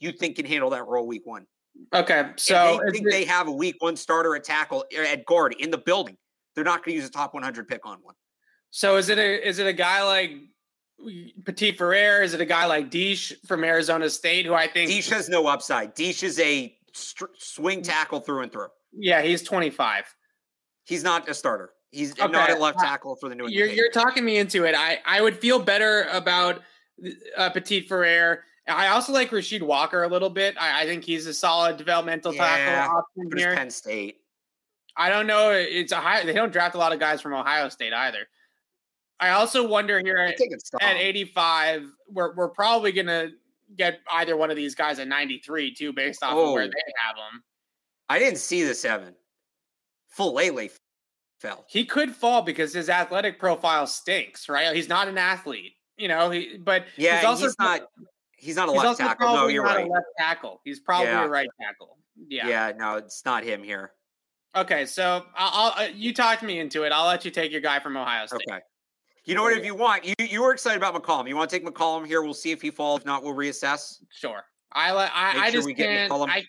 you 0.00 0.10
think 0.12 0.34
can 0.36 0.46
handle 0.46 0.70
that 0.70 0.86
role 0.86 1.06
week 1.06 1.26
one. 1.26 1.46
Okay, 1.92 2.30
So 2.36 2.54
so 2.54 2.80
they 2.84 2.92
think 2.92 3.06
it- 3.06 3.10
they 3.10 3.24
have 3.24 3.48
a 3.48 3.52
week 3.52 3.76
one 3.78 3.96
starter 3.96 4.34
at 4.36 4.44
tackle 4.44 4.84
er, 4.96 5.02
at 5.02 5.24
guard 5.24 5.54
in 5.58 5.70
the 5.70 5.78
building. 5.78 6.16
They're 6.54 6.64
not 6.64 6.84
going 6.84 6.94
to 6.94 7.00
use 7.00 7.08
a 7.08 7.12
top 7.12 7.34
100 7.34 7.68
pick 7.68 7.86
on 7.86 7.98
one. 8.02 8.14
So 8.70 8.96
is 8.96 9.08
it 9.08 9.18
a 9.18 9.48
is 9.48 9.58
it 9.58 9.66
a 9.66 9.72
guy 9.72 10.02
like 10.02 10.32
Petit 11.44 11.72
Frere? 11.72 12.22
Is 12.22 12.34
it 12.34 12.40
a 12.40 12.46
guy 12.46 12.66
like 12.66 12.90
Diesch 12.90 13.32
from 13.46 13.64
Arizona 13.64 14.08
State, 14.10 14.46
who 14.46 14.54
I 14.54 14.66
think 14.68 14.90
Diesch 14.90 15.10
has 15.10 15.28
no 15.28 15.46
upside. 15.46 15.96
Diesch 15.96 16.22
is 16.22 16.38
a 16.38 16.76
st- 16.92 17.30
swing 17.38 17.82
tackle 17.82 18.20
through 18.20 18.42
and 18.42 18.52
through. 18.52 18.68
Yeah, 18.92 19.22
he's 19.22 19.42
25. 19.42 20.04
He's 20.84 21.02
not 21.02 21.28
a 21.28 21.34
starter. 21.34 21.70
He's 21.90 22.12
okay. 22.12 22.30
not 22.30 22.50
a 22.50 22.56
left 22.56 22.78
tackle 22.78 23.16
for 23.16 23.28
the 23.28 23.34
New 23.34 23.44
England. 23.44 23.54
You're, 23.54 23.68
you're, 23.68 23.90
talking 23.90 24.24
me 24.24 24.38
into 24.38 24.64
it. 24.64 24.74
I, 24.76 24.98
I 25.04 25.20
would 25.20 25.38
feel 25.38 25.58
better 25.58 26.06
about 26.12 26.62
uh, 27.36 27.50
Petit 27.50 27.80
Frere. 27.82 28.44
I 28.70 28.88
also 28.88 29.12
like 29.12 29.30
Rasheed 29.30 29.62
Walker 29.62 30.02
a 30.02 30.08
little 30.08 30.30
bit. 30.30 30.56
I, 30.60 30.82
I 30.82 30.86
think 30.86 31.04
he's 31.04 31.26
a 31.26 31.34
solid 31.34 31.76
developmental 31.76 32.34
yeah, 32.34 32.56
tackle 32.56 32.98
option 32.98 33.38
here. 33.38 33.54
Penn 33.54 33.70
State. 33.70 34.18
I 34.96 35.08
don't 35.08 35.26
know. 35.26 35.50
It's 35.50 35.92
a 35.92 35.96
high. 35.96 36.24
They 36.24 36.32
don't 36.32 36.52
draft 36.52 36.74
a 36.74 36.78
lot 36.78 36.92
of 36.92 37.00
guys 37.00 37.20
from 37.20 37.34
Ohio 37.34 37.68
State 37.68 37.92
either. 37.92 38.26
I 39.18 39.30
also 39.30 39.66
wonder 39.66 40.00
here 40.00 40.16
at, 40.16 40.40
at 40.80 40.96
85, 40.96 41.84
we're 42.08 42.34
we're 42.34 42.48
probably 42.48 42.92
gonna 42.92 43.28
get 43.76 44.00
either 44.10 44.36
one 44.36 44.50
of 44.50 44.56
these 44.56 44.74
guys 44.74 44.98
at 44.98 45.08
93 45.08 45.74
too, 45.74 45.92
based 45.92 46.22
off 46.22 46.34
oh. 46.34 46.48
of 46.48 46.52
where 46.54 46.64
oh. 46.64 46.66
they 46.66 46.92
have 47.06 47.16
them. 47.16 47.42
I 48.08 48.18
didn't 48.18 48.38
see 48.38 48.64
the 48.64 48.74
seven. 48.74 49.14
Faalele 50.18 50.70
fell. 51.38 51.64
He 51.68 51.84
could 51.84 52.14
fall 52.14 52.42
because 52.42 52.72
his 52.72 52.88
athletic 52.88 53.38
profile 53.38 53.86
stinks, 53.86 54.48
right? 54.48 54.74
He's 54.74 54.88
not 54.88 55.08
an 55.08 55.18
athlete, 55.18 55.74
you 55.96 56.08
know. 56.08 56.30
He, 56.30 56.58
but 56.58 56.86
yeah, 56.96 57.16
he's 57.16 57.26
also 57.26 57.44
he's 57.44 57.58
not. 57.58 57.82
He's 58.40 58.56
not 58.56 58.68
a 58.68 58.72
he's 58.72 58.82
left 58.82 58.98
tackle. 58.98 59.34
No, 59.34 59.46
you're 59.48 59.62
right. 59.62 59.88
left 59.88 60.06
tackle. 60.18 60.60
He's 60.64 60.80
probably 60.80 61.08
yeah. 61.08 61.24
a 61.24 61.28
right 61.28 61.48
tackle. 61.60 61.98
Yeah. 62.28 62.48
Yeah. 62.48 62.72
No, 62.76 62.96
it's 62.96 63.24
not 63.24 63.44
him 63.44 63.62
here. 63.62 63.92
Okay, 64.56 64.84
so 64.84 65.24
I'll, 65.36 65.72
I'll 65.76 65.84
uh, 65.84 65.88
you 65.94 66.12
talked 66.12 66.42
me 66.42 66.58
into 66.58 66.82
it. 66.82 66.92
I'll 66.92 67.06
let 67.06 67.24
you 67.24 67.30
take 67.30 67.52
your 67.52 67.60
guy 67.60 67.78
from 67.78 67.96
Ohio 67.96 68.26
State. 68.26 68.40
Okay. 68.48 68.60
You 69.24 69.34
know 69.34 69.42
what? 69.42 69.56
If 69.56 69.64
you 69.64 69.74
want, 69.74 70.04
you 70.04 70.14
you 70.18 70.42
were 70.42 70.52
excited 70.52 70.78
about 70.78 70.94
McCollum. 70.94 71.28
You 71.28 71.36
want 71.36 71.50
to 71.50 71.56
take 71.56 71.66
McCollum 71.66 72.06
here? 72.06 72.22
We'll 72.22 72.34
see 72.34 72.50
if 72.50 72.60
he 72.60 72.70
falls. 72.70 73.00
If 73.00 73.06
not, 73.06 73.22
we'll 73.22 73.34
reassess. 73.34 74.02
Sure. 74.10 74.42
I 74.72 74.90
I, 74.90 75.10
I 75.14 75.50
sure 75.50 75.62
just 75.62 75.76
can't. 75.76 76.10
I, 76.12 76.44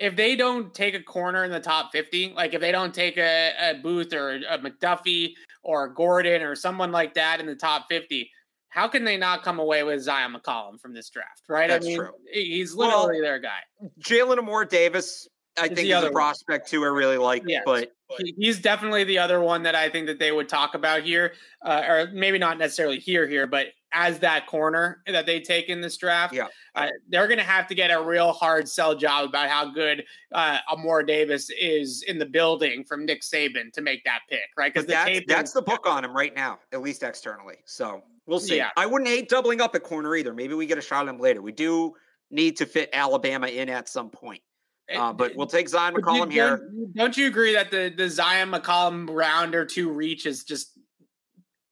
if 0.00 0.16
they 0.16 0.36
don't 0.36 0.72
take 0.72 0.94
a 0.94 1.02
corner 1.02 1.44
in 1.44 1.50
the 1.50 1.60
top 1.60 1.90
50, 1.92 2.34
like 2.34 2.54
if 2.54 2.60
they 2.60 2.72
don't 2.72 2.94
take 2.94 3.18
a, 3.18 3.52
a 3.60 3.74
Booth 3.74 4.12
or 4.12 4.36
a 4.36 4.58
McDuffie 4.58 5.32
or 5.62 5.84
a 5.84 5.94
Gordon 5.94 6.42
or 6.42 6.54
someone 6.54 6.92
like 6.92 7.14
that 7.14 7.40
in 7.40 7.46
the 7.46 7.56
top 7.56 7.86
50, 7.88 8.30
how 8.70 8.88
can 8.88 9.04
they 9.04 9.16
not 9.16 9.42
come 9.42 9.58
away 9.58 9.82
with 9.82 10.04
Zyon 10.04 10.34
McCollum 10.34 10.80
from 10.80 10.94
this 10.94 11.10
draft? 11.10 11.42
Right? 11.48 11.68
That's 11.68 11.84
I 11.84 11.88
mean, 11.88 11.98
true. 11.98 12.10
he's 12.32 12.74
literally 12.74 13.20
well, 13.20 13.22
their 13.22 13.38
guy. 13.38 13.60
Jalyn 14.00 14.38
Armour 14.38 14.64
Davis, 14.64 15.28
I 15.58 15.66
it's 15.66 15.74
think, 15.74 15.88
is 15.88 16.04
a 16.04 16.10
prospect 16.10 16.64
one. 16.64 16.70
too. 16.70 16.84
I 16.84 16.88
really 16.88 17.18
like, 17.18 17.42
yes. 17.46 17.62
but 17.64 17.92
he's 18.36 18.60
definitely 18.60 19.04
the 19.04 19.18
other 19.18 19.40
one 19.40 19.62
that 19.64 19.74
I 19.74 19.88
think 19.88 20.06
that 20.06 20.18
they 20.18 20.32
would 20.32 20.48
talk 20.48 20.74
about 20.74 21.02
here, 21.02 21.32
uh, 21.64 21.82
or 21.86 22.08
maybe 22.12 22.38
not 22.38 22.58
necessarily 22.58 22.98
here, 22.98 23.26
here, 23.26 23.46
but 23.46 23.68
as 23.92 24.18
that 24.18 24.46
corner 24.46 25.02
that 25.06 25.26
they 25.26 25.40
take 25.40 25.68
in 25.68 25.80
this 25.80 25.96
draft. 25.96 26.34
Yeah, 26.34 26.48
uh, 26.74 26.88
they're 27.08 27.26
going 27.26 27.38
to 27.38 27.44
have 27.44 27.66
to 27.68 27.74
get 27.74 27.90
a 27.90 28.02
real 28.02 28.32
hard 28.32 28.68
sell 28.68 28.94
job 28.94 29.28
about 29.28 29.48
how 29.48 29.70
good 29.70 30.04
uh, 30.32 30.58
Armour 30.68 31.02
Davis 31.02 31.50
is 31.58 32.04
in 32.06 32.18
the 32.18 32.26
building 32.26 32.84
from 32.84 33.06
Nick 33.06 33.22
Saban 33.22 33.72
to 33.72 33.80
make 33.80 34.04
that 34.04 34.20
pick, 34.28 34.50
right? 34.56 34.72
Because 34.72 34.86
that's, 34.86 35.20
that's 35.26 35.52
the 35.52 35.62
book 35.62 35.86
on 35.86 36.04
him 36.04 36.14
right 36.14 36.34
now, 36.34 36.58
at 36.72 36.82
least 36.82 37.02
externally. 37.02 37.56
So 37.64 38.02
we'll 38.28 38.38
see. 38.38 38.56
Yeah. 38.56 38.70
I 38.76 38.86
wouldn't 38.86 39.08
hate 39.08 39.28
doubling 39.28 39.60
up 39.60 39.74
at 39.74 39.82
corner 39.82 40.14
either. 40.14 40.32
Maybe 40.32 40.54
we 40.54 40.66
get 40.66 40.78
a 40.78 40.82
shot 40.82 41.08
at 41.08 41.12
him 41.12 41.18
later. 41.18 41.42
We 41.42 41.50
do 41.50 41.94
need 42.30 42.56
to 42.58 42.66
fit 42.66 42.90
Alabama 42.92 43.48
in 43.48 43.68
at 43.68 43.88
some 43.88 44.10
point. 44.10 44.42
Eh, 44.88 44.98
uh, 44.98 45.12
but 45.12 45.34
we'll 45.34 45.46
take 45.46 45.68
Zyon 45.68 45.92
McCollum 45.92 46.30
here. 46.30 46.58
Don't, 46.58 46.94
don't, 46.94 47.16
you 47.16 47.26
agree 47.26 47.52
that 47.54 47.70
the 47.70 47.92
the 47.94 48.04
Zyon 48.04 48.54
McCollum 48.56 49.08
round 49.10 49.54
or 49.54 49.64
two 49.64 49.90
reach 49.90 50.24
is 50.24 50.44
just 50.44 50.78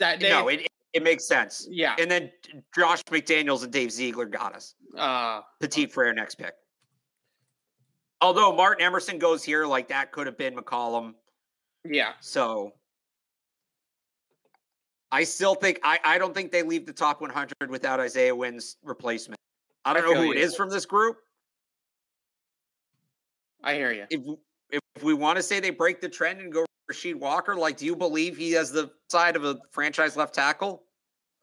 that? 0.01 0.21
They, 0.21 0.29
no, 0.29 0.49
it 0.49 0.67
it 0.93 1.03
makes 1.03 1.27
sense. 1.27 1.67
Yeah. 1.71 1.95
And 1.99 2.11
then 2.11 2.31
Josh 2.75 3.03
McDaniels 3.05 3.63
and 3.63 3.73
Dave 3.73 3.91
Ziegler 3.91 4.27
got 4.27 4.55
us. 4.55 4.75
Uh, 4.97 5.43
Petit 5.61 5.87
for 5.87 6.07
our 6.07 6.13
next 6.13 6.37
pick. 6.37 6.55
Although 8.21 8.55
Martin 8.55 8.85
Emerson 8.85 9.19
goes 9.19 9.45
here, 9.45 9.67
like 9.67 9.89
that 9.89 10.13
could 10.13 10.27
have 10.27 10.39
been 10.39 10.55
McCollum. 10.55 11.15
Yeah. 11.85 12.13
So 12.21 12.73
I 15.13 15.25
still 15.25 15.55
think 15.55 15.81
I, 15.83 15.99
I 16.05 16.19
don't 16.19 16.35
think 16.35 16.53
they 16.53 16.63
leave 16.63 16.87
the 16.87 16.93
top 16.93 17.21
100 17.21 17.71
without 17.71 18.01
Isaiah 18.01 18.35
Wynn's 18.35 18.77
replacement. 18.83 19.39
I 19.85 19.93
don't 19.93 20.05
I 20.05 20.13
know 20.13 20.21
who 20.21 20.27
you. 20.27 20.33
it 20.33 20.39
is 20.39 20.57
from 20.57 20.69
this 20.69 20.85
group. 20.85 21.17
I 23.63 23.75
hear 23.75 23.93
you. 23.93 24.07
If 24.11 24.23
if 24.97 25.03
we 25.05 25.15
want 25.15 25.37
to 25.37 25.43
say 25.43 25.61
they 25.61 25.71
break 25.71 26.01
the 26.01 26.09
trend 26.09 26.41
and 26.41 26.53
go 26.53 26.65
Rasheed 26.91 27.17
Walker, 27.17 27.55
like, 27.55 27.77
do 27.77 27.87
you 27.87 27.95
believe 27.95 28.37
he 28.37 28.53
has 28.53 28.73
the 28.73 28.91
side 29.09 29.37
of 29.37 29.45
a 29.45 29.59
franchise 29.71 30.17
left 30.17 30.35
tackle? 30.35 30.83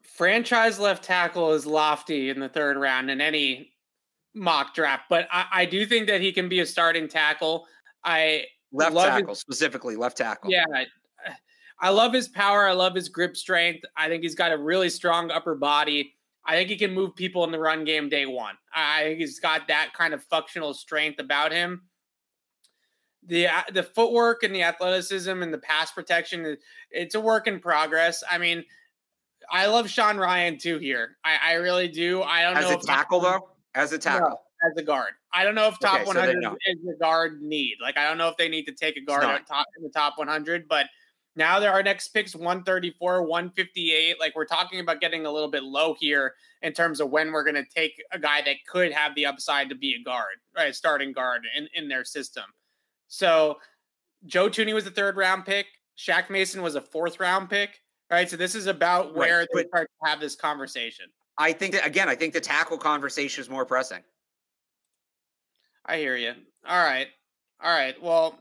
franchise 0.04 0.78
left 0.78 1.02
tackle 1.02 1.52
is 1.52 1.66
lofty 1.66 2.30
in 2.30 2.38
the 2.38 2.48
third 2.48 2.76
round 2.76 3.10
in 3.10 3.20
any 3.20 3.72
mock 4.34 4.74
draft, 4.74 5.04
but 5.08 5.26
I, 5.30 5.46
I 5.52 5.64
do 5.64 5.86
think 5.86 6.06
that 6.08 6.20
he 6.20 6.32
can 6.32 6.48
be 6.48 6.60
a 6.60 6.66
starting 6.66 7.08
tackle. 7.08 7.66
I 8.04 8.44
left 8.72 8.96
tackle 8.96 9.30
his, 9.30 9.38
specifically, 9.38 9.96
left 9.96 10.16
tackle. 10.16 10.50
Yeah, 10.50 10.64
I, 11.80 11.90
love 11.90 12.12
his 12.12 12.28
power. 12.28 12.66
I 12.66 12.72
love 12.72 12.94
his 12.94 13.08
grip 13.08 13.36
strength. 13.36 13.84
I 13.96 14.08
think 14.08 14.22
he's 14.22 14.34
got 14.34 14.52
a 14.52 14.58
really 14.58 14.88
strong 14.88 15.30
upper 15.30 15.54
body. 15.54 16.14
I 16.46 16.54
think 16.54 16.68
he 16.68 16.76
can 16.76 16.92
move 16.92 17.14
people 17.14 17.44
in 17.44 17.52
the 17.52 17.58
run 17.58 17.84
game 17.84 18.08
day 18.08 18.26
one. 18.26 18.54
I 18.74 19.02
think 19.02 19.18
he's 19.18 19.40
got 19.40 19.68
that 19.68 19.92
kind 19.94 20.12
of 20.12 20.22
functional 20.24 20.74
strength 20.74 21.18
about 21.18 21.52
him. 21.52 21.82
The 23.26 23.48
the 23.72 23.82
footwork 23.82 24.42
and 24.42 24.54
the 24.54 24.62
athleticism 24.62 25.42
and 25.42 25.54
the 25.54 25.58
pass 25.58 25.90
protection, 25.90 26.58
it's 26.90 27.14
a 27.14 27.20
work 27.20 27.46
in 27.46 27.58
progress. 27.58 28.22
I 28.30 28.36
mean, 28.36 28.62
I 29.50 29.66
love 29.66 29.88
Sean 29.88 30.16
Rhyan 30.16 30.60
too 30.60 30.78
here. 30.78 31.16
I, 31.24 31.38
I 31.42 31.52
really 31.54 31.88
do. 31.88 32.22
I 32.22 32.42
don't 32.42 32.56
as 32.56 32.70
know 32.70 32.76
a 32.76 32.82
tackle 32.82 33.20
though. 33.20 33.48
As 33.74 33.92
a 33.92 33.98
tackle. 33.98 34.28
No, 34.28 34.36
as 34.70 34.76
a 34.76 34.82
guard. 34.82 35.12
I 35.32 35.44
don't 35.44 35.54
know 35.54 35.68
if 35.68 35.78
top 35.78 35.96
okay, 35.96 36.04
100 36.04 36.42
so 36.42 36.56
is 36.66 36.78
a 36.94 36.98
guard 36.98 37.40
need. 37.40 37.76
Like 37.80 37.96
I 37.96 38.06
don't 38.06 38.18
know 38.18 38.28
if 38.28 38.36
they 38.36 38.48
need 38.48 38.64
to 38.66 38.72
take 38.72 38.96
a 38.96 39.00
guard 39.00 39.22
top 39.46 39.66
in 39.76 39.82
the 39.82 39.90
top 39.90 40.18
100, 40.18 40.68
but 40.68 40.86
now 41.36 41.58
there 41.58 41.72
are 41.72 41.82
next 41.82 42.08
picks 42.08 42.34
134, 42.34 43.22
158. 43.22 44.20
Like 44.20 44.34
we're 44.36 44.44
talking 44.44 44.80
about 44.80 45.00
getting 45.00 45.26
a 45.26 45.30
little 45.30 45.50
bit 45.50 45.64
low 45.64 45.94
here 45.98 46.34
in 46.62 46.72
terms 46.72 47.00
of 47.00 47.10
when 47.10 47.32
we're 47.32 47.44
going 47.44 47.56
to 47.56 47.64
take 47.74 48.00
a 48.12 48.18
guy 48.18 48.42
that 48.42 48.56
could 48.66 48.92
have 48.92 49.14
the 49.14 49.26
upside 49.26 49.68
to 49.68 49.74
be 49.74 49.96
a 50.00 50.04
guard, 50.04 50.36
right? 50.56 50.74
Starting 50.74 51.12
guard 51.12 51.42
in, 51.56 51.68
in 51.74 51.88
their 51.88 52.04
system. 52.04 52.44
So 53.08 53.58
Joe 54.26 54.48
Thuney 54.48 54.74
was 54.74 54.86
a 54.86 54.90
third 54.90 55.16
round 55.16 55.44
pick. 55.44 55.66
Shaq 55.98 56.30
Mason 56.30 56.62
was 56.62 56.74
a 56.74 56.80
fourth 56.80 57.20
round 57.20 57.50
pick. 57.50 57.80
Right. 58.10 58.28
So 58.28 58.36
this 58.36 58.54
is 58.54 58.66
about 58.66 59.16
where 59.16 59.38
right, 59.38 59.48
they 59.54 59.64
start 59.64 59.90
to 60.02 60.08
have 60.08 60.20
this 60.20 60.36
conversation. 60.36 61.06
I 61.38 61.52
think 61.52 61.72
that 61.72 61.86
again, 61.86 62.08
I 62.08 62.14
think 62.14 62.32
the 62.32 62.40
tackle 62.40 62.78
conversation 62.78 63.42
is 63.42 63.50
more 63.50 63.64
pressing. 63.64 64.02
I 65.86 65.96
hear 65.98 66.16
you. 66.16 66.32
All 66.66 66.84
right. 66.84 67.08
All 67.62 67.72
right. 67.72 68.00
Well, 68.00 68.38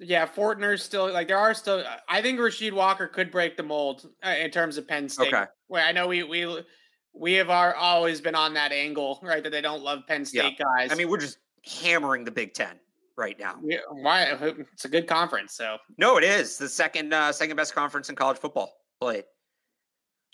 yeah, 0.00 0.26
Fortner's 0.26 0.82
still 0.82 1.12
like 1.12 1.28
there 1.28 1.38
are 1.38 1.54
still. 1.54 1.84
I 2.08 2.22
think 2.22 2.38
Rasheed 2.38 2.72
Walker 2.72 3.06
could 3.06 3.30
break 3.30 3.56
the 3.56 3.62
mold 3.62 4.08
uh, 4.24 4.30
in 4.30 4.50
terms 4.50 4.78
of 4.78 4.88
Penn 4.88 5.08
State. 5.08 5.32
Okay. 5.32 5.44
Where 5.68 5.84
I 5.84 5.92
know 5.92 6.08
we 6.08 6.22
we 6.22 6.62
we 7.12 7.34
have 7.34 7.50
our, 7.50 7.74
always 7.74 8.20
been 8.20 8.34
on 8.34 8.54
that 8.54 8.72
angle, 8.72 9.18
right? 9.22 9.42
That 9.42 9.50
they 9.50 9.60
don't 9.60 9.82
love 9.82 10.00
Penn 10.08 10.24
State 10.24 10.56
yeah. 10.58 10.64
guys. 10.78 10.92
I 10.92 10.94
mean, 10.94 11.08
we're 11.08 11.18
just 11.18 11.38
hammering 11.64 12.24
the 12.24 12.30
Big 12.30 12.54
Ten 12.54 12.78
right 13.16 13.38
now. 13.38 13.56
Yeah, 13.62 13.78
why? 13.90 14.36
It's 14.72 14.86
a 14.86 14.88
good 14.88 15.06
conference. 15.06 15.54
So 15.54 15.76
no, 15.98 16.16
it 16.16 16.24
is 16.24 16.56
the 16.56 16.68
second 16.68 17.12
uh, 17.12 17.32
second 17.32 17.56
best 17.56 17.74
conference 17.74 18.08
in 18.08 18.16
college 18.16 18.38
football 18.38 18.72
played. 19.00 19.24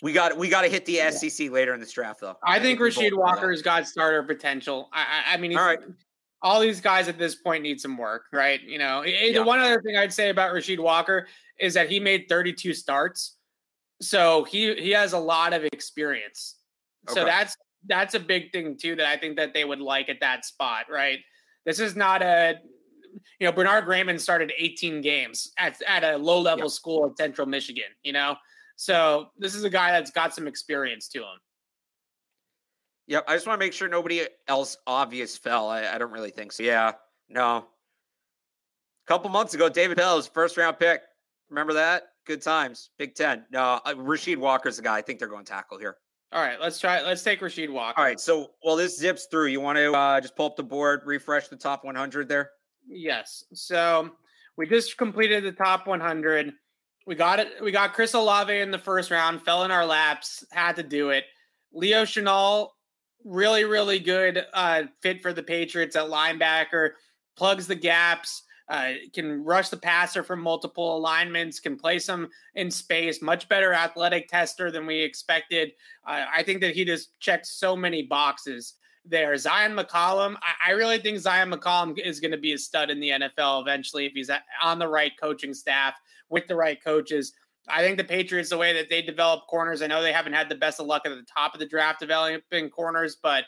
We 0.01 0.13
got 0.13 0.37
we 0.37 0.47
got 0.47 0.61
to 0.61 0.69
hit 0.69 0.85
the 0.85 1.11
SEC 1.11 1.49
later 1.51 1.73
in 1.73 1.79
this 1.79 1.91
draft, 1.91 2.21
though. 2.21 2.37
I, 2.43 2.55
I 2.55 2.59
think, 2.59 2.79
think 2.79 2.95
Rasheed 2.95 3.17
Walker's 3.17 3.61
got 3.61 3.87
starter 3.87 4.23
potential. 4.23 4.89
I, 4.93 5.01
I, 5.01 5.33
I 5.33 5.37
mean, 5.37 5.57
all 5.57 5.65
right. 5.65 5.79
All 6.41 6.59
these 6.59 6.81
guys 6.81 7.07
at 7.07 7.17
this 7.17 7.35
point 7.35 7.63
need 7.63 7.81
some 7.81 7.97
work, 7.97 8.25
right? 8.31 8.61
You 8.61 8.77
know, 8.77 9.03
yeah. 9.03 9.33
the 9.33 9.43
one 9.43 9.59
other 9.59 9.81
thing 9.81 9.97
I'd 9.97 10.13
say 10.13 10.29
about 10.29 10.53
Rasheed 10.53 10.79
Walker 10.79 11.27
is 11.59 11.73
that 11.73 11.89
he 11.89 11.99
made 11.99 12.25
32 12.29 12.73
starts, 12.73 13.37
so 14.01 14.43
he 14.43 14.75
he 14.75 14.91
has 14.91 15.13
a 15.13 15.19
lot 15.19 15.53
of 15.53 15.63
experience. 15.63 16.57
Okay. 17.09 17.19
So 17.19 17.25
that's 17.25 17.55
that's 17.87 18.13
a 18.13 18.19
big 18.19 18.51
thing 18.51 18.77
too 18.79 18.95
that 18.95 19.07
I 19.07 19.17
think 19.17 19.37
that 19.37 19.53
they 19.53 19.65
would 19.65 19.79
like 19.79 20.09
at 20.09 20.19
that 20.19 20.45
spot, 20.45 20.85
right? 20.91 21.19
This 21.65 21.79
is 21.79 21.95
not 21.95 22.21
a 22.21 22.59
you 23.39 23.45
know, 23.45 23.51
Bernard 23.51 23.85
Raimann 23.85 24.19
started 24.19 24.51
18 24.57 25.01
games 25.01 25.51
at, 25.57 25.81
at 25.87 26.03
a 26.03 26.17
low 26.17 26.39
level 26.39 26.65
yep. 26.65 26.71
school 26.71 27.05
in 27.05 27.15
central 27.15 27.47
Michigan, 27.47 27.89
you 28.03 28.13
know? 28.13 28.35
So 28.75 29.27
this 29.37 29.55
is 29.55 29.63
a 29.63 29.69
guy 29.69 29.91
that's 29.91 30.11
got 30.11 30.33
some 30.33 30.47
experience 30.47 31.07
to 31.09 31.19
him. 31.19 31.39
Yep. 33.07 33.25
I 33.27 33.35
just 33.35 33.47
want 33.47 33.59
to 33.59 33.65
make 33.65 33.73
sure 33.73 33.87
nobody 33.87 34.27
else 34.47 34.77
obvious 34.85 35.37
fell. 35.37 35.69
I, 35.69 35.87
I 35.87 35.97
don't 35.97 36.11
really 36.11 36.31
think 36.31 36.51
so. 36.51 36.63
Yeah. 36.63 36.93
No. 37.29 37.57
A 37.57 39.07
couple 39.07 39.29
months 39.29 39.53
ago, 39.53 39.69
David 39.69 39.97
Bell 39.97 40.17
was 40.17 40.27
first 40.27 40.57
round 40.57 40.77
pick. 40.79 41.01
Remember 41.49 41.73
that? 41.73 42.03
Good 42.25 42.41
times. 42.41 42.89
Big 42.97 43.15
Ten. 43.15 43.45
No, 43.51 43.79
uh, 43.85 43.93
Rasheed 43.93 44.37
Walker's 44.37 44.75
the 44.75 44.83
guy. 44.83 44.97
I 44.97 45.01
think 45.01 45.17
they're 45.19 45.29
going 45.29 45.45
tackle 45.45 45.79
here. 45.79 45.95
All 46.33 46.41
right, 46.41 46.59
let's 46.59 46.77
try. 46.77 47.01
Let's 47.01 47.23
take 47.23 47.39
Rasheed 47.39 47.71
Walker. 47.71 47.97
All 47.97 48.03
right, 48.03 48.19
so 48.19 48.51
while 48.61 48.75
this 48.75 48.97
zips 48.99 49.27
through, 49.31 49.47
you 49.47 49.61
want 49.61 49.77
to 49.77 49.93
uh, 49.93 50.19
just 50.19 50.35
pull 50.35 50.47
up 50.47 50.57
the 50.57 50.63
board, 50.63 51.01
refresh 51.05 51.47
the 51.47 51.55
top 51.55 51.85
100 51.85 52.27
there. 52.27 52.49
Yes. 52.85 53.45
So 53.53 54.11
We 54.57 54.67
just 54.67 54.97
completed 54.97 55.45
the 55.45 55.53
top 55.53 55.87
100. 55.87 56.51
We 57.05 57.15
got 57.15 57.39
it. 57.39 57.47
We 57.63 57.71
got 57.71 57.93
Chris 57.93 58.13
Olave 58.13 58.53
in 58.53 58.71
the 58.71 58.77
first 58.77 59.09
round, 59.09 59.41
fell 59.43 59.63
in 59.63 59.71
our 59.71 59.85
laps, 59.85 60.43
had 60.51 60.75
to 60.75 60.83
do 60.83 61.11
it. 61.11 61.23
Leo 61.71 62.03
Chenal, 62.03 62.69
really, 63.27 63.65
really 63.65 63.99
good 63.99 64.45
uh, 64.53 64.83
fit 65.01 65.21
for 65.21 65.33
the 65.33 65.43
Patriots 65.43 65.95
at 65.95 66.05
linebacker, 66.05 66.91
plugs 67.35 67.67
the 67.67 67.75
gaps, 67.75 68.43
uh, 68.69 68.91
can 69.13 69.43
rush 69.43 69.69
the 69.69 69.77
passer 69.77 70.23
from 70.23 70.41
multiple 70.41 70.97
alignments, 70.97 71.59
can 71.59 71.77
place 71.77 72.07
him 72.07 72.27
in 72.55 72.69
space, 72.69 73.21
much 73.21 73.47
better 73.47 73.73
athletic 73.73 74.27
tester 74.27 74.71
than 74.71 74.85
we 74.85 74.99
expected. 74.99 75.71
Uh, 76.05 76.25
I 76.33 76.43
think 76.43 76.61
that 76.61 76.75
he 76.75 76.83
just 76.83 77.17
checks 77.19 77.51
so 77.51 77.75
many 77.75 78.03
boxes 78.03 78.73
there. 79.05 79.33
Zyon 79.33 79.79
McCollum, 79.79 80.35
I, 80.41 80.69
I 80.69 80.71
really 80.71 80.99
think 80.99 81.17
Zyon 81.17 81.53
McCollum 81.53 81.97
is 81.97 82.19
going 82.19 82.31
to 82.31 82.37
be 82.37 82.53
a 82.53 82.57
stud 82.57 82.89
in 82.89 82.99
the 82.99 83.11
NFL 83.11 83.61
eventually 83.61 84.05
if 84.05 84.13
he's 84.13 84.29
on 84.61 84.79
the 84.79 84.87
right 84.87 85.13
coaching 85.19 85.53
staff 85.53 85.95
with 86.29 86.47
the 86.47 86.55
right 86.55 86.83
coaches. 86.83 87.33
I 87.67 87.81
think 87.81 87.97
the 87.97 88.03
Patriots, 88.03 88.49
the 88.49 88.57
way 88.57 88.73
that 88.73 88.89
they 88.89 89.01
develop 89.01 89.47
corners, 89.47 89.81
I 89.81 89.87
know 89.87 90.01
they 90.01 90.13
haven't 90.13 90.33
had 90.33 90.49
the 90.49 90.55
best 90.55 90.79
of 90.79 90.85
luck 90.85 91.03
at 91.05 91.09
the 91.09 91.25
top 91.33 91.53
of 91.53 91.59
the 91.59 91.67
draft 91.67 91.99
developing 91.99 92.69
corners, 92.69 93.17
but 93.21 93.43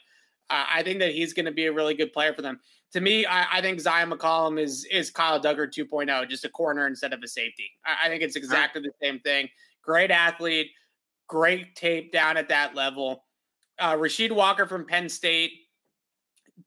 uh, 0.50 0.66
I 0.70 0.84
think 0.84 1.00
that 1.00 1.14
he's 1.14 1.34
going 1.34 1.46
to 1.46 1.52
be 1.52 1.68
a 1.68 1.74
really 1.74 1.94
good 1.94 2.12
player 2.12 2.34
for 2.34 2.42
them. 2.42 2.60
To 2.94 3.02
me, 3.02 3.26
I, 3.26 3.58
I, 3.58 3.62
think 3.62 3.80
Zyon 3.80 4.12
McCollum 4.12 4.60
is 4.60 4.86
is 4.92 5.12
Kyle 5.12 5.40
Dugger 5.40 5.68
2.0, 5.68 6.28
just 6.28 6.44
a 6.44 6.50
corner 6.50 6.88
instead 6.88 7.14
of 7.14 7.22
a 7.24 7.28
safety. 7.28 7.70
I, 7.86 8.08
I 8.08 8.10
think 8.10 8.24
it's 8.24 8.36
exactly 8.36 8.82
the 8.82 8.92
same 9.02 9.20
thing. 9.20 9.48
Great 9.84 10.10
athlete, 10.10 10.72
great 11.28 11.76
tape 11.76 12.12
down 12.12 12.36
at 12.36 12.50
that 12.50 12.76
level. 12.76 13.26
Uh, 13.78 13.94
Rasheed 13.94 14.32
Walker 14.32 14.66
from 14.66 14.86
Penn 14.86 15.08
State, 15.08 15.52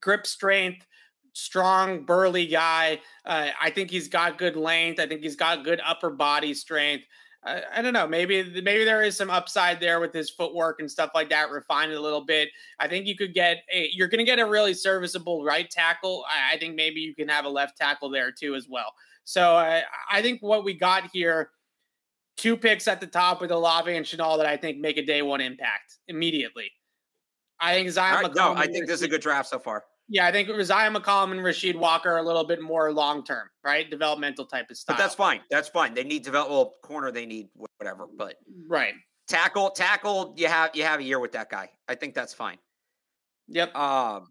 grip 0.01 0.27
strength, 0.27 0.87
strong, 1.33 2.05
burly 2.05 2.47
guy. 2.47 3.01
Uh, 3.27 3.49
I 3.61 3.71
think 3.71 3.91
he's 3.91 4.09
got 4.09 4.39
good 4.39 4.57
length. 4.57 5.01
I 5.01 5.07
think 5.07 5.23
he's 5.23 5.37
got 5.37 5.65
good 5.65 5.81
upper 5.85 6.11
body 6.11 6.55
strength. 6.55 7.05
I, 7.45 7.63
I, 7.77 7.83
don't 7.83 7.93
know. 7.93 8.07
Maybe 8.07 8.43
maybe 8.63 8.85
there 8.85 9.03
is 9.03 9.17
some 9.17 9.31
upside 9.31 9.81
there 9.81 9.99
with 10.01 10.13
his 10.13 10.31
footwork 10.31 10.81
and 10.81 10.91
stuff 10.91 11.11
like 11.15 11.29
that. 11.31 11.51
Refine 11.51 11.91
it 11.91 11.97
a 11.97 12.01
little 12.01 12.25
bit. 12.25 12.51
I 12.79 12.87
think 12.87 13.07
you 13.07 13.17
could 13.17 13.35
get 13.35 13.65
a. 13.73 13.89
You're 13.93 14.09
going 14.09 14.21
to 14.21 14.25
get 14.25 14.39
a 14.39 14.47
really 14.47 14.75
serviceable 14.75 15.45
right 15.45 15.69
tackle. 15.69 16.25
I, 16.29 16.55
I, 16.55 16.59
think 16.59 16.77
maybe 16.77 17.01
you 17.01 17.15
can 17.15 17.29
have 17.29 17.45
a 17.45 17.49
left 17.49 17.77
tackle 17.77 18.11
there 18.11 18.31
too 18.31 18.55
as 18.55 18.69
well. 18.69 18.93
So 19.25 19.57
I, 19.57 19.83
I 20.11 20.23
think 20.23 20.41
what 20.41 20.65
we 20.65 20.75
got 20.75 21.11
here, 21.13 21.51
two 22.37 22.57
picks 22.57 22.87
at 22.87 23.01
the 23.01 23.07
top 23.07 23.41
with 23.41 23.51
Olave 23.51 23.95
and 23.95 24.07
Chenal 24.07 24.37
that 24.37 24.47
I 24.47 24.57
think 24.57 24.79
make 24.79 24.97
a 24.97 25.05
day 25.05 25.23
one 25.23 25.41
impact 25.41 25.99
immediately. 26.09 26.71
I 27.61 27.75
think 27.75 27.89
Zyon. 27.89 28.23
Right, 28.23 28.35
no, 28.35 28.55
I 28.55 28.67
think 28.67 28.87
this 28.87 28.97
is 28.97 29.03
a 29.03 29.09
good 29.09 29.21
draft 29.21 29.49
so 29.49 29.59
far. 29.59 29.85
Yeah, 30.13 30.27
I 30.27 30.31
think 30.33 30.47
Zyon 30.51 30.95
McCollum 30.95 31.31
and 31.31 31.41
Rasheed 31.41 31.75
Walker 31.75 32.11
are 32.11 32.19
a 32.19 32.23
little 32.23 32.45
bit 32.45 32.61
more 32.61 32.93
long 32.93 33.25
term, 33.25 33.49
right? 33.65 33.91
Developmental 33.91 34.45
type 34.45 34.71
of 34.71 34.77
stuff. 34.77 34.99
But 34.99 35.03
that's 35.03 35.15
fine. 35.15 35.41
That's 35.51 35.71
fine. 35.71 35.95
They 35.95 36.05
need 36.05 36.23
develop 36.23 36.51
well, 36.51 36.75
corner. 36.83 37.11
They 37.11 37.25
need 37.25 37.49
whatever. 37.79 38.07
But 38.15 38.37
right 38.69 38.93
tackle, 39.27 39.71
tackle. 39.71 40.35
You 40.37 40.49
have 40.49 40.71
you 40.75 40.85
have 40.85 41.01
a 41.01 41.03
year 41.03 41.19
with 41.19 41.33
that 41.33 41.49
guy. 41.49 41.71
I 41.89 41.95
think 41.95 42.15
that's 42.15 42.35
fine. 42.35 42.59
Yep. 43.49 43.75
Um. 43.75 44.29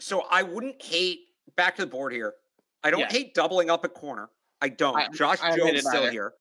So 0.00 0.24
I 0.30 0.42
wouldn't 0.42 0.82
hate 0.82 1.20
back 1.56 1.76
to 1.76 1.82
the 1.82 1.90
board 1.90 2.12
here. 2.12 2.32
I 2.82 2.90
don't 2.90 3.00
yeah. 3.00 3.10
hate 3.12 3.34
doubling 3.34 3.68
up 3.68 3.84
at 3.84 3.92
corner. 3.92 4.30
I 4.62 4.70
don't. 4.70 4.96
I, 4.96 5.08
Josh 5.08 5.40
Jobe 5.40 5.74
is 5.74 5.86
still 5.86 6.04
either. 6.04 6.10
here. 6.10 6.32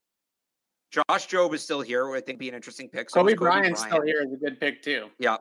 Josh 0.92 1.28
Jobe 1.28 1.54
is 1.54 1.62
still 1.62 1.82
here. 1.82 2.16
I 2.16 2.22
think 2.22 2.40
be 2.40 2.48
an 2.48 2.56
interesting 2.56 2.88
pick. 2.88 3.10
So 3.10 3.20
Kobe, 3.20 3.34
Kobe 3.34 3.40
Bryant's 3.40 3.82
Bryant. 3.82 3.94
still 3.94 4.06
here 4.06 4.22
is 4.22 4.34
a 4.34 4.38
good 4.38 4.60
pick 4.60 4.82
too. 4.82 5.10
Yeah. 5.20 5.38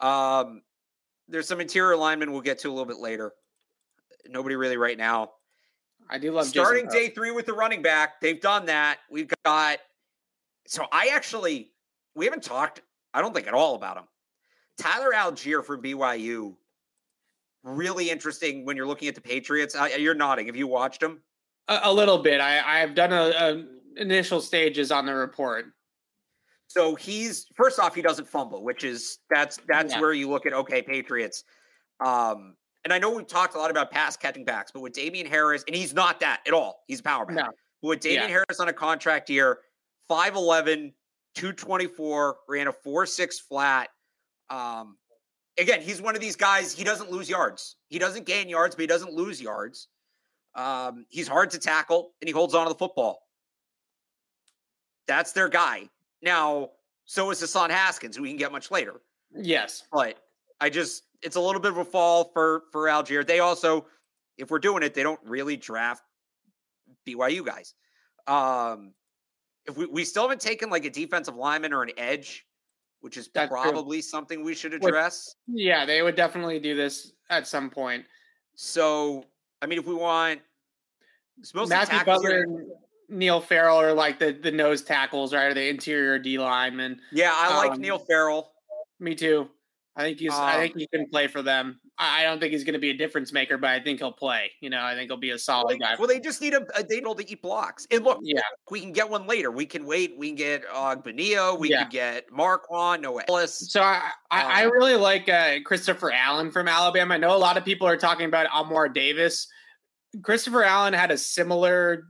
Um, 0.00 0.62
there's 1.30 1.48
some 1.48 1.60
interior 1.60 1.96
linemen 1.96 2.32
we'll 2.32 2.40
get 2.40 2.58
to 2.60 2.68
a 2.68 2.72
little 2.72 2.86
bit 2.86 2.98
later. 2.98 3.32
Nobody 4.28 4.56
really 4.56 4.76
right 4.76 4.98
now. 4.98 5.30
I 6.08 6.18
do 6.18 6.32
love 6.32 6.46
starting 6.46 6.88
day 6.88 7.08
three 7.08 7.30
with 7.30 7.46
the 7.46 7.52
running 7.52 7.82
back. 7.82 8.20
They've 8.20 8.40
done 8.40 8.66
that. 8.66 8.98
We've 9.10 9.32
got 9.44 9.78
so 10.66 10.86
I 10.92 11.10
actually 11.12 11.70
we 12.14 12.24
haven't 12.24 12.42
talked. 12.42 12.82
I 13.14 13.20
don't 13.20 13.34
think 13.34 13.46
at 13.46 13.54
all 13.54 13.74
about 13.74 13.96
him. 13.96 14.04
Tyler 14.76 15.10
Allgeier 15.14 15.64
from 15.64 15.82
BYU. 15.82 16.54
Really 17.62 18.10
interesting 18.10 18.64
when 18.64 18.76
you're 18.76 18.86
looking 18.86 19.08
at 19.08 19.14
the 19.14 19.20
Patriots. 19.20 19.76
I, 19.76 19.88
you're 19.96 20.14
nodding. 20.14 20.46
Have 20.46 20.56
you 20.56 20.66
watched 20.66 21.02
him? 21.02 21.20
A, 21.68 21.80
a 21.84 21.92
little 21.92 22.18
bit. 22.18 22.40
I, 22.40 22.82
I've 22.82 22.94
done 22.94 23.12
a, 23.12 23.32
a 23.36 23.64
initial 24.00 24.40
stages 24.40 24.90
on 24.90 25.06
the 25.06 25.14
report. 25.14 25.66
So 26.70 26.94
he's 26.94 27.46
first 27.56 27.80
off, 27.80 27.96
he 27.96 28.00
doesn't 28.00 28.28
fumble, 28.28 28.62
which 28.62 28.84
is 28.84 29.18
that's 29.28 29.58
that's 29.66 29.92
yeah. 29.92 30.00
where 30.00 30.12
you 30.12 30.30
look 30.30 30.46
at 30.46 30.52
okay, 30.52 30.80
Patriots. 30.80 31.42
Um, 31.98 32.54
and 32.84 32.92
I 32.92 32.98
know 33.00 33.10
we've 33.10 33.26
talked 33.26 33.56
a 33.56 33.58
lot 33.58 33.72
about 33.72 33.90
pass 33.90 34.16
catching 34.16 34.44
backs, 34.44 34.70
but 34.70 34.80
with 34.80 34.92
Damien 34.92 35.26
Harris, 35.26 35.64
and 35.66 35.74
he's 35.74 35.92
not 35.92 36.20
that 36.20 36.42
at 36.46 36.52
all. 36.52 36.84
He's 36.86 37.00
a 37.00 37.02
power 37.02 37.26
back. 37.26 37.34
No. 37.34 37.48
But 37.82 37.88
with 37.88 38.00
Damien 38.00 38.22
yeah. 38.22 38.28
Harris 38.28 38.60
on 38.60 38.68
a 38.68 38.72
contract 38.72 39.28
year, 39.28 39.58
5'11, 40.08 40.92
224, 41.34 42.36
ran 42.48 42.68
a 42.68 42.72
4-6 42.72 43.40
flat. 43.40 43.88
Um, 44.48 44.96
again, 45.58 45.82
he's 45.82 46.00
one 46.00 46.14
of 46.14 46.20
these 46.20 46.36
guys, 46.36 46.72
he 46.72 46.84
doesn't 46.84 47.10
lose 47.10 47.28
yards. 47.28 47.74
He 47.88 47.98
doesn't 47.98 48.26
gain 48.26 48.48
yards, 48.48 48.76
but 48.76 48.82
he 48.82 48.86
doesn't 48.86 49.12
lose 49.12 49.42
yards. 49.42 49.88
Um, 50.54 51.04
he's 51.08 51.26
hard 51.26 51.50
to 51.50 51.58
tackle 51.58 52.12
and 52.22 52.28
he 52.28 52.32
holds 52.32 52.54
on 52.54 52.66
to 52.66 52.72
the 52.72 52.78
football. 52.78 53.22
That's 55.08 55.32
their 55.32 55.48
guy. 55.48 55.88
Now, 56.22 56.70
so 57.04 57.30
is 57.30 57.40
Hassan 57.40 57.70
Haskins, 57.70 58.16
who 58.16 58.22
we 58.22 58.28
can 58.28 58.36
get 58.36 58.52
much 58.52 58.70
later. 58.70 59.00
Yes. 59.34 59.84
But 59.92 60.18
I 60.60 60.70
just 60.70 61.04
it's 61.22 61.36
a 61.36 61.40
little 61.40 61.60
bit 61.60 61.72
of 61.72 61.78
a 61.78 61.84
fall 61.84 62.30
for 62.32 62.64
for 62.72 62.86
Allgeier. 62.86 63.26
They 63.26 63.40
also, 63.40 63.86
if 64.38 64.50
we're 64.50 64.58
doing 64.58 64.82
it, 64.82 64.94
they 64.94 65.02
don't 65.02 65.20
really 65.24 65.56
draft 65.56 66.02
BYU 67.06 67.44
guys. 67.44 67.74
Um 68.26 68.92
if 69.66 69.76
we, 69.76 69.86
we 69.86 70.04
still 70.04 70.22
haven't 70.22 70.40
taken 70.40 70.70
like 70.70 70.84
a 70.84 70.90
defensive 70.90 71.36
lineman 71.36 71.72
or 71.72 71.82
an 71.82 71.90
edge, 71.96 72.46
which 73.00 73.16
is 73.16 73.28
That's 73.34 73.50
probably 73.50 73.98
true. 73.98 74.02
something 74.02 74.42
we 74.42 74.54
should 74.54 74.72
address. 74.74 75.36
yeah, 75.46 75.84
they 75.84 76.02
would 76.02 76.16
definitely 76.16 76.58
do 76.58 76.74
this 76.74 77.12
at 77.28 77.46
some 77.46 77.70
point. 77.70 78.04
So 78.54 79.24
I 79.62 79.66
mean 79.66 79.78
if 79.78 79.86
we 79.86 79.94
want 79.94 80.40
Matthew 81.54 82.04
Butler 82.04 82.44
Neil 83.10 83.40
Farrell 83.40 83.76
are 83.76 83.92
like 83.92 84.18
the 84.18 84.32
the 84.32 84.50
nose 84.50 84.82
tackles, 84.82 85.34
right? 85.34 85.46
Or 85.46 85.54
the 85.54 85.68
interior 85.68 86.18
D 86.18 86.38
linemen. 86.38 87.00
Yeah, 87.12 87.32
I 87.34 87.56
like 87.56 87.72
um, 87.72 87.80
Neil 87.80 87.98
Farrell. 87.98 88.52
Me 88.98 89.14
too. 89.14 89.48
I 89.96 90.02
think 90.02 90.18
he's. 90.18 90.32
Um, 90.32 90.40
I 90.40 90.56
think 90.56 90.76
he 90.78 90.86
can 90.86 91.08
play 91.10 91.26
for 91.26 91.42
them. 91.42 91.80
I, 91.98 92.22
don't 92.22 92.40
think 92.40 92.52
he's 92.52 92.64
going 92.64 92.74
to 92.74 92.80
be 92.80 92.88
a 92.90 92.96
difference 92.96 93.30
maker, 93.30 93.58
but 93.58 93.68
I 93.68 93.80
think 93.80 93.98
he'll 93.98 94.10
play. 94.10 94.50
You 94.60 94.70
know, 94.70 94.80
I 94.80 94.94
think 94.94 95.10
he'll 95.10 95.18
be 95.18 95.30
a 95.30 95.38
solid 95.38 95.78
well, 95.78 95.90
guy. 95.90 95.96
Well, 95.98 96.08
they 96.08 96.18
just 96.18 96.40
need 96.40 96.54
a, 96.54 96.64
a 96.74 96.82
to 96.82 97.24
eat 97.28 97.42
blocks. 97.42 97.86
And 97.90 98.02
look, 98.04 98.20
yeah, 98.22 98.40
we 98.70 98.80
can 98.80 98.92
get 98.92 99.10
one 99.10 99.26
later. 99.26 99.50
We 99.50 99.66
can 99.66 99.84
wait. 99.84 100.16
We 100.16 100.28
can 100.28 100.36
get 100.36 100.64
uh, 100.72 100.96
Benio. 100.96 101.58
We 101.58 101.70
yeah. 101.70 101.82
can 101.82 101.90
get 101.90 102.32
Marquand, 102.32 103.02
Noah 103.02 103.24
Elliss. 103.28 103.70
So 103.70 103.82
I, 103.82 104.10
I, 104.30 104.42
um, 104.42 104.50
I 104.50 104.62
really 104.62 104.94
like 104.94 105.28
uh, 105.28 105.56
Christopher 105.66 106.10
Allen 106.10 106.50
from 106.50 106.68
Alabama. 106.68 107.14
I 107.14 107.18
know 107.18 107.36
a 107.36 107.38
lot 107.38 107.58
of 107.58 107.66
people 107.66 107.86
are 107.86 107.98
talking 107.98 108.24
about 108.24 108.46
Armour 108.50 108.88
Davis. 108.88 109.46
Christopher 110.22 110.64
Allen 110.64 110.94
had 110.94 111.10
a 111.10 111.18
similar 111.18 112.04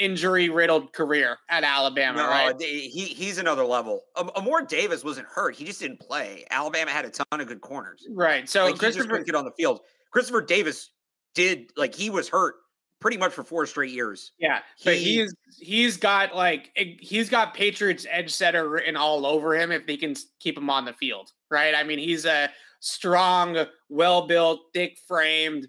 injury 0.00 0.48
riddled 0.48 0.92
career 0.92 1.36
at 1.48 1.62
Alabama. 1.62 2.18
No, 2.18 2.28
right? 2.28 2.60
he 2.60 2.88
he's 2.88 3.38
another 3.38 3.64
level. 3.64 4.02
Um, 4.16 4.30
Armour 4.34 4.64
Davis 4.66 5.04
wasn't 5.04 5.28
hurt; 5.28 5.54
he 5.54 5.64
just 5.64 5.80
didn't 5.80 6.00
play. 6.00 6.44
Alabama 6.50 6.90
had 6.90 7.04
a 7.04 7.10
ton 7.10 7.40
of 7.40 7.46
good 7.46 7.60
corners. 7.60 8.06
Right. 8.10 8.48
So 8.48 8.66
like, 8.66 8.78
Christopher 8.78 9.22
get 9.22 9.34
on 9.34 9.44
the 9.44 9.52
field. 9.52 9.80
Christopher 10.10 10.40
Davis 10.40 10.90
did 11.34 11.70
like 11.76 11.94
he 11.94 12.10
was 12.10 12.28
hurt 12.28 12.56
pretty 13.00 13.16
much 13.16 13.32
for 13.32 13.44
four 13.44 13.66
straight 13.66 13.92
years. 13.92 14.32
Yeah, 14.38 14.60
but 14.84 14.96
he's 14.96 15.34
he's 15.58 15.96
got 15.96 16.34
like 16.34 16.70
he's 16.74 17.28
got 17.28 17.54
Patriots 17.54 18.06
edge 18.10 18.30
setter 18.30 18.68
written 18.68 18.96
all 18.96 19.26
over 19.26 19.54
him 19.54 19.72
if 19.72 19.86
they 19.86 19.96
can 19.96 20.14
keep 20.38 20.56
him 20.56 20.70
on 20.70 20.84
the 20.84 20.92
field. 20.92 21.32
Right. 21.50 21.74
I 21.74 21.82
mean, 21.82 21.98
he's 21.98 22.24
a 22.24 22.50
strong, 22.80 23.66
well 23.88 24.26
built, 24.26 24.60
thick 24.72 24.98
framed 25.06 25.68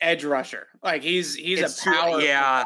edge 0.00 0.24
rusher. 0.24 0.66
Like 0.82 1.02
he's 1.02 1.34
he's 1.34 1.60
a 1.60 1.84
power. 1.84 2.20
Too, 2.20 2.26
yeah. 2.26 2.64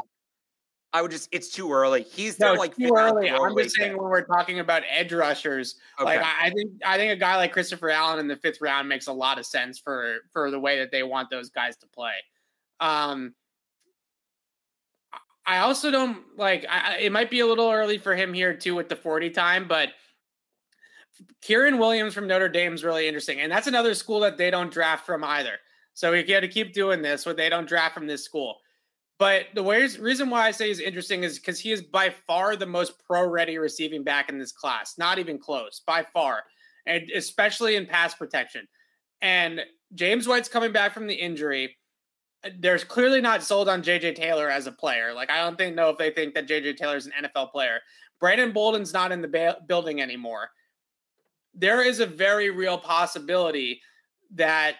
I 0.93 1.03
would 1.03 1.11
just 1.11 1.29
it's 1.33 1.51
too 1.51 1.71
early. 1.71 2.03
He's 2.03 2.39
no, 2.41 2.55
like 2.55 2.75
too 2.75 2.95
early. 2.97 3.31
I'm 3.31 3.57
just 3.57 3.77
saying 3.77 3.97
when 3.97 4.09
we're 4.09 4.25
talking 4.25 4.59
about 4.59 4.83
edge 4.89 5.13
rushers, 5.13 5.77
okay. 6.01 6.17
like 6.17 6.21
I 6.23 6.51
think 6.51 6.73
I 6.85 6.97
think 6.97 7.13
a 7.13 7.17
guy 7.17 7.37
like 7.37 7.53
Christopher 7.53 7.91
Allen 7.91 8.19
in 8.19 8.29
the 8.29 8.37
fifth 8.37 8.61
round 8.61 8.89
makes 8.89 9.07
a 9.07 9.13
lot 9.13 9.39
of 9.39 9.45
sense 9.45 9.79
for 9.79 10.19
for 10.33 10.51
the 10.51 10.59
way 10.59 10.79
that 10.79 10.91
they 10.91 11.03
want 11.03 11.29
those 11.31 11.51
guys 11.51 11.77
to 11.79 11.87
play. 11.89 12.15
Um 12.81 13.35
I 15.45 15.59
also 15.59 15.91
don't 15.91 16.19
like 16.37 16.65
I, 16.69 16.99
it 17.01 17.13
might 17.13 17.31
be 17.31 17.41
a 17.41 17.47
little 17.47 17.71
early 17.71 17.99
for 17.99 18.15
him 18.17 18.33
here 18.33 18.55
too 18.55 18.75
with 18.75 18.89
the 18.89 18.97
40 18.97 19.31
time, 19.31 19.69
but 19.69 19.91
Kyren 21.43 21.79
Williams 21.79 22.15
from 22.15 22.27
Notre 22.27 22.49
Dame 22.49 22.75
is 22.75 22.85
really 22.85 23.07
interesting. 23.07 23.41
And 23.41 23.51
that's 23.51 23.67
another 23.67 23.95
school 23.95 24.21
that 24.21 24.39
they 24.39 24.51
don't 24.51 24.73
draft 24.73 25.05
from 25.05 25.25
either. 25.25 25.59
So 25.95 26.13
we 26.13 26.23
got 26.23 26.41
to 26.41 26.49
keep 26.49 26.73
doing 26.73 27.03
this 27.03 27.27
where 27.27 27.35
they 27.35 27.49
don't 27.49 27.69
draft 27.69 27.95
from 27.95 28.07
this 28.07 28.25
school. 28.25 28.59
But 29.19 29.47
the 29.55 29.65
reason 29.65 30.31
why 30.31 30.47
I 30.47 30.53
say 30.53 30.69
he's 30.69 30.81
interesting 30.81 31.25
is 31.25 31.39
because 31.39 31.59
he 31.59 31.73
is 31.73 31.83
by 31.83 32.11
far 32.11 32.55
the 32.55 32.67
most 32.67 33.05
pro 33.05 33.27
ready 33.29 33.59
receiving 33.59 34.05
back 34.05 34.29
in 34.29 34.39
this 34.39 34.53
class. 34.53 34.97
Not 34.97 35.19
even 35.19 35.39
close, 35.39 35.83
by 35.85 36.07
far. 36.13 36.45
And 36.87 37.11
especially 37.15 37.75
in 37.75 37.87
pass 37.87 38.15
protection. 38.15 38.69
And 39.21 39.61
James 39.95 40.29
White's 40.29 40.49
coming 40.49 40.73
back 40.73 40.95
from 40.95 41.07
the 41.07 41.15
injury. 41.15 41.77
there's 42.61 42.85
clearly 42.85 43.21
not 43.21 43.43
sold 43.43 43.69
on 43.69 43.83
JJ 43.83 44.15
Taylor 44.15 44.49
as 44.49 44.69
a 44.69 44.73
player. 44.73 45.13
Like 45.13 45.31
I 45.31 45.39
don't 45.39 45.59
think 45.59 45.75
know 45.75 45.91
if 45.91 45.99
they 45.99 46.11
think 46.11 46.35
that 46.35 46.47
JJ 46.47 46.77
Taylor 46.77 46.97
is 46.97 47.07
an 47.07 47.13
NFL 47.25 47.51
player. 47.51 47.81
Brandon 48.21 48.53
Bolden's 48.53 48.93
not 48.93 49.11
in 49.11 49.21
the 49.21 49.29
ba- 49.29 49.59
building 49.67 50.01
anymore. 50.01 50.51
There 51.55 51.83
is 51.83 51.99
a 51.99 52.07
very 52.07 52.51
real 52.51 52.79
possibility 52.79 53.81
that 54.35 54.77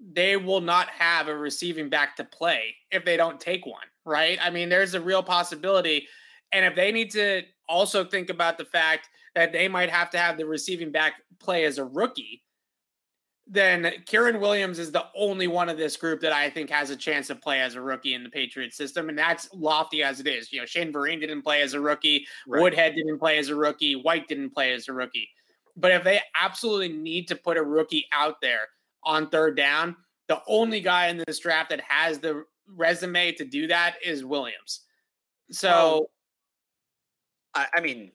they 0.00 0.36
will 0.36 0.60
not 0.60 0.88
have 0.90 1.28
a 1.28 1.36
receiving 1.36 1.88
back 1.88 2.16
to 2.16 2.24
play 2.24 2.74
if 2.90 3.04
they 3.04 3.16
don't 3.16 3.40
take 3.40 3.66
one, 3.66 3.86
right? 4.04 4.38
I 4.40 4.50
mean, 4.50 4.68
there's 4.68 4.94
a 4.94 5.00
real 5.00 5.22
possibility. 5.22 6.06
And 6.52 6.64
if 6.64 6.74
they 6.74 6.92
need 6.92 7.10
to 7.12 7.42
also 7.68 8.04
think 8.04 8.30
about 8.30 8.58
the 8.58 8.64
fact 8.64 9.08
that 9.34 9.52
they 9.52 9.68
might 9.68 9.90
have 9.90 10.10
to 10.10 10.18
have 10.18 10.36
the 10.36 10.46
receiving 10.46 10.92
back 10.92 11.14
play 11.40 11.64
as 11.64 11.78
a 11.78 11.84
rookie, 11.84 12.42
then 13.50 13.90
Kyren 14.04 14.40
Williams 14.40 14.78
is 14.78 14.92
the 14.92 15.06
only 15.16 15.46
one 15.46 15.68
of 15.68 15.78
this 15.78 15.96
group 15.96 16.20
that 16.20 16.32
I 16.32 16.50
think 16.50 16.68
has 16.68 16.90
a 16.90 16.96
chance 16.96 17.28
to 17.28 17.34
play 17.34 17.60
as 17.60 17.74
a 17.74 17.80
rookie 17.80 18.14
in 18.14 18.22
the 18.22 18.28
Patriot 18.28 18.74
system. 18.74 19.08
And 19.08 19.18
that's 19.18 19.48
lofty 19.54 20.02
as 20.02 20.20
it 20.20 20.26
is. 20.26 20.52
You 20.52 20.60
know, 20.60 20.66
Shane 20.66 20.92
Vereen 20.92 21.20
didn't 21.20 21.42
play 21.42 21.62
as 21.62 21.72
a 21.72 21.80
rookie, 21.80 22.26
right. 22.46 22.62
Woodhead 22.62 22.94
didn't 22.94 23.18
play 23.18 23.38
as 23.38 23.48
a 23.48 23.54
rookie, 23.54 23.96
White 23.96 24.28
didn't 24.28 24.50
play 24.50 24.74
as 24.74 24.88
a 24.88 24.92
rookie. 24.92 25.28
But 25.76 25.92
if 25.92 26.04
they 26.04 26.20
absolutely 26.38 26.90
need 26.90 27.28
to 27.28 27.36
put 27.36 27.56
a 27.56 27.62
rookie 27.62 28.06
out 28.12 28.40
there 28.42 28.68
on 29.04 29.28
third 29.30 29.56
down, 29.56 29.96
the 30.28 30.40
only 30.46 30.80
guy 30.80 31.08
in 31.08 31.22
this 31.26 31.38
draft 31.38 31.70
that 31.70 31.80
has 31.80 32.18
the 32.18 32.44
resume 32.66 33.32
to 33.32 33.44
do 33.44 33.66
that 33.66 33.94
is 34.04 34.24
Williams. 34.24 34.80
So, 35.50 36.10
I, 37.54 37.66
I 37.76 37.80
mean, 37.80 38.12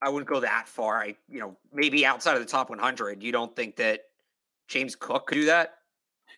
I 0.00 0.08
wouldn't 0.08 0.28
go 0.28 0.40
that 0.40 0.66
far. 0.66 1.00
I, 1.00 1.14
you 1.28 1.38
know, 1.38 1.56
maybe 1.72 2.06
outside 2.06 2.34
of 2.34 2.40
the 2.40 2.48
top 2.48 2.70
100, 2.70 3.22
you 3.22 3.30
don't 3.32 3.54
think 3.54 3.76
that 3.76 4.00
James 4.68 4.96
Cook 4.96 5.26
could 5.26 5.36
do 5.36 5.44
that? 5.46 5.74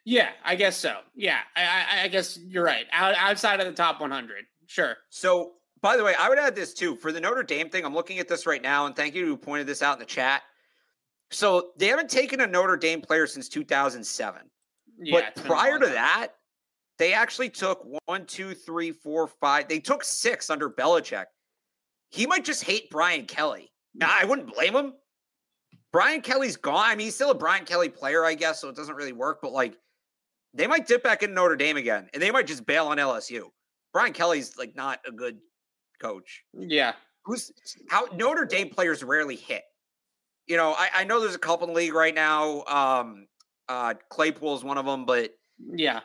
Yeah, 0.04 0.30
I 0.44 0.56
guess 0.56 0.76
so. 0.76 0.98
Yeah, 1.14 1.38
I, 1.56 1.62
I, 1.62 2.02
I 2.04 2.08
guess 2.08 2.36
you're 2.36 2.64
right. 2.64 2.86
Out, 2.92 3.14
outside 3.16 3.60
of 3.60 3.66
the 3.66 3.72
top 3.72 4.00
100, 4.00 4.44
sure. 4.66 4.96
So, 5.08 5.52
by 5.80 5.96
the 5.96 6.04
way, 6.04 6.14
I 6.18 6.28
would 6.28 6.38
add 6.38 6.54
this 6.54 6.74
too 6.74 6.96
for 6.96 7.12
the 7.12 7.20
Notre 7.20 7.42
Dame 7.42 7.70
thing. 7.70 7.84
I'm 7.84 7.94
looking 7.94 8.18
at 8.18 8.28
this 8.28 8.46
right 8.46 8.62
now, 8.62 8.86
and 8.86 8.96
thank 8.96 9.14
you 9.14 9.26
who 9.26 9.36
pointed 9.36 9.66
this 9.66 9.82
out 9.82 9.94
in 9.94 10.00
the 10.00 10.06
chat. 10.06 10.42
So 11.34 11.70
they 11.76 11.86
haven't 11.88 12.10
taken 12.10 12.40
a 12.40 12.46
Notre 12.46 12.76
Dame 12.76 13.00
player 13.00 13.26
since 13.26 13.48
2007. 13.48 14.42
Yeah, 15.00 15.20
but 15.34 15.44
prior 15.44 15.78
to 15.80 15.86
that, 15.86 16.28
they 16.98 17.12
actually 17.12 17.50
took 17.50 17.84
one, 18.06 18.24
two, 18.26 18.54
three, 18.54 18.92
four, 18.92 19.26
five. 19.26 19.68
They 19.68 19.80
took 19.80 20.04
six 20.04 20.48
under 20.48 20.70
Belichick. 20.70 21.24
He 22.10 22.26
might 22.26 22.44
just 22.44 22.62
hate 22.62 22.88
Brian 22.90 23.26
Kelly. 23.26 23.72
Now, 23.94 24.14
I 24.16 24.24
wouldn't 24.24 24.54
blame 24.54 24.76
him. 24.76 24.94
Brian 25.92 26.20
Kelly's 26.20 26.56
gone. 26.56 26.86
I 26.86 26.94
mean, 26.94 27.06
he's 27.06 27.14
still 27.16 27.32
a 27.32 27.34
Brian 27.34 27.64
Kelly 27.64 27.88
player, 27.88 28.24
I 28.24 28.34
guess, 28.34 28.60
so 28.60 28.68
it 28.68 28.76
doesn't 28.76 28.94
really 28.94 29.12
work. 29.12 29.40
But 29.42 29.52
like, 29.52 29.76
they 30.52 30.68
might 30.68 30.86
dip 30.86 31.02
back 31.02 31.24
in 31.24 31.34
Notre 31.34 31.56
Dame 31.56 31.76
again, 31.76 32.08
and 32.14 32.22
they 32.22 32.30
might 32.30 32.46
just 32.46 32.64
bail 32.64 32.86
on 32.86 32.98
LSU. 32.98 33.46
Brian 33.92 34.12
Kelly's 34.12 34.56
like 34.56 34.76
not 34.76 35.00
a 35.06 35.10
good 35.10 35.38
coach. 36.00 36.44
Yeah. 36.52 36.92
Who's 37.24 37.50
how 37.88 38.06
Notre 38.14 38.44
Dame 38.44 38.68
players 38.68 39.02
rarely 39.02 39.36
hit. 39.36 39.64
You 40.46 40.56
know, 40.56 40.72
I, 40.72 40.88
I 40.94 41.04
know 41.04 41.20
there's 41.20 41.34
a 41.34 41.38
couple 41.38 41.66
in 41.66 41.72
the 41.72 41.78
league 41.78 41.94
right 41.94 42.14
now. 42.14 42.64
Um, 42.64 43.26
uh, 43.68 43.94
Claypool 44.10 44.56
is 44.56 44.64
one 44.64 44.78
of 44.78 44.84
them, 44.84 45.06
but 45.06 45.30
yeah. 45.58 46.00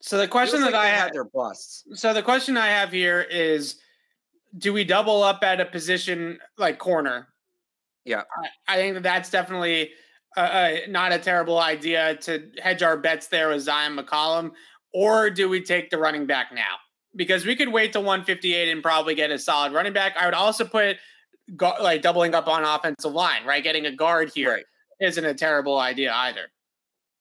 So 0.00 0.18
the 0.18 0.28
question 0.28 0.60
that 0.60 0.72
like 0.72 0.74
I 0.74 0.86
have, 0.86 1.12
their 1.12 1.24
busts. 1.24 1.84
So 1.94 2.12
the 2.12 2.22
question 2.22 2.56
I 2.56 2.66
have 2.66 2.92
here 2.92 3.22
is, 3.22 3.76
do 4.58 4.72
we 4.72 4.84
double 4.84 5.22
up 5.22 5.42
at 5.42 5.60
a 5.60 5.64
position 5.64 6.38
like 6.58 6.78
corner? 6.78 7.28
Yeah, 8.04 8.22
I, 8.68 8.74
I 8.74 8.76
think 8.76 8.94
that 8.94 9.02
that's 9.02 9.30
definitely 9.30 9.90
uh, 10.36 10.70
not 10.88 11.12
a 11.12 11.18
terrible 11.18 11.58
idea 11.58 12.16
to 12.16 12.50
hedge 12.62 12.82
our 12.82 12.96
bets 12.96 13.28
there 13.28 13.48
with 13.48 13.66
Zyon 13.66 13.98
McCollum, 13.98 14.52
or 14.92 15.30
do 15.30 15.48
we 15.48 15.60
take 15.60 15.90
the 15.90 15.98
running 15.98 16.26
back 16.26 16.52
now? 16.52 16.76
Because 17.16 17.46
we 17.46 17.56
could 17.56 17.72
wait 17.72 17.92
to 17.94 18.00
158 18.00 18.70
and 18.70 18.82
probably 18.82 19.14
get 19.14 19.30
a 19.30 19.38
solid 19.38 19.72
running 19.72 19.92
back. 19.92 20.14
I 20.16 20.26
would 20.26 20.34
also 20.34 20.64
put 20.64 20.98
like 21.80 22.02
doubling 22.02 22.34
up 22.34 22.48
on 22.48 22.64
offensive 22.64 23.12
line, 23.12 23.44
right? 23.44 23.62
Getting 23.62 23.86
a 23.86 23.92
guard 23.92 24.32
here 24.34 24.62
right. 25.00 25.16
not 25.16 25.24
a 25.24 25.34
terrible 25.34 25.78
idea 25.78 26.12
either. 26.12 26.50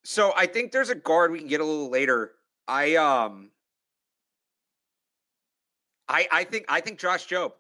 So 0.04 0.34
I 0.36 0.46
think 0.46 0.72
there's 0.72 0.90
a 0.90 0.96
guard 0.96 1.32
we 1.32 1.40
can 1.40 1.48
get 1.48 1.62
a 1.62 1.66
little 1.66 1.90
later. 1.90 2.34
I 2.68 2.96
um 2.96 3.52
I 6.08 6.28
I 6.32 6.44
think 6.44 6.66
I 6.70 6.80
think 6.80 7.00
Josh 7.00 7.28
Jobe. 7.28 7.54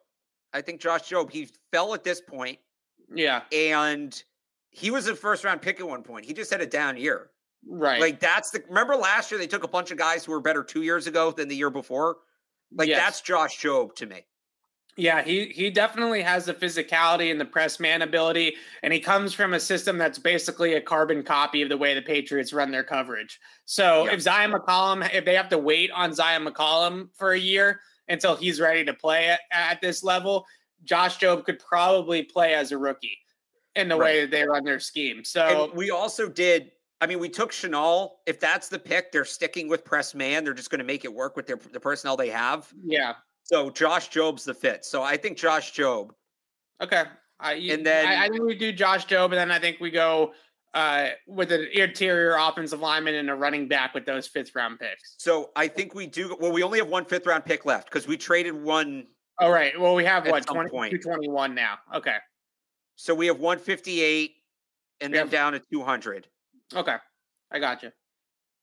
I 0.53 0.61
think 0.61 0.80
Josh 0.80 1.09
Jobe, 1.09 1.32
he 1.32 1.49
fell 1.72 1.93
at 1.93 2.03
this 2.03 2.22
point. 2.22 2.59
Yeah. 3.13 3.41
And 3.51 4.22
he 4.70 4.91
was 4.91 5.07
a 5.07 5.16
first 5.16 5.43
round 5.43 5.61
pick 5.61 5.80
at 5.80 5.88
one 5.88 6.03
point. 6.03 6.26
He 6.26 6.34
just 6.34 6.51
had 6.51 6.61
a 6.61 6.66
down 6.66 6.97
year. 6.97 7.30
Right. 7.68 7.99
Like 7.99 8.20
that's 8.20 8.51
the 8.51 8.63
remember 8.68 8.95
last 8.95 9.32
year 9.32 9.39
they 9.39 9.47
took 9.47 9.63
a 9.63 9.68
bunch 9.68 9.91
of 9.91 9.97
guys 9.97 10.26
who 10.26 10.32
were 10.32 10.41
better 10.41 10.63
two 10.63 10.84
years 10.84 11.07
ago 11.07 11.32
than 11.32 11.47
the 11.47 11.55
year 11.55 11.70
before? 11.70 12.18
Like 12.72 12.89
yes. 12.89 12.99
that's 12.99 13.22
Josh 13.22 13.59
Jobe 13.59 13.95
to 13.95 14.05
me. 14.05 14.26
Yeah, 14.97 15.23
he 15.23 15.47
he 15.47 15.69
definitely 15.69 16.21
has 16.21 16.45
the 16.45 16.53
physicality 16.53 17.29
and 17.29 17.39
the 17.39 17.45
press 17.45 17.81
man 17.81 18.01
ability, 18.01 18.55
and 18.81 18.93
he 18.93 18.99
comes 18.99 19.33
from 19.33 19.53
a 19.53 19.59
system 19.59 19.97
that's 19.97 20.17
basically 20.17 20.75
a 20.75 20.81
carbon 20.81 21.21
copy 21.21 21.61
of 21.61 21.69
the 21.69 21.77
way 21.77 21.93
the 21.93 22.01
Patriots 22.01 22.53
run 22.53 22.71
their 22.71 22.83
coverage. 22.83 23.39
So 23.65 24.05
yeah. 24.05 24.13
if 24.13 24.21
Zyon 24.21 24.57
McCollum, 24.57 25.13
if 25.13 25.25
they 25.25 25.35
have 25.35 25.49
to 25.49 25.57
wait 25.57 25.91
on 25.91 26.11
Zyon 26.11 26.47
McCollum 26.47 27.09
for 27.13 27.33
a 27.33 27.39
year 27.39 27.81
until 28.07 28.37
he's 28.37 28.61
ready 28.61 28.85
to 28.85 28.93
play 28.93 29.27
at, 29.27 29.41
at 29.51 29.81
this 29.81 30.01
level, 30.01 30.45
Josh 30.85 31.17
Jobe 31.17 31.43
could 31.43 31.59
probably 31.59 32.23
play 32.23 32.53
as 32.53 32.71
a 32.71 32.77
rookie 32.77 33.17
in 33.75 33.89
the 33.89 33.97
right. 33.97 34.05
way 34.05 34.21
that 34.21 34.31
they 34.31 34.43
run 34.47 34.63
their 34.63 34.79
scheme. 34.79 35.25
So 35.25 35.65
and 35.65 35.73
we 35.73 35.91
also 35.91 36.29
did. 36.29 36.71
I 37.01 37.07
mean, 37.07 37.19
we 37.19 37.27
took 37.27 37.51
Chenal. 37.51 38.11
If 38.25 38.39
that's 38.39 38.69
the 38.69 38.79
pick, 38.79 39.11
they're 39.11 39.25
sticking 39.25 39.67
with 39.67 39.83
press 39.83 40.15
man. 40.15 40.45
They're 40.45 40.53
just 40.53 40.69
going 40.69 40.79
to 40.79 40.85
make 40.85 41.03
it 41.03 41.13
work 41.13 41.35
with 41.35 41.47
their 41.47 41.59
the 41.73 41.81
personnel 41.81 42.15
they 42.15 42.29
have. 42.29 42.71
Yeah. 42.81 43.15
So 43.45 43.69
Josh 43.69 44.09
Jobe's 44.09 44.43
the 44.43 44.55
fit. 44.55 44.83
So 44.83 45.03
I 45.03 45.17
think 45.17 45.37
Josh 45.37 45.73
Jobe. 45.73 46.09
Okay. 46.81 47.03
I, 47.39 47.53
and 47.53 47.85
then 47.85 48.07
I, 48.07 48.25
I, 48.25 48.29
think 48.29 48.43
we 48.43 48.55
do 48.55 48.71
Josh 48.71 49.05
Jobe, 49.05 49.25
and 49.25 49.33
then 49.33 49.51
I 49.51 49.59
think 49.59 49.79
we 49.79 49.91
go 49.91 50.33
uh, 50.73 51.09
with 51.27 51.51
an 51.51 51.67
interior 51.73 52.37
offensive 52.37 52.79
lineman 52.79 53.15
and 53.15 53.29
a 53.29 53.35
running 53.35 53.67
back 53.67 53.93
with 53.93 54.05
those 54.05 54.25
fifth 54.25 54.55
round 54.55 54.79
picks. 54.79 55.15
So 55.19 55.51
I 55.55 55.67
think 55.67 55.93
we 55.93 56.07
do. 56.07 56.35
Well, 56.39 56.51
we 56.51 56.63
only 56.63 56.79
have 56.79 56.87
one 56.87 57.05
fifth 57.05 57.27
round 57.27 57.45
pick 57.45 57.65
left 57.65 57.89
because 57.89 58.07
we 58.07 58.17
traded 58.17 58.55
one. 58.55 59.05
All 59.39 59.51
right. 59.51 59.79
Well, 59.79 59.95
we 59.95 60.05
have 60.05 60.25
what 60.27 60.47
20, 60.47 60.69
221 60.69 61.53
now. 61.53 61.77
Okay. 61.93 62.15
So 62.95 63.13
we 63.13 63.27
have 63.27 63.39
158 63.39 64.31
and 65.01 65.11
we 65.11 65.17
then 65.17 65.25
have, 65.25 65.31
down 65.31 65.53
to 65.53 65.61
200. 65.71 66.27
Okay. 66.73 66.95
I 67.51 67.59
got 67.59 67.83
you. 67.83 67.91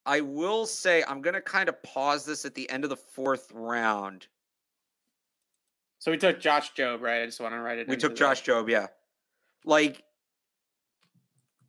I 0.07 0.23
will 0.23 0.67
say 0.67 1.05
I'm 1.07 1.21
going 1.21 1.35
to 1.35 1.41
kind 1.41 1.69
of 1.69 1.81
pause 1.83 2.25
this 2.25 2.45
at 2.45 2.55
the 2.55 2.69
end 2.71 2.85
of 2.85 2.91
the 2.91 2.97
fourth 2.97 3.53
round 3.53 4.27
so 6.03 6.11
we 6.11 6.17
took 6.17 6.41
Josh 6.41 6.75
Jobe, 6.75 7.01
right? 7.01 7.23
I 7.23 7.27
just 7.27 7.39
want 7.39 7.55
to 7.55 7.61
write 7.61 7.79
it. 7.79 7.87
We 7.87 7.97
took 7.97 8.17
Josh 8.17 8.43
Jobe, 8.43 8.69
yeah. 8.69 8.89
Like, 9.65 10.03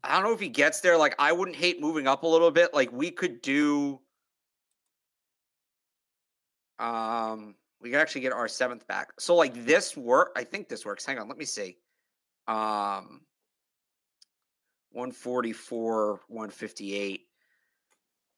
I 0.03 0.15
don't 0.15 0.23
know 0.23 0.33
if 0.33 0.39
he 0.39 0.49
gets 0.49 0.81
there. 0.81 0.97
Like, 0.97 1.13
I 1.19 1.31
wouldn't 1.31 1.55
hate 1.55 1.79
moving 1.79 2.07
up 2.07 2.23
a 2.23 2.27
little 2.27 2.49
bit. 2.49 2.73
Like, 2.73 2.91
we 2.91 3.11
could 3.11 3.43
do. 3.43 3.99
Um, 6.79 7.53
we 7.79 7.91
could 7.91 7.99
actually 7.99 8.21
get 8.21 8.33
our 8.33 8.47
seventh 8.47 8.87
back. 8.87 9.09
So, 9.19 9.35
like, 9.35 9.53
this 9.65 9.95
work. 9.95 10.31
I 10.35 10.43
think 10.43 10.67
this 10.67 10.83
works. 10.83 11.05
Hang 11.05 11.19
on, 11.19 11.27
let 11.27 11.37
me 11.37 11.45
see. 11.45 11.77
Um, 12.47 13.21
one 14.93 15.11
forty 15.11 15.53
four, 15.53 16.21
one 16.27 16.49
fifty 16.49 16.95
eight. 16.95 17.27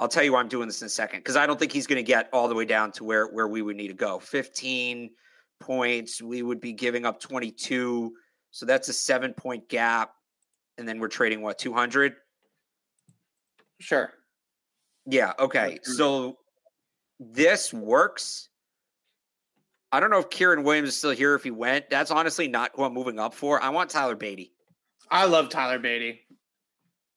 I'll 0.01 0.09
tell 0.09 0.25
you 0.25 0.33
why 0.33 0.41
I'm 0.41 0.49
doing 0.49 0.67
this 0.67 0.81
in 0.81 0.87
a 0.87 0.89
second 0.89 1.19
because 1.19 1.37
I 1.37 1.47
don't 1.47 1.57
think 1.57 1.71
he's 1.71 1.87
going 1.87 2.03
to 2.03 2.03
get 2.03 2.27
all 2.33 2.49
the 2.49 2.55
way 2.55 2.65
down 2.65 2.91
to 2.91 3.05
where 3.05 3.27
where 3.27 3.47
we 3.47 3.61
would 3.61 3.77
need 3.77 3.87
to 3.87 3.93
go. 3.93 4.19
Fifteen 4.19 5.11
points. 5.59 6.21
We 6.21 6.41
would 6.41 6.61
be 6.61 6.73
giving 6.73 7.05
up 7.05 7.19
22. 7.19 8.13
So 8.51 8.65
that's 8.65 8.89
a 8.89 8.93
seven 8.93 9.33
point 9.33 9.67
gap. 9.69 10.11
And 10.77 10.87
then 10.87 10.99
we're 10.99 11.07
trading 11.07 11.41
what, 11.41 11.57
200? 11.57 12.15
Sure. 13.79 14.11
Yeah. 15.05 15.33
Okay. 15.39 15.79
So 15.83 16.37
this 17.19 17.73
works. 17.73 18.49
I 19.91 19.99
don't 19.99 20.09
know 20.09 20.19
if 20.19 20.29
Kyren 20.29 20.63
Williams 20.63 20.89
is 20.89 20.97
still 20.97 21.11
here 21.11 21.35
if 21.35 21.43
he 21.43 21.51
went. 21.51 21.89
That's 21.89 22.11
honestly 22.11 22.47
not 22.47 22.71
who 22.75 22.83
I'm 22.83 22.93
moving 22.93 23.19
up 23.19 23.33
for. 23.33 23.61
I 23.61 23.69
want 23.69 23.89
Tyler 23.89 24.15
Badie. 24.15 24.51
I 25.09 25.25
love 25.25 25.49
Tyler 25.49 25.79
Badie. 25.79 26.19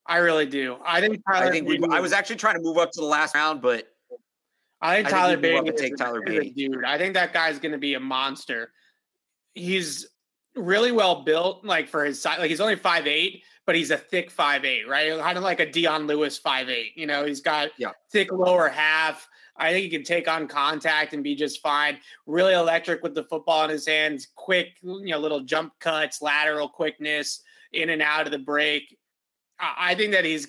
I 0.07 0.19
really 0.19 0.47
do. 0.47 0.77
I 0.85 1.01
think 1.01 1.23
Tyler 1.27 1.47
I 1.47 1.51
think 1.51 1.69
we, 1.69 1.81
I 1.91 2.01
was 2.01 2.13
actually 2.13 2.37
trying 2.37 2.55
to 2.55 2.63
move 2.63 2.79
up 2.79 2.93
to 2.93 3.01
the 3.01 3.07
last 3.07 3.35
round, 3.35 3.61
but 3.61 3.89
I 4.81 4.97
think 4.97 5.09
Tyler 5.09 5.37
Badie 5.37 5.77
take 5.77 5.97
Tyler 5.97 6.23
Badie. 6.23 6.55
dude. 6.55 6.85
I 6.85 6.99
think 6.99 7.15
that 7.15 7.33
guy's 7.33 7.59
going 7.59 7.73
to 7.73 7.79
be 7.79 7.95
a 7.95 8.01
monster. 8.01 8.73
He's 9.55 10.07
really 10.55 10.93
well 10.93 11.23
built, 11.23 11.65
like 11.65 11.89
for 11.89 12.05
his 12.05 12.21
size. 12.21 12.39
Like 12.39 12.51
he's 12.51 12.61
only 12.61 12.77
five 12.77 13.07
eight, 13.07 13.43
but 13.67 13.75
he's 13.75 13.91
a 13.91 13.97
thick 13.97 14.31
five 14.31 14.65
eight, 14.65 14.89
right? 14.89 15.19
Kind 15.19 15.37
of 15.37 15.45
like 15.45 15.61
a 15.61 15.71
Dion 15.71 16.07
Lewis 16.07 16.39
five 16.39 16.69
eight. 16.69 16.93
You 16.97 17.07
know, 17.07 17.25
he's 17.25 17.41
got 17.41 17.71
yeah. 17.79 17.91
thick 18.13 18.33
lower 18.33 18.69
half. 18.69 19.29
I 19.57 19.73
think 19.73 19.85
he 19.85 19.91
can 19.91 20.05
take 20.05 20.29
on 20.29 20.47
contact 20.47 21.15
and 21.15 21.25
be 21.25 21.35
just 21.35 21.61
fine. 21.61 21.99
Really 22.27 22.55
electric 22.55 23.03
with 23.03 23.15
the 23.15 23.25
football 23.25 23.65
in 23.65 23.71
his 23.71 23.87
hands. 23.87 24.29
Quick, 24.37 24.77
you 24.83 25.07
know, 25.07 25.19
little 25.19 25.41
jump 25.41 25.73
cuts, 25.81 26.23
lateral 26.23 26.69
quickness, 26.69 27.43
in 27.73 27.91
and 27.91 28.01
out 28.01 28.27
of 28.27 28.31
the 28.31 28.39
break. 28.39 28.97
I 29.59 29.97
think 29.97 30.13
that 30.13 30.25
he's 30.25 30.47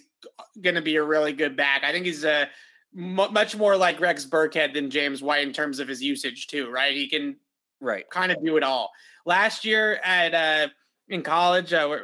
going 0.62 0.76
to 0.76 0.82
be 0.82 0.98
a 0.98 1.04
really 1.04 1.34
good 1.34 1.56
back. 1.56 1.84
I 1.84 1.92
think 1.92 2.06
he's 2.06 2.24
a 2.24 2.50
much 2.94 3.56
more 3.56 3.78
like 3.78 4.00
Rex 4.00 4.26
Burkhead 4.26 4.74
than 4.74 4.90
James 4.90 5.22
White 5.22 5.46
in 5.46 5.54
terms 5.54 5.80
of 5.80 5.88
his 5.88 6.02
usage 6.02 6.48
too, 6.48 6.70
right? 6.70 6.94
He 6.94 7.08
can 7.08 7.36
right 7.82 8.10
kind 8.10 8.32
of 8.32 8.44
do 8.44 8.58
it 8.58 8.64
all. 8.64 8.92
Last 9.26 9.64
year 9.66 10.00
at 10.04 10.34
uh, 10.34 10.70
in 11.08 11.22
college, 11.22 11.74
uh, 11.74 12.00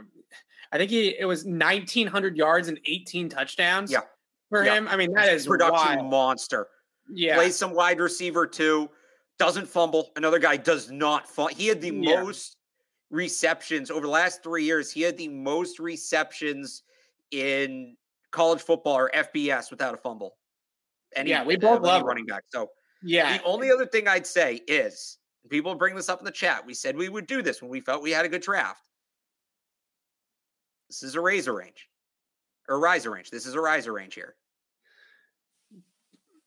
I 0.72 0.78
think 0.78 0.92
he 0.92 1.16
it 1.18 1.26
was 1.26 1.46
1900 1.46 2.38
yards 2.38 2.68
and 2.68 2.80
18 2.86 3.30
touchdowns. 3.30 3.92
Yeah. 3.92 4.02
For 4.50 4.64
yeah. 4.64 4.76
him, 4.76 4.88
I 4.88 4.96
mean 4.96 5.12
that 5.14 5.30
is 5.30 5.48
production 5.48 5.98
wild. 5.98 6.12
monster. 6.12 6.68
Yeah, 7.12 7.36
plays 7.36 7.56
some 7.56 7.74
wide 7.74 8.00
receiver 8.00 8.46
too. 8.48 8.90
Doesn't 9.38 9.68
fumble. 9.68 10.12
Another 10.16 10.40
guy 10.40 10.58
does 10.58 10.92
not 10.92 11.28
fumble. 11.28 11.54
He 11.56 11.68
had 11.68 11.82
the 11.82 11.90
Yeah. 11.90 12.24
most 12.24 12.58
receptions 13.10 13.92
over 13.92 14.02
the 14.02 14.12
last 14.12 14.44
three 14.44 14.64
years. 14.64 14.92
He 14.92 15.02
had 15.02 15.18
the 15.18 15.28
most 15.28 15.80
receptions 15.80 16.84
in 17.32 17.96
college 18.32 18.62
football 18.62 18.98
or 18.98 19.12
FBS 19.14 19.72
without 19.72 19.94
a 19.94 19.98
fumble. 19.98 20.36
Any, 21.16 21.30
Yeah, 21.30 21.44
we 21.44 21.58
both 21.58 21.82
love 21.82 22.04
running 22.04 22.26
back. 22.26 22.44
So 22.48 22.70
yeah. 23.04 23.38
the 23.38 23.44
only 23.44 23.72
other 23.72 23.86
thing 23.86 24.08
I'd 24.08 24.28
say 24.28 24.62
is 24.68 25.18
people 25.50 25.76
bring 25.76 25.96
this 25.96 26.10
up 26.10 26.20
in 26.20 26.26
the 26.26 26.32
chat. 26.32 26.66
We 26.66 26.74
said 26.74 26.98
we 26.98 27.10
would 27.10 27.28
do 27.28 27.42
this 27.42 27.62
when 27.62 27.70
we 27.72 27.80
felt 27.80 28.02
we 28.02 28.12
had 28.12 28.26
a 28.26 28.30
good 28.30 28.42
draft. 28.42 28.82
This 30.90 31.04
is 31.04 31.16
a 31.16 31.22
razor 31.22 31.54
range 31.54 31.88
or 32.70 32.80
riser 32.80 33.12
range. 33.12 33.30
This 33.32 33.46
is 33.46 33.54
a 33.54 33.62
riser 33.62 33.92
range 33.94 34.16
here. 34.16 34.36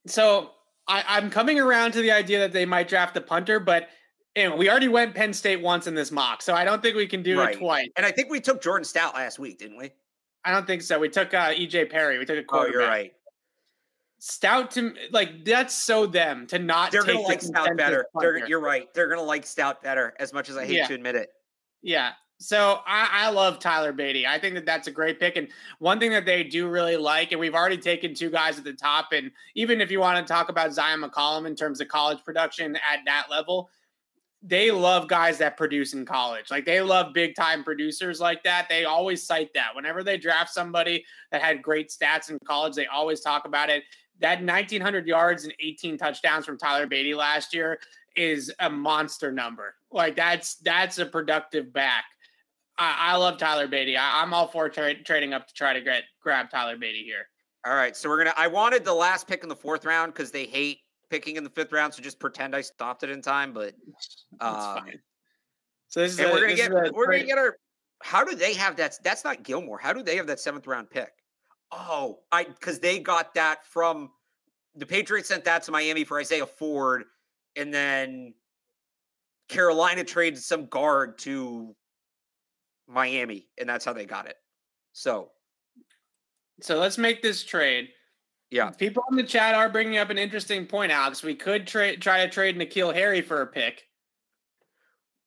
So 0.07 0.51
I, 0.87 1.05
I'm 1.07 1.31
coming 1.31 1.59
around 1.61 1.93
to 1.93 2.03
the 2.03 2.11
idea 2.13 2.39
that 2.41 2.53
they 2.53 2.65
might 2.65 2.89
draft 2.89 3.17
a 3.17 3.21
punter, 3.21 3.61
but 3.61 3.89
anyway, 4.37 4.57
we 4.57 4.71
already 4.71 4.89
went 4.89 5.15
Penn 5.15 5.33
State 5.33 5.61
once 5.61 5.87
in 5.87 5.95
this 5.95 6.11
mock, 6.11 6.41
so 6.43 6.55
I 6.55 6.65
don't 6.65 6.81
think 6.83 6.97
we 6.97 7.07
can 7.07 7.23
do 7.23 7.39
Right. 7.39 7.55
it 7.55 7.59
twice. 7.59 7.89
And 7.97 8.07
I 8.07 8.11
think 8.11 8.31
we 8.31 8.41
took 8.41 8.63
Jordan 8.63 8.85
Stout 8.85 9.15
last 9.15 9.39
week, 9.39 9.59
didn't 9.59 9.77
we? 9.77 9.91
I 10.45 10.53
don't 10.53 10.67
think 10.67 10.83
so. 10.83 10.99
We 10.99 11.09
took 11.09 11.35
uh, 11.35 11.51
EJ 11.51 11.91
Perry. 11.91 12.19
We 12.19 12.25
took 12.25 12.39
a 12.39 12.45
Oh, 12.51 12.67
you're 12.67 12.81
right. 12.87 13.13
Stout 14.19 14.73
to 14.73 14.95
like 15.13 15.45
that's 15.45 15.75
so 15.75 16.05
them 16.07 16.47
to 16.49 16.59
not. 16.59 16.91
They're 16.91 17.05
gonna 17.05 17.21
like 17.21 17.41
Stout 17.41 17.77
better. 17.77 18.07
They're, 18.19 18.47
you're 18.49 18.61
right. 18.61 18.93
They're 18.95 19.09
gonna 19.09 19.23
like 19.23 19.47
Stout 19.47 19.83
better. 19.83 20.15
As 20.19 20.33
much 20.33 20.49
as 20.49 20.57
I 20.57 20.67
hate 20.67 20.77
Yeah. 20.77 20.87
to 20.89 20.95
admit 20.95 21.15
it. 21.15 21.31
Yeah. 21.83 22.13
So 22.41 22.81
I, 22.87 23.09
I 23.13 23.31
love 23.31 23.59
Tyler 23.59 23.93
Badie. 23.93 24.25
I 24.25 24.39
think 24.39 24.55
that 24.55 24.65
that's 24.65 24.87
a 24.87 24.93
great 24.93 25.19
pick. 25.19 25.37
And 25.37 25.49
one 25.81 25.99
thing 25.99 26.13
that 26.13 26.25
they 26.25 26.45
do 26.45 26.69
really 26.69 26.97
like, 26.97 27.33
and 27.33 27.41
we've 27.41 27.55
already 27.55 27.79
taken 27.79 28.15
two 28.15 28.31
guys 28.31 28.59
at 28.59 28.65
the 28.65 28.75
top. 28.75 29.09
And 29.13 29.33
even 29.57 29.81
if 29.81 29.91
you 29.91 29.99
want 29.99 30.25
to 30.25 30.33
talk 30.33 30.49
about 30.49 30.71
Zyon 30.71 31.05
McCollum 31.05 31.47
in 31.47 31.57
terms 31.57 31.81
of 31.81 31.89
college 31.89 32.19
production 32.25 32.77
at 32.77 33.01
that 33.07 33.27
level, 33.29 33.69
they 34.41 34.71
love 34.71 35.09
guys 35.09 35.39
that 35.39 35.57
produce 35.57 35.95
in 35.95 36.07
college. 36.07 36.49
Like 36.49 36.65
they 36.65 36.81
love 36.81 37.13
big 37.13 37.35
time 37.35 37.65
producers 37.65 38.21
like 38.21 38.45
that. 38.45 38.69
They 38.69 38.85
always 38.85 39.27
cite 39.27 39.53
that. 39.55 39.75
Whenever 39.75 40.05
they 40.05 40.17
draft 40.17 40.55
somebody 40.55 41.05
that 41.33 41.43
had 41.43 41.61
great 41.61 41.91
stats 41.91 42.31
in 42.31 42.39
college, 42.47 42.77
they 42.77 42.87
always 42.87 43.21
talk 43.21 43.47
about 43.47 43.69
it. 43.69 43.83
That 44.21 44.41
1,900 44.41 45.07
yards 45.07 45.45
and 45.45 45.55
18 45.61 45.97
touchdowns 45.97 46.45
from 46.45 46.59
Tyler 46.59 46.87
Badie 46.87 47.15
last 47.15 47.55
year 47.55 47.79
is 48.17 48.53
a 48.59 48.69
monster 48.69 49.31
number. 49.31 49.75
Like 49.93 50.17
that's 50.17 50.57
that's 50.57 50.99
a 50.99 51.07
productive 51.07 51.73
back. 51.73 52.05
I, 52.77 53.13
I 53.13 53.17
love 53.17 53.39
Tyler 53.39 53.69
Badie. 53.69 53.97
I, 53.97 54.23
I'm 54.23 54.35
all 54.35 54.49
for 54.49 54.69
tra- 54.69 55.03
trading 55.03 55.33
up 55.33 55.47
to 55.49 55.55
try 55.55 55.73
to 55.73 55.81
get 55.81 56.05
grab 56.21 56.51
Tyler 56.51 56.77
Badie 56.77 57.05
here. 57.05 57.29
All 57.67 57.75
right. 57.75 57.97
So 57.97 58.09
we're 58.09 58.19
gonna 58.19 58.35
I 58.37 58.49
wanted 58.49 58.85
the 58.85 58.95
last 58.95 59.27
pick 59.29 59.43
in 59.43 59.49
the 59.49 59.57
fourth 59.57 59.85
round 59.85 60.13
because 60.13 60.31
they 60.31 60.47
hate 60.47 60.79
picking 61.11 61.37
in 61.37 61.45
the 61.45 61.51
fifth 61.51 61.73
round. 61.73 61.95
So 61.95 62.03
just 62.03 62.19
pretend 62.19 62.55
I 62.55 62.61
stopped 62.61 63.03
it 63.03 63.11
in 63.11 63.23
time. 63.23 63.53
But 63.53 63.75
um, 64.41 64.55
fine. 64.55 64.99
So 65.89 66.01
this 66.01 66.13
is 66.13 66.21
and 66.21 66.31
a- 66.31 66.33
we're 66.33 66.41
gonna 66.41 66.55
get 66.55 66.95
we're 66.95 67.07
gonna 67.07 67.25
get 67.25 67.39
our 67.39 67.57
how 68.03 68.25
do 68.25 68.37
they 68.37 68.55
have 68.55 68.77
that? 68.77 68.97
That's 69.03 69.25
not 69.25 69.43
Gilmore. 69.43 69.79
How 69.79 69.93
do 69.93 70.03
they 70.03 70.17
have 70.17 70.27
that 70.29 70.41
seventh 70.41 70.67
round 70.67 70.91
pick? 70.91 71.11
Oh, 71.71 72.21
I 72.33 72.45
because 72.45 72.79
they 72.79 72.99
got 72.99 73.35
that 73.35 73.67
from 73.67 74.11
the 74.75 74.87
Patriots 74.87 75.29
sent 75.29 75.45
that 75.45 75.63
to 75.65 75.73
Miami 75.73 76.05
for 76.05 76.19
Isaiah 76.21 76.47
Ford, 76.47 77.05
and 77.57 77.73
then 77.75 78.35
Carolina 79.49 80.05
traded 80.05 80.41
some 80.43 80.67
guard 80.67 81.19
to 81.19 81.75
Miami, 82.87 83.49
and 83.59 83.69
that's 83.69 83.85
how 83.85 83.93
they 83.93 84.07
got 84.07 84.27
it. 84.27 84.37
So 84.93 85.31
So 86.61 86.79
let's 86.79 86.97
make 86.99 87.23
this 87.23 87.45
trade. 87.45 87.89
yeah, 88.51 88.71
People 88.71 89.03
in 89.11 89.17
the 89.17 89.23
chat 89.23 89.55
are 89.55 89.69
bringing 89.69 89.99
up 89.99 90.11
an 90.11 90.19
interesting 90.19 90.67
point, 90.67 90.91
Alex. 90.93 91.23
We 91.23 91.35
could 91.35 91.67
trade 91.67 92.01
try 92.01 92.25
to 92.25 92.31
trade 92.31 92.57
N'Keal 92.57 92.95
Harry 92.95 93.21
for 93.21 93.43
a 93.43 93.47
pick. 93.47 93.85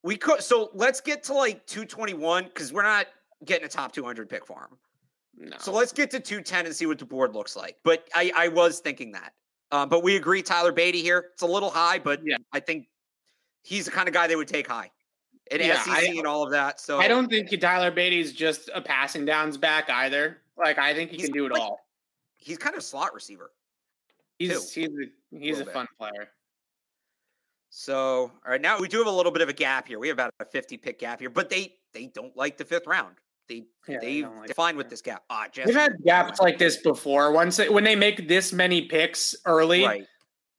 we 0.04 0.18
could. 0.18 0.42
So 0.42 0.72
let's 0.74 1.02
get 1.02 1.24
to 1.26 1.34
like 1.34 1.68
221 1.68 2.46
because 2.46 2.74
we're 2.74 2.82
not 2.84 3.06
getting 3.46 3.66
a 3.66 3.70
top 3.70 3.92
200 3.92 4.28
pick 4.30 4.46
for 4.46 4.60
him. 4.62 4.78
No. 5.42 5.58
So 5.60 5.72
let's 5.72 5.92
get 5.92 6.12
to 6.12 6.20
210 6.20 6.68
and 6.68 6.76
see 6.76 6.86
what 6.86 7.00
the 7.00 7.06
board 7.06 7.34
looks 7.34 7.56
like. 7.56 7.78
But 7.84 8.08
I, 8.14 8.32
I 8.36 8.48
was 8.48 8.80
thinking 8.80 9.12
that. 9.14 9.34
Um, 9.72 9.90
but 9.90 10.04
we 10.04 10.16
agree, 10.16 10.42
Tyler 10.44 10.72
Badie 10.72 11.02
here. 11.02 11.30
It's 11.34 11.42
a 11.42 11.48
little 11.48 11.70
high, 11.72 11.98
but 11.98 12.20
Yeah. 12.24 12.38
I 12.54 12.60
think 12.60 12.88
he's 13.64 13.86
the 13.86 13.92
kind 13.92 14.08
of 14.08 14.14
guy 14.14 14.28
they 14.28 14.36
would 14.36 14.48
take 14.48 14.68
high. 14.68 14.92
And 15.50 15.62
Yeah, 15.62 15.82
SEC 15.82 15.94
I- 15.94 16.14
and 16.18 16.28
all 16.28 16.44
of 16.44 16.52
that. 16.52 16.80
So 16.80 17.00
I 17.00 17.08
don't 17.08 17.28
think 17.30 17.50
Tyler 17.60 17.92
Badie's 17.92 18.34
just 18.34 18.70
a 18.74 18.82
passing 18.82 19.26
downs 19.26 19.58
back 19.58 19.90
either. 19.90 20.38
Like 20.58 20.78
I 20.78 20.94
think 20.94 21.10
he 21.10 21.18
He's 21.18 21.26
can 21.26 21.34
do 21.34 21.46
it 21.48 21.54
like- 21.54 21.62
all. 21.62 21.80
he's 22.38 22.58
kind 22.58 22.76
of 22.76 22.84
slot 22.84 23.14
receiver. 23.14 23.52
He's 24.38 24.72
he's 24.74 24.88
a, 24.88 25.38
he's 25.38 25.60
a 25.60 25.66
bit. 25.66 25.74
fun 25.74 25.88
player. 25.98 26.30
So 27.70 28.32
all 28.46 28.52
right, 28.52 28.62
now 28.62 28.80
we 28.80 28.88
do 28.88 28.98
have 29.00 29.08
a 29.08 29.12
little 29.12 29.32
bit 29.32 29.42
of 29.42 29.50
a 29.50 29.54
gap 29.54 29.88
here. 29.88 29.98
We 30.00 30.08
have 30.10 30.16
about 30.16 30.34
a 30.40 30.46
50 30.46 30.78
pick 30.78 31.00
gap 31.00 31.20
here, 31.20 31.30
but 31.30 31.50
they 31.50 31.76
they 31.94 32.08
don't 32.08 32.36
like 32.36 32.58
the 32.58 32.66
fifth 32.66 32.88
round. 32.88 33.16
They 33.50 33.64
Yeah, 33.88 33.98
they 34.00 34.22
they 34.22 34.28
like 34.28 34.48
define 34.48 34.76
the 34.76 34.78
with 34.78 34.90
this 34.90 35.02
gap. 35.02 35.24
Ah, 35.30 35.48
They've 35.54 35.74
had 35.76 35.94
gaps 36.04 36.40
like 36.40 36.58
this 36.58 36.78
before. 36.78 37.32
Once 37.32 37.58
they, 37.58 37.70
when 37.70 37.84
they 37.84 37.96
make 37.96 38.28
this 38.28 38.54
many 38.54 38.84
picks 38.84 39.36
early, 39.46 39.84
right. 39.86 40.06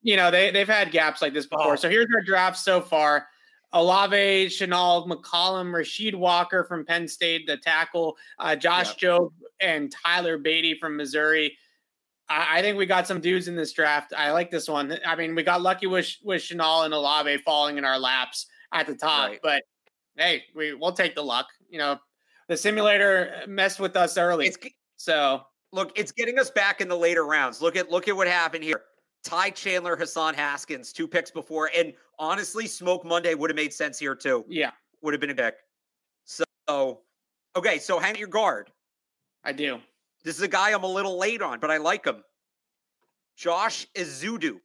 you 0.03 0.17
know 0.17 0.31
they 0.31 0.51
they've 0.51 0.69
had 0.69 0.91
gaps 0.91 1.23
like 1.23 1.33
this 1.33 1.47
before. 1.47 1.73
Oh. 1.73 1.77
So 1.77 1.89
here's 1.89 2.09
our 2.15 2.23
draft 2.23 2.59
so 2.59 2.81
far: 2.81 3.27
Olave, 3.73 4.47
Chenal, 4.49 5.09
McCollum, 5.09 5.71
Rasheed 5.73 6.15
Walker 6.15 6.65
from 6.65 6.85
Penn 6.85 7.09
State, 7.09 7.47
the 7.47 7.57
tackle, 7.57 8.17
uh, 8.39 8.57
Josh 8.57 8.89
Yep. 8.89 8.97
Jobe, 8.99 9.33
and 9.61 9.91
Tyler 10.05 10.39
Badie 10.39 10.79
from 10.79 10.97
Missouri. 10.97 11.57
I, 12.29 12.59
I 12.59 12.63
think 12.63 12.77
we 12.77 12.85
got 12.87 13.07
some 13.07 13.21
dudes 13.21 13.49
in 13.49 13.57
this 13.57 13.73
draft. 13.73 14.13
I 14.17 14.33
like 14.33 14.51
this 14.51 14.69
one. 14.69 14.99
I 15.07 15.17
mean, 15.17 15.35
we 15.35 15.43
got 15.43 15.63
lucky 15.63 15.87
with 15.87 16.15
with 16.23 16.43
Chenal 16.43 16.85
and 16.85 16.93
Olave 16.93 17.39
falling 17.39 17.79
in 17.79 17.85
our 17.85 17.99
laps 17.99 18.47
at 18.73 18.87
the 18.87 18.95
top, 18.95 19.29
Right. 19.31 19.41
but 19.43 19.63
hey, 20.17 20.45
we 20.55 20.75
we'll 20.75 20.93
take 20.93 21.15
the 21.15 21.23
luck. 21.25 21.47
You 21.71 21.79
know, 21.79 21.99
the 22.49 22.57
simulator 22.57 23.43
messed 23.47 23.81
with 23.81 23.97
us 23.97 24.17
early, 24.19 24.47
It's 24.49 24.59
so 24.97 25.43
look, 25.73 25.93
it's 25.99 26.13
getting 26.13 26.39
us 26.39 26.51
back 26.51 26.81
in 26.81 26.89
the 26.89 26.97
later 26.97 27.25
rounds. 27.27 27.61
Look 27.63 27.77
at 27.77 27.91
look 27.91 28.09
at 28.09 28.17
what 28.17 28.27
happened 28.27 28.65
here. 28.65 28.83
Ty 29.25 29.51
Chandler, 29.51 29.97
Hassan 29.97 30.35
Haskins, 30.35 30.93
two 30.93 31.07
picks 31.07 31.31
before, 31.31 31.71
and 31.77 31.93
honestly, 32.19 32.67
Smoke 32.67 33.05
Monday 33.05 33.35
would 33.35 33.51
have 33.51 33.57
made 33.57 33.73
sense 33.73 33.99
here 33.99 34.15
too. 34.17 34.45
yeah, 34.49 34.73
Would 35.03 35.15
have 35.15 35.21
been 35.21 35.31
a 35.31 35.35
pick. 35.35 35.55
So, 36.25 37.01
okay, 37.57 37.79
so 37.79 37.99
hang 38.01 38.17
your 38.17 38.27
guard. 38.29 38.71
I 39.45 39.53
do. 39.53 39.79
This 40.25 40.37
is 40.37 40.43
a 40.43 40.49
guy 40.49 40.73
I'm 40.73 40.83
a 40.83 40.89
little 40.93 41.19
late 41.19 41.41
on, 41.41 41.61
but 41.61 41.71
I 41.71 41.77
like 41.77 42.05
him. 42.05 42.25
Josh 43.37 43.87
Ezeudu, 43.97 44.61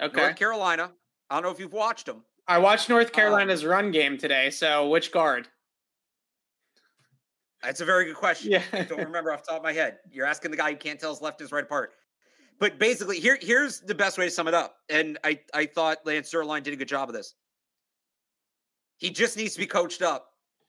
Okay. 0.00 0.16
North 0.20 0.36
Carolina. 0.36 0.90
I 1.28 1.34
don't 1.36 1.42
know 1.42 1.50
if 1.50 1.60
you've 1.60 1.72
watched 1.72 2.08
him. 2.08 2.22
I 2.48 2.58
watched 2.58 2.90
Um, 2.90 2.96
North 2.96 3.12
Carolina's 3.12 3.64
run 3.64 3.90
game 3.90 4.16
today. 4.18 4.50
So 4.50 4.88
which 4.88 5.12
guard? 5.12 5.48
That's 7.62 7.80
a 7.80 7.84
very 7.84 8.06
good 8.06 8.16
question. 8.16 8.52
Yeah. 8.52 8.62
I 8.72 8.82
don't 8.82 8.98
remember 9.04 9.32
off 9.32 9.42
the 9.44 9.48
top 9.52 9.58
of 9.58 9.62
my 9.62 9.72
head. 9.72 9.98
You're 10.10 10.26
asking 10.26 10.50
the 10.50 10.56
guy 10.56 10.70
who 10.70 10.76
can't 10.76 10.98
tell 10.98 11.10
his 11.10 11.20
left 11.20 11.40
is 11.40 11.52
right 11.52 11.64
apart. 11.64 11.92
But 12.58 12.78
basically, 12.78 13.18
here 13.20 13.38
here's 13.40 13.80
the 13.80 13.94
best 13.94 14.18
way 14.18 14.26
to 14.26 14.30
sum 14.30 14.46
it 14.48 14.54
up. 14.54 14.76
And 14.90 15.18
I, 15.24 15.40
I 15.54 15.66
thought 15.66 15.98
Lance 16.04 16.30
Zierlein 16.32 16.62
did 16.62 16.74
a 16.74 16.76
good 16.76 16.88
job 16.88 17.08
of 17.08 17.14
this. 17.14 17.34
He 18.98 19.10
just 19.10 19.36
needs 19.36 19.54
to 19.54 19.60
be 19.60 19.66
coached 19.66 20.02
up. 20.02 20.26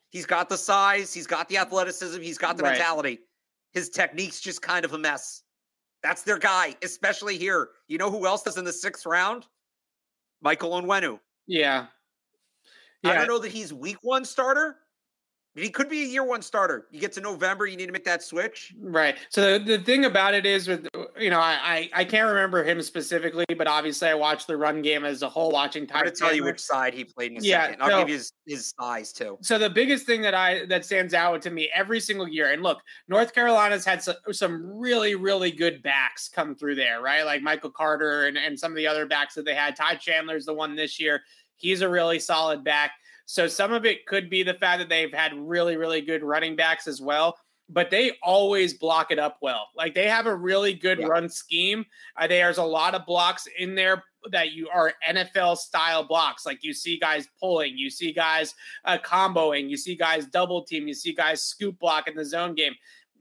He's 0.10 0.26
got 0.26 0.50
the 0.50 0.58
size, 0.58 1.14
he's 1.14 1.28
got 1.28 1.48
the 1.50 1.58
athleticism, 1.58 2.22
he's 2.22 2.38
got 2.38 2.58
the 2.58 2.64
Right. 2.64 2.74
mentality. 2.74 3.20
His 3.74 3.89
technique's 3.89 4.42
just 4.42 4.62
kind 4.62 4.84
of 4.84 4.94
a 4.94 4.98
mess. 4.98 5.44
That's 6.04 6.24
their 6.24 6.38
guy, 6.38 6.76
especially 6.82 7.38
here. 7.38 7.70
You 7.88 7.98
know 7.98 8.12
who 8.12 8.26
else 8.26 8.46
is 8.48 8.58
in 8.58 8.66
the 8.66 8.74
sixth 8.74 9.06
round? 9.06 9.46
Michael 10.42 10.72
Onwenu. 10.72 11.20
Yeah. 11.48 11.88
I 13.04 13.16
don't 13.16 13.28
know 13.28 13.39
that 13.39 13.52
he's 13.52 13.74
week 13.74 13.98
one 14.02 14.26
starter, 14.26 14.78
he 15.56 15.70
could 15.70 15.89
be 15.89 16.04
a 16.04 16.08
year 16.08 16.24
one 16.24 16.41
starter. 16.41 16.88
You 16.91 16.99
get 17.02 17.12
to 17.14 17.22
November, 17.22 17.66
you 17.66 17.76
need 17.76 17.88
to 17.88 17.91
make 17.91 18.06
that 18.06 18.24
switch. 18.24 18.74
Right. 18.80 19.18
So 19.30 19.58
the, 19.60 19.78
the 19.78 19.84
thing 19.84 20.06
about 20.06 20.34
it 20.34 20.45
is 20.45 20.68
with 20.68 20.88
you 21.20 21.30
know, 21.30 21.39
I, 21.39 21.58
I 21.62 21.89
I 22.02 22.06
can't 22.06 22.28
remember 22.30 22.64
him 22.64 22.82
specifically, 22.82 23.45
but 23.58 23.68
obviously 23.68 24.08
I 24.08 24.14
watched 24.14 24.47
the 24.47 24.56
run 24.56 24.82
game 24.82 25.04
as 25.04 25.22
a 25.24 25.30
whole 25.30 25.52
watching 25.52 25.84
I'm 25.84 25.88
Ty 25.88 25.99
going 26.02 26.14
to 26.14 26.20
tell 26.20 26.34
you 26.34 26.43
which 26.45 26.60
side 26.60 26.93
he 26.93 27.04
played 27.04 27.32
in 27.34 27.38
a 27.38 27.41
Yeah, 27.41 27.66
second. 27.66 27.82
I'll 27.82 27.89
so- 27.89 27.99
give 27.99 28.10
you 28.10 28.16
his, 28.16 28.32
his 28.47 28.74
size 28.80 29.12
too. 29.12 29.38
So 29.41 29.58
the 29.58 29.70
biggest 29.70 30.06
thing 30.06 30.22
that 30.22 30.34
I 30.34 30.66
that 30.68 30.86
stands 30.86 31.14
out 31.14 31.41
to 31.41 31.52
me 31.52 31.70
every 31.74 31.99
single 31.99 32.28
year, 32.28 32.52
and 32.52 32.64
look, 32.64 32.80
North 33.10 33.34
Carolina's 33.34 33.84
had 33.84 34.02
some, 34.02 34.16
some 34.32 34.66
really 34.80 35.16
really 35.16 35.52
good 35.52 35.84
backs 35.84 36.30
come 36.30 36.56
through 36.56 36.76
there, 36.76 37.02
right? 37.02 37.24
Like 37.26 37.41
Michael 37.41 37.72
Carter 37.72 38.28
and 38.28 38.38
and 38.38 38.58
some 38.58 38.72
of 38.72 38.78
the 38.78 38.88
other 38.88 39.06
backs 39.06 39.36
that 39.36 39.43
they 39.45 39.56
had. 39.56 39.76
Ty 39.76 39.95
Chandler's 39.95 40.45
the 40.45 40.54
one 40.54 40.76
this 40.76 40.99
year. 40.99 41.22
He's 41.58 41.82
a 41.82 41.89
really 41.89 42.18
solid 42.20 42.64
back. 42.64 42.93
So 43.32 43.47
some 43.47 43.71
of 43.71 43.86
it 43.86 44.05
could 44.05 44.29
be 44.29 44.43
the 44.43 44.55
fact 44.55 44.79
that 44.79 44.89
they've 44.89 45.13
had 45.13 45.34
really 45.34 45.77
really 45.77 46.01
good 46.01 46.21
running 46.21 46.57
backs 46.57 46.86
as 46.86 47.01
well. 47.01 47.38
but 47.73 47.89
they 47.89 48.17
always 48.21 48.73
block 48.73 49.11
it 49.11 49.19
up 49.19 49.38
well. 49.41 49.69
Like 49.75 49.95
they 49.95 50.07
have 50.07 50.25
a 50.25 50.36
really 50.36 50.73
good 50.73 50.99
yeah. 50.99 51.07
run 51.07 51.29
scheme. 51.29 51.86
Uh, 52.17 52.27
there's 52.27 52.57
a 52.57 52.63
lot 52.63 52.95
of 52.95 53.05
blocks 53.05 53.47
in 53.57 53.75
there 53.75 54.03
that 54.32 54.51
you 54.51 54.67
are 54.69 54.93
NFL 55.07 55.57
style 55.57 56.03
blocks. 56.03 56.45
Like 56.45 56.63
you 56.63 56.73
see 56.73 56.99
guys 56.99 57.27
pulling, 57.39 57.77
you 57.77 57.89
see 57.89 58.11
guys 58.11 58.53
uh, 58.86 58.97
comboing, 58.97 59.69
you 59.69 59.77
see 59.77 59.95
guys 59.95 60.25
double 60.25 60.63
team, 60.63 60.88
you 60.88 60.93
see 60.93 61.13
guys 61.13 61.43
scoop 61.43 61.79
block 61.79 62.07
in 62.07 62.15
the 62.15 62.25
zone 62.25 62.55
game. 62.55 62.73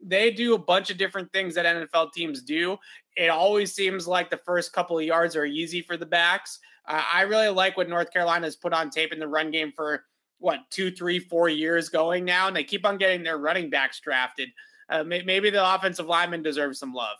They 0.03 0.31
do 0.31 0.55
a 0.55 0.59
bunch 0.59 0.91
of 0.91 0.99
different 0.99 1.33
things 1.33 1.55
that 1.55 1.67
NFL 1.67 2.13
teams 2.13 2.43
do. 2.43 2.77
It 3.17 3.29
always 3.29 3.73
seems 3.73 4.09
like 4.09 4.31
the 4.31 4.39
first 4.39 4.73
couple 4.73 4.99
of 4.99 5.05
yards 5.05 5.37
are 5.37 5.45
easy 5.45 5.83
for 5.83 5.97
the 5.97 6.07
backs. 6.07 6.59
Uh, 6.87 7.03
I 7.13 7.23
really 7.23 7.49
like 7.49 7.77
what 7.77 7.89
North 7.89 8.13
Carolina 8.13 8.47
has 8.47 8.57
put 8.57 8.73
on 8.73 8.91
tape 8.91 9.13
in 9.13 9.19
the 9.19 9.29
run 9.29 9.51
game 9.51 9.73
for 9.75 10.05
what 10.39 10.61
two, 10.71 10.91
three, 10.91 11.19
four 11.19 11.49
years 11.49 11.89
going 11.89 12.25
now, 12.25 12.49
and 12.49 12.57
they 12.57 12.65
keep 12.65 12.87
on 12.87 12.97
getting 12.97 13.23
their 13.23 13.39
running 13.39 13.71
backs 13.71 14.01
drafted. 14.01 14.49
Uh, 14.89 15.05
may, 15.05 15.23
maybe 15.23 15.51
the 15.51 15.75
offensive 15.75 16.07
lineman 16.07 16.43
deserves 16.43 16.79
some 16.79 16.93
love. 16.93 17.17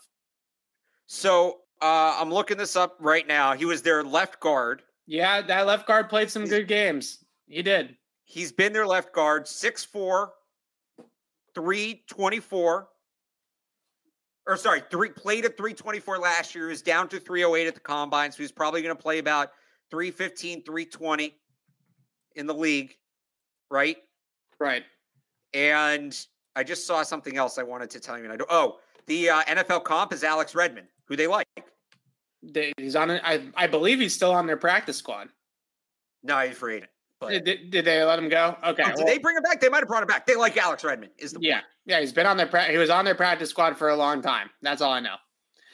So 1.07 1.59
uh, 1.81 2.17
I'm 2.19 2.31
looking 2.31 2.57
this 2.57 2.75
up 2.75 2.97
right 2.99 3.27
now. 3.27 3.53
He 3.53 3.65
was 3.65 3.81
their 3.81 4.03
left 4.03 4.39
guard. 4.39 4.81
Yeah, 5.07 5.41
that 5.41 5.67
left 5.67 5.87
guard 5.87 6.09
played 6.09 6.29
some 6.29 6.43
He's, 6.43 6.51
good 6.51 6.67
games. 6.67 7.23
He 7.47 7.61
did. 7.61 7.95
He's 8.23 8.51
been 8.51 8.71
their 8.73 8.87
left 8.87 9.13
guard, 9.13 9.45
6'4, 9.45 10.29
324. 11.53 12.87
Or 14.47 14.57
sorry, 14.57 14.81
three 14.89 15.09
played 15.09 15.45
at 15.45 15.55
324 15.57 16.17
last 16.17 16.55
year. 16.55 16.69
Is 16.69 16.81
down 16.81 17.07
to 17.09 17.19
308 17.19 17.67
at 17.67 17.73
the 17.75 17.79
combine. 17.79 18.31
So 18.31 18.37
he's 18.37 18.51
probably 18.51 18.81
going 18.81 18.95
to 18.95 19.01
play 19.01 19.19
about 19.19 19.51
315, 19.91 20.63
320 20.63 21.35
in 22.35 22.47
the 22.47 22.53
league 22.53 22.95
right? 23.71 23.97
Right. 24.59 24.83
And 25.53 26.15
I 26.55 26.63
just 26.63 26.85
saw 26.85 27.01
something 27.01 27.37
else 27.37 27.57
I 27.57 27.63
wanted 27.63 27.89
to 27.91 27.99
tell 27.99 28.17
you. 28.17 28.25
And 28.25 28.33
I 28.33 28.37
do, 28.37 28.45
oh, 28.49 28.77
the 29.07 29.31
uh, 29.31 29.41
NFL 29.43 29.85
comp 29.85 30.13
is 30.13 30.23
Alex 30.23 30.53
Redmond, 30.53 30.87
who 31.05 31.15
they 31.15 31.25
like. 31.25 31.47
They, 32.43 32.73
he's 32.77 32.95
on. 32.95 33.11
I 33.11 33.41
I 33.55 33.67
believe 33.67 33.99
he's 33.99 34.15
still 34.15 34.31
on 34.31 34.47
their 34.47 34.57
practice 34.57 34.97
squad. 34.97 35.29
No, 36.23 36.39
he's 36.39 36.57
free 36.57 36.77
agent. 36.77 36.91
But 37.21 37.45
did, 37.45 37.69
did 37.69 37.85
they 37.85 38.03
let 38.03 38.17
him 38.17 38.29
go? 38.29 38.57
Okay. 38.65 38.83
Oh, 38.83 38.87
did 38.87 38.97
well, 38.97 39.05
they 39.05 39.19
bring 39.19 39.37
him 39.37 39.43
back? 39.43 39.61
They 39.61 39.69
might 39.69 39.79
have 39.79 39.87
brought 39.87 40.01
him 40.01 40.07
back. 40.07 40.25
They 40.25 40.35
like 40.35 40.57
Alex 40.57 40.83
Redmond. 40.83 41.11
Is 41.19 41.33
the 41.33 41.39
yeah 41.41 41.55
point. 41.55 41.65
yeah 41.85 41.99
he's 41.99 42.11
been 42.11 42.25
on 42.25 42.35
their 42.35 42.47
pra- 42.47 42.65
he 42.65 42.77
was 42.77 42.89
on 42.89 43.05
their 43.05 43.15
practice 43.15 43.51
squad 43.51 43.77
for 43.77 43.89
a 43.89 43.95
long 43.95 44.21
time. 44.21 44.49
That's 44.61 44.81
all 44.81 44.91
I 44.91 44.99
know. 44.99 45.15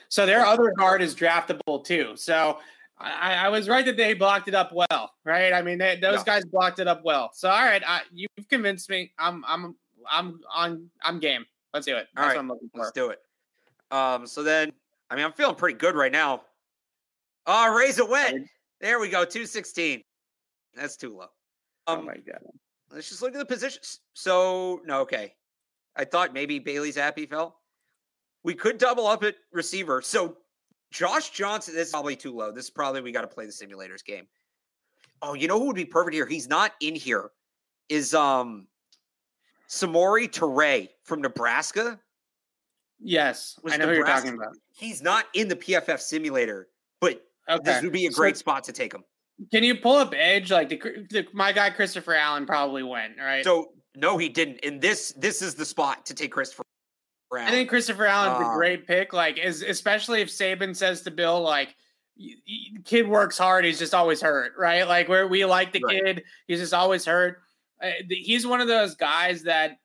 So 0.10 0.26
their 0.26 0.46
other 0.46 0.74
guard 0.78 1.02
is 1.02 1.16
draftable 1.16 1.84
too. 1.84 2.14
So 2.16 2.60
I, 3.00 3.36
I, 3.36 3.50
was 3.50 3.70
right 3.70 3.86
that 3.86 3.98
they 3.98 4.14
blocked 4.14 4.48
it 4.48 4.56
up 4.56 4.72
well, 4.74 5.12
right? 5.24 5.54
I 5.54 5.62
mean, 5.62 5.78
they, 5.78 5.98
those 5.98 6.24
guys 6.24 6.44
blocked 6.46 6.80
it 6.80 6.88
up 6.88 7.02
well. 7.04 7.30
So, 7.34 7.50
all 7.50 7.64
right, 7.64 7.84
I, 7.86 8.02
you've 8.12 8.50
convinced 8.50 8.90
me. 8.90 9.12
I'm, 9.20 9.44
I'm, 9.48 9.76
I'm 10.10 10.40
on. 10.54 10.90
I'm 11.04 11.20
game. 11.20 11.46
Let's 11.74 11.86
do 11.86 11.98
it. 11.98 12.08
That's 12.16 12.38
all 12.38 12.44
right, 12.44 12.58
let's 12.74 12.92
do 12.92 13.10
it. 13.10 13.20
Um, 13.92 14.26
so 14.26 14.42
then, 14.42 14.72
I 15.10 15.16
mean, 15.16 15.26
I'm 15.26 15.34
feeling 15.34 15.56
pretty 15.56 15.78
good 15.78 15.96
right 15.96 16.12
now. 16.12 16.42
Oh, 17.46 17.76
raise 17.76 18.00
a 18.00 18.06
win. 18.06 18.48
There 18.82 19.00
we 19.00 19.10
go. 19.10 19.26
Two 19.26 19.46
sixteen. 19.46 20.02
That's 20.74 20.96
too 20.98 21.16
low. 21.16 21.28
Oh 21.88 21.98
um, 21.98 22.06
my 22.06 22.18
god. 22.18 22.42
Let's 22.92 23.10
just 23.10 23.22
look 23.22 23.34
at 23.34 23.40
the 23.40 23.46
positions. 23.46 24.00
So 24.14 24.82
no, 24.86 25.02
okay. 25.02 25.34
I 25.96 26.06
thought 26.06 26.34
maybe 26.34 26.60
Bailey 26.60 26.92
Zappe 26.92 27.28
fell. 27.30 27.60
We 28.44 28.54
could 28.54 28.78
double 28.78 29.08
up 29.08 29.24
at 29.24 29.36
receiver. 29.52 30.02
So 30.02 30.38
Josh 30.92 31.32
Johnson, 31.32 31.76
this 31.76 31.88
is 31.88 31.92
probably 31.92 32.16
too 32.16 32.36
low. 32.36 32.52
This 32.52 32.66
is 32.66 32.70
probably 32.70 33.02
we 33.02 33.12
got 33.12 33.22
to 33.22 33.28
play 33.28 33.46
the 33.46 33.52
simulators 33.52 34.06
game. 34.06 34.28
Oh, 35.22 35.34
you 35.34 35.48
know 35.48 35.60
who 35.60 35.68
would 35.68 35.76
be 35.76 35.86
perfect 35.86 36.14
here? 36.14 36.28
He's 36.28 36.48
not 36.48 36.74
in 36.82 36.96
here. 36.96 37.32
Is 37.90 38.14
um 38.14 38.68
Samori 39.70 40.30
Toure 40.30 40.88
from 41.04 41.22
Nebraska? 41.22 42.00
Yes, 43.00 43.60
I 43.66 43.78
know 43.78 43.86
Nebraska. 43.86 43.88
who 43.88 43.96
you're 43.96 44.06
talking 44.06 44.34
about. 44.34 44.56
He's 44.76 45.02
not 45.02 45.26
in 45.34 45.48
the 45.48 45.56
PFF 45.56 46.00
simulator, 46.00 46.68
but 47.00 47.22
okay. 47.50 47.64
this 47.64 47.84
would 47.84 47.92
be 47.92 48.08
a 48.08 48.12
great 48.12 48.36
so, 48.36 48.40
spot 48.40 48.64
to 48.66 48.72
take 48.72 48.94
him. 48.94 49.04
Can 49.52 49.64
you 49.64 49.76
pull 49.76 49.96
up 49.96 50.14
Edge? 50.16 50.52
Like 50.52 50.70
the, 50.70 50.78
the, 51.10 51.28
my 51.34 51.52
guy 51.52 51.70
Christopher 51.70 52.16
Allen 52.16 52.46
probably 52.46 52.84
went 52.84 53.14
right. 53.20 53.44
So 53.44 53.70
no, 53.96 54.18
he 54.18 54.30
didn't. 54.30 54.60
And 54.64 54.82
this 54.82 55.14
this 55.18 55.42
is 55.42 55.56
the 55.56 55.66
spot 55.66 56.06
to 56.08 56.14
take 56.14 56.32
Christopher 56.32 56.64
I 57.34 57.52
think 57.52 57.70
Christopher 57.70 58.06
Allen's 58.06 58.46
uh, 58.46 58.52
a 58.52 58.56
great 58.56 58.88
pick. 58.88 59.14
Like, 59.14 59.38
is 59.38 59.62
especially 59.62 60.22
if 60.22 60.30
Saban 60.30 60.76
says 60.76 61.02
to 61.02 61.12
Bill, 61.12 61.42
like, 61.42 61.76
kid 62.86 63.08
works 63.08 63.38
hard, 63.38 63.66
he's 63.66 63.80
just 63.80 63.94
always 63.94 64.22
hurt, 64.22 64.54
right? 64.58 64.88
Like, 64.88 65.10
where 65.10 65.28
we 65.28 65.46
like 65.46 65.74
the 65.74 65.82
right. 65.84 66.04
kid, 66.04 66.24
he's 66.48 66.60
just 66.60 66.74
always 66.74 67.06
hurt. 67.06 67.40
Uh, 67.82 67.92
he's 68.10 68.48
one 68.48 68.62
of 68.62 68.68
those 68.68 68.96
guys 68.96 69.44
that 69.44 69.80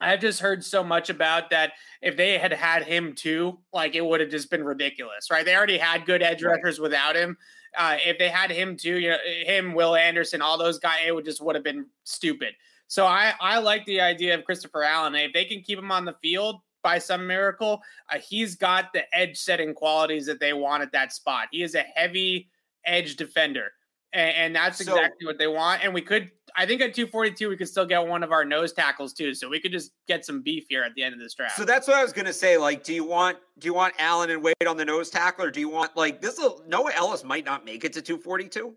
I've 0.00 0.20
just 0.20 0.40
heard 0.40 0.64
so 0.64 0.82
much 0.82 1.10
about 1.10 1.50
that 1.50 1.72
if 2.00 2.16
they 2.16 2.38
had 2.38 2.52
had 2.52 2.82
him 2.82 3.14
too, 3.14 3.58
like 3.72 3.94
it 3.94 4.04
would 4.04 4.20
have 4.20 4.30
just 4.30 4.50
been 4.50 4.64
ridiculous, 4.64 5.30
right? 5.30 5.44
They 5.44 5.54
already 5.54 5.78
had 5.78 6.06
good 6.06 6.22
edge 6.22 6.42
rushers 6.42 6.80
without 6.80 7.14
him. 7.14 7.36
Uh, 7.76 7.96
if 8.04 8.18
they 8.18 8.28
had 8.28 8.50
him 8.50 8.76
too, 8.76 8.98
you 8.98 9.10
know, 9.10 9.18
him, 9.44 9.74
Will 9.74 9.96
Anderson, 9.96 10.42
all 10.42 10.58
those 10.58 10.78
guys, 10.78 10.98
it 11.06 11.14
would 11.14 11.24
just 11.24 11.40
would 11.40 11.54
have 11.54 11.64
been 11.64 11.86
stupid. 12.04 12.54
So 12.86 13.06
I, 13.06 13.32
I 13.40 13.58
like 13.58 13.86
the 13.86 14.00
idea 14.00 14.34
of 14.34 14.44
Christopher 14.44 14.82
Allen. 14.82 15.14
If 15.14 15.32
they 15.32 15.46
can 15.46 15.62
keep 15.62 15.78
him 15.78 15.90
on 15.90 16.04
the 16.04 16.14
field 16.20 16.60
by 16.82 16.98
some 16.98 17.26
miracle, 17.26 17.80
uh, 18.10 18.18
he's 18.18 18.54
got 18.54 18.92
the 18.92 19.04
edge 19.16 19.38
setting 19.38 19.72
qualities 19.72 20.26
that 20.26 20.40
they 20.40 20.52
want 20.52 20.82
at 20.82 20.92
that 20.92 21.12
spot. 21.12 21.48
He 21.50 21.62
is 21.62 21.74
a 21.74 21.84
heavy 21.94 22.50
edge 22.84 23.16
defender. 23.16 23.72
And, 24.12 24.36
and 24.36 24.56
that's 24.56 24.84
so, 24.84 24.92
exactly 24.94 25.26
what 25.26 25.38
they 25.38 25.46
want. 25.46 25.82
And 25.82 25.94
we 25.94 26.02
could, 26.02 26.30
I 26.56 26.66
think 26.66 26.82
at 26.82 26.94
242, 26.94 27.48
we 27.48 27.56
could 27.56 27.68
still 27.68 27.86
get 27.86 28.06
one 28.06 28.22
of 28.22 28.30
our 28.30 28.44
nose 28.44 28.72
tackles 28.72 29.12
too. 29.12 29.34
So 29.34 29.48
we 29.48 29.60
could 29.60 29.72
just 29.72 29.92
get 30.06 30.24
some 30.24 30.42
beef 30.42 30.66
here 30.68 30.82
at 30.82 30.94
the 30.94 31.02
end 31.02 31.14
of 31.14 31.20
this 31.20 31.34
draft. 31.34 31.56
So 31.56 31.64
that's 31.64 31.88
what 31.88 31.96
I 31.96 32.02
was 32.02 32.12
going 32.12 32.26
to 32.26 32.32
say. 32.32 32.56
Like, 32.56 32.84
do 32.84 32.92
you 32.92 33.04
want, 33.04 33.38
do 33.58 33.66
you 33.66 33.74
want 33.74 33.94
Allen 33.98 34.30
and 34.30 34.42
Wade 34.42 34.54
on 34.66 34.76
the 34.76 34.84
nose 34.84 35.08
tackle 35.08 35.46
or 35.46 35.50
do 35.50 35.60
you 35.60 35.68
want 35.68 35.96
like 35.96 36.20
this? 36.20 36.40
Noah 36.66 36.92
Elliss 36.94 37.24
might 37.24 37.44
not 37.44 37.64
make 37.64 37.84
it 37.84 37.92
to 37.94 38.02
242. 38.02 38.74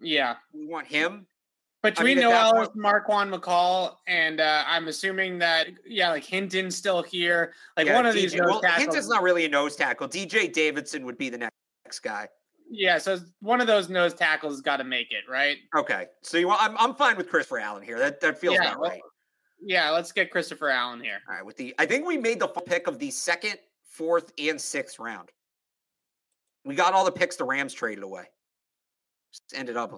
Yeah. 0.00 0.36
We 0.54 0.66
want 0.66 0.86
him. 0.86 1.26
Between 1.82 2.18
I 2.18 2.22
mean, 2.22 2.30
Noah 2.30 2.52
Elliss, 2.54 2.68
Marquan 2.76 3.34
McCall, 3.34 3.96
and 4.06 4.40
uh, 4.40 4.62
I'm 4.68 4.86
assuming 4.86 5.36
that 5.40 5.66
yeah, 5.84 6.10
like 6.10 6.22
Hinton's 6.22 6.76
still 6.76 7.02
here. 7.02 7.54
Like 7.76 7.88
yeah, 7.88 7.96
one 7.96 8.06
of 8.06 8.14
DJ, 8.14 8.20
these 8.20 8.34
nose 8.36 8.46
well, 8.46 8.60
tackles. 8.60 8.82
Hinton's 8.82 9.08
not 9.08 9.20
really 9.20 9.44
a 9.46 9.48
nose 9.48 9.74
tackle. 9.74 10.06
DJ 10.06 10.52
Davidson 10.52 11.04
would 11.04 11.18
be 11.18 11.28
the 11.28 11.38
next 11.38 11.98
guy. 12.00 12.28
Yeah, 12.74 12.96
so 12.96 13.18
one 13.40 13.60
of 13.60 13.66
those 13.66 13.90
nose 13.90 14.14
tackles 14.14 14.62
got 14.62 14.78
to 14.78 14.84
make 14.84 15.12
it, 15.12 15.30
right? 15.30 15.58
Okay, 15.76 16.06
so 16.22 16.38
you 16.38 16.48
want? 16.48 16.62
I'm 16.62 16.76
I'm 16.78 16.94
fine 16.94 17.16
with 17.18 17.28
Christopher 17.28 17.58
Allen 17.58 17.82
here. 17.82 17.98
That 17.98 18.20
that 18.22 18.38
feels 18.38 18.54
yeah, 18.54 18.72
about 18.72 18.80
right. 18.80 19.00
yeah, 19.60 19.90
let's 19.90 20.10
get 20.10 20.30
Christopher 20.30 20.70
Allen 20.70 21.00
here. 21.00 21.18
All 21.28 21.34
right, 21.34 21.44
with 21.44 21.56
the 21.56 21.74
I 21.78 21.84
think 21.84 22.06
we 22.06 22.16
made 22.16 22.40
the 22.40 22.48
pick 22.48 22.86
of 22.86 22.98
the 22.98 23.10
second, 23.10 23.56
fourth, 23.84 24.32
and 24.38 24.58
sixth 24.58 24.98
round. 24.98 25.28
We 26.64 26.74
got 26.74 26.94
all 26.94 27.04
the 27.04 27.12
picks 27.12 27.36
the 27.36 27.44
Rams 27.44 27.74
traded 27.74 28.04
away. 28.04 28.24
Just 29.32 29.52
ended 29.54 29.76
up 29.76 29.92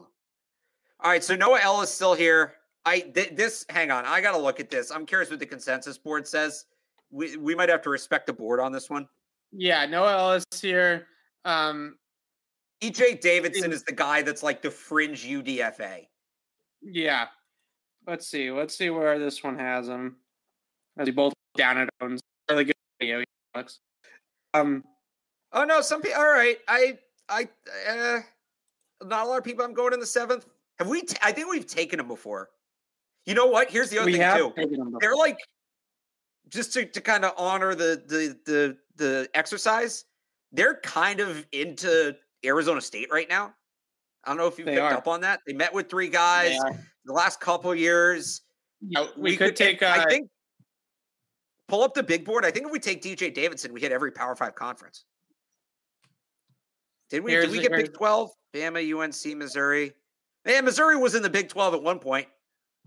all 1.05 1.11
right, 1.11 1.23
so 1.23 1.37
Noah 1.37 1.61
Elliss 1.63 1.93
still 1.93 2.15
here. 2.15 2.55
I 2.87 3.01
th- 3.01 3.37
this 3.37 3.67
hang 3.69 3.91
on, 3.91 4.07
I 4.07 4.23
got 4.23 4.33
to 4.33 4.39
look 4.39 4.59
at 4.59 4.71
this. 4.71 4.91
I'm 4.91 5.05
curious 5.05 5.31
what 5.31 5.39
the 5.39 5.47
consensus 5.47 5.99
board 5.99 6.27
says. 6.27 6.65
We 7.11 7.37
we 7.37 7.55
might 7.55 7.69
have 7.69 7.83
to 7.83 7.91
respect 7.91 8.27
the 8.27 8.33
board 8.33 8.59
on 8.59 8.73
this 8.73 8.89
one. 8.89 9.07
Yeah, 9.53 9.85
Noah 9.87 10.17
Elliss 10.17 10.61
here. 10.61 11.07
Um 11.45 11.97
DJ 12.81 13.21
Davidson 13.21 13.73
is 13.73 13.83
the 13.83 13.93
guy 13.93 14.23
that's 14.23 14.43
like 14.43 14.63
the 14.63 14.71
fringe 14.71 15.25
UDFA. 15.25 16.07
Yeah. 16.83 17.27
Let's 18.07 18.27
see. 18.27 18.51
Let's 18.51 18.77
see 18.77 18.91
where 18.91 19.19
this 19.19 19.43
one 19.43 19.59
has 19.59 19.89
him. 19.89 20.17
As 20.99 21.07
he 21.07 21.13
both 21.13 21.33
down 21.57 21.79
at 21.79 21.89
owns. 22.01 22.21
Really 22.51 22.65
good 22.65 22.75
video. 23.01 23.25
Um 24.53 24.85
Oh 25.53 25.65
no, 25.65 25.81
some 25.81 26.03
people 26.03 26.21
all 26.21 26.29
right. 26.29 26.59
I 26.69 26.99
I 27.29 27.49
uh 27.89 28.21
not 29.05 29.27
a 29.27 29.29
lot 29.29 29.39
of 29.39 29.45
people 29.45 29.65
I'm 29.65 29.75
going 29.75 29.93
in 29.93 30.01
the 30.01 30.07
seventh. 30.07 30.47
Have 30.79 30.89
we? 30.89 31.03
T- 31.03 31.17
I 31.23 31.33
think 31.33 31.51
we've 31.51 31.67
taken 31.67 31.99
them 31.99 32.09
before. 32.09 32.51
You 33.27 33.35
know 33.35 33.47
what? 33.47 33.71
Here's 33.71 33.91
the 33.91 33.99
other 33.99 34.07
we 34.07 34.19
thing 34.19 34.37
too. 34.37 34.99
They're 35.01 35.17
like 35.17 35.39
just 36.49 36.73
to, 36.75 36.85
to 36.85 37.01
kind 37.01 37.25
of 37.25 37.33
honor 37.37 37.75
the 37.75 38.03
the 38.07 38.39
the 38.45 38.77
the 38.97 39.29
exercise. 39.35 40.05
They're 40.53 40.81
kind 40.83 41.21
of 41.21 41.45
into 41.53 42.17
Arizona 42.45 42.81
State 42.81 43.09
right 43.11 43.29
now. 43.29 43.55
I 44.25 44.29
don't 44.29 44.37
know 44.37 44.47
if 44.47 44.59
you 44.59 44.65
picked 44.65 44.81
are. 44.81 44.95
up 44.95 45.09
on 45.09 45.21
that. 45.23 45.41
They 45.47 45.53
met 45.53 45.73
with 45.73 45.91
three 45.91 46.09
guys 46.09 46.59
the 47.05 47.13
last 47.13 47.41
couple 47.41 47.75
years. 47.75 48.43
Yeah, 48.81 49.07
we, 49.17 49.23
we, 49.23 49.37
could, 49.37 49.49
could 49.49 49.57
take. 49.57 49.83
Uh, 49.83 49.95
I 49.99 50.05
think 50.09 50.29
pull 51.69 51.83
up 51.83 51.95
the 51.95 52.03
big 52.03 52.25
board. 52.25 52.45
I 52.45 52.51
think 52.51 52.67
if 52.67 52.73
we 52.73 52.79
take 52.79 53.03
DJ 53.03 53.33
Davidson, 53.33 53.73
we 53.73 53.81
hit 53.81 53.93
every 53.93 54.13
Power 54.13 54.35
Five 54.35 54.55
conference. 54.55 55.05
Did 57.11 57.23
we? 57.23 57.33
Did 57.33 57.51
we 57.51 57.61
get 57.61 57.73
Big 57.73 57.93
Twelve? 57.93 58.31
Bama, 58.55 59.03
UNC, 59.03 59.37
Missouri. 59.37 59.93
Man, 60.45 60.65
Missouri 60.65 60.97
was 60.97 61.15
in 61.15 61.23
the 61.23 61.31
Big 61.31 61.49
12 61.49 61.75
at 61.75 61.83
one 61.83 61.99
point. 61.99 62.29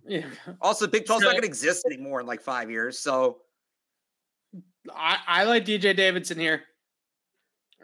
Yeah. 0.05 0.25
Also, 0.61 0.87
Big 0.87 1.03
12's 1.03 1.21
so, 1.21 1.25
not 1.25 1.31
going 1.31 1.41
to 1.41 1.47
exist 1.47 1.85
anymore 1.85 2.21
in 2.21 2.25
like 2.25 2.41
five 2.41 2.71
years. 2.71 2.97
So 2.97 3.39
I, 4.95 5.17
I 5.27 5.43
like 5.43 5.65
DJ 5.65 5.95
Davidson 5.95 6.39
here. 6.39 6.63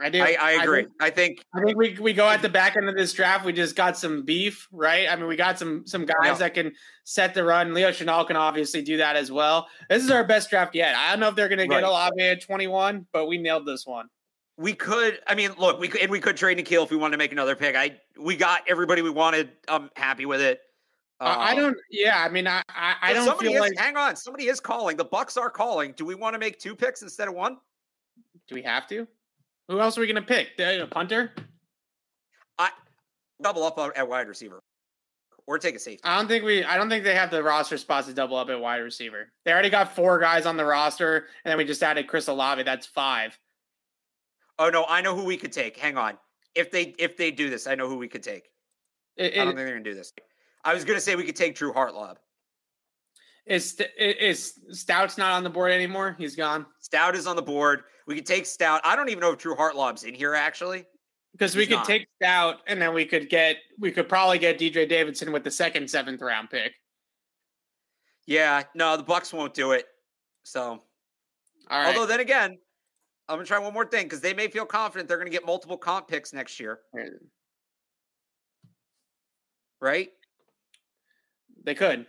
I 0.01 0.09
do. 0.09 0.21
I, 0.21 0.35
I 0.39 0.51
agree. 0.63 0.87
I 0.99 1.09
think, 1.09 1.09
I 1.09 1.09
think, 1.09 1.45
I 1.53 1.63
think 1.63 1.77
we 1.77 1.97
we 1.99 2.13
go 2.13 2.27
at 2.27 2.41
the 2.41 2.49
back 2.49 2.75
end 2.75 2.89
of 2.89 2.95
this 2.95 3.13
draft. 3.13 3.45
We 3.45 3.53
just 3.53 3.75
got 3.75 3.95
some 3.95 4.23
beef, 4.23 4.67
right? 4.71 5.07
I 5.09 5.15
mean, 5.15 5.27
we 5.27 5.35
got 5.35 5.59
some 5.59 5.85
some 5.85 6.05
guys 6.05 6.15
yeah. 6.23 6.33
that 6.35 6.53
can 6.55 6.73
set 7.03 7.33
the 7.35 7.43
run. 7.43 7.73
Leo 7.73 7.89
Chenal 7.89 8.25
can 8.25 8.35
obviously 8.35 8.81
do 8.81 8.97
that 8.97 9.15
as 9.15 9.31
well. 9.31 9.67
This 9.89 10.03
is 10.03 10.09
our 10.09 10.23
best 10.23 10.49
draft 10.49 10.73
yet. 10.73 10.95
I 10.95 11.11
don't 11.11 11.19
know 11.19 11.29
if 11.29 11.35
they're 11.35 11.47
going 11.47 11.59
to 11.59 11.67
get 11.67 11.75
right. 11.75 11.83
Olave 11.83 12.21
at 12.21 12.41
twenty 12.41 12.65
one, 12.67 13.05
but 13.13 13.27
we 13.27 13.37
nailed 13.37 13.67
this 13.67 13.85
one. 13.85 14.07
We 14.57 14.73
could. 14.73 15.19
I 15.27 15.35
mean, 15.35 15.51
look, 15.59 15.79
we 15.79 15.87
could, 15.87 16.01
and 16.01 16.11
we 16.11 16.19
could 16.19 16.37
trade 16.37 16.57
N'Keal 16.57 16.83
if 16.83 16.91
we 16.91 16.97
wanted 16.97 17.11
to 17.11 17.17
make 17.19 17.31
another 17.31 17.55
pick. 17.55 17.75
I 17.75 17.99
we 18.19 18.35
got 18.35 18.61
everybody 18.67 19.03
we 19.03 19.11
wanted. 19.11 19.51
I'm 19.67 19.91
happy 19.95 20.25
with 20.25 20.41
it. 20.41 20.59
Uh, 21.19 21.35
I 21.37 21.55
don't. 21.55 21.77
Yeah, 21.91 22.21
I 22.21 22.29
mean, 22.29 22.47
I 22.47 22.63
I, 22.67 22.95
I 23.01 23.13
don't 23.13 23.39
feel 23.39 23.53
is, 23.53 23.59
like. 23.59 23.77
Hang 23.77 23.95
on, 23.95 24.15
somebody 24.15 24.47
is 24.47 24.59
calling. 24.59 24.97
The 24.97 25.05
Bucks 25.05 25.37
are 25.37 25.51
calling. 25.51 25.93
Do 25.95 26.03
we 26.03 26.15
want 26.15 26.33
to 26.33 26.39
make 26.39 26.59
two 26.59 26.75
picks 26.75 27.03
instead 27.03 27.27
of 27.27 27.35
one? 27.35 27.57
Do 28.47 28.55
we 28.55 28.63
have 28.63 28.87
to? 28.87 29.07
Who 29.68 29.80
else 29.80 29.97
are 29.97 30.01
we 30.01 30.07
going 30.07 30.16
to 30.16 30.22
pick? 30.22 30.49
A 30.59 30.84
uh, 30.84 30.88
punter? 30.88 31.32
I 32.59 32.70
double 33.41 33.64
up 33.64 33.78
uh, 33.78 33.89
at 33.95 34.07
wide 34.07 34.28
receiver, 34.28 34.61
or 35.47 35.57
take 35.57 35.76
a 35.76 35.80
safety. 35.80 36.01
I 36.03 36.18
don't 36.18 36.28
think 36.28 36.43
we. 36.43 36.64
I 36.64 36.78
don't 36.78 36.89
think 36.89 37.03
they 37.03 37.16
have 37.16 37.32
the 37.32 37.41
roster 37.41 37.78
spots 37.78 38.07
to 38.07 38.14
double 38.14 38.36
up 38.36 38.49
at 38.49 38.59
wide 38.59 38.78
receiver. 38.78 39.32
They 39.45 39.51
already 39.51 39.70
got 39.70 39.95
four 39.95 40.20
guys 40.20 40.45
on 40.45 40.57
the 40.57 40.66
roster, 40.66 41.28
and 41.45 41.51
then 41.51 41.57
we 41.57 41.66
just 41.66 41.82
added 41.82 42.07
Chris 42.07 42.28
Olave. 42.28 42.64
That's 42.64 42.86
five. 42.86 43.38
Oh 44.59 44.70
no, 44.70 44.86
I 44.88 45.01
know 45.01 45.16
who 45.16 45.26
we 45.26 45.38
could 45.38 45.51
take. 45.51 45.78
Hang 45.78 45.97
on. 45.97 46.18
If 46.55 46.70
they 46.70 46.93
if 46.99 47.18
they 47.18 47.32
do 47.32 47.49
this, 47.49 47.66
I 47.66 47.76
know 47.76 47.88
who 47.88 47.97
we 47.97 48.07
could 48.07 48.24
take. 48.24 48.49
It, 49.16 49.34
it, 49.34 49.41
I 49.41 49.45
don't 49.45 49.55
think 49.55 49.66
they're 49.66 49.76
gonna 49.76 49.84
do 49.84 49.95
this. 49.95 50.14
I 50.64 50.74
was 50.74 50.84
gonna 50.84 51.01
say 51.01 51.16
we 51.16 51.24
could 51.24 51.36
take 51.36 51.55
Drew 51.55 51.74
Hartlob. 51.74 52.18
Is 53.45 53.81
is 53.99 54.53
Stout's 54.69 55.17
not 55.17 55.33
on 55.33 55.43
the 55.43 55.49
board 55.49 55.71
anymore? 55.71 56.15
He's 56.17 56.35
gone. 56.35 56.65
Stout 56.79 57.15
is 57.15 57.27
on 57.27 57.35
the 57.35 57.41
board. 57.41 57.83
We 58.07 58.15
could 58.15 58.25
take 58.25 58.45
Stout. 58.45 58.81
I 58.85 58.95
don't 58.95 59.09
even 59.09 59.19
know 59.19 59.31
if 59.31 59.39
Drew 59.39 59.55
Hartlob's 59.55 60.03
in 60.03 60.13
here 60.13 60.33
actually. 60.33 60.85
Because 61.33 61.55
we 61.55 61.65
could 61.65 61.77
not. 61.77 61.85
take 61.85 62.07
Stout 62.21 62.57
and 62.67 62.81
then 62.81 62.93
we 62.93 63.05
could 63.05 63.29
get 63.29 63.57
we 63.79 63.91
could 63.91 64.07
probably 64.07 64.39
get 64.39 64.59
DJ 64.59 64.87
Davidson 64.87 65.31
with 65.31 65.43
the 65.43 65.51
second 65.51 65.89
seventh 65.89 66.21
round 66.21 66.49
pick. 66.49 66.73
Yeah, 68.25 68.63
no, 68.75 68.95
the 68.95 69.03
Bucks 69.03 69.33
won't 69.33 69.53
do 69.53 69.71
it. 69.71 69.85
So, 70.43 70.81
although 71.69 72.05
then 72.05 72.21
again, 72.21 72.57
I'm 73.27 73.35
gonna 73.37 73.45
try 73.45 73.59
one 73.59 73.73
more 73.73 73.85
thing 73.85 74.05
because 74.05 74.21
they 74.21 74.33
may 74.33 74.47
feel 74.47 74.65
confident 74.65 75.09
they're 75.09 75.17
gonna 75.17 75.29
get 75.29 75.45
multiple 75.45 75.77
comp 75.77 76.07
picks 76.07 76.31
next 76.31 76.59
year. 76.61 76.79
Right? 79.81 80.09
They 81.65 81.75
could. 81.75 82.05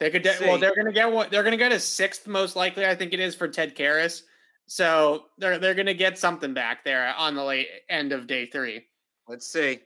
They 0.00 0.10
could. 0.10 0.22
De- 0.22 0.36
well, 0.40 0.58
they're 0.58 0.74
going 0.74 0.86
to 0.86 0.92
get 0.92 1.10
what 1.10 1.30
they're 1.30 1.42
going 1.42 1.52
to 1.52 1.58
get 1.58 1.72
a 1.72 1.80
sixth 1.80 2.26
most 2.26 2.56
likely. 2.56 2.86
I 2.86 2.94
think 2.94 3.12
it 3.12 3.20
is 3.20 3.34
for 3.34 3.48
Ted 3.48 3.76
Karras. 3.76 4.22
So 4.66 5.26
they're 5.38 5.58
they're 5.58 5.74
going 5.74 5.86
to 5.86 5.94
get 5.94 6.18
something 6.18 6.54
back 6.54 6.84
there 6.84 7.14
on 7.16 7.34
the 7.34 7.44
late 7.44 7.68
end 7.88 8.12
of 8.12 8.26
day 8.26 8.46
three. 8.46 8.84
Let's 9.28 9.46
see. 9.46 9.80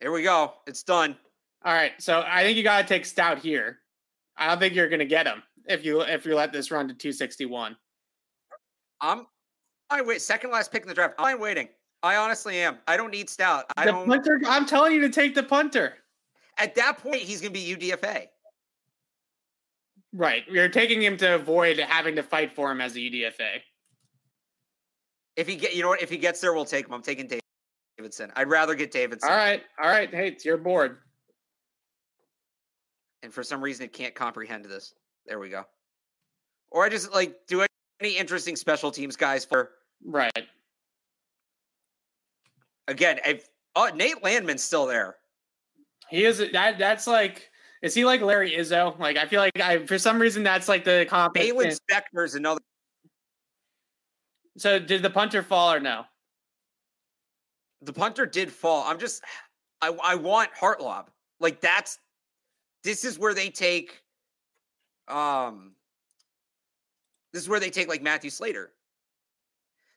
Here 0.00 0.12
we 0.12 0.22
go. 0.22 0.54
It's 0.66 0.82
done. 0.82 1.16
All 1.64 1.74
right. 1.74 1.92
So 1.98 2.24
I 2.26 2.42
think 2.42 2.56
you 2.56 2.62
got 2.62 2.82
to 2.82 2.88
take 2.88 3.04
Stout 3.04 3.38
here. 3.38 3.78
I 4.36 4.48
don't 4.48 4.58
think 4.58 4.74
you're 4.74 4.88
going 4.88 5.00
to 5.00 5.04
get 5.04 5.26
him 5.26 5.42
if 5.68 5.84
you 5.84 6.00
if 6.02 6.24
you 6.24 6.34
let 6.34 6.52
this 6.52 6.70
run 6.70 6.88
to 6.88 6.94
261. 6.94 7.76
I'm 9.00 9.26
I 9.90 10.02
wait 10.02 10.22
second 10.22 10.50
last 10.50 10.72
pick 10.72 10.82
in 10.82 10.88
the 10.88 10.94
draft. 10.94 11.14
I'm 11.18 11.40
waiting. 11.40 11.68
I 12.02 12.16
honestly 12.16 12.58
am. 12.58 12.78
I 12.86 12.96
don't 12.96 13.10
need 13.10 13.28
Stout. 13.28 13.66
I 13.76 13.86
the 13.86 13.92
don't. 13.92 14.08
Punter, 14.08 14.40
I'm 14.46 14.64
telling 14.64 14.92
you 14.92 15.00
to 15.02 15.10
take 15.10 15.34
the 15.34 15.42
punter. 15.42 15.94
At 16.58 16.74
that 16.76 16.98
point, 16.98 17.16
he's 17.16 17.40
going 17.40 17.52
to 17.52 17.58
be 17.58 17.90
UDFA. 17.90 18.26
Right. 20.12 20.42
You're 20.50 20.68
taking 20.68 21.02
him 21.02 21.16
to 21.18 21.34
avoid 21.34 21.78
having 21.78 22.16
to 22.16 22.22
fight 22.22 22.52
for 22.52 22.70
him 22.70 22.80
as 22.80 22.96
a 22.96 22.98
UDFA. 22.98 23.60
If 25.36 25.46
he 25.46 25.56
get, 25.56 25.74
you 25.74 25.82
know 25.82 25.88
what? 25.88 26.02
If 26.02 26.10
he 26.10 26.16
gets 26.16 26.40
there, 26.40 26.52
we'll 26.52 26.64
take 26.64 26.86
him. 26.86 26.94
I'm 26.94 27.02
taking 27.02 27.28
Davidson. 27.98 28.32
I'd 28.34 28.48
rather 28.48 28.74
get 28.74 28.90
Davidson. 28.90 29.30
All 29.30 29.36
right. 29.36 29.62
All 29.82 29.88
right. 29.88 30.12
Hey, 30.12 30.28
it's 30.28 30.44
your 30.44 30.56
board. 30.56 30.98
And 33.22 33.32
for 33.32 33.42
some 33.42 33.62
reason, 33.62 33.84
it 33.84 33.92
can't 33.92 34.14
comprehend 34.14 34.64
this. 34.64 34.94
There 35.26 35.38
we 35.38 35.48
go. 35.48 35.64
Or 36.70 36.84
I 36.84 36.88
just 36.88 37.12
like 37.12 37.36
do 37.46 37.64
any 38.00 38.16
interesting 38.16 38.56
special 38.56 38.90
teams 38.90 39.16
guys 39.16 39.44
for 39.44 39.70
right. 40.04 40.32
Again, 42.88 43.20
if 43.24 43.48
oh 43.76 43.90
Nate 43.94 44.22
Landman's 44.22 44.62
still 44.62 44.86
there. 44.86 45.16
He 46.08 46.24
is 46.24 46.38
that. 46.52 46.78
That's 46.78 47.06
like 47.06 47.49
is 47.82 47.94
he 47.94 48.04
like 48.04 48.20
Larry 48.20 48.52
Izzo? 48.52 48.98
Like 48.98 49.16
I 49.16 49.26
feel 49.26 49.40
like 49.40 49.58
I 49.58 49.84
for 49.86 49.98
some 49.98 50.20
reason 50.20 50.42
that's 50.42 50.68
like 50.68 50.84
the 50.84 51.06
comp. 51.08 51.34
Baylon 51.34 51.78
Spector's 51.90 52.34
another. 52.34 52.60
So 54.58 54.78
did 54.78 55.02
the 55.02 55.10
punter 55.10 55.42
fall 55.42 55.72
or 55.72 55.80
no? 55.80 56.04
The 57.82 57.92
punter 57.92 58.26
did 58.26 58.52
fall. 58.52 58.84
I'm 58.86 58.98
just 58.98 59.22
I 59.80 59.88
I 60.04 60.14
want 60.14 60.50
Hartlob. 60.58 61.06
Like 61.38 61.60
that's 61.60 61.98
this 62.84 63.04
is 63.04 63.18
where 63.18 63.32
they 63.34 63.48
take 63.48 64.02
um 65.08 65.72
this 67.32 67.42
is 67.42 67.48
where 67.48 67.60
they 67.60 67.70
take 67.70 67.88
like 67.88 68.02
Matthew 68.02 68.30
Slater. 68.30 68.72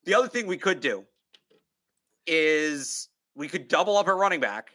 The 0.06 0.14
other 0.14 0.28
thing 0.28 0.48
we 0.48 0.58
could 0.58 0.80
do 0.80 1.04
is 2.28 3.10
we 3.36 3.50
could 3.50 3.68
double 3.68 3.98
up 3.98 4.08
a 4.08 4.14
running 4.14 4.40
back 4.40 4.72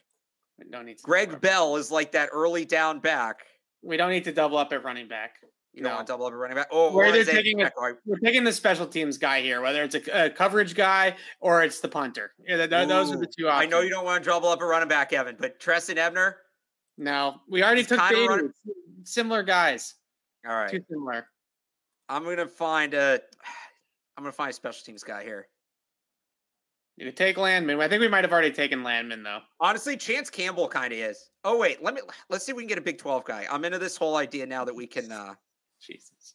don't 0.70 0.86
need 0.86 1.00
Greg 1.02 1.40
Bell 1.40 1.76
is 1.76 1.90
like 1.90 2.12
that 2.12 2.30
early 2.32 2.64
down 2.64 3.00
back. 3.00 3.40
We 3.82 3.96
don't 3.96 4.10
need 4.10 4.24
to 4.24 4.32
double 4.32 4.58
up 4.58 4.72
at 4.72 4.84
running 4.84 5.08
back. 5.08 5.36
You 5.72 5.82
no. 5.82 5.90
don't 5.90 5.96
want 5.96 6.06
to 6.06 6.12
double 6.12 6.26
up 6.26 6.32
at 6.32 6.36
running 6.38 6.56
back. 6.56 6.68
Oh, 6.72 6.92
we're 6.92 7.06
either 7.06 7.24
taking 7.24 7.62
a, 7.62 7.70
we're 8.04 8.18
taking 8.18 8.42
the 8.42 8.52
special 8.52 8.86
teams 8.86 9.18
guy 9.18 9.40
here, 9.40 9.60
whether 9.60 9.82
it's 9.84 9.94
a, 9.94 10.26
a 10.26 10.30
coverage 10.30 10.74
guy 10.74 11.14
or 11.40 11.62
it's 11.62 11.80
the 11.80 11.88
punter. 11.88 12.32
Yeah, 12.46 12.66
th- 12.66 12.88
those 12.88 13.12
are 13.12 13.18
the 13.18 13.26
two 13.26 13.48
options. 13.48 13.66
I 13.72 13.76
know 13.76 13.82
you 13.82 13.90
don't 13.90 14.04
want 14.04 14.24
to 14.24 14.28
double 14.28 14.48
up 14.48 14.60
a 14.60 14.66
running 14.66 14.88
back, 14.88 15.12
Evan, 15.12 15.36
but 15.38 15.60
Trestan 15.60 15.98
Ebner. 15.98 16.38
No, 16.96 17.36
we 17.48 17.62
already 17.62 17.84
took 17.84 18.00
Bailey. 18.10 18.48
Similar 19.04 19.44
guys. 19.44 19.94
All 20.48 20.56
right, 20.56 20.70
too 20.70 20.80
similar. 20.90 21.28
I'm 22.08 22.24
gonna 22.24 22.48
find 22.48 22.94
a. 22.94 23.20
I'm 24.16 24.24
gonna 24.24 24.32
find 24.32 24.50
a 24.50 24.54
special 24.54 24.84
teams 24.84 25.04
guy 25.04 25.22
here. 25.22 25.46
You 26.98 27.12
take 27.12 27.36
Landman. 27.36 27.80
I 27.80 27.86
think 27.86 28.00
we 28.00 28.08
might 28.08 28.24
have 28.24 28.32
already 28.32 28.50
taken 28.50 28.82
Landman 28.82 29.22
though. 29.22 29.38
Honestly, 29.60 29.96
Chance 29.96 30.30
Campbell 30.30 30.66
kind 30.66 30.92
of 30.92 30.98
is. 30.98 31.30
Oh 31.44 31.56
wait, 31.56 31.80
let 31.80 31.94
me 31.94 32.00
let's 32.28 32.44
see 32.44 32.50
if 32.50 32.56
we 32.56 32.64
can 32.64 32.68
get 32.68 32.78
a 32.78 32.82
Big 32.82 32.98
Twelve 32.98 33.24
guy. 33.24 33.46
I'm 33.48 33.64
into 33.64 33.78
this 33.78 33.96
whole 33.96 34.16
idea 34.16 34.46
now 34.46 34.64
that 34.64 34.74
we 34.74 34.86
can. 34.86 35.12
uh 35.12 35.34
Jesus, 35.80 36.34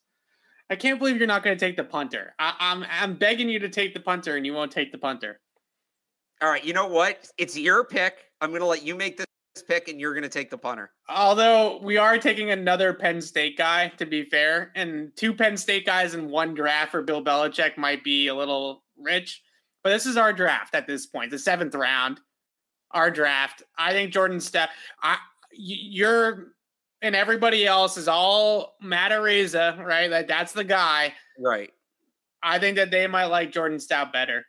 I 0.69 0.77
can't 0.77 0.99
believe 0.99 1.17
you're 1.17 1.27
not 1.27 1.43
going 1.43 1.57
to 1.57 1.65
take 1.65 1.75
the 1.75 1.83
punter. 1.83 2.33
I, 2.39 2.55
I'm 2.59 2.85
I'm 2.89 3.15
begging 3.15 3.49
you 3.49 3.59
to 3.59 3.67
take 3.67 3.93
the 3.93 3.99
punter, 3.99 4.37
and 4.37 4.45
you 4.45 4.53
won't 4.53 4.71
take 4.71 4.93
the 4.93 4.97
punter. 4.97 5.41
All 6.41 6.49
right, 6.49 6.63
you 6.63 6.73
know 6.73 6.87
what? 6.87 7.27
It's 7.37 7.57
your 7.57 7.83
pick. 7.83 8.15
I'm 8.39 8.49
going 8.49 8.61
to 8.61 8.67
let 8.67 8.83
you 8.83 8.95
make 8.95 9.17
this 9.17 9.27
pick, 9.67 9.89
and 9.89 9.99
you're 9.99 10.13
going 10.13 10.23
to 10.23 10.29
take 10.29 10.49
the 10.49 10.57
punter. 10.57 10.91
Although 11.09 11.79
we 11.83 11.97
are 11.97 12.17
taking 12.17 12.51
another 12.51 12.93
Penn 12.93 13.21
State 13.21 13.57
guy, 13.57 13.89
to 13.97 14.05
be 14.05 14.23
fair, 14.23 14.71
and 14.75 15.11
two 15.17 15.33
Penn 15.33 15.57
State 15.57 15.85
guys 15.85 16.13
in 16.13 16.29
one 16.29 16.53
draft 16.53 16.91
for 16.91 17.01
Bill 17.01 17.23
Belichick 17.23 17.77
might 17.77 18.03
be 18.03 18.27
a 18.27 18.35
little 18.35 18.83
rich. 18.97 19.41
But 19.83 19.89
this 19.89 20.05
is 20.05 20.17
our 20.17 20.33
draft 20.33 20.75
at 20.75 20.87
this 20.87 21.05
point, 21.05 21.31
the 21.31 21.39
seventh 21.39 21.75
round. 21.75 22.19
Our 22.91 23.09
draft. 23.09 23.63
I 23.77 23.91
think 23.91 24.13
Jordan 24.13 24.39
Stout. 24.39 24.69
I 25.01 25.17
you're 25.51 26.53
and 27.01 27.15
everybody 27.15 27.65
else 27.65 27.97
is 27.97 28.07
all 28.07 28.75
Matt 28.81 29.11
Araiza, 29.11 29.83
right? 29.83 30.09
Like 30.09 30.27
that's 30.27 30.53
the 30.53 30.63
guy. 30.63 31.13
Right. 31.39 31.71
I 32.41 32.59
think 32.59 32.77
that 32.77 32.91
they 32.91 33.07
might 33.07 33.25
like 33.25 33.51
Jordan 33.51 33.79
Stout 33.79 34.13
better. 34.13 34.45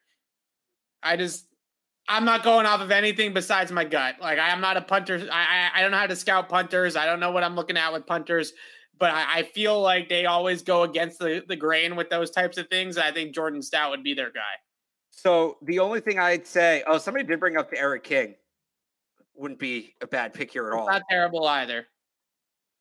I 1.03 1.17
just 1.17 1.47
I'm 2.07 2.25
not 2.25 2.45
going 2.45 2.67
off 2.67 2.81
of 2.81 2.91
anything 2.91 3.33
besides 3.33 3.73
my 3.73 3.85
gut. 3.85 4.17
Like 4.21 4.39
I'm 4.39 4.61
not 4.61 4.77
a 4.77 4.83
punter. 4.83 5.27
I 5.33 5.71
I, 5.75 5.79
I 5.79 5.83
don't 5.83 5.91
know 5.91 5.99
how 5.99 6.07
to 6.07 6.17
scout 6.17 6.49
punters. 6.49 6.97
I 6.97 7.07
don't 7.07 7.21
know 7.21 7.31
what 7.31 7.45
I'm 7.45 7.57
looking 7.57 7.77
at 7.77 7.93
with 7.93 8.07
punters. 8.07 8.53
But 8.99 9.11
I, 9.11 9.39
I 9.39 9.43
feel 9.43 9.81
like 9.81 10.09
they 10.09 10.27
always 10.27 10.63
go 10.63 10.85
against 10.85 11.19
the, 11.19 11.43
the 11.49 11.57
grain 11.57 11.97
with 11.97 12.11
those 12.11 12.31
types 12.31 12.59
of 12.59 12.69
things. 12.69 12.97
I 12.97 13.11
think 13.11 13.35
Jordan 13.35 13.63
Stout 13.63 13.91
would 13.91 14.05
be 14.05 14.15
their 14.15 14.31
guy. 14.31 14.41
So 15.17 15.57
the 15.63 15.79
only 15.79 16.01
thing 16.01 16.19
I'd 16.19 16.47
say, 16.47 16.83
oh, 16.87 16.99
somebody 16.99 17.25
did 17.25 17.41
bring 17.41 17.57
up 17.57 17.71
D'Eriq 17.71 18.03
King. 18.03 18.35
Wouldn't 19.35 19.59
be 19.59 19.95
a 20.01 20.07
bad 20.07 20.35
pick 20.35 20.53
here 20.53 20.67
at 20.67 20.73
all. 20.73 20.87
Not 20.87 21.03
terrible 21.09 21.47
either. 21.47 21.87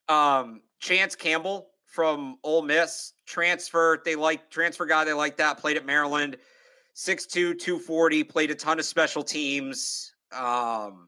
Um, 0.09 0.61
Chance 0.79 1.15
Campbell 1.15 1.69
from 1.85 2.37
Ole 2.43 2.63
Miss 2.63 3.13
transfer. 3.25 4.01
They 4.03 4.15
like 4.15 4.49
transfer 4.49 4.85
guy. 4.85 5.05
They 5.05 5.13
like 5.13 5.37
that. 5.37 5.57
Played 5.57 5.77
at 5.77 5.85
Maryland. 5.85 6.37
6'2", 6.95 7.57
240, 7.57 8.23
played 8.23 8.51
a 8.51 8.55
ton 8.55 8.77
of 8.77 8.85
special 8.85 9.23
teams. 9.23 10.13
Um, 10.31 11.07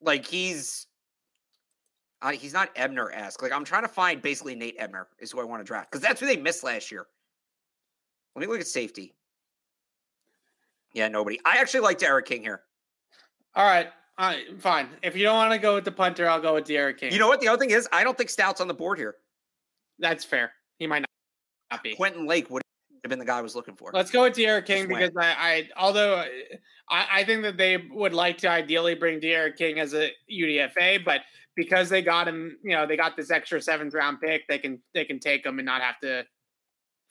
like 0.00 0.26
he's 0.26 0.86
uh, 2.20 2.30
he's 2.30 2.52
not 2.52 2.70
Ebner 2.76 3.10
esque. 3.10 3.42
Like 3.42 3.52
I'm 3.52 3.64
trying 3.64 3.82
to 3.82 3.88
find 3.88 4.22
basically 4.22 4.54
Nate 4.54 4.76
Ebner 4.78 5.08
is 5.18 5.32
who 5.32 5.40
I 5.40 5.44
want 5.44 5.60
to 5.60 5.64
draft 5.64 5.90
because 5.90 6.02
that's 6.02 6.20
who 6.20 6.26
they 6.26 6.36
missed 6.36 6.62
last 6.62 6.90
year. 6.90 7.06
Let 8.34 8.40
me 8.40 8.46
look 8.46 8.60
at 8.60 8.66
safety. 8.66 9.14
Yeah, 10.94 11.08
nobody. 11.08 11.40
I 11.44 11.58
actually 11.58 11.80
like 11.80 11.98
D'Eriq 11.98 12.24
King 12.24 12.42
here. 12.42 12.62
All 13.54 13.64
right. 13.64 13.88
All 14.18 14.28
right, 14.28 14.60
fine. 14.60 14.88
If 15.02 15.16
you 15.16 15.24
don't 15.24 15.36
want 15.36 15.52
to 15.52 15.58
go 15.58 15.74
with 15.74 15.84
the 15.84 15.92
punter, 15.92 16.28
I'll 16.28 16.40
go 16.40 16.54
with 16.54 16.64
D'Eriq 16.64 16.98
King. 16.98 17.12
You 17.12 17.18
know 17.18 17.28
what? 17.28 17.40
The 17.40 17.48
other 17.48 17.58
thing 17.58 17.70
is, 17.70 17.88
I 17.92 18.04
don't 18.04 18.16
think 18.16 18.28
Stout's 18.28 18.60
on 18.60 18.68
the 18.68 18.74
board 18.74 18.98
here. 18.98 19.16
That's 19.98 20.24
fair. 20.24 20.52
He 20.78 20.86
might 20.86 21.04
not 21.70 21.82
be. 21.82 21.94
Quentin 21.94 22.26
Lake 22.26 22.50
would 22.50 22.62
have 23.02 23.08
been 23.08 23.18
the 23.18 23.24
guy 23.24 23.38
I 23.38 23.40
was 23.40 23.56
looking 23.56 23.74
for. 23.74 23.90
Let's 23.92 24.10
go 24.10 24.22
with 24.22 24.34
D'Eriq 24.34 24.66
King 24.66 24.86
because 24.86 25.12
I, 25.18 25.34
I 25.38 25.68
although 25.76 26.24
I, 26.90 27.06
I 27.10 27.24
think 27.24 27.42
that 27.42 27.56
they 27.56 27.78
would 27.90 28.12
like 28.12 28.38
to 28.38 28.48
ideally 28.48 28.94
bring 28.94 29.18
D'Eriq 29.18 29.56
King 29.56 29.78
as 29.78 29.94
a 29.94 30.10
UDFA, 30.30 31.04
but 31.04 31.22
because 31.56 31.88
they 31.88 32.02
got 32.02 32.28
him, 32.28 32.58
you 32.62 32.72
know, 32.72 32.86
they 32.86 32.96
got 32.96 33.16
this 33.16 33.30
extra 33.30 33.60
seventh 33.60 33.94
round 33.94 34.20
pick, 34.20 34.46
they 34.48 34.58
can 34.58 34.80
they 34.94 35.04
can 35.04 35.18
take 35.18 35.44
him 35.44 35.58
and 35.58 35.66
not 35.66 35.80
have 35.82 35.98
to 36.00 36.24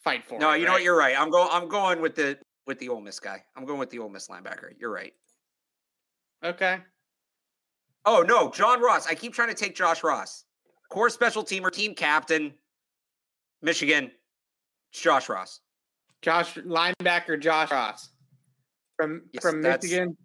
fight 0.04 0.26
for. 0.26 0.40
No, 0.40 0.52
it, 0.52 0.58
you 0.58 0.64
right? 0.64 0.68
know 0.68 0.74
what? 0.74 0.84
You're 0.84 0.98
right. 0.98 1.16
I'm 1.18 1.30
going. 1.30 1.50
I'm 1.52 1.68
going 1.68 2.02
with 2.02 2.16
the 2.16 2.38
with 2.68 2.80
the 2.80 2.90
Ole 2.90 3.02
Miss 3.02 3.20
guy. 3.20 3.44
I'm 3.56 3.66
going 3.66 3.80
with 3.80 3.90
the 3.90 4.00
Ole 4.00 4.10
Miss 4.10 4.28
linebacker. 4.28 4.72
You're 4.80 4.92
right. 4.92 5.14
Okay. 6.44 6.80
Oh 8.06 8.24
no, 8.28 8.50
John 8.50 8.82
Ross. 8.82 9.08
I 9.08 9.16
keep 9.16 9.34
trying 9.34 9.50
to 9.50 9.56
take 9.56 9.76
Josh 9.76 10.04
Ross, 10.04 10.46
core 10.90 11.10
special 11.10 11.44
teamer, 11.44 11.72
team 11.72 11.94
captain, 11.94 12.54
Michigan. 13.62 14.12
It's 14.92 15.02
Josh 15.02 15.30
Ross. 15.30 15.62
Josh 16.22 16.56
linebacker 16.56 17.40
Josh 17.40 17.72
Ross 17.72 18.10
from 18.98 19.24
Yes, 19.34 19.44
from 19.44 19.62
Michigan. 19.62 20.18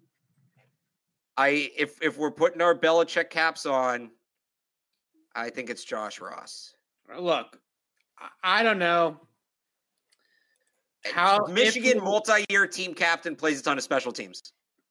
I 1.37 1.71
if 1.77 2.01
if 2.01 2.17
we're 2.17 2.31
putting 2.31 2.61
our 2.61 2.75
Belichick 2.75 3.29
caps 3.29 3.65
on, 3.65 4.09
I 5.35 5.49
think 5.49 5.69
it's 5.69 5.83
Josh 5.83 6.19
Ross. 6.19 6.73
Look, 7.19 7.59
I 8.43 8.63
don't 8.63 8.79
know 8.79 9.26
how 11.13 11.45
Michigan 11.47 11.97
you- 11.97 12.03
multi-year 12.03 12.67
team 12.67 12.93
captain 12.93 13.35
plays 13.35 13.59
a 13.59 13.63
ton 13.63 13.77
of 13.77 13.83
special 13.83 14.11
teams. 14.11 14.41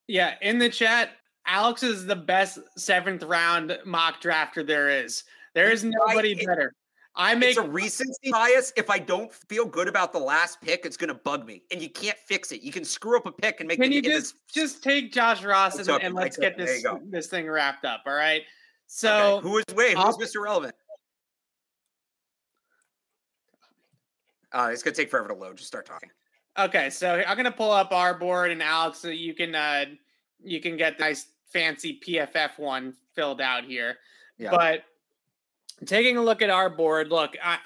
Yeah, 0.08 0.34
in 0.40 0.58
the 0.58 0.68
chat, 0.68 1.10
Alex 1.46 1.82
is 1.82 2.06
the 2.06 2.16
best 2.16 2.58
seventh 2.76 3.22
round 3.22 3.78
mock 3.84 4.20
drafter 4.22 4.66
there 4.66 4.88
is. 4.88 5.24
There 5.54 5.70
is 5.70 5.84
nobody 5.84 6.32
it- 6.32 6.46
better. 6.46 6.72
I 7.18 7.34
make 7.34 7.56
It's 7.56 7.58
a 7.58 7.62
recency 7.62 8.30
bias. 8.30 8.74
If 8.76 8.90
I 8.90 8.98
don't 8.98 9.32
feel 9.32 9.64
good 9.64 9.88
about 9.88 10.12
the 10.12 10.18
last 10.18 10.60
pick, 10.60 10.84
it's 10.84 10.98
going 10.98 11.08
to 11.08 11.14
bug 11.14 11.46
me, 11.46 11.62
and 11.70 11.80
you 11.80 11.88
can't 11.88 12.18
fix 12.18 12.52
it. 12.52 12.60
You 12.60 12.70
can 12.70 12.84
screw 12.84 13.16
up 13.16 13.24
a 13.24 13.32
pick 13.32 13.60
and 13.60 13.68
make. 13.68 13.80
Can 13.80 13.90
you 13.90 14.02
just 14.02 14.34
just 14.52 14.82
take 14.82 15.12
Josh 15.12 15.42
Ross 15.42 15.78
and, 15.78 15.88
and 16.02 16.14
let's 16.14 16.36
get 16.36 16.58
this 16.58 16.84
this 17.04 17.28
thing 17.28 17.48
wrapped 17.48 17.86
up? 17.86 18.02
All 18.06 18.12
right. 18.12 18.42
Okay, 18.42 18.46
So 18.86 19.40
who 19.42 19.56
is 19.56 19.64
wait? 19.74 19.96
Who's 19.96 20.18
Mr. 20.18 20.42
Relevant? 20.42 20.74
Uh, 24.52 24.70
it's 24.72 24.82
gonna 24.82 24.94
take 24.94 25.10
forever 25.10 25.28
to 25.28 25.34
load. 25.34 25.56
Just 25.56 25.68
start 25.68 25.86
talking. 25.86 26.10
okay, 26.58 26.90
so 26.90 27.22
I'm 27.26 27.36
gonna 27.36 27.50
pull 27.50 27.70
up 27.72 27.92
our 27.92 28.14
board 28.14 28.50
and 28.50 28.62
Alex, 28.62 28.98
so 28.98 29.08
you 29.08 29.34
can 29.34 29.54
uh 29.54 29.86
you 30.42 30.60
can 30.60 30.76
get 30.76 30.98
the 30.98 31.04
nice 31.04 31.26
fancy 31.52 32.00
PFF 32.06 32.58
one 32.58 32.94
filled 33.14 33.40
out 33.40 33.64
here. 33.64 33.96
Yeah. 34.38 34.50
But 34.50 34.84
taking 35.86 36.16
a 36.16 36.22
look 36.22 36.42
at 36.42 36.50
our 36.50 36.70
board, 36.70 37.08
look, 37.08 37.34
I 37.42 37.58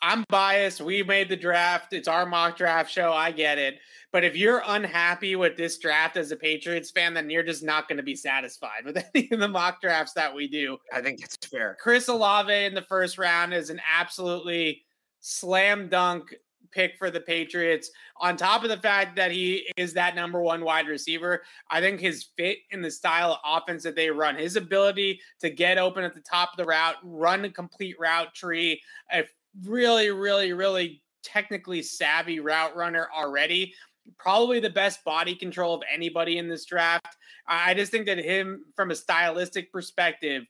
I'm 0.00 0.24
biased. 0.28 0.80
We 0.80 1.02
made 1.02 1.28
the 1.28 1.36
draft. 1.36 1.92
It's 1.92 2.08
our 2.08 2.24
mock 2.24 2.56
draft 2.56 2.90
show. 2.90 3.12
I 3.12 3.32
get 3.32 3.58
it. 3.58 3.78
But 4.12 4.24
if 4.24 4.36
you're 4.36 4.62
unhappy 4.66 5.36
with 5.36 5.56
this 5.56 5.76
draft 5.78 6.16
as 6.16 6.30
a 6.30 6.36
Patriots 6.36 6.90
fan, 6.90 7.14
then 7.14 7.28
you're 7.28 7.42
just 7.42 7.62
not 7.62 7.88
going 7.88 7.98
to 7.98 8.02
be 8.02 8.14
satisfied 8.14 8.84
with 8.84 9.04
any 9.14 9.28
of 9.32 9.40
the 9.40 9.48
mock 9.48 9.80
drafts 9.80 10.12
that 10.14 10.34
we 10.34 10.48
do. 10.48 10.78
I 10.92 11.02
think 11.02 11.22
it's 11.22 11.36
fair. 11.46 11.76
Chris 11.80 12.08
Olave 12.08 12.52
in 12.52 12.74
the 12.74 12.82
first 12.82 13.18
round 13.18 13.52
is 13.52 13.70
an 13.70 13.80
absolutely 13.92 14.82
slam 15.20 15.88
dunk 15.88 16.34
pick 16.70 16.96
for 16.98 17.10
the 17.10 17.20
Patriots. 17.20 17.90
On 18.18 18.36
top 18.36 18.62
of 18.62 18.68
the 18.68 18.76
fact 18.76 19.16
that 19.16 19.30
he 19.30 19.70
is 19.76 19.92
that 19.94 20.14
number 20.14 20.40
one 20.40 20.62
wide 20.64 20.86
receiver, 20.86 21.42
I 21.70 21.80
think 21.80 22.00
his 22.00 22.26
fit 22.36 22.58
in 22.70 22.82
the 22.82 22.90
style 22.90 23.32
of 23.32 23.62
offense 23.62 23.82
that 23.84 23.96
they 23.96 24.10
run, 24.10 24.36
his 24.36 24.56
ability 24.56 25.20
to 25.40 25.50
get 25.50 25.78
open 25.78 26.04
at 26.04 26.14
the 26.14 26.20
top 26.20 26.50
of 26.52 26.56
the 26.58 26.64
route, 26.64 26.96
run 27.02 27.44
a 27.44 27.50
complete 27.50 27.96
route 27.98 28.34
tree, 28.34 28.82
a 29.12 29.24
really, 29.64 30.10
really, 30.10 30.52
really 30.52 31.02
technically 31.22 31.82
savvy 31.82 32.40
route 32.40 32.76
runner 32.76 33.08
already. 33.16 33.74
Probably 34.18 34.60
the 34.60 34.70
best 34.70 35.04
body 35.04 35.34
control 35.34 35.74
of 35.74 35.82
anybody 35.92 36.38
in 36.38 36.48
this 36.48 36.64
draft. 36.64 37.16
I 37.46 37.74
just 37.74 37.92
think 37.92 38.06
that 38.06 38.18
him, 38.18 38.64
from 38.74 38.90
a 38.90 38.94
stylistic 38.94 39.72
perspective, 39.72 40.44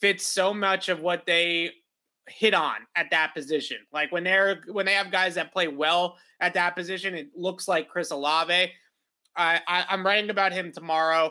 fits 0.00 0.26
so 0.26 0.52
much 0.54 0.88
of 0.88 1.00
what 1.00 1.24
they 1.26 1.72
hit 2.28 2.54
on 2.54 2.76
at 2.96 3.10
that 3.10 3.34
position. 3.34 3.78
Like 3.92 4.12
when 4.12 4.24
they're 4.24 4.60
when 4.70 4.86
they 4.86 4.94
have 4.94 5.10
guys 5.10 5.34
that 5.36 5.52
play 5.52 5.68
well 5.68 6.16
at 6.40 6.54
that 6.54 6.76
position, 6.76 7.14
it 7.14 7.30
looks 7.36 7.68
like 7.68 7.88
Chris 7.88 8.10
Olave. 8.10 8.70
I, 9.36 9.60
I 9.66 9.84
I'm 9.88 10.04
writing 10.04 10.30
about 10.30 10.52
him 10.52 10.72
tomorrow. 10.72 11.30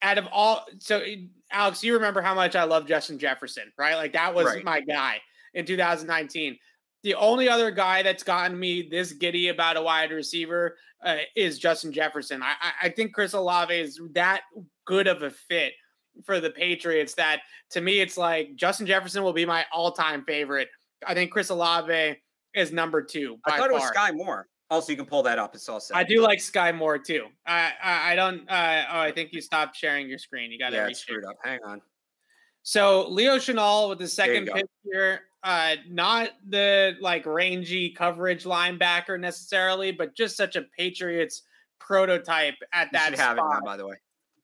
Out 0.00 0.16
of 0.18 0.26
all, 0.30 0.64
so 0.78 1.02
Alex, 1.50 1.82
you 1.82 1.92
remember 1.94 2.20
how 2.20 2.34
much 2.34 2.54
I 2.54 2.62
love 2.62 2.86
Justin 2.86 3.18
Jefferson, 3.18 3.72
right? 3.76 3.96
Like 3.96 4.12
that 4.12 4.32
was 4.32 4.46
Right. 4.46 4.64
my 4.64 4.80
guy 4.80 5.20
in 5.54 5.66
2019. 5.66 6.56
The 7.02 7.14
only 7.14 7.48
other 7.48 7.70
guy 7.72 8.02
that's 8.02 8.22
gotten 8.22 8.58
me 8.58 8.88
this 8.88 9.12
giddy 9.12 9.48
about 9.48 9.76
a 9.76 9.82
wide 9.82 10.12
receiver 10.12 10.76
uh, 11.04 11.16
is 11.34 11.58
Justin 11.58 11.92
Jefferson. 11.92 12.42
I, 12.42 12.54
I 12.60 12.72
I 12.86 12.88
think 12.90 13.12
Chris 13.12 13.32
Olave 13.32 13.74
is 13.74 14.00
that 14.12 14.42
good 14.84 15.06
of 15.08 15.22
a 15.22 15.30
fit 15.30 15.72
for 16.24 16.40
the 16.40 16.50
Patriots 16.50 17.14
that 17.14 17.40
to 17.70 17.80
me 17.80 18.00
it's 18.00 18.16
like 18.16 18.56
Justin 18.56 18.86
Jefferson 18.86 19.22
will 19.22 19.32
be 19.32 19.46
my 19.46 19.64
all-time 19.72 20.24
favorite. 20.24 20.68
I 21.06 21.14
think 21.14 21.30
Chris 21.30 21.50
Olave 21.50 22.16
is 22.54 22.72
number 22.72 23.02
two 23.02 23.38
by 23.46 23.54
I 23.54 23.58
thought 23.58 23.70
it 23.70 23.74
was. 23.74 23.86
Sky 23.88 24.10
Moore. 24.10 24.46
Also, 24.70 24.92
you 24.92 24.96
can 24.96 25.06
pull 25.06 25.22
that 25.22 25.38
up. 25.38 25.54
It's 25.54 25.66
all 25.68 25.80
set. 25.80 25.96
I 25.96 26.04
do 26.04 26.20
like 26.20 26.40
Sky 26.40 26.72
Moore 26.72 26.98
too. 26.98 27.26
I 27.46 27.72
I, 27.82 28.12
I 28.12 28.14
don't. 28.16 28.40
Uh, 28.50 28.84
oh, 28.92 29.00
I 29.00 29.12
think 29.12 29.32
you 29.32 29.40
stopped 29.40 29.76
sharing 29.76 30.08
your 30.08 30.18
screen. 30.18 30.52
You 30.52 30.58
got 30.58 30.70
to 30.70 30.76
Yeah, 30.76 30.92
screwed 30.92 31.24
up. 31.24 31.36
Hang 31.42 31.60
on. 31.64 31.80
So 32.64 33.08
Leo 33.08 33.36
Chenal 33.36 33.88
with 33.88 33.98
the 33.98 34.08
second 34.08 34.50
pick 34.52 34.66
here, 34.84 35.22
uh, 35.42 35.76
not 35.88 36.32
the 36.46 36.96
like 37.00 37.24
rangy 37.24 37.94
coverage 37.94 38.44
linebacker 38.44 39.18
necessarily, 39.18 39.90
but 39.90 40.14
just 40.14 40.36
such 40.36 40.54
a 40.54 40.64
Patriots 40.76 41.44
prototype 41.80 42.56
at 42.74 42.88
You 42.88 42.98
that 42.98 43.10
should 43.10 43.18
have 43.20 43.38
it 43.38 43.40
now, 43.40 43.50
spot. 43.52 43.64
by 43.64 43.76
the 43.78 43.86
way. 43.86 43.96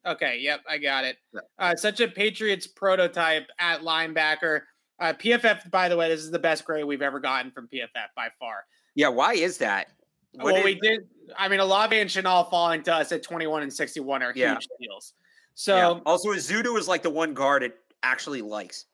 Okay, 0.07 0.39
yep, 0.41 0.61
I 0.69 0.79
got 0.79 1.05
it. 1.05 1.17
Yeah. 1.33 1.41
Uh, 1.59 1.75
such 1.77 2.01
a 2.01 2.09
Patriots 2.09 2.67
prototype 2.67 3.49
at 3.59 3.81
linebacker. 3.81 4.61
Uh, 5.01 5.13
PFF, 5.15 5.71
by 5.71 5.89
the 5.89 5.97
way, 5.97 6.09
this 6.09 6.21
is 6.21 6.31
the 6.31 6.39
best 6.39 6.65
grade 6.65 6.85
we've 6.85 7.03
ever 7.03 7.19
gotten 7.21 7.51
from 7.51 7.69
PFF 7.73 8.09
by 8.15 8.29
far. 8.39 8.65
Yeah, 8.95 9.09
why 9.09 9.35
is 9.35 9.59
that? 9.59 9.89
What 10.33 10.45
well, 10.45 10.55
did- 10.57 10.65
we 10.65 10.75
did. 10.81 11.01
I 11.39 11.49
mean, 11.49 11.61
Olave 11.61 11.99
and 11.99 12.09
Chenal 12.11 12.49
falling 12.51 12.83
to 12.85 12.95
us 12.95 13.11
at 13.13 13.23
21 13.23 13.63
and 13.63 13.73
61 13.73 14.23
are 14.23 14.33
Yeah. 14.37 14.53
huge 14.55 14.69
deals. 14.81 15.15
So, 15.55 15.77
yeah. 15.77 16.01
Also, 16.05 16.31
Ezeudu 16.31 16.79
is 16.79 16.87
like 16.87 17.03
the 17.03 17.11
one 17.11 17.33
guard 17.35 17.63
it 17.63 17.79
actually 18.03 18.43
likes. 18.43 18.87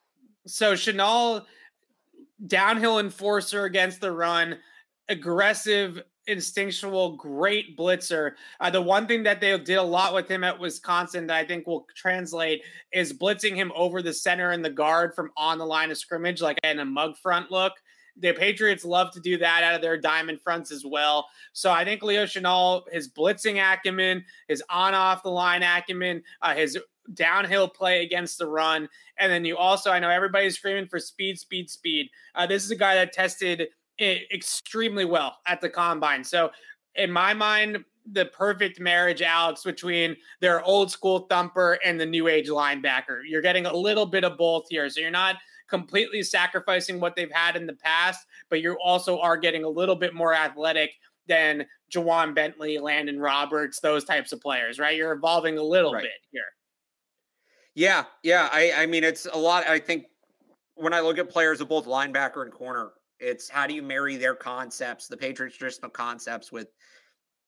so 0.47 0.74
Chenal, 0.74 1.45
downhill 2.47 2.99
enforcer 2.99 3.65
against 3.65 4.01
the 4.01 4.11
run, 4.12 4.59
aggressive, 5.09 6.03
instinctual, 6.26 7.16
great 7.16 7.76
blitzer. 7.76 8.32
Uh, 8.60 8.70
the 8.70 8.80
one 8.80 9.06
thing 9.06 9.22
that 9.24 9.40
they 9.40 9.56
did 9.59 9.76
a 9.76 9.82
lot 9.82 10.14
with 10.14 10.28
him 10.28 10.44
at 10.44 10.59
Wisconsin 10.59 11.26
that 11.26 11.36
I 11.36 11.44
think 11.44 11.66
will 11.66 11.86
translate 11.94 12.62
is 12.92 13.12
blitzing 13.12 13.55
him 13.55 13.72
over 13.74 14.02
the 14.02 14.12
center 14.12 14.51
and 14.51 14.64
the 14.64 14.70
guard 14.70 15.14
from 15.14 15.30
on 15.36 15.59
the 15.59 15.66
line 15.66 15.90
of 15.90 15.98
scrimmage, 15.98 16.40
like 16.40 16.59
in 16.62 16.78
a 16.78 16.84
mug 16.84 17.16
front 17.16 17.51
look. 17.51 17.72
The 18.16 18.32
Patriots 18.32 18.84
love 18.84 19.12
to 19.12 19.20
do 19.20 19.38
that 19.38 19.62
out 19.62 19.76
of 19.76 19.82
their 19.82 19.97
diamond 19.97 20.40
fronts 20.42 20.70
as 20.70 20.84
well. 20.84 21.26
So 21.52 21.70
I 21.70 21.84
think 21.84 22.02
Leo 22.02 22.24
Chenal, 22.24 22.82
his 22.92 23.09
blitzing 23.09 23.60
acumen, 23.60 24.24
his 24.48 24.62
on 24.68 24.94
off 24.94 25.22
the 25.22 25.30
line 25.30 25.62
acumen, 25.62 26.22
uh, 26.42 26.55
his 26.55 26.78
downhill 27.14 27.68
play 27.68 28.05
against 28.05 28.38
the 28.38 28.47
run. 28.47 28.88
And 29.18 29.32
then 29.32 29.44
you 29.44 29.56
also, 29.56 29.90
I 29.90 29.98
know 29.98 30.10
everybody's 30.10 30.56
screaming 30.56 30.86
for 30.86 30.98
speed, 30.98 31.38
speed, 31.38 31.70
speed. 31.70 32.10
Uh, 32.34 32.47
this 32.47 32.64
is 32.64 32.70
a 32.70 32.76
guy 32.76 32.94
that 32.94 33.12
tested 33.12 33.68
extremely 34.01 35.05
well 35.05 35.39
at 35.47 35.60
the 35.60 35.68
combine. 35.68 36.24
So 36.24 36.51
in 36.94 37.10
my 37.10 37.35
mind, 37.35 37.85
the 38.12 38.27
perfect 38.27 38.81
marriage, 38.81 39.22
Alex, 39.22 39.62
between 39.62 40.16
their 40.40 40.62
old 40.64 40.90
school 40.90 41.20
thumper 41.31 41.78
and 41.85 42.01
the 42.01 42.06
new 42.06 42.28
age 42.28 42.48
linebacker. 42.48 43.20
You're 43.27 43.43
getting 43.43 43.66
a 43.66 43.72
little 43.77 44.06
bit 44.06 44.24
of 44.24 44.36
both 44.39 44.64
here. 44.70 44.89
So 44.89 45.01
you're 45.01 45.10
not 45.10 45.36
completely 45.68 46.22
sacrificing 46.22 46.98
what 46.98 47.14
they've 47.14 47.31
had 47.31 47.55
in 47.56 47.66
the 47.66 47.74
past, 47.74 48.27
but 48.48 48.60
you 48.60 48.77
also 48.82 49.20
are 49.20 49.36
getting 49.36 49.62
a 49.64 49.68
little 49.68 49.94
bit 49.94 50.14
more 50.14 50.35
athletic 50.35 50.90
than 51.28 51.64
Ja'Whaun 51.94 52.35
Bentley, 52.35 52.78
Landon 52.78 53.20
Roberts, 53.20 53.78
those 53.81 54.05
types 54.05 54.32
of 54.32 54.40
players, 54.40 54.81
right? 54.81 54.97
You're 54.97 55.12
evolving 55.12 55.59
a 55.59 55.62
little 55.62 55.93
Right. 55.93 56.02
bit 56.05 56.12
here. 56.32 56.43
Yeah, 57.74 58.05
yeah. 58.24 58.48
I, 58.51 58.72
I 58.78 58.86
mean, 58.86 59.05
it's 59.05 59.27
a 59.27 59.36
lot. 59.39 59.66
I 59.68 59.78
think 59.78 60.06
when 60.74 60.93
I 60.93 61.01
look 61.01 61.18
at 61.18 61.28
players 61.28 61.60
of 61.60 61.68
both 61.68 61.86
linebacker 61.86 62.43
and 62.43 62.52
corner, 62.52 62.90
it's 63.20 63.48
how 63.48 63.66
do 63.66 63.74
you 63.74 63.82
marry 63.82 64.16
their 64.16 64.34
concepts, 64.34 65.06
the 65.06 65.16
Patriots' 65.16 65.56
traditional 65.56 65.90
concepts, 65.90 66.51
with 66.51 66.68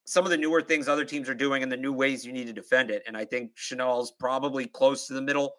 some 0.04 0.24
of 0.24 0.30
the 0.30 0.36
newer 0.36 0.60
things 0.60 0.88
other 0.88 1.04
teams 1.04 1.28
are 1.28 1.34
doing 1.34 1.62
and 1.62 1.70
the 1.70 1.76
new 1.76 1.92
ways 1.92 2.24
you 2.24 2.32
need 2.32 2.46
to 2.46 2.52
defend 2.52 2.90
it. 2.90 3.02
And 3.06 3.16
I 3.16 3.24
think 3.24 3.54
Chenal's 3.56 4.10
probably 4.10 4.66
close 4.66 5.06
to 5.06 5.14
the 5.14 5.22
middle 5.22 5.54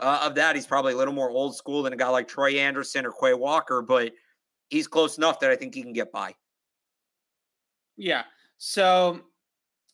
uh, 0.00 0.20
of 0.22 0.34
that. 0.34 0.56
He's 0.56 0.66
probably 0.66 0.94
a 0.94 0.96
little 0.96 1.14
more 1.14 1.30
old 1.30 1.56
school 1.56 1.82
than 1.82 1.92
a 1.92 1.96
guy 1.96 2.08
like 2.08 2.26
Troy 2.26 2.58
Anderson 2.58 3.06
or 3.06 3.12
Quay 3.12 3.34
Walker, 3.34 3.82
but 3.82 4.12
he's 4.68 4.88
close 4.88 5.16
enough 5.16 5.40
that 5.40 5.50
I 5.50 5.56
think 5.56 5.74
he 5.74 5.82
can 5.82 5.92
get 5.92 6.10
by. 6.10 6.34
Yeah. 7.96 8.24
So 8.58 9.20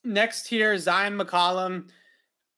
next 0.05 0.47
here, 0.47 0.75
Zyon 0.75 1.21
McCollum. 1.21 1.89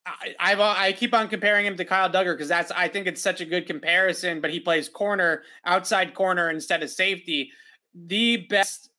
I, 0.04 0.34
I've 0.40 0.60
I 0.60 0.92
keep 0.92 1.14
on 1.14 1.28
comparing 1.28 1.66
him 1.66 1.76
to 1.76 1.84
Kyle 1.84 2.10
Dugger 2.10 2.34
because 2.34 2.48
that's 2.48 2.70
I 2.72 2.88
think 2.88 3.06
it's 3.06 3.22
such 3.22 3.40
a 3.40 3.44
good 3.44 3.66
comparison, 3.66 4.40
but 4.40 4.50
he 4.50 4.60
plays 4.60 4.88
corner, 4.88 5.42
outside 5.64 6.14
corner 6.14 6.50
instead 6.50 6.82
of 6.82 6.90
safety. 6.90 7.50
the 7.94 8.38
best 8.48 8.90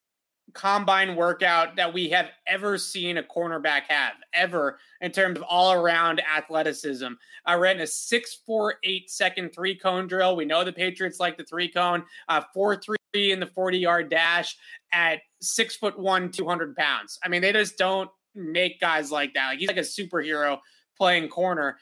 combine 0.53 1.15
workout 1.15 1.75
that 1.75 1.91
we 1.93 2.09
have 2.09 2.29
ever 2.47 2.77
seen 2.77 3.17
a 3.17 3.23
cornerback 3.23 3.83
have 3.89 4.13
ever 4.33 4.77
in 5.01 5.11
terms 5.11 5.37
of 5.37 5.43
all 5.43 5.73
around 5.73 6.21
athleticism. 6.21 7.07
I 7.45 7.55
ran 7.55 7.79
a 7.81 7.87
six 7.87 8.39
four 8.45 8.75
eight 8.83 9.09
second 9.09 9.53
three 9.53 9.75
cone 9.75 10.07
drill. 10.07 10.35
We 10.35 10.45
know 10.45 10.63
the 10.63 10.73
Patriots 10.73 11.19
like 11.19 11.37
the 11.37 11.43
three 11.43 11.69
cone, 11.69 12.03
uh, 12.29 12.41
four 12.53 12.77
three 12.77 12.97
in 13.15 13.39
the 13.39 13.45
40 13.47 13.77
yard 13.77 14.09
dash 14.09 14.57
at 14.91 15.19
six 15.41 15.75
foot 15.75 15.99
one, 15.99 16.31
200 16.31 16.75
pounds. 16.75 17.19
I 17.23 17.29
mean, 17.29 17.41
they 17.41 17.51
just 17.51 17.77
don't 17.77 18.09
make 18.35 18.79
guys 18.79 19.11
like 19.11 19.33
that. 19.33 19.49
Like 19.49 19.59
he's 19.59 19.67
like 19.67 19.77
a 19.77 19.81
superhero 19.81 20.59
playing 20.97 21.29
corner. 21.29 21.77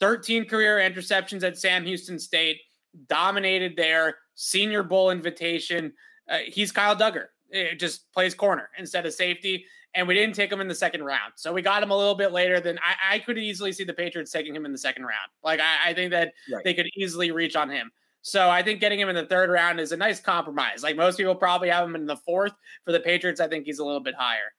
13 0.00 0.44
career 0.44 0.78
interceptions 0.78 1.42
at 1.42 1.58
Sam 1.58 1.84
Houston 1.84 2.18
State, 2.18 2.60
dominated 3.08 3.74
there, 3.76 4.16
Senior 4.34 4.82
Bowl 4.82 5.10
invitation. 5.10 5.92
Uh, 6.28 6.38
he's 6.46 6.72
Kyle 6.72 6.96
Dugger. 6.96 7.26
It 7.50 7.78
just 7.78 8.12
plays 8.12 8.34
corner 8.34 8.68
instead 8.78 9.06
of 9.06 9.14
safety. 9.14 9.64
And 9.94 10.06
we 10.06 10.12
didn't 10.12 10.34
take 10.34 10.52
him 10.52 10.60
in 10.60 10.68
the 10.68 10.74
second 10.74 11.04
round. 11.04 11.32
So 11.36 11.54
we 11.54 11.62
got 11.62 11.82
him 11.82 11.90
a 11.90 11.96
little 11.96 12.14
bit 12.14 12.30
later 12.30 12.60
than 12.60 12.78
I, 12.80 13.14
I 13.14 13.18
could 13.20 13.38
easily 13.38 13.72
see 13.72 13.84
the 13.84 13.94
Patriots 13.94 14.30
taking 14.30 14.54
him 14.54 14.66
in 14.66 14.72
the 14.72 14.78
second 14.78 15.04
round. 15.04 15.30
Like 15.42 15.58
I, 15.60 15.90
I 15.90 15.94
think 15.94 16.10
that 16.10 16.34
right. 16.52 16.62
they 16.64 16.74
could 16.74 16.86
easily 16.96 17.30
reach 17.30 17.56
on 17.56 17.70
him. 17.70 17.90
So 18.20 18.50
I 18.50 18.62
think 18.62 18.80
getting 18.80 19.00
him 19.00 19.08
in 19.08 19.14
the 19.14 19.24
third 19.24 19.48
round 19.50 19.80
is 19.80 19.92
a 19.92 19.96
nice 19.96 20.20
compromise. 20.20 20.82
Like 20.82 20.96
most 20.96 21.16
people 21.16 21.34
probably 21.34 21.70
have 21.70 21.86
him 21.86 21.94
in 21.94 22.06
the 22.06 22.16
fourth. 22.16 22.52
For 22.84 22.92
the 22.92 23.00
Patriots, 23.00 23.40
I 23.40 23.48
think 23.48 23.64
he's 23.64 23.78
a 23.78 23.84
little 23.84 24.00
bit 24.00 24.16
higher. 24.18 24.52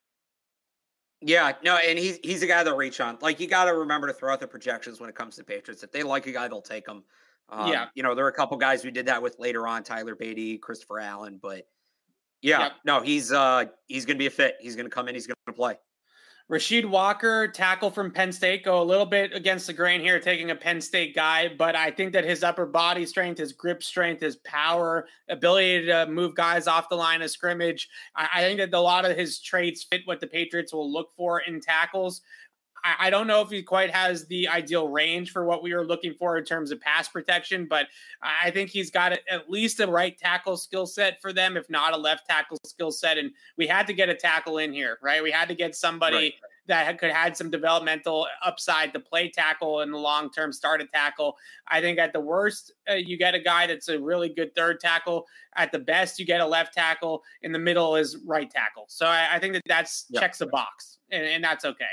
Yeah, 1.22 1.54
no, 1.64 1.78
and 1.78 1.98
he's 1.98 2.20
he's 2.24 2.44
a 2.44 2.48
guy 2.48 2.64
they'll 2.64 2.78
reach 2.78 3.00
on. 3.00 3.18
Like 3.22 3.40
you 3.40 3.48
got 3.48 3.66
to 3.66 3.74
remember 3.74 4.08
to 4.08 4.14
throw 4.14 4.32
out 4.34 4.40
the 4.40 4.48
projections 4.48 5.00
when 5.00 5.10
it 5.10 5.16
comes 5.16 5.36
to 5.38 5.44
Patriots. 5.44 5.84
If 5.84 5.92
they 5.92 6.04
like 6.04 6.28
a 6.28 6.32
guy, 6.32 6.48
they'll 6.48 6.62
take 6.62 6.88
him. 6.88 7.04
Um, 7.50 7.72
yeah, 7.72 7.88
you 7.96 8.04
know 8.04 8.14
there 8.14 8.26
are 8.26 8.30
a 8.30 8.34
couple 8.34 8.56
guys 8.58 8.84
we 8.84 8.92
did 8.92 9.08
that 9.08 9.22
with 9.22 9.38
later 9.40 9.68
on, 9.68 9.84
Tyler 9.84 10.16
Badie, 10.16 10.60
Christopher 10.60 11.00
Allen, 11.00 11.40
but 11.42 11.68
yeah, 12.42 12.60
yep. 12.60 12.72
no, 12.86 13.02
he's 13.02 13.32
uh 13.32 13.66
he's 13.88 14.06
gonna 14.06 14.20
be 14.20 14.28
a 14.28 14.32
fit. 14.32 14.58
He's 14.60 14.76
gonna 14.76 14.90
come 14.90 15.08
in. 15.08 15.16
He's 15.16 15.28
gonna 15.28 15.56
play. 15.56 15.78
Rasheed 16.50 16.86
Walker, 16.86 17.50
tackle 17.50 17.92
from 17.92 18.10
Penn 18.10 18.32
State, 18.32 18.64
go 18.64 18.82
a 18.82 18.84
little 18.84 19.06
bit 19.06 19.34
against 19.34 19.68
the 19.68 19.74
grain 19.74 20.00
here, 20.00 20.18
taking 20.18 20.52
a 20.52 20.56
Penn 20.56 20.80
State 20.80 21.14
guy, 21.14 21.50
but 21.50 21.76
I 21.76 21.92
think 21.92 22.14
that 22.14 22.24
his 22.24 22.42
upper 22.42 22.66
body 22.66 23.06
strength, 23.06 23.38
his 23.38 23.52
grip 23.52 23.84
strength, 23.84 24.22
his 24.22 24.38
power, 24.38 25.10
ability 25.28 25.88
to 25.88 26.08
move 26.08 26.36
guys 26.36 26.66
off 26.66 26.88
the 26.88 26.96
line 26.96 27.22
of 27.22 27.30
scrimmage, 27.32 27.90
I, 28.16 28.30
I 28.36 28.42
think 28.44 28.60
that 28.60 28.74
a 28.74 28.80
lot 28.80 29.04
of 29.04 29.18
his 29.18 29.40
traits 29.40 29.84
fit 29.84 30.04
what 30.06 30.22
the 30.22 30.28
Patriots 30.28 30.72
will 30.72 30.90
look 30.90 31.14
for 31.18 31.42
in 31.42 31.60
tackles. 31.60 32.22
I, 33.00 33.10
don't 33.10 33.28
know 33.28 33.42
if 33.42 33.50
he 33.50 33.64
quite 33.64 33.92
has 33.92 34.26
the 34.28 34.48
ideal 34.48 34.88
range 34.88 35.32
for 35.32 35.46
what 35.46 35.64
we 35.64 35.74
were 35.74 35.86
looking 35.86 36.14
for 36.14 36.38
in 36.38 36.46
terms 36.46 36.72
of 36.72 36.80
pass 36.80 37.08
protection, 37.08 37.66
but 37.70 37.88
I 38.22 38.52
think 38.52 38.70
he's 38.70 38.92
got 38.92 39.14
at 39.14 39.50
least 39.50 39.80
a 39.80 39.88
right 39.88 40.18
tackle 40.18 40.58
skill 40.58 40.86
set 40.86 41.22
for 41.22 41.34
them, 41.34 41.58
if 41.58 41.70
not 41.70 41.94
a 41.94 41.98
left 41.98 42.28
tackle 42.28 42.58
skill 42.66 42.92
set. 42.92 43.18
And 43.18 43.32
we 43.58 43.68
had 43.68 43.88
to 43.88 43.94
get 43.94 44.10
a 44.10 44.16
tackle 44.16 44.60
in 44.60 44.74
here, 44.74 44.98
right? 45.02 45.24
We 45.24 45.32
had 45.32 45.48
to 45.48 45.56
get 45.56 45.76
somebody 45.76 46.16
right. 46.16 46.34
that 46.68 47.00
could 47.00 47.12
had 47.12 47.36
some 47.36 47.50
developmental 47.50 48.28
upside 48.44 48.94
to 48.94 49.00
play 49.00 49.30
tackle 49.30 49.82
in 49.82 49.92
the 49.92 49.98
long 49.98 50.30
term, 50.30 50.54
start 50.54 50.82
a 50.82 50.86
tackle. 50.86 51.38
I 51.68 51.82
think 51.82 52.00
at 52.00 52.14
the 52.14 52.22
worst, 52.22 52.74
uh, 52.90 52.94
you 52.94 53.18
get 53.18 53.36
a 53.36 53.40
guy 53.40 53.68
that's 53.68 53.90
a 53.90 54.00
really 54.00 54.30
good 54.30 54.54
third 54.56 54.80
tackle. 54.80 55.26
At 55.56 55.72
the 55.72 55.80
best, 55.80 56.20
you 56.20 56.26
get 56.26 56.42
a 56.42 56.46
left 56.46 56.74
tackle. 56.74 57.24
In 57.42 57.52
the 57.52 57.60
middle 57.60 57.96
is 57.96 58.18
right 58.26 58.50
tackle. 58.50 58.86
So 58.88 59.06
I, 59.08 59.36
I 59.36 59.40
think 59.40 59.54
that 59.54 59.64
that's 59.68 60.06
yep. 60.10 60.22
checks 60.22 60.42
a 60.42 60.46
box, 60.46 61.00
and, 61.12 61.24
and 61.24 61.44
that's 61.44 61.66
okay. 61.66 61.86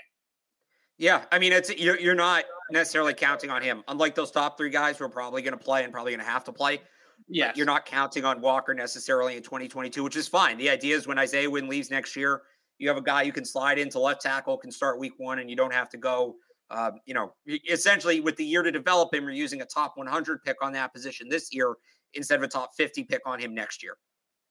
Yeah, 0.98 1.24
I 1.32 1.38
mean, 1.38 1.52
it's 1.52 1.76
you're 1.76 1.98
you're 1.98 2.14
not 2.14 2.44
necessarily 2.70 3.14
counting 3.14 3.50
on 3.50 3.62
him. 3.62 3.82
Unlike 3.88 4.14
those 4.14 4.30
top 4.30 4.56
three 4.56 4.70
guys 4.70 4.98
who 4.98 5.04
are 5.04 5.08
probably 5.08 5.42
going 5.42 5.56
to 5.56 5.62
play 5.62 5.84
and 5.84 5.92
probably 5.92 6.12
going 6.12 6.24
to 6.24 6.30
have 6.30 6.44
to 6.44 6.52
play. 6.52 6.80
Yeah, 7.28 7.52
you're 7.54 7.66
not 7.66 7.84
counting 7.86 8.24
on 8.24 8.40
Walker 8.40 8.74
necessarily 8.74 9.36
in 9.36 9.42
2022, 9.42 10.02
which 10.04 10.16
is 10.16 10.28
fine. 10.28 10.56
The 10.56 10.70
idea 10.70 10.96
is 10.96 11.06
when 11.06 11.18
Isaiah 11.18 11.50
Wynn 11.50 11.68
leaves 11.68 11.90
next 11.90 12.14
year, 12.14 12.42
you 12.78 12.88
have 12.88 12.96
a 12.96 13.02
guy 13.02 13.22
you 13.22 13.32
can 13.32 13.44
slide 13.44 13.78
into 13.78 13.98
left 13.98 14.22
tackle, 14.22 14.56
can 14.56 14.70
start 14.70 14.98
week 14.98 15.14
one, 15.16 15.38
and 15.40 15.50
you 15.50 15.56
don't 15.56 15.72
have 15.72 15.88
to 15.90 15.96
go. 15.96 16.36
Uh, 16.70 16.92
you 17.06 17.14
know, 17.14 17.34
essentially 17.70 18.20
with 18.20 18.36
the 18.36 18.44
year 18.44 18.62
to 18.62 18.72
develop 18.72 19.12
him, 19.12 19.24
you're 19.24 19.32
using 19.32 19.60
a 19.60 19.66
top 19.66 19.96
100 19.96 20.42
pick 20.44 20.56
on 20.62 20.72
that 20.72 20.92
position 20.94 21.28
this 21.28 21.52
year 21.52 21.74
instead 22.14 22.38
of 22.38 22.42
a 22.42 22.48
top 22.48 22.70
50 22.76 23.04
pick 23.04 23.20
on 23.26 23.38
him 23.38 23.54
next 23.54 23.82
year. 23.82 23.96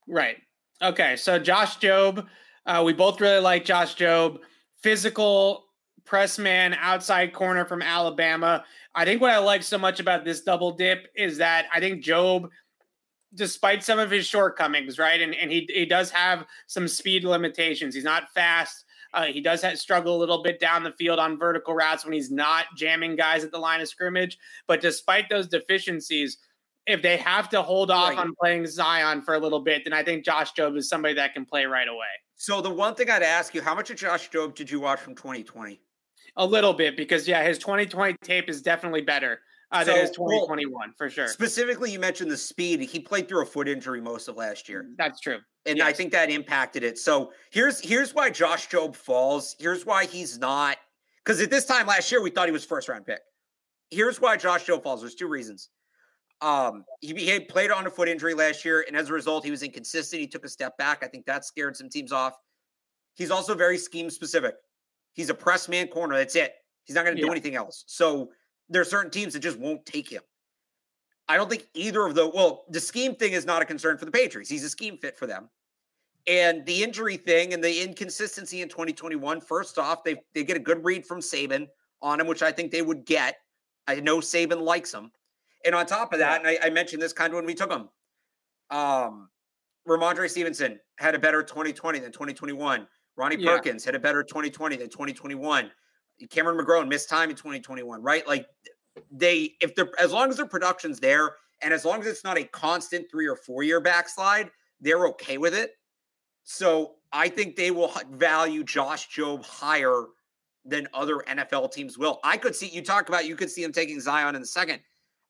Right. 0.07 0.37
Okay. 0.81 1.15
So 1.15 1.39
Josh 1.39 1.79
Jobe, 1.79 2.25
uh, 2.65 2.83
we 2.85 2.93
both 2.93 3.19
really 3.19 3.39
like 3.39 3.65
Josh 3.65 3.95
Jobe. 3.95 4.39
Physical 4.81 5.65
press 6.05 6.37
man 6.37 6.75
outside 6.79 7.33
corner 7.33 7.65
from 7.65 7.81
Alabama. 7.81 8.63
I 8.95 9.05
think 9.05 9.21
what 9.21 9.31
I 9.31 9.37
like 9.37 9.63
so 9.63 9.77
much 9.77 9.99
about 9.99 10.25
this 10.25 10.41
double 10.41 10.71
dip 10.71 11.07
is 11.15 11.37
that 11.37 11.65
I 11.73 11.79
think 11.79 12.03
Jobe, 12.03 12.49
despite 13.33 13.83
some 13.83 13.99
of 13.99 14.11
his 14.11 14.25
shortcomings, 14.25 14.99
right, 14.99 15.21
and, 15.21 15.33
and 15.33 15.51
he, 15.51 15.67
he 15.73 15.85
does 15.85 16.11
have 16.11 16.45
some 16.67 16.87
speed 16.87 17.23
limitations. 17.23 17.95
He's 17.95 18.03
not 18.03 18.29
fast. 18.33 18.85
Uh, 19.13 19.25
he 19.25 19.41
does 19.41 19.61
have, 19.61 19.79
struggle 19.79 20.15
a 20.15 20.19
little 20.19 20.41
bit 20.41 20.59
down 20.59 20.83
the 20.83 20.91
field 20.91 21.19
on 21.19 21.37
vertical 21.37 21.73
routes 21.75 22.03
when 22.03 22.13
he's 22.13 22.31
not 22.31 22.65
jamming 22.75 23.15
guys 23.15 23.43
at 23.43 23.51
the 23.51 23.57
line 23.57 23.79
of 23.79 23.87
scrimmage. 23.87 24.37
But 24.67 24.81
despite 24.81 25.29
those 25.29 25.47
deficiencies, 25.47 26.37
if 26.87 27.01
they 27.01 27.17
have 27.17 27.47
to 27.49 27.61
hold 27.61 27.91
off 27.91 28.09
right. 28.09 28.17
on 28.17 28.33
playing 28.39 28.63
Zyon 28.63 29.23
for 29.23 29.35
a 29.35 29.39
little 29.39 29.61
bit, 29.61 29.83
then 29.83 29.93
I 29.93 30.03
think 30.03 30.25
Josh 30.25 30.53
Jobe 30.53 30.77
is 30.77 30.89
somebody 30.89 31.13
that 31.13 31.33
can 31.33 31.45
play 31.45 31.65
right 31.65 31.87
away. 31.87 32.07
So 32.35 32.59
the 32.59 32.69
one 32.69 32.95
thing 32.95 33.09
I'd 33.09 33.23
ask 33.23 33.53
you, 33.53 33.61
how 33.61 33.75
much 33.75 33.89
of 33.89 33.97
Josh 33.97 34.29
Jobe 34.29 34.55
did 34.55 34.69
you 34.69 34.79
watch 34.79 34.99
from 34.99 35.15
2020? 35.15 35.79
A 36.35 36.45
little 36.45 36.73
bit 36.73 36.97
because 36.97 37.27
yeah, 37.27 37.43
his 37.43 37.57
2020 37.59 38.15
tape 38.23 38.49
is 38.49 38.61
definitely 38.61 39.01
better 39.01 39.39
uh, 39.71 39.83
so, 39.83 39.91
than 39.91 40.01
his 40.01 40.11
2021 40.11 40.71
well, 40.73 40.89
for 40.97 41.09
sure. 41.09 41.27
Specifically, 41.27 41.91
you 41.91 41.99
mentioned 41.99 42.31
the 42.31 42.37
speed. 42.37 42.81
He 42.81 42.99
played 42.99 43.27
through 43.27 43.43
a 43.43 43.45
foot 43.45 43.67
injury 43.67 44.01
most 44.01 44.27
of 44.27 44.35
last 44.35 44.67
year. 44.67 44.87
That's 44.97 45.19
true, 45.19 45.39
and 45.65 45.77
yes. 45.77 45.87
I 45.87 45.93
think 45.93 46.11
that 46.11 46.29
impacted 46.29 46.83
it. 46.83 46.97
So 46.97 47.31
here's 47.51 47.79
here's 47.79 48.13
why 48.13 48.29
Josh 48.29 48.69
Jobe 48.69 48.95
falls. 48.95 49.55
Here's 49.59 49.85
why 49.85 50.05
he's 50.05 50.39
not 50.39 50.77
because 51.23 51.41
at 51.41 51.49
this 51.49 51.65
time 51.65 51.87
last 51.87 52.11
year 52.11 52.21
we 52.21 52.29
thought 52.29 52.47
he 52.47 52.51
was 52.51 52.65
first 52.65 52.89
round 52.89 53.05
pick. 53.05 53.19
Here's 53.89 54.19
why 54.19 54.37
Josh 54.37 54.65
Jobe 54.65 54.83
falls. 54.83 55.01
There's 55.01 55.15
two 55.15 55.27
reasons. 55.27 55.69
Um, 56.41 56.83
he, 56.99 57.13
he 57.13 57.39
played 57.39 57.71
on 57.71 57.87
a 57.87 57.89
foot 57.89 58.09
injury 58.09 58.33
last 58.33 58.65
year, 58.65 58.83
and 58.87 58.97
as 58.97 59.09
a 59.09 59.13
result, 59.13 59.45
he 59.45 59.51
was 59.51 59.63
inconsistent. 59.63 60.19
He 60.19 60.27
took 60.27 60.43
a 60.43 60.49
step 60.49 60.77
back. 60.77 61.03
I 61.03 61.07
think 61.07 61.25
that 61.25 61.45
scared 61.45 61.77
some 61.77 61.89
teams 61.89 62.11
off. 62.11 62.33
He's 63.15 63.31
also 63.31 63.55
very 63.55 63.77
scheme 63.77 64.09
specific. 64.09 64.55
He's 65.13 65.29
a 65.29 65.33
press 65.33 65.69
man 65.69 65.87
corner. 65.87 66.17
That's 66.17 66.35
it. 66.35 66.53
He's 66.83 66.95
not 66.95 67.05
going 67.05 67.15
to 67.15 67.21
yeah. 67.21 67.27
do 67.27 67.31
anything 67.31 67.55
else. 67.55 67.83
So 67.87 68.31
there 68.69 68.81
are 68.81 68.85
certain 68.85 69.11
teams 69.11 69.33
that 69.33 69.39
just 69.39 69.59
won't 69.59 69.85
take 69.85 70.09
him. 70.09 70.21
I 71.29 71.37
don't 71.37 71.49
think 71.49 71.67
either 71.73 72.05
of 72.05 72.15
the 72.15 72.27
well, 72.27 72.65
the 72.69 72.79
scheme 72.79 73.15
thing 73.15 73.33
is 73.33 73.45
not 73.45 73.61
a 73.61 73.65
concern 73.65 73.97
for 73.97 74.05
the 74.05 74.11
Patriots. 74.11 74.49
He's 74.49 74.63
a 74.63 74.69
scheme 74.69 74.97
fit 74.97 75.17
for 75.17 75.25
them. 75.25 75.49
And 76.27 76.65
the 76.65 76.83
injury 76.83 77.17
thing 77.17 77.53
and 77.53 77.63
the 77.63 77.83
inconsistency 77.83 78.61
in 78.61 78.69
2021, 78.69 79.41
first 79.41 79.77
off, 79.77 80.03
they 80.03 80.21
they 80.33 80.43
get 80.43 80.57
a 80.57 80.59
good 80.59 80.83
read 80.83 81.05
from 81.05 81.19
Saban 81.19 81.67
on 82.01 82.19
him, 82.19 82.27
which 82.27 82.41
I 82.43 82.51
think 82.51 82.71
they 82.71 82.81
would 82.81 83.05
get. 83.05 83.37
I 83.87 83.95
know 83.95 84.17
Saban 84.19 84.61
likes 84.61 84.93
him. 84.93 85.11
And 85.65 85.73
on 85.73 85.85
top 85.85 86.11
of 86.11 86.19
that, 86.19 86.39
and 86.39 86.47
I, 86.47 86.67
I 86.67 86.69
mentioned 86.69 87.01
this 87.01 87.13
kind 87.13 87.31
of 87.31 87.35
when 87.35 87.45
we 87.45 87.53
took 87.53 87.71
him, 87.71 87.89
um, 88.69 89.29
Rhamondre 89.87 90.29
Stevenson 90.29 90.79
had 90.97 91.15
a 91.15 91.19
better 91.19 91.41
2020 91.41 91.99
than 91.99 92.11
2021. 92.11 92.87
Ronnie 93.15 93.37
yeah. 93.37 93.51
Perkins 93.51 93.85
had 93.85 93.95
a 93.95 93.99
better 93.99 94.23
2020 94.23 94.77
than 94.77 94.89
2021. 94.89 95.71
Cameron 96.29 96.57
McGrone 96.57 96.87
missed 96.87 97.09
time 97.09 97.29
in 97.29 97.35
2021, 97.35 98.01
right? 98.01 98.25
Like 98.27 98.47
they, 99.11 99.53
if 99.61 99.75
they're 99.75 99.89
as 99.99 100.11
long 100.11 100.29
as 100.29 100.37
their 100.37 100.45
production's 100.45 100.99
there, 100.99 101.35
and 101.61 101.73
as 101.73 101.85
long 101.85 102.01
as 102.01 102.07
it's 102.07 102.23
not 102.23 102.37
a 102.37 102.43
constant 102.43 103.09
three 103.09 103.27
or 103.27 103.35
four 103.35 103.63
year 103.63 103.79
backslide, 103.79 104.51
they're 104.81 105.07
okay 105.07 105.37
with 105.37 105.53
it. 105.53 105.71
So 106.43 106.95
I 107.11 107.29
think 107.29 107.55
they 107.55 107.71
will 107.71 107.91
value 108.11 108.63
Josh 108.63 109.09
Jobe 109.09 109.45
higher 109.45 110.05
than 110.65 110.87
other 110.93 111.17
NFL 111.27 111.71
teams 111.71 111.97
will. 111.97 112.19
I 112.23 112.37
could 112.37 112.55
see 112.55 112.67
you 112.67 112.81
talk 112.81 113.09
about 113.09 113.25
you 113.25 113.35
could 113.35 113.49
see 113.49 113.63
them 113.63 113.71
taking 113.71 113.97
Zyon 113.97 114.35
in 114.35 114.41
the 114.41 114.47
second. 114.47 114.79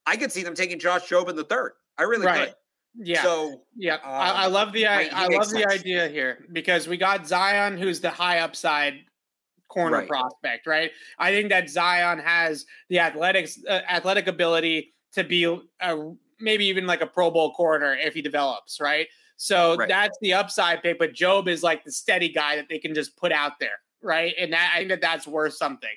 I 0.06 0.18
could 0.18 0.32
see 0.32 0.44
them 0.44 0.56
taking 0.56 0.80
Josh 0.80 1.08
Job 1.08 1.30
in 1.30 1.36
the 1.36 1.44
third. 1.44 1.74
I 1.98 2.04
really 2.04 2.26
right. 2.26 2.48
could. 2.48 2.56
Yeah. 2.96 3.24
So 3.24 3.62
yeah, 3.76 3.96
um, 3.96 4.02
I, 4.04 4.32
I, 4.32 4.46
love 4.48 4.72
the 4.72 4.86
I, 4.86 5.10
I 5.12 5.28
love 5.28 5.48
sense. 5.48 5.54
the 5.54 5.68
idea 5.68 6.08
here 6.08 6.46
because 6.52 6.88
we 6.88 6.98
got 6.98 7.24
Zyon, 7.24 7.80
who's 7.80 8.00
the 8.00 8.10
high 8.10 8.40
upside 8.40 9.00
corner 9.68 10.00
right. 10.00 10.08
prospect, 10.08 10.68
right? 10.68 10.92
I 11.18 11.32
think 11.32 11.50
that 11.50 11.66
Zyon 11.66 12.24
has 12.24 12.66
the 12.90 13.00
athletics 13.00 13.60
uh, 13.68 13.82
athletic 13.90 14.28
ability 14.28 14.94
to 15.14 15.24
be 15.24 15.44
a, 15.82 16.12
maybe 16.40 16.66
even 16.66 16.86
like 16.86 17.02
a 17.02 17.08
Pro 17.08 17.32
Bowl 17.32 17.54
corner 17.54 17.96
if 17.96 18.14
he 18.14 18.22
develops, 18.22 18.80
right? 18.80 19.08
So 19.38 19.76
right. 19.76 19.90
that's 19.90 20.18
the 20.22 20.34
upside 20.34 20.84
pick. 20.84 21.00
But 21.00 21.14
Jobe 21.14 21.48
is 21.48 21.64
like 21.64 21.84
the 21.84 21.92
steady 21.92 22.30
guy 22.30 22.56
that 22.56 22.70
they 22.70 22.78
can 22.78 22.94
just 22.94 23.18
put 23.18 23.32
out 23.32 23.54
there, 23.60 23.80
right? 24.02 24.34
And 24.40 24.54
that, 24.54 24.72
I 24.74 24.80
think 24.80 24.90
that 24.90 25.02
that's 25.02 25.26
worth 25.26 25.56
something, 25.56 25.90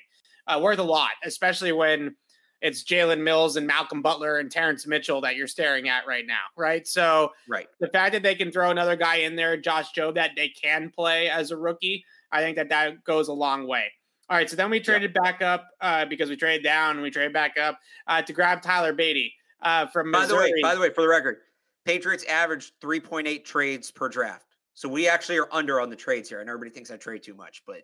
uh, 0.47 0.59
worth 0.61 0.79
a 0.79 0.83
lot, 0.83 1.11
especially 1.23 1.71
when 1.71 2.15
it's 2.61 2.83
Jalen 2.83 3.21
Mills 3.21 3.55
and 3.55 3.67
Malcolm 3.67 4.01
Butler 4.01 4.37
and 4.37 4.51
Terrence 4.51 4.87
Mitchell 4.87 5.21
that 5.21 5.35
you're 5.35 5.47
staring 5.47 5.89
at 5.89 6.07
right 6.07 6.25
now, 6.25 6.41
right? 6.55 6.87
So, 6.87 7.31
right, 7.47 7.67
the 7.79 7.87
fact 7.87 8.13
that 8.13 8.23
they 8.23 8.35
can 8.35 8.51
throw 8.51 8.71
another 8.71 8.95
guy 8.95 9.17
in 9.17 9.35
there, 9.35 9.57
Josh 9.57 9.93
Jobe, 9.93 10.15
that 10.15 10.31
they 10.35 10.49
can 10.49 10.91
play 10.93 11.29
as 11.29 11.51
a 11.51 11.57
rookie, 11.57 12.03
I 12.31 12.41
think 12.41 12.57
that 12.57 12.69
that 12.69 13.03
goes 13.03 13.27
a 13.27 13.33
long 13.33 13.67
way. 13.67 13.91
All 14.29 14.37
right, 14.37 14.49
so 14.49 14.55
then 14.55 14.69
we 14.69 14.79
traded 14.79 15.13
yeah. 15.15 15.21
back 15.21 15.41
up 15.41 15.67
uh, 15.79 16.05
because 16.05 16.29
we 16.29 16.35
traded 16.35 16.63
down 16.63 16.91
and 16.91 17.01
we 17.01 17.09
traded 17.09 17.33
back 17.33 17.57
up 17.57 17.79
uh, 18.07 18.21
to 18.21 18.33
grab 18.33 18.61
Tyler 18.61 18.93
Badie 18.93 19.31
uh, 19.61 19.87
from 19.87 20.11
Missouri. 20.11 20.27
By 20.27 20.27
the 20.27 20.35
way, 20.35 20.61
by 20.63 20.75
the 20.75 20.81
way, 20.81 20.89
for 20.89 21.01
the 21.01 21.07
record, 21.07 21.37
Patriots 21.85 22.25
average 22.25 22.73
3.8 22.81 23.45
trades 23.45 23.91
per 23.91 24.09
draft. 24.09 24.45
So 24.73 24.89
we 24.89 25.07
actually 25.07 25.39
are 25.39 25.47
under 25.51 25.79
on 25.79 25.89
the 25.89 25.95
trades 25.95 26.29
here. 26.29 26.41
And 26.41 26.49
everybody 26.49 26.69
thinks 26.69 26.91
I 26.91 26.97
trade 26.97 27.23
too 27.23 27.33
much, 27.33 27.63
but 27.65 27.83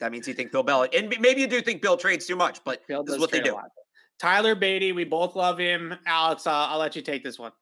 that 0.00 0.10
means 0.10 0.26
you 0.26 0.34
think 0.34 0.50
Bill 0.50 0.64
Belichick. 0.64 0.98
And 0.98 1.14
maybe 1.20 1.42
you 1.42 1.46
do 1.46 1.60
think 1.60 1.82
Bill 1.82 1.96
trades 1.96 2.26
too 2.26 2.34
much, 2.34 2.64
but 2.64 2.84
Bill 2.88 3.04
this 3.04 3.14
is 3.14 3.20
what 3.20 3.30
they 3.30 3.40
do. 3.40 3.56
Tyler 4.18 4.54
Badie, 4.54 4.94
we 4.94 5.04
both 5.04 5.36
love 5.36 5.58
him. 5.58 5.94
Alex, 6.06 6.46
uh, 6.46 6.50
I'll 6.52 6.78
let 6.78 6.96
you 6.96 7.02
take 7.02 7.22
this 7.22 7.38
one. 7.38 7.52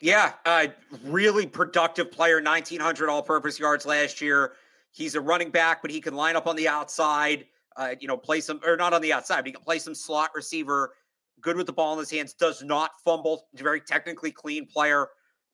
Yeah, 0.00 0.32
uh, 0.44 0.66
really 1.04 1.46
productive 1.46 2.10
player, 2.10 2.36
1,900 2.36 3.08
all 3.08 3.22
purpose 3.22 3.58
yards 3.58 3.86
last 3.86 4.20
year. 4.20 4.54
He's 4.90 5.14
a 5.14 5.20
running 5.20 5.50
back, 5.50 5.80
but 5.80 5.90
he 5.90 6.00
can 6.00 6.14
line 6.14 6.34
up 6.34 6.46
on 6.46 6.56
the 6.56 6.68
outside, 6.68 7.46
uh, 7.76 7.94
you 8.00 8.08
know, 8.08 8.16
play 8.16 8.40
some, 8.40 8.60
or 8.64 8.76
not 8.76 8.92
on 8.92 9.00
the 9.00 9.12
outside, 9.12 9.36
but 9.36 9.46
he 9.46 9.52
can 9.52 9.62
play 9.62 9.78
some 9.78 9.94
slot 9.94 10.30
receiver, 10.34 10.94
good 11.40 11.56
with 11.56 11.66
the 11.66 11.72
ball 11.72 11.92
in 11.94 12.00
his 12.00 12.10
hands, 12.10 12.34
does 12.34 12.62
not 12.62 12.90
fumble, 13.04 13.46
very 13.54 13.80
technically 13.80 14.32
clean 14.32 14.66
player. 14.66 15.08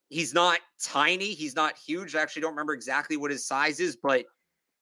He's 0.08 0.32
not 0.32 0.60
tiny, 0.82 1.34
he's 1.34 1.54
not 1.54 1.76
huge. 1.76 2.14
I 2.16 2.22
actually 2.22 2.42
don't 2.42 2.52
remember 2.52 2.72
exactly 2.72 3.18
what 3.18 3.30
his 3.30 3.46
size 3.46 3.80
is, 3.80 3.96
but 3.96 4.24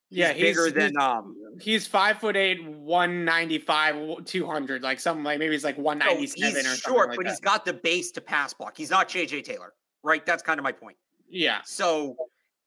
He's 0.09 0.19
yeah, 0.19 0.33
he's 0.33 0.43
bigger 0.43 0.71
than 0.71 0.91
he's, 0.91 0.97
um. 0.97 1.37
He's 1.61 1.87
five 1.87 2.19
foot 2.19 2.37
eight, 2.37 2.65
one 2.65 3.25
ninety 3.25 3.59
five, 3.59 4.25
two 4.25 4.47
hundred, 4.47 4.83
like 4.83 5.01
something 5.01 5.25
like 5.25 5.39
maybe 5.39 5.53
he's 5.53 5.65
like 5.65 5.79
one 5.79 5.99
ninety 5.99 6.27
seven 6.27 6.65
no, 6.65 6.73
or 6.73 6.75
short, 6.77 7.09
like 7.09 7.17
but 7.17 7.25
that. 7.25 7.31
he's 7.31 7.41
got 7.41 7.65
the 7.65 7.73
base 7.73 8.13
to 8.13 8.21
pass 8.21 8.55
block. 8.55 8.77
He's 8.77 8.91
not 8.91 9.09
JJ 9.09 9.45
Taylor, 9.45 9.73
right? 10.03 10.25
That's 10.25 10.43
kind 10.43 10.61
of 10.61 10.65
my 10.65 10.73
point. 10.73 10.97
Yeah. 11.29 11.61
So 11.65 12.17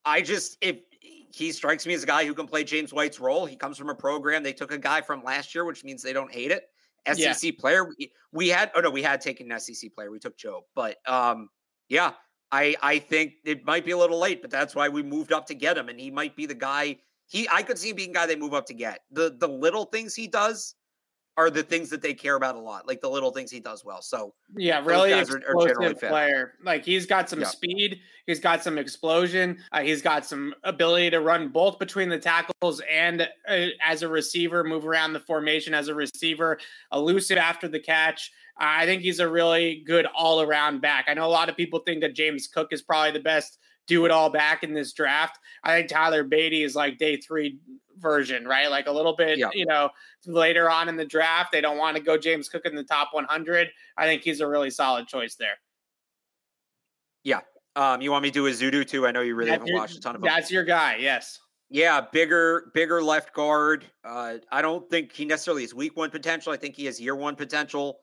I 0.04 0.22
just 0.22 0.58
if 0.62 0.80
he 1.34 1.52
strikes 1.52 1.86
me 1.86 1.94
as 1.94 2.04
a 2.04 2.08
guy 2.08 2.26
who 2.26 2.34
can 2.34 2.48
play 2.48 2.64
James 2.64 2.92
White's 2.92 3.20
role. 3.20 3.46
He 3.46 3.56
comes 3.56 3.78
from 3.78 3.90
a 3.90 3.96
program 3.96 4.44
they 4.44 4.54
took 4.54 4.72
a 4.72 4.78
guy 4.78 5.02
from 5.02 5.24
last 5.24 5.54
year, 5.54 5.64
which 5.64 5.84
means 5.84 6.02
they 6.02 6.14
don't 6.14 6.34
hate 6.34 6.52
it. 6.52 6.70
SEC 7.08 7.44
yeah. 7.44 7.52
player. 7.58 7.86
We, 7.98 8.12
we 8.32 8.48
had 8.50 8.72
oh 8.76 8.82
no, 8.82 8.90
we 8.90 9.02
had 9.02 9.22
taken 9.22 9.52
an 9.52 9.60
SEC 9.60 9.94
player. 9.94 10.12
We 10.12 10.20
took 10.20 10.38
Joe, 10.38 10.66
but 10.76 10.98
um, 11.08 11.50
yeah, 11.88 12.12
I 12.52 12.76
I 12.82 13.00
think 13.00 13.34
it 13.46 13.66
might 13.66 13.86
be 13.86 13.92
a 13.92 13.98
little 13.98 14.20
late, 14.20 14.42
but 14.42 14.52
that's 14.52 14.76
why 14.76 14.90
we 14.90 15.04
moved 15.04 15.32
up 15.32 15.46
to 15.48 15.56
get 15.56 15.78
him, 15.78 15.90
and 15.90 16.00
he 16.00 16.12
might 16.12 16.36
be 16.36 16.46
the 16.46 16.56
guy 16.56 16.98
he 17.30 17.48
I 17.50 17.64
could 17.64 17.80
see 17.80 17.92
him 17.92 17.96
being 17.96 18.10
a 18.10 18.14
guy 18.14 18.26
they 18.26 18.36
move 18.36 18.54
up 18.54 18.66
to 18.66 18.74
get. 18.74 19.02
The 19.12 19.36
the 19.40 19.48
little 19.48 19.86
things 19.86 20.14
he 20.14 20.28
does 20.28 20.76
are 21.38 21.50
the 21.50 21.64
things 21.64 21.90
that 21.90 22.02
they 22.02 22.14
care 22.14 22.36
about 22.36 22.56
a 22.56 22.60
lot, 22.60 22.86
like 22.86 23.00
the 23.00 23.10
little 23.10 23.32
things 23.32 23.50
he 23.50 23.62
does 23.62 23.86
well. 23.86 24.02
So 24.02 24.34
yeah, 24.58 24.84
really 24.84 25.14
explosive 25.14 25.78
are, 25.78 25.86
are 25.86 25.94
player. 25.94 26.56
Like 26.66 26.84
he's 26.84 27.06
got 27.06 27.30
some 27.30 27.40
yeah. 27.40 27.48
speed, 27.48 28.02
he's 28.26 28.42
got 28.42 28.62
some 28.62 28.78
explosion, 28.78 29.58
uh, 29.72 29.80
he's 29.80 30.02
got 30.02 30.26
some 30.26 30.54
ability 30.66 31.12
to 31.12 31.22
run 31.22 31.48
both 31.48 31.80
between 31.80 32.10
the 32.10 32.20
tackles 32.20 32.82
and 32.92 33.22
uh, 33.48 33.68
as 33.82 34.02
a 34.02 34.08
receiver, 34.10 34.66
move 34.66 34.86
around 34.86 35.14
the 35.14 35.22
formation 35.22 35.74
as 35.74 35.88
a 35.88 35.96
receiver, 35.96 36.60
elusive 36.92 37.38
after 37.38 37.70
the 37.70 37.80
catch. 37.80 38.34
I 38.58 38.86
think 38.86 39.02
he's 39.02 39.22
a 39.22 39.30
really 39.30 39.82
good 39.88 40.08
all 40.14 40.42
around 40.42 40.82
back. 40.82 41.06
I 41.08 41.14
know 41.14 41.26
a 41.26 41.28
lot 41.28 41.48
of 41.48 41.56
people 41.56 41.80
think 41.80 42.02
that 42.02 42.16
James 42.16 42.50
Cook 42.50 42.74
is 42.74 42.82
probably 42.82 43.12
the 43.12 43.24
best 43.24 43.60
do 43.90 44.06
it 44.06 44.12
all 44.12 44.30
back 44.30 44.64
in 44.64 44.74
this 44.74 44.94
draft. 44.94 45.40
I 45.64 45.76
think 45.76 45.90
Tyler 45.90 46.24
Badie 46.24 46.64
is 46.64 46.76
like 46.76 46.98
day 46.98 47.18
three 47.18 47.60
version, 47.98 48.48
right? 48.48 48.70
Like 48.70 48.88
a 48.88 48.92
little 48.92 49.16
bit, 49.16 49.38
yeah. 49.38 49.50
you 49.54 49.66
know, 49.66 49.90
later 50.26 50.70
on 50.70 50.88
in 50.88 50.96
the 50.96 51.04
draft. 51.04 51.52
They 51.52 51.60
don't 51.60 51.78
want 51.78 51.98
to 51.98 52.04
go 52.04 52.18
James 52.18 52.48
Cook 52.48 52.66
in 52.66 52.76
the 52.76 52.84
top 52.84 53.10
100. 53.12 53.68
I 53.98 54.06
think 54.06 54.22
he's 54.22 54.40
a 54.40 54.48
really 54.48 54.70
solid 54.70 55.08
choice 55.08 55.36
there. 55.36 55.58
Yeah. 57.24 57.42
Um, 57.76 58.02
you 58.02 58.12
want 58.12 58.24
me 58.24 58.30
to 58.30 58.34
do 58.34 58.48
a 58.48 58.52
Zudu 58.52 58.88
too? 58.88 59.08
I 59.08 59.12
know 59.12 59.22
you 59.22 59.36
really 59.36 59.50
that's 59.50 59.60
haven't 59.60 59.68
your, 59.68 59.78
watched 59.78 59.98
a 59.98 60.00
ton 60.00 60.16
of 60.16 60.22
them. 60.22 60.30
That's 60.30 60.52
your 60.52 60.64
guy, 60.64 60.98
yes. 61.00 61.40
Yeah, 61.72 62.02
bigger, 62.02 62.72
bigger 62.74 63.04
left 63.04 63.34
guard. 63.34 63.86
Uh, 64.04 64.36
I 64.52 64.62
don't 64.62 64.90
think 64.90 65.14
he 65.14 65.26
necessarily 65.26 65.64
has 65.64 65.74
week 65.74 65.98
one 65.98 66.10
potential. 66.10 66.54
I 66.54 66.58
think 66.58 66.76
he 66.76 66.86
has 66.86 67.00
year 67.00 67.16
one 67.16 67.36
potential. 67.36 68.00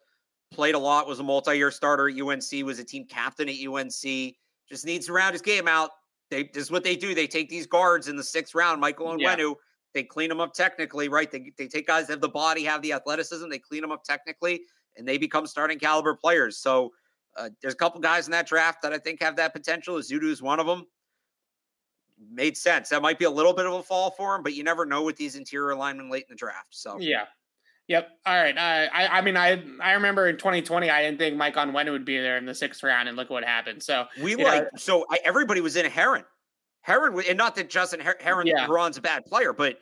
Played 0.53 0.77
a 0.77 0.79
lot, 0.79 1.09
was 1.09 1.19
a 1.19 1.25
multi-year 1.25 1.73
starter 1.73 2.09
at 2.09 2.21
UNC, 2.21 2.65
was 2.65 2.79
a 2.79 2.85
team 2.85 3.07
captain 3.09 3.49
at 3.49 3.57
UNC 3.57 4.37
just 4.69 4.85
needs 4.85 5.07
to 5.07 5.13
round 5.13 5.33
his 5.33 5.43
game 5.43 5.69
out. 5.69 5.91
They 6.31 6.45
this 6.45 6.65
is 6.65 6.71
what 6.71 6.85
they 6.85 6.97
do. 6.97 7.15
They 7.15 7.27
take 7.27 7.49
these 7.49 7.67
guards 7.67 8.09
in 8.09 8.17
the 8.17 8.25
sixth 8.25 8.55
round, 8.55 8.81
Michael 8.81 9.13
and 9.13 9.21
yeah. 9.21 9.37
Wenu. 9.37 9.55
They 9.95 10.03
clean 10.03 10.29
them 10.29 10.41
up 10.41 10.53
technically, 10.53 11.09
right? 11.09 11.31
They 11.31 11.53
they 11.57 11.69
take 11.69 11.87
guys 11.87 12.07
that 12.09 12.15
have 12.15 12.21
the 12.21 12.29
body, 12.29 12.65
have 12.65 12.83
the 12.83 12.93
athleticism. 12.93 13.49
They 13.49 13.59
clean 13.59 13.81
them 13.81 13.93
up 13.93 14.05
technically, 14.05 14.63
and 14.97 15.07
they 15.07 15.19
become 15.19 15.47
starting 15.47 15.79
caliber 15.79 16.15
players. 16.15 16.59
So 16.59 16.93
uh, 17.37 17.51
there's 17.63 17.75
a 17.75 17.77
couple 17.77 18.01
guys 18.01 18.27
in 18.27 18.33
that 18.33 18.47
draft 18.47 18.83
that 18.83 18.93
I 18.93 18.99
think 18.99 19.23
have 19.23 19.37
that 19.37 19.53
potential. 19.53 19.97
Ezeudu 19.97 20.31
is 20.31 20.43
one 20.43 20.61
of 20.61 20.67
them. 20.67 20.85
Made 22.31 22.57
sense. 22.57 22.89
That 22.89 23.03
might 23.03 23.19
be 23.19 23.27
a 23.27 23.31
little 23.31 23.53
bit 23.53 23.67
of 23.67 23.75
a 23.75 23.83
fall 23.83 24.11
for 24.11 24.35
him, 24.35 24.43
but 24.43 24.55
you 24.55 24.65
never 24.65 24.87
know 24.87 25.03
with 25.03 25.17
these 25.17 25.37
interior 25.37 25.75
linemen 25.75 26.11
late 26.11 26.25
in 26.29 26.31
the 26.31 26.37
draft. 26.37 26.69
So 26.71 26.99
yeah, 26.99 27.27
Yep. 27.89 28.09
All 28.27 28.35
right. 28.35 28.57
Uh, 28.57 28.89
I 28.93 29.19
I 29.19 29.21
mean 29.21 29.37
I 29.37 29.63
I 29.81 29.93
remember 29.93 30.29
in 30.29 30.37
2020 30.37 30.91
I 30.91 31.03
didn't 31.03 31.19
think 31.19 31.37
Mike 31.37 31.55
Onwenu 31.55 31.93
would 31.93 32.05
be 32.05 32.19
there 32.19 32.37
in 32.37 32.45
the 32.45 32.55
sixth 32.55 32.83
round, 32.83 33.09
and 33.09 33.17
look 33.17 33.31
what 33.31 33.45
happened. 33.45 33.83
So 33.83 34.07
we 34.23 34.35
like 34.37 34.63
know, 34.65 34.69
so 34.77 35.07
I, 35.11 35.19
everybody 35.25 35.61
was 35.61 35.77
in 35.77 35.87
Heron. 35.87 36.25
Herron, 36.81 37.21
and 37.29 37.37
not 37.37 37.57
that 37.57 37.69
Justin 37.69 38.01
Her- 38.01 38.17
Herron 38.21 38.47
yeah. 38.47 38.67
A 38.67 39.01
bad 39.01 39.25
player, 39.25 39.53
but 39.53 39.79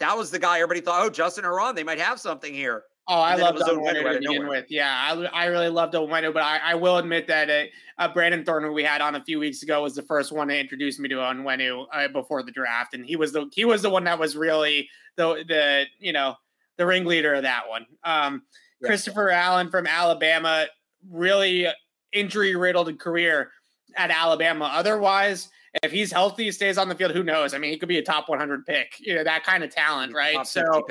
that 0.00 0.16
was 0.16 0.30
the 0.30 0.38
guy 0.38 0.56
everybody 0.56 0.80
thought, 0.80 1.04
oh 1.04 1.10
Justin 1.10 1.44
Herron, 1.44 1.74
they 1.74 1.84
might 1.84 2.00
have 2.00 2.20
something 2.20 2.52
here. 2.52 2.84
Oh, 3.10 3.20
I 3.20 3.36
love 3.36 3.56
Onwenu 3.56 4.12
to 4.12 4.18
begin 4.18 4.48
with. 4.48 4.66
Yeah, 4.68 4.90
I, 4.90 5.44
I 5.44 5.46
really 5.46 5.70
loved 5.70 5.94
Onwenu, 5.94 6.32
but 6.34 6.42
I, 6.42 6.58
I 6.58 6.74
will 6.74 6.98
admit 6.98 7.26
that 7.28 7.48
uh, 7.48 8.02
uh, 8.02 8.12
Brandon 8.12 8.44
Thorn, 8.44 8.64
who 8.64 8.72
we 8.72 8.84
had 8.84 9.00
on 9.00 9.14
a 9.14 9.24
few 9.24 9.38
weeks 9.38 9.62
ago, 9.62 9.82
was 9.82 9.94
the 9.94 10.02
first 10.02 10.30
one 10.30 10.48
to 10.48 10.58
introduce 10.58 10.98
me 10.98 11.08
to 11.08 11.14
Onwenu 11.14 11.86
uh, 11.90 12.08
before 12.08 12.42
the 12.42 12.52
draft, 12.52 12.92
and 12.92 13.06
he 13.06 13.16
was 13.16 13.32
the 13.32 13.48
he 13.52 13.64
was 13.64 13.80
the 13.80 13.88
one 13.88 14.04
that 14.04 14.18
was 14.18 14.36
really 14.36 14.90
the 15.16 15.42
the 15.48 15.86
you 15.98 16.12
know 16.12 16.34
the 16.78 16.86
ringleader 16.86 17.34
of 17.34 17.42
that 17.42 17.68
one. 17.68 17.86
Um, 18.04 18.42
yeah. 18.80 18.88
Christopher 18.88 19.30
Allen 19.30 19.68
from 19.70 19.86
Alabama, 19.86 20.66
really 21.10 21.66
injury 22.12 22.56
riddled 22.56 22.98
career 22.98 23.50
at 23.96 24.10
Alabama. 24.10 24.70
Otherwise, 24.72 25.48
if 25.82 25.92
he's 25.92 26.10
healthy, 26.10 26.50
stays 26.50 26.78
on 26.78 26.88
the 26.88 26.94
field, 26.94 27.12
who 27.12 27.22
knows? 27.22 27.52
I 27.52 27.58
mean, 27.58 27.70
he 27.70 27.78
could 27.78 27.88
be 27.88 27.98
a 27.98 28.02
top 28.02 28.28
100 28.28 28.64
pick, 28.64 28.94
you 29.00 29.14
know, 29.14 29.24
that 29.24 29.44
kind 29.44 29.62
of 29.62 29.70
talent, 29.70 30.14
right? 30.14 30.46
So, 30.46 30.86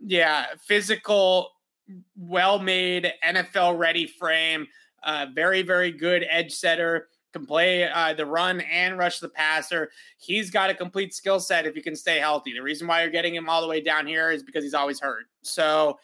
yeah, 0.00 0.46
physical, 0.66 1.50
well 2.16 2.58
made, 2.58 3.12
NFL 3.24 3.78
ready 3.78 4.06
frame, 4.06 4.66
uh, 5.02 5.26
very, 5.34 5.62
very 5.62 5.90
good 5.90 6.24
edge 6.30 6.52
setter 6.52 7.08
can 7.32 7.46
play 7.46 7.88
uh, 7.88 8.14
the 8.14 8.26
run 8.26 8.60
and 8.60 8.98
rush 8.98 9.20
the 9.20 9.28
passer. 9.28 9.90
He's 10.18 10.50
got 10.50 10.70
a 10.70 10.74
complete 10.74 11.14
skill 11.14 11.40
set 11.40 11.66
if 11.66 11.74
he 11.74 11.82
can 11.82 11.96
stay 11.96 12.18
healthy. 12.18 12.52
The 12.52 12.62
reason 12.62 12.86
why 12.86 13.02
you're 13.02 13.10
getting 13.10 13.34
him 13.34 13.48
all 13.48 13.60
the 13.60 13.68
way 13.68 13.80
down 13.80 14.06
here 14.06 14.30
is 14.30 14.42
because 14.42 14.64
he's 14.64 14.74
always 14.74 15.00
hurt. 15.00 15.26
So 15.42 15.98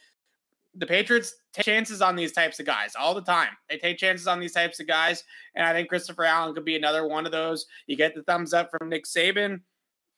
the 0.74 0.86
Patriots 0.86 1.34
take 1.52 1.64
chances 1.64 2.02
on 2.02 2.16
these 2.16 2.32
types 2.32 2.60
of 2.60 2.66
guys 2.66 2.94
all 2.98 3.14
the 3.14 3.22
time. 3.22 3.50
They 3.68 3.78
take 3.78 3.98
chances 3.98 4.26
on 4.26 4.40
these 4.40 4.52
types 4.52 4.80
of 4.80 4.86
guys. 4.86 5.24
And 5.55 5.66
I 5.66 5.72
think 5.72 5.88
Christopher 5.88 6.24
Allen 6.24 6.55
could 6.55 6.64
be 6.64 6.76
another 6.76 7.06
one 7.06 7.26
of 7.26 7.32
those. 7.32 7.66
You 7.86 7.96
get 7.96 8.14
the 8.14 8.22
thumbs 8.22 8.55
up 8.55 8.70
from 8.70 8.88
Nick 8.88 9.05
Saban. 9.05 9.60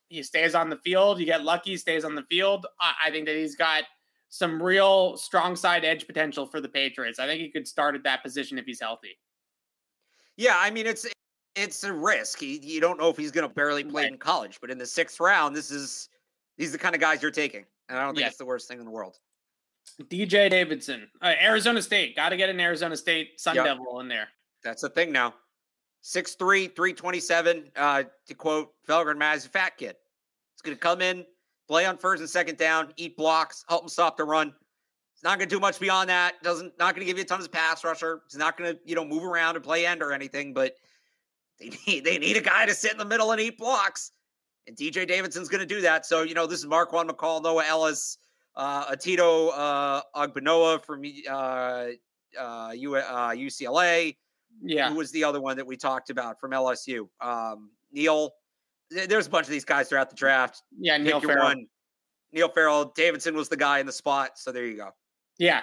He 0.09 0.23
stays 0.23 0.55
on 0.55 0.69
the 0.69 0.77
field. 0.77 1.21
You 1.21 1.27
get 1.27 1.45
lucky, 1.45 1.77
stays 1.77 2.05
on 2.05 2.15
the 2.15 2.25
field. 2.25 2.67
I 2.81 3.11
think 3.11 3.27
that 3.27 3.37
he's 3.37 3.55
got 3.55 3.85
some 4.29 4.63
real 4.63 5.17
strong 5.17 5.57
side 5.57 5.85
edge 5.85 6.07
potential 6.07 6.47
for 6.47 6.61
the 6.61 6.69
Patriots. 6.69 7.19
I 7.19 7.27
think 7.27 7.41
he 7.41 7.51
could 7.51 7.67
start 7.67 7.95
at 7.95 8.03
that 8.05 8.23
position 8.23 8.59
if 8.59 8.65
he's 8.65 8.81
healthy. 8.81 9.19
Yeah, 10.41 10.57
I 10.57 10.71
mean 10.71 10.87
it's 10.87 11.07
it's 11.55 11.85
a 11.85 11.93
risk. 11.93 12.39
He, 12.41 12.59
you 12.61 12.81
don't 12.81 12.99
know 12.99 13.11
if 13.11 13.19
he's 13.19 13.31
going 13.31 13.47
to 13.47 13.55
barely 13.55 13.85
play 13.85 14.05
right. 14.05 14.13
in 14.13 14.17
college, 14.17 14.57
but 14.59 14.71
in 14.71 14.79
the 14.79 14.87
sixth 14.87 15.21
round, 15.21 15.55
this 15.55 15.71
is 15.71 16.09
these 16.57 16.71
are 16.71 16.73
the 16.73 16.79
kind 16.79 16.95
of 16.95 17.01
guys 17.01 17.21
you're 17.21 17.31
taking, 17.31 17.67
and 17.91 17.99
I 17.99 18.05
don't 18.05 18.15
think 18.15 18.25
yes. 18.25 18.31
it's 18.31 18.39
the 18.39 18.47
worst 18.47 18.67
thing 18.67 18.79
in 18.79 18.87
the 18.87 18.91
world. 18.91 19.19
DJ 20.05 20.49
Davidson, 20.49 21.09
uh, 21.21 21.35
Arizona 21.43 21.83
State, 21.83 22.17
got 22.17 22.31
to 22.31 22.39
get 22.39 22.49
an 22.49 22.59
Arizona 22.59 22.97
State 22.97 23.39
Sun 23.39 23.57
yep. 23.57 23.67
Devil 23.67 24.01
in 24.01 24.09
there. 24.09 24.29
That's 24.65 24.81
the 24.81 24.89
thing 24.89 25.13
now. 25.13 25.35
6'3", 26.03 26.75
327, 26.75 27.71
uh, 27.77 28.05
to 28.27 28.35
quote 28.35 28.73
Felger 28.89 29.11
and 29.11 29.21
Maz, 29.21 29.45
a 29.45 29.51
fat 29.51 29.77
kid. 29.77 29.95
He's 30.55 30.63
going 30.63 30.75
to 30.75 30.81
come 30.81 31.03
in, 31.03 31.27
play 31.69 31.85
on 31.85 31.99
first 31.99 32.21
and 32.21 32.31
second 32.31 32.57
down, 32.57 32.95
eat 32.97 33.15
blocks, 33.15 33.63
help 33.69 33.83
him 33.83 33.89
stop 33.89 34.17
the 34.17 34.25
run. 34.25 34.55
He's 35.21 35.29
not 35.29 35.39
going 35.39 35.51
to 35.51 35.55
do 35.55 35.61
much 35.61 35.79
beyond 35.79 36.09
that. 36.09 36.43
Doesn't 36.43 36.73
not 36.79 36.95
going 36.95 37.01
to 37.01 37.05
give 37.05 37.19
you 37.19 37.25
a 37.25 37.27
ton 37.27 37.41
of 37.41 37.53
pass 37.53 37.85
rusher. 37.85 38.23
He's 38.31 38.39
not 38.39 38.57
going 38.57 38.73
to 38.73 38.81
you 38.87 38.95
know 38.95 39.05
move 39.05 39.23
around 39.23 39.55
and 39.55 39.63
play 39.63 39.85
end 39.85 40.03
or 40.03 40.15
anything. 40.15 40.55
But 40.55 40.77
they 41.61 41.69
need 41.87 42.05
they 42.07 42.17
need 42.17 42.39
a 42.39 42.41
guy 42.41 42.65
to 42.65 42.73
sit 42.73 42.93
in 42.93 42.97
the 42.97 43.05
middle 43.05 43.31
and 43.33 43.39
eat 43.39 43.59
blocks. 43.59 44.13
And 44.67 44.75
DJ 44.75 45.07
Davidson's 45.07 45.51
going 45.51 45.61
to 45.61 45.67
do 45.67 45.83
that. 45.83 46.07
So 46.07 46.23
you 46.23 46.33
know 46.33 46.47
this 46.47 46.61
is 46.61 46.65
Marquan 46.65 47.07
McCall, 47.07 47.43
Noah 47.43 47.65
Elliss, 47.69 48.17
uh, 48.57 48.91
Otito 48.91 49.51
uh, 49.55 50.01
Ogbonnia 50.17 50.83
from 50.83 51.03
uh, 51.29 52.43
uh, 52.43 52.73
U, 52.73 52.97
uh, 52.97 53.31
UCLA. 53.33 54.17
Yeah, 54.63 54.89
who 54.89 54.95
was 54.95 55.11
the 55.13 55.25
other 55.25 55.43
one 55.43 55.59
that 55.59 55.67
we 55.67 55.77
talked 55.77 56.09
about 56.09 56.41
from 56.41 56.53
LSU? 56.53 57.09
Um, 57.21 57.73
Neil. 57.93 58.31
There's 58.91 59.27
a 59.27 59.31
bunch 59.31 59.47
of 59.47 59.53
these 59.53 59.67
guys 59.67 59.91
throughout 59.91 60.09
the 60.09 60.17
draft. 60.17 60.63
Yeah, 60.79 60.97
Neil 60.97 61.21
Farrell. 61.21 61.45
One. 61.45 61.67
Neil 62.33 62.49
Farrell. 62.49 62.87
Davidson 62.97 63.35
was 63.35 63.51
the 63.51 63.57
guy 63.57 63.81
in 63.81 63.87
the 63.87 63.93
spot. 63.93 64.31
So 64.37 64.51
there 64.51 64.65
you 64.65 64.79
go. 64.79 64.91
Yeah. 65.41 65.63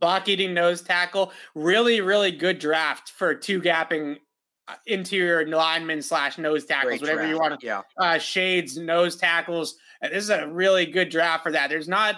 Block 0.00 0.28
eating 0.28 0.54
nose 0.54 0.80
tackle. 0.80 1.32
Really, 1.54 2.00
really 2.00 2.30
good 2.30 2.58
draft 2.58 3.10
for 3.10 3.34
two 3.34 3.60
gapping 3.60 4.16
uh, 4.68 4.74
interior 4.86 5.46
linemen 5.46 6.00
slash 6.00 6.38
nose 6.38 6.64
tackles, 6.64 6.92
Great 6.92 7.00
whatever 7.02 7.20
draft. 7.20 7.30
you 7.32 7.38
want 7.38 7.60
to. 7.60 7.66
Yeah. 7.66 7.82
Uh, 7.98 8.18
shades, 8.18 8.78
nose 8.78 9.16
tackles. 9.16 9.76
Uh, 10.02 10.08
this 10.08 10.24
is 10.24 10.30
a 10.30 10.46
really 10.48 10.86
good 10.86 11.10
draft 11.10 11.42
for 11.42 11.52
that. 11.52 11.68
There's 11.68 11.88
not. 11.88 12.16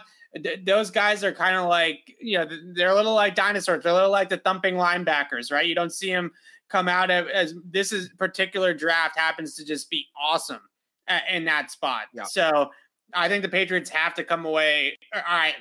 those 0.64 0.90
guys 0.90 1.24
are 1.24 1.32
kind 1.32 1.56
of 1.56 1.66
like, 1.66 2.14
you 2.20 2.38
know, 2.38 2.46
they're 2.74 2.90
a 2.90 2.94
little 2.94 3.14
like 3.14 3.34
dinosaurs. 3.34 3.82
They're 3.82 3.92
a 3.92 3.94
little 3.96 4.10
like 4.10 4.28
the 4.28 4.36
thumping 4.36 4.74
linebackers, 4.74 5.50
right? 5.50 5.66
You 5.66 5.74
don't 5.74 5.92
see 5.92 6.12
them 6.12 6.30
come 6.68 6.86
out 6.86 7.10
of 7.10 7.26
as 7.28 7.54
this 7.68 7.92
is 7.92 8.10
particular 8.18 8.72
draft 8.72 9.18
happens 9.18 9.56
to 9.56 9.64
just 9.64 9.90
be 9.90 10.06
awesome 10.22 10.60
in 11.28 11.46
that 11.46 11.70
spot. 11.70 12.02
Yeah. 12.14 12.24
So 12.24 12.70
I 13.14 13.28
think 13.28 13.42
the 13.42 13.48
Patriots 13.48 13.90
have 13.90 14.14
to 14.14 14.22
come 14.24 14.44
away. 14.46 14.98
I 15.12 15.54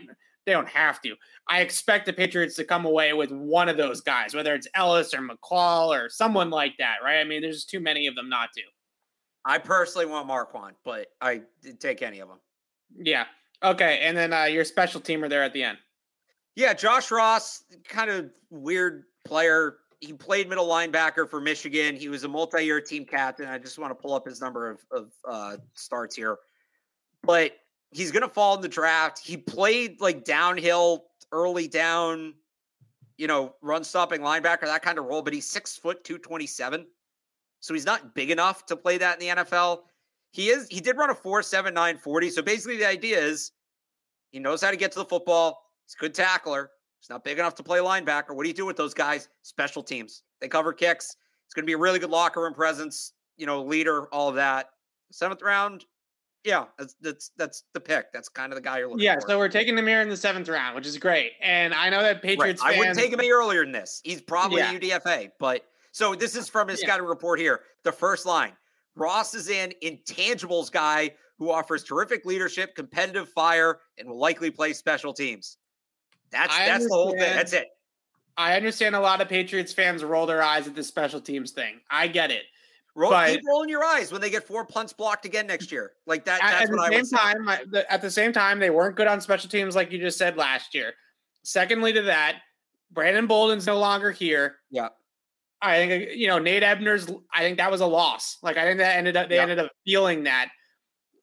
they 0.49 0.53
don't 0.55 0.67
have 0.67 0.99
to. 1.01 1.15
I 1.47 1.61
expect 1.61 2.07
the 2.07 2.13
Patriots 2.13 2.55
to 2.55 2.63
come 2.63 2.85
away 2.85 3.13
with 3.13 3.31
one 3.31 3.69
of 3.69 3.77
those 3.77 4.01
guys, 4.01 4.33
whether 4.33 4.55
it's 4.55 4.67
Elliss 4.73 5.13
or 5.13 5.19
McCall 5.19 5.89
or 5.89 6.09
someone 6.09 6.49
like 6.49 6.75
that, 6.79 6.95
right? 7.03 7.19
I 7.19 7.23
mean, 7.23 7.43
there's 7.43 7.65
too 7.65 7.79
many 7.79 8.07
of 8.07 8.15
them 8.15 8.29
not 8.29 8.49
to. 8.55 8.63
I 9.45 9.59
personally 9.59 10.07
want 10.07 10.27
Marquan, 10.27 10.71
but 10.83 11.07
I 11.21 11.41
take 11.79 12.01
any 12.01 12.19
of 12.19 12.29
them. 12.29 12.39
Yeah. 12.97 13.25
Okay. 13.63 13.99
And 14.01 14.17
then 14.17 14.33
uh, 14.33 14.45
your 14.45 14.65
special 14.65 14.99
teamer 14.99 15.29
there 15.29 15.43
at 15.43 15.53
the 15.53 15.61
end. 15.63 15.77
Yeah, 16.55 16.73
Josh 16.73 17.11
Ross, 17.11 17.63
kind 17.87 18.09
of 18.09 18.31
weird 18.49 19.03
player. 19.23 19.77
He 19.99 20.13
played 20.13 20.49
middle 20.49 20.67
linebacker 20.67 21.29
for 21.29 21.39
Michigan. 21.39 21.95
He 21.95 22.09
was 22.09 22.23
a 22.23 22.27
multi-year 22.27 22.81
team 22.81 23.05
captain. 23.05 23.47
I 23.47 23.59
just 23.59 23.77
want 23.77 23.91
to 23.91 23.95
pull 23.95 24.13
up 24.13 24.25
his 24.27 24.41
number 24.41 24.71
of, 24.71 24.79
of 24.91 25.11
uh, 25.29 25.57
starts 25.75 26.15
here, 26.15 26.37
but 27.21 27.51
he's 27.91 28.11
going 28.11 28.21
to 28.21 28.29
fall 28.29 28.55
in 28.55 28.61
the 28.61 28.67
draft. 28.67 29.19
He 29.19 29.37
played 29.37 29.99
like 30.01 30.23
downhill, 30.23 31.05
early 31.31 31.67
down, 31.67 32.33
you 33.17 33.27
know, 33.27 33.55
run 33.61 33.83
stopping 33.83 34.21
linebacker, 34.21 34.61
that 34.61 34.81
kind 34.81 34.97
of 34.97 35.05
role. 35.05 35.21
But 35.21 35.33
he's 35.33 35.49
six 35.49 35.75
foot 35.77 36.03
two 36.03 36.17
twenty 36.17 36.47
seven, 36.47 36.87
so 37.59 37.73
he's 37.73 37.85
not 37.85 38.13
big 38.15 38.31
enough 38.31 38.65
to 38.67 38.75
play 38.75 38.97
that 38.97 39.21
in 39.21 39.27
the 39.35 39.43
NFL. 39.43 39.81
He 40.31 40.49
is. 40.49 40.67
He 40.69 40.79
did 40.79 40.97
run 40.97 41.09
a 41.09 41.15
four 41.15 41.41
seven 41.43 41.73
nine 41.73 41.97
forty. 41.97 42.29
So 42.29 42.41
basically, 42.41 42.77
the 42.77 42.87
idea 42.87 43.19
is 43.19 43.51
he 44.31 44.39
knows 44.39 44.61
how 44.61 44.71
to 44.71 44.77
get 44.77 44.91
to 44.93 44.99
the 44.99 45.05
football. 45.05 45.61
He's 45.85 45.95
a 45.95 45.99
good 45.99 46.13
tackler. 46.13 46.71
He's 46.99 47.09
not 47.09 47.23
big 47.23 47.39
enough 47.39 47.55
to 47.55 47.63
play 47.63 47.79
linebacker. 47.79 48.35
What 48.35 48.43
do 48.43 48.49
you 48.49 48.55
do 48.55 48.65
with 48.65 48.77
those 48.77 48.93
guys? 48.93 49.29
Special 49.41 49.81
teams. 49.81 50.23
They 50.41 50.47
cover 50.47 50.73
kicks. 50.73 51.15
It's 51.45 51.53
going 51.53 51.63
to 51.63 51.67
be 51.67 51.73
a 51.73 51.77
really 51.77 51.97
good 51.97 52.09
locker 52.09 52.41
room 52.41 52.53
presence. 52.53 53.13
You 53.37 53.45
know, 53.45 53.63
leader, 53.63 54.07
all 54.13 54.29
of 54.29 54.35
that. 54.35 54.69
Seventh 55.11 55.41
round, 55.41 55.85
yeah, 56.49 56.65
that's 56.79 56.95
that's 57.01 57.31
that's 57.37 57.63
the 57.73 57.79
pick. 57.79 58.11
That's 58.11 58.27
kind 58.27 58.51
of 58.51 58.57
the 58.57 58.61
guy 58.61 58.79
you're 58.79 58.89
looking 58.89 59.03
yeah, 59.03 59.15
for. 59.15 59.21
Yeah, 59.21 59.27
so 59.27 59.37
we're 59.37 59.49
taking 59.49 59.75
the 59.75 59.83
mirror 59.83 60.01
in 60.01 60.09
the 60.09 60.17
seventh 60.17 60.49
round, 60.49 60.75
which 60.75 60.87
is 60.87 60.97
great. 60.97 61.33
And 61.41 61.73
I 61.75 61.89
know 61.89 62.01
that 62.01 62.23
Patriots 62.23 62.61
right. 62.61 62.71
fans, 62.71 62.75
I 62.75 62.79
wouldn't 62.79 62.97
take 62.97 63.13
him 63.13 63.19
any 63.19 63.31
earlier 63.31 63.63
than 63.63 63.71
this. 63.71 64.01
He's 64.03 64.21
probably 64.21 64.61
yeah. 64.61 64.73
UDFA, 64.73 65.29
but 65.39 65.65
so 65.91 66.15
this 66.15 66.35
is 66.35 66.49
from 66.49 66.67
his 66.67 66.81
yeah. 66.81 66.87
scouting 66.87 67.05
report 67.05 67.39
here. 67.39 67.61
The 67.83 67.91
first 67.91 68.25
line: 68.25 68.53
Ross 68.95 69.35
is 69.35 69.49
an 69.49 69.73
intangibles 69.83 70.71
guy 70.71 71.11
who 71.37 71.51
offers 71.51 71.83
terrific 71.83 72.25
leadership, 72.25 72.75
competitive 72.75 73.29
fire, 73.29 73.79
and 73.99 74.09
will 74.09 74.19
likely 74.19 74.49
play 74.49 74.73
special 74.73 75.13
teams. 75.13 75.57
That's 76.31 76.53
I 76.53 76.65
that's 76.65 76.87
the 76.87 76.93
whole 76.93 77.11
thing. 77.11 77.19
That's 77.19 77.53
it. 77.53 77.67
I 78.37 78.55
understand 78.55 78.95
a 78.95 78.99
lot 78.99 79.21
of 79.21 79.27
Patriots 79.27 79.73
fans 79.73 80.03
roll 80.03 80.25
their 80.25 80.41
eyes 80.41 80.65
at 80.65 80.73
the 80.73 80.83
special 80.83 81.19
teams 81.19 81.51
thing. 81.51 81.81
I 81.91 82.07
get 82.07 82.31
it. 82.31 82.43
Roll, 82.95 83.11
but, 83.11 83.29
keep 83.29 83.41
rolling 83.47 83.69
your 83.69 83.83
eyes 83.83 84.11
when 84.11 84.19
they 84.19 84.29
get 84.29 84.45
four 84.45 84.65
punts 84.65 84.93
blocked 84.93 85.25
again 85.25 85.47
next 85.47 85.71
year. 85.71 85.93
Like 86.05 86.25
that. 86.25 86.43
At, 86.43 86.63
at 86.63 86.69
the 86.69 87.05
same 87.05 87.17
time, 87.17 87.49
I, 87.49 87.63
the, 87.69 87.91
at 87.91 88.01
the 88.01 88.11
same 88.11 88.33
time, 88.33 88.59
they 88.59 88.69
weren't 88.69 88.95
good 88.95 89.07
on 89.07 89.21
special 89.21 89.49
teams, 89.49 89.75
like 89.75 89.91
you 89.91 89.99
just 89.99 90.17
said 90.17 90.37
last 90.37 90.73
year. 90.73 90.93
Secondly, 91.43 91.93
to 91.93 92.01
that, 92.03 92.39
Brandon 92.91 93.27
Bolden's 93.27 93.67
no 93.67 93.77
longer 93.77 94.11
here. 94.11 94.57
Yeah. 94.69 94.89
I 95.61 95.75
think 95.75 95.91
uh, 95.91 96.11
you 96.13 96.27
know 96.27 96.39
Nate 96.39 96.63
Ebner's. 96.63 97.07
I 97.33 97.41
think 97.41 97.57
that 97.57 97.69
was 97.69 97.81
a 97.81 97.85
loss. 97.85 98.37
Like 98.41 98.57
I 98.57 98.63
think 98.63 98.79
that 98.79 98.97
ended 98.97 99.17
up. 99.17 99.29
They 99.29 99.35
yeah. 99.35 99.41
ended 99.41 99.59
up 99.59 99.71
feeling 99.85 100.23
that. 100.23 100.49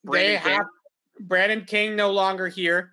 Brandon 0.03 0.33
they 0.33 0.39
King. 0.39 0.57
have 0.57 0.65
Brandon 1.19 1.65
King 1.65 1.95
no 1.95 2.11
longer 2.11 2.47
here. 2.47 2.91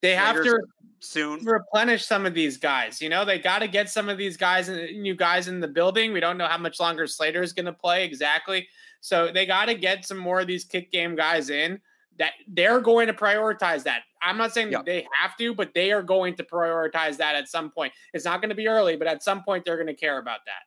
They 0.00 0.14
have 0.14 0.36
to 0.36 0.58
soon 1.00 1.44
replenish 1.44 2.04
some 2.04 2.26
of 2.26 2.34
these 2.34 2.56
guys. 2.56 3.00
You 3.00 3.08
know, 3.08 3.24
they 3.24 3.38
got 3.38 3.60
to 3.60 3.68
get 3.68 3.88
some 3.88 4.08
of 4.08 4.18
these 4.18 4.36
guys, 4.36 4.68
and 4.68 5.02
new 5.02 5.14
guys 5.14 5.48
in 5.48 5.60
the 5.60 5.68
building. 5.68 6.12
We 6.12 6.20
don't 6.20 6.38
know 6.38 6.46
how 6.46 6.58
much 6.58 6.80
longer 6.80 7.06
Slater 7.06 7.42
is 7.42 7.52
going 7.52 7.66
to 7.66 7.72
play 7.72 8.04
exactly. 8.04 8.68
So 9.00 9.30
they 9.32 9.46
got 9.46 9.66
to 9.66 9.74
get 9.74 10.04
some 10.04 10.18
more 10.18 10.40
of 10.40 10.46
these 10.46 10.64
kick 10.64 10.90
game 10.90 11.14
guys 11.14 11.50
in 11.50 11.80
that 12.18 12.32
they're 12.48 12.80
going 12.80 13.06
to 13.06 13.12
prioritize 13.12 13.84
that. 13.84 14.02
I'm 14.20 14.36
not 14.36 14.52
saying 14.52 14.72
yep. 14.72 14.84
they 14.84 15.06
have 15.20 15.36
to, 15.36 15.54
but 15.54 15.72
they 15.74 15.92
are 15.92 16.02
going 16.02 16.34
to 16.36 16.44
prioritize 16.44 17.16
that 17.18 17.36
at 17.36 17.48
some 17.48 17.70
point. 17.70 17.92
It's 18.12 18.24
not 18.24 18.40
going 18.40 18.48
to 18.50 18.56
be 18.56 18.66
early, 18.66 18.96
but 18.96 19.06
at 19.06 19.22
some 19.22 19.42
point 19.44 19.64
they're 19.64 19.76
going 19.76 19.86
to 19.86 19.94
care 19.94 20.18
about 20.18 20.40
that. 20.46 20.62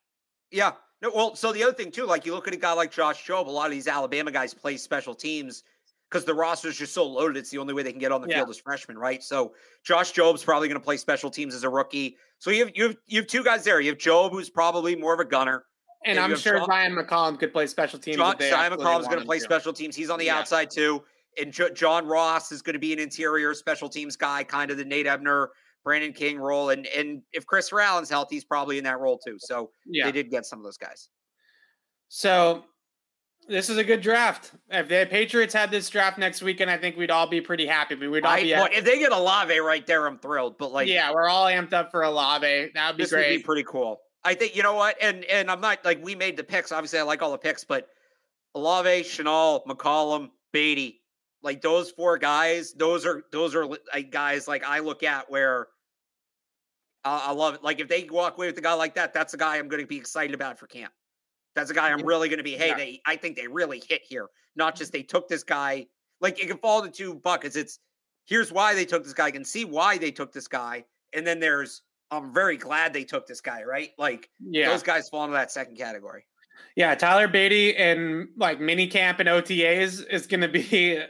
Yeah. 0.50 0.72
No, 1.02 1.12
well, 1.14 1.36
so 1.36 1.52
the 1.52 1.64
other 1.64 1.74
thing 1.74 1.92
too, 1.92 2.06
like 2.06 2.26
you 2.26 2.34
look 2.34 2.48
at 2.48 2.54
a 2.54 2.58
guy 2.58 2.74
like 2.74 2.92
Josh 2.92 3.26
Jobe, 3.26 3.48
a 3.48 3.52
lot 3.52 3.66
of 3.66 3.72
these 3.72 3.88
Alabama 3.88 4.32
guys 4.32 4.54
play 4.54 4.78
special 4.78 5.16
teams 5.16 5.64
because 6.12 6.26
the 6.26 6.34
roster 6.34 6.68
is 6.68 6.78
just 6.78 6.94
so 6.94 7.08
loaded. 7.08 7.38
It's 7.38 7.50
the 7.50 7.58
only 7.58 7.74
way 7.74 7.84
they 7.84 7.92
can 7.92 8.00
get 8.00 8.12
on 8.12 8.22
the 8.22 8.28
yeah. 8.28 8.38
field 8.38 8.50
as 8.50 8.58
freshmen, 8.58 8.98
right? 8.98 9.24
So 9.24 9.54
Josh 9.84 10.12
Jobe's 10.12 10.44
probably 10.44 10.68
going 10.68 10.80
to 10.80 10.84
play 10.84 10.98
special 10.98 11.32
teams 11.32 11.56
as 11.56 11.64
a 11.64 11.70
rookie. 11.70 12.18
So 12.38 12.52
you 12.52 12.66
have 12.66 12.76
you 12.76 12.84
have 12.84 12.98
you 13.08 13.22
have 13.22 13.28
two 13.28 13.44
guys 13.44 13.64
there. 13.64 13.80
You 13.80 13.92
have 13.92 13.98
Jobe, 13.98 14.32
who's 14.32 14.50
probably 14.50 14.96
more 14.96 15.14
of 15.14 15.20
a 15.20 15.26
gunner. 15.26 15.66
And, 16.04 16.18
and 16.18 16.34
I'm 16.34 16.38
sure 16.38 16.58
John, 16.58 16.68
Zyon 16.68 17.00
McCollum 17.00 17.40
could 17.40 17.54
play 17.54 17.68
special 17.68 18.00
teams. 18.00 18.18
John, 18.18 18.36
Zyon 18.38 18.72
McCollum's 18.72 19.08
going 19.08 19.20
to 19.20 19.26
play 19.26 19.40
special 19.40 19.72
teams. 19.72 19.96
He's 19.96 20.10
on 20.10 20.20
the 20.20 20.26
yeah. 20.26 20.40
outside 20.40 20.70
too. 20.70 21.04
And 21.40 21.54
J- 21.54 21.72
John 21.74 22.08
Ross 22.08 22.52
is 22.52 22.62
going 22.62 22.74
to 22.74 22.80
be 22.80 22.92
an 22.92 23.00
interior 23.00 23.54
special 23.54 23.88
teams 23.88 24.18
guy, 24.18 24.44
kind 24.44 24.72
of 24.72 24.78
the 24.78 24.84
Nate 24.84 25.08
Ebner, 25.08 25.52
Brandon 25.84 26.12
King 26.12 26.40
role. 26.40 26.72
And 26.72 26.88
and 26.88 27.22
if 27.32 27.46
Chris 27.46 27.72
Allen's 27.72 28.10
healthy, 28.10 28.36
he's 28.36 28.44
probably 28.44 28.78
in 28.78 28.84
that 28.84 29.00
role 29.00 29.18
too. 29.18 29.38
So 29.40 29.70
yeah. 29.86 30.06
they 30.06 30.12
did 30.12 30.30
get 30.30 30.46
some 30.46 30.60
of 30.60 30.66
those 30.66 30.78
guys. 30.78 31.10
So 32.10 32.66
this 33.48 33.70
is 33.70 33.78
a 33.78 33.84
good 33.84 34.02
draft. 34.02 34.52
If 34.70 34.88
the 34.88 35.08
Patriots 35.10 35.54
had 35.54 35.72
this 35.72 35.90
draft 35.90 36.18
next 36.18 36.42
weekend, 36.42 36.70
I 36.70 36.78
think 36.78 36.98
we'd 36.98 37.12
all 37.12 37.28
be 37.28 37.42
pretty 37.42 37.66
happy. 37.66 37.96
We'd 37.96 38.26
all 38.26 38.32
I, 38.32 38.42
be 38.42 38.54
well, 38.54 38.68
if 38.72 38.86
they 38.86 39.00
get 39.00 39.12
Olave 39.12 39.58
right 39.60 39.86
there, 39.86 40.08
I'm 40.08 40.18
thrilled. 40.20 40.58
But 40.58 40.72
like, 40.72 40.88
yeah, 40.88 41.12
we're 41.12 41.28
all 41.28 41.46
amped 41.46 41.74
up 41.74 41.92
for 41.92 42.04
Olave. 42.04 42.72
That 42.74 42.88
would 42.88 42.98
be 42.98 43.04
this 43.04 43.12
great. 43.12 43.32
Would 43.32 43.38
be 43.38 43.44
pretty 43.44 43.64
cool. 43.64 44.02
I 44.24 44.36
think 44.36 44.56
you 44.56 44.64
know 44.64 44.76
what, 44.76 44.96
and 45.02 45.26
and 45.26 45.50
I'm 45.50 45.62
not 45.62 45.84
like 45.84 46.04
we 46.04 46.16
made 46.16 46.38
the 46.38 46.44
picks. 46.44 46.72
Obviously, 46.72 47.00
I 47.00 47.04
like 47.04 47.22
all 47.22 47.32
the 47.32 47.38
picks, 47.38 47.64
but 47.64 47.88
Olave, 48.54 49.02
Chenal, 49.02 49.66
McCollum, 49.66 50.30
Badie, 50.54 51.00
like 51.42 51.62
those 51.62 51.92
four 51.92 52.18
guys, 52.18 52.74
those 52.74 53.06
are 53.06 53.24
those 53.32 53.56
are 53.56 53.66
like 53.66 54.12
guys 54.12 54.48
like 54.48 54.64
I 54.64 54.80
look 54.80 55.04
at 55.04 55.30
where 55.32 55.68
I, 57.04 57.28
I 57.28 57.32
love 57.32 57.56
it. 57.56 57.64
Like 57.64 57.80
if 57.80 57.88
they 57.88 58.08
walk 58.10 58.38
away 58.38 58.48
with 58.48 58.58
a 58.58 58.62
guy 58.62 58.74
like 58.74 58.96
that, 58.96 59.14
that's 59.14 59.34
a 59.34 59.38
guy 59.38 59.58
I'm 59.58 59.68
going 59.68 59.82
to 59.82 59.88
be 59.88 59.98
excited 59.98 60.34
about 60.34 60.60
for 60.60 60.68
camp. 60.68 60.94
That's 61.56 61.70
a 61.70 61.74
guy 61.74 61.90
I'm 61.90 62.06
really 62.06 62.30
going 62.30 62.38
to 62.38 62.44
be. 62.44 62.56
Hey, 62.56 62.70
yeah. 62.70 62.78
they. 62.78 63.02
I 63.06 63.16
think 63.16 63.36
they 63.36 63.48
really 63.48 63.82
hit 63.88 64.02
here. 64.08 64.28
Not 64.56 64.76
just 64.76 64.92
mm-hmm. 64.92 65.00
they 65.00 65.04
took 65.04 65.28
this 65.28 65.44
guy. 65.44 65.88
Like 66.20 66.42
it 66.42 66.48
can 66.48 66.58
fall 66.58 66.84
into 66.84 66.96
two 66.96 67.16
buckets. 67.16 67.56
It's 67.56 67.80
here's 68.26 68.52
why 68.52 68.74
they 68.76 68.86
took 68.86 69.04
this 69.04 69.14
guy. 69.14 69.26
I 69.26 69.32
can 69.32 69.46
see 69.46 69.66
why 69.66 69.98
they 69.98 70.12
took 70.12 70.32
this 70.32 70.48
guy, 70.48 70.86
and 71.14 71.26
then 71.26 71.40
there's 71.40 71.82
I'm 72.12 72.34
very 72.34 72.58
glad 72.58 72.94
they 72.94 73.04
took 73.04 73.28
this 73.28 73.42
guy. 73.42 73.64
Right? 73.64 73.90
Like 73.98 74.30
yeah. 74.40 74.70
those 74.70 74.84
guys 74.84 75.10
fall 75.10 75.24
into 75.26 75.36
that 75.36 75.52
second 75.52 75.78
category. 75.78 76.26
Yeah, 76.76 76.96
Tyler 76.96 77.28
Badie 77.28 77.74
and 77.78 78.30
like 78.38 78.60
mini 78.62 78.88
camp 78.88 79.20
and 79.20 79.28
OTAs 79.28 80.06
is 80.10 80.28
going 80.28 80.42
to 80.42 80.48
be 80.48 81.02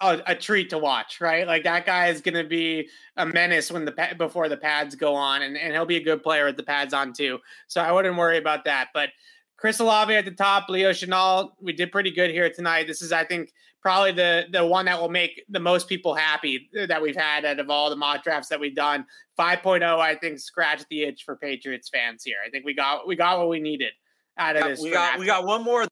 a, 0.00 0.22
a, 0.26 0.34
treat 0.34 0.70
to 0.70 0.78
watch, 0.78 1.20
right? 1.20 1.46
Like 1.46 1.64
that 1.64 1.86
guy 1.86 2.08
is 2.08 2.20
going 2.20 2.34
to 2.34 2.48
be 2.48 2.88
a 3.16 3.26
menace 3.26 3.70
when 3.70 3.84
the 3.84 4.14
before 4.18 4.48
the 4.48 4.56
pads 4.56 4.94
go 4.94 5.14
on, 5.14 5.42
and, 5.42 5.56
and 5.56 5.72
he'll 5.72 5.86
be 5.86 5.96
a 5.96 6.02
good 6.02 6.22
player 6.22 6.46
with 6.46 6.56
the 6.56 6.62
pads 6.62 6.92
on 6.92 7.12
too. 7.12 7.38
So 7.68 7.80
I 7.80 7.92
wouldn't 7.92 8.16
worry 8.16 8.38
about 8.38 8.64
that. 8.64 8.88
But 8.92 9.10
Chris 9.56 9.80
Olave 9.80 10.14
at 10.14 10.24
the 10.24 10.30
top, 10.30 10.68
Leo 10.68 10.90
Chenal. 10.90 11.52
We 11.60 11.72
did 11.72 11.92
pretty 11.92 12.10
good 12.10 12.30
here 12.30 12.50
tonight. 12.50 12.86
This 12.86 13.02
is, 13.02 13.12
I 13.12 13.24
think, 13.24 13.52
probably 13.80 14.12
the 14.12 14.46
the 14.50 14.64
one 14.64 14.86
that 14.86 15.00
will 15.00 15.10
make 15.10 15.44
the 15.48 15.60
most 15.60 15.88
people 15.88 16.14
happy 16.14 16.68
that 16.88 17.00
we've 17.00 17.16
had 17.16 17.44
out 17.44 17.60
of 17.60 17.70
all 17.70 17.90
the 17.90 17.96
mock 17.96 18.24
drafts 18.24 18.48
that 18.48 18.58
we've 18.58 18.74
done. 18.74 19.04
5.0, 19.38 19.82
I 19.98 20.14
think, 20.16 20.38
scratched 20.38 20.86
the 20.90 21.02
itch 21.02 21.24
for 21.24 21.36
Patriots 21.36 21.88
fans 21.88 22.24
here. 22.24 22.36
I 22.44 22.50
think 22.50 22.64
we 22.64 22.74
got 22.74 23.06
we 23.06 23.16
got 23.16 23.38
what 23.38 23.48
we 23.48 23.60
needed 23.60 23.92
out 24.38 24.56
of 24.56 24.64
this. 24.64 24.80
We 24.80 24.90
got 24.90 25.18
we 25.18 25.26
got 25.26 25.44
one 25.44 25.62
more 25.62 25.86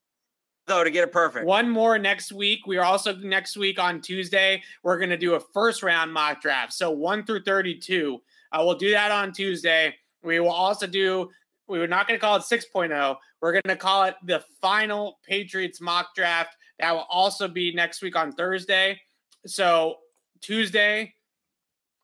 though 0.67 0.85
to 0.85 0.91
get 0.91 1.05
it 1.05 1.13
perfect. 1.13 1.47
One 1.47 1.69
more 1.69 1.99
next 1.99 2.33
week. 2.33 2.67
We 2.67 2.79
are 2.79 2.85
also 2.85 3.15
next 3.17 3.57
week 3.57 3.79
on 3.79 4.01
Tuesday. 4.01 4.63
We're 4.83 4.99
going 4.99 5.11
to 5.11 5.17
do 5.17 5.35
a 5.35 5.41
first 5.41 5.83
round 5.83 6.13
mock 6.13 6.41
draft. 6.41 6.73
So 6.73 6.91
one 6.91 7.25
through 7.25 7.43
32. 7.43 8.21
Uh, 8.53 8.63
we'll 8.65 8.77
do 8.77 8.91
that 8.91 9.11
on 9.11 9.33
Tuesday. 9.33 9.95
We 10.23 10.39
will 10.41 10.51
also 10.51 10.87
do 10.87 11.31
we 11.69 11.79
were 11.79 11.87
not 11.87 12.07
going 12.07 12.19
to 12.19 12.25
call 12.25 12.37
it 12.37 12.43
6.0. 12.43 13.17
We're 13.41 13.53
going 13.53 13.63
to 13.67 13.77
call 13.77 14.05
it 14.05 14.15
the 14.25 14.45
final 14.61 15.19
Patriots 15.27 15.81
mock 15.81 16.15
draft. 16.15 16.57
That 16.79 16.93
will 16.93 17.07
also 17.11 17.49
be 17.49 17.73
next 17.75 18.03
week 18.03 18.17
on 18.17 18.33
Thursday. 18.33 19.01
So 19.47 19.97
Tuesday, 20.41 21.15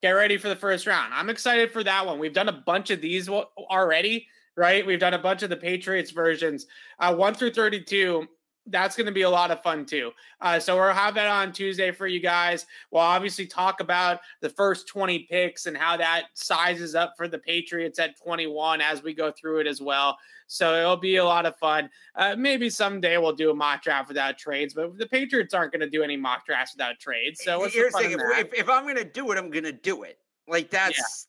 get 0.03 0.11
ready 0.11 0.37
for 0.39 0.49
the 0.49 0.57
first 0.57 0.87
round. 0.87 1.13
I'm 1.13 1.31
excited 1.31 1.71
for 1.71 1.85
that 1.85 2.07
one. 2.07 2.19
We've 2.19 2.33
done 2.33 2.49
a 2.49 2.63
bunch 2.67 2.91
of 2.91 3.01
these 3.01 3.29
already, 3.29 4.27
right? 4.57 4.87
We've 4.87 5.01
done 5.01 5.15
a 5.15 5.19
bunch 5.19 5.43
of 5.43 5.51
the 5.51 5.57
Patriots 5.57 6.11
versions, 6.11 6.67
uh, 6.99 7.15
one 7.15 7.35
through 7.35 7.53
32 7.53 8.27
that's 8.71 8.97
going 8.97 9.07
to 9.07 9.13
be 9.13 9.23
a 9.23 9.31
lot 9.31 9.51
of 9.51 9.63
fun 9.63 9.85
too. 9.85 10.13
Uh, 10.41 10.59
so 10.59 10.77
we'll 10.77 10.93
have 10.93 11.15
that 11.15 11.27
on 11.27 11.53
Tuesday 11.53 11.91
for 11.91 12.07
you 12.07 12.21
guys. 12.21 12.67
We'll 12.91 13.03
obviously 13.03 13.47
talk 13.47 13.81
about 13.81 14.21
the 14.41 14.49
first 14.49 14.89
20 14.89 15.21
picks 15.31 15.67
and 15.67 15.77
how 15.77 15.97
that 15.97 16.27
sizes 16.35 16.95
up 16.95 17.15
for 17.17 17.29
the 17.29 17.39
Patriots 17.39 17.99
at 17.99 18.19
21 18.19 18.81
as 18.81 19.03
we 19.03 19.15
go 19.15 19.33
through 19.33 19.61
it 19.61 19.67
as 19.67 19.81
well. 19.81 20.17
So 20.47 20.75
it'll 20.77 20.97
be 20.97 21.17
a 21.17 21.25
lot 21.25 21.47
of 21.47 21.57
fun. 21.57 21.91
Uh, 22.15 22.35
maybe 22.37 22.71
someday 22.71 23.19
we'll 23.19 23.35
do 23.35 23.51
a 23.51 23.55
mock 23.55 23.83
draft 23.83 24.09
without 24.09 24.39
trades, 24.39 24.75
but 24.75 24.97
the 24.97 25.07
Patriots 25.07 25.53
aren't 25.53 25.73
going 25.73 25.81
to 25.81 25.91
do 25.91 26.03
any 26.03 26.17
mock 26.17 26.47
drafts 26.47 26.75
without 26.75 26.99
trades. 26.99 27.43
So 27.45 27.59
what's 27.59 27.75
Here's 27.75 27.93
the 27.93 27.99
thing, 27.99 28.13
if, 28.13 28.21
if, 28.39 28.55
if, 28.55 28.69
I'm 28.69 28.85
going 28.85 28.97
to 28.97 29.05
do 29.05 29.31
it, 29.31 29.39
I'm 29.39 29.51
going 29.51 29.65
to 29.65 29.73
do 29.73 30.05
it. 30.05 30.19
Like 30.49 30.71
that's 30.71 31.28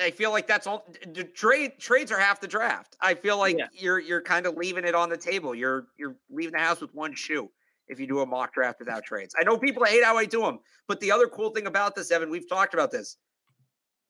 I 0.00 0.10
feel 0.10 0.30
like 0.30 0.46
that's 0.46 0.66
all. 0.66 0.86
The 1.12 1.24
trade 1.24 1.78
trades 1.78 2.10
are 2.10 2.18
half 2.18 2.40
the 2.40 2.48
draft. 2.48 2.96
I 3.00 3.14
feel 3.14 3.38
like 3.38 3.58
yeah. 3.58 3.66
you're 3.72 4.00
you're 4.00 4.22
kind 4.22 4.46
of 4.46 4.56
leaving 4.56 4.84
it 4.84 4.94
on 4.94 5.08
the 5.08 5.16
table. 5.16 5.54
You're 5.54 5.86
you're 5.98 6.16
leaving 6.30 6.52
the 6.52 6.58
house 6.58 6.80
with 6.80 6.94
one 6.94 7.14
shoe 7.14 7.50
if 7.88 8.00
you 8.00 8.06
do 8.06 8.20
a 8.20 8.26
mock 8.26 8.54
draft 8.54 8.78
without 8.80 9.04
trades. 9.04 9.34
I 9.38 9.44
know 9.44 9.58
people 9.58 9.84
hate 9.84 10.04
how 10.04 10.16
I 10.16 10.24
do 10.24 10.42
them, 10.42 10.60
but 10.88 11.00
the 11.00 11.12
other 11.12 11.28
cool 11.28 11.50
thing 11.50 11.66
about 11.66 11.94
this, 11.94 12.10
Evan, 12.10 12.30
we've 12.30 12.48
talked 12.48 12.74
about 12.74 12.90
this. 12.90 13.16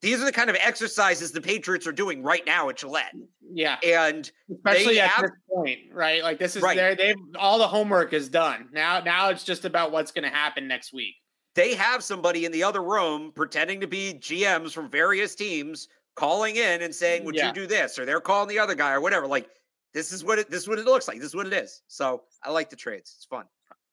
These 0.03 0.21
are 0.21 0.25
the 0.25 0.33
kind 0.33 0.51
of 0.51 0.57
exercises 0.57 1.31
the 1.31 1.41
Patriots 1.41 1.87
are 1.87 1.93
doing 1.93 2.25
right 2.25 2.45
now 2.45 2.69
at 2.69 2.77
Gillette. 2.77 3.15
Mm, 3.15 3.27
yeah, 3.53 3.77
and 3.85 4.31
especially 4.53 4.99
at 4.99 5.11
have, 5.11 5.23
this 5.23 5.31
point, 5.49 5.79
right? 5.93 6.25
Like 6.25 6.39
this 6.41 6.57
is 6.57 6.63
right. 6.63 6.77
there. 6.77 6.97
They've 6.97 7.17
all 7.39 7.59
the 7.59 7.69
homework 7.69 8.13
is 8.13 8.29
done. 8.29 8.69
Now, 8.73 9.01
now 9.01 9.29
it's 9.29 9.45
just 9.45 9.65
about 9.65 9.93
what's 9.93 10.11
going 10.11 10.29
to 10.29 10.37
happen 10.37 10.67
next 10.67 10.93
week. 10.93 11.15
They 11.55 11.75
have 11.75 12.03
somebody 12.03 12.45
in 12.45 12.53
the 12.53 12.63
other 12.63 12.83
room 12.83 13.33
pretending 13.35 13.81
to 13.81 13.87
be 13.87 14.15
GMs 14.15 14.73
from 14.73 14.89
various 14.89 15.35
teams 15.35 15.89
calling 16.15 16.57
in 16.57 16.83
and 16.83 16.95
saying, 16.95 17.25
"Would 17.25 17.35
yeah. 17.35 17.49
you 17.49 17.53
do 17.53 17.67
this?" 17.67 17.99
Or 17.99 18.05
they're 18.05 18.21
calling 18.21 18.49
the 18.49 18.59
other 18.59 18.75
guy 18.75 18.93
or 18.93 19.01
whatever. 19.01 19.27
Like 19.27 19.49
this 19.93 20.13
is 20.13 20.25
what 20.25 20.39
it 20.39 20.51
this 20.51 20.63
is 20.63 20.69
what 20.69 20.79
it 20.79 20.85
looks 20.85 21.09
like. 21.09 21.19
This 21.19 21.29
is 21.29 21.37
what 21.37 21.47
it 21.47 21.53
is. 21.53 21.83
So 21.89 22.23
I 22.43 22.51
like 22.51 22.71
the 22.71 22.77
trades. 22.77 23.15
It's 23.17 23.27
fun. 23.27 23.45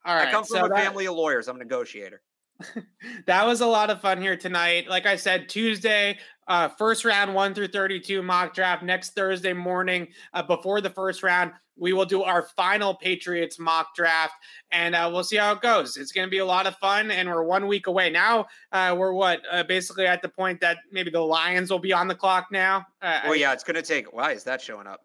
All 0.05 0.15
right. 0.15 0.27
I 0.27 0.31
come 0.31 0.43
from 0.43 0.57
so 0.57 0.65
a 0.65 0.69
that, 0.69 0.77
family 0.77 1.05
of 1.07 1.15
lawyers. 1.15 1.47
I'm 1.47 1.57
a 1.57 1.59
negotiator. 1.59 2.21
that 3.25 3.45
was 3.45 3.61
a 3.61 3.65
lot 3.65 3.89
of 3.89 4.01
fun 4.01 4.21
here 4.21 4.35
tonight. 4.35 4.89
Like 4.89 5.05
I 5.05 5.15
said, 5.15 5.49
Tuesday, 5.49 6.17
uh, 6.47 6.69
first 6.69 7.05
round 7.05 7.33
one 7.33 7.53
through 7.53 7.67
32 7.67 8.21
mock 8.21 8.53
draft. 8.53 8.83
Next 8.83 9.11
Thursday 9.11 9.53
morning, 9.53 10.07
uh, 10.33 10.43
before 10.43 10.81
the 10.81 10.89
first 10.89 11.23
round, 11.23 11.51
we 11.79 11.93
will 11.93 12.05
do 12.05 12.23
our 12.23 12.43
final 12.43 12.93
Patriots 12.93 13.57
mock 13.57 13.95
draft, 13.95 14.33
and 14.71 14.95
uh, 14.95 15.09
we'll 15.11 15.23
see 15.23 15.37
how 15.37 15.53
it 15.53 15.61
goes. 15.61 15.97
It's 15.97 16.11
going 16.11 16.27
to 16.27 16.31
be 16.31 16.39
a 16.39 16.45
lot 16.45 16.67
of 16.67 16.75
fun, 16.77 17.11
and 17.11 17.29
we're 17.29 17.43
one 17.43 17.67
week 17.67 17.87
away 17.87 18.09
now. 18.09 18.47
Uh, 18.71 18.95
we're 18.97 19.13
what 19.13 19.41
uh, 19.51 19.63
basically 19.63 20.05
at 20.07 20.21
the 20.21 20.29
point 20.29 20.59
that 20.61 20.77
maybe 20.91 21.09
the 21.09 21.21
Lions 21.21 21.71
will 21.71 21.79
be 21.79 21.93
on 21.93 22.07
the 22.07 22.15
clock 22.15 22.47
now. 22.51 22.85
Uh, 23.01 23.21
well, 23.25 23.35
yeah, 23.35 23.53
it's 23.53 23.63
going 23.63 23.75
to 23.75 23.81
take. 23.81 24.13
Why 24.13 24.31
is 24.31 24.43
that 24.43 24.61
showing 24.61 24.87
up? 24.87 25.01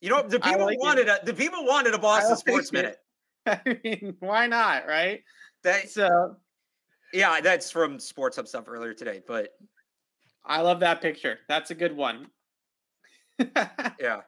You 0.00 0.10
know, 0.10 0.22
the 0.22 0.40
people 0.40 0.66
like 0.66 0.80
wanted 0.80 1.08
it. 1.08 1.20
a 1.22 1.26
the 1.26 1.34
people 1.34 1.64
wanted 1.64 1.94
a 1.94 1.98
Boston 1.98 2.36
Sports 2.36 2.72
Minute. 2.72 2.96
I 3.46 3.60
mean, 3.84 4.16
why 4.20 4.46
not, 4.46 4.86
right? 4.86 5.22
That 5.62 5.90
so 5.90 6.36
yeah, 7.12 7.40
that's 7.40 7.70
from 7.70 7.98
Sports 7.98 8.36
Hub 8.36 8.48
stuff 8.48 8.64
earlier 8.66 8.94
today, 8.94 9.20
but 9.26 9.50
I 10.44 10.62
love 10.62 10.80
that 10.80 11.02
picture. 11.02 11.38
That's 11.48 11.70
a 11.70 11.74
good 11.74 11.94
one. 11.94 12.28
yeah. 14.00 14.20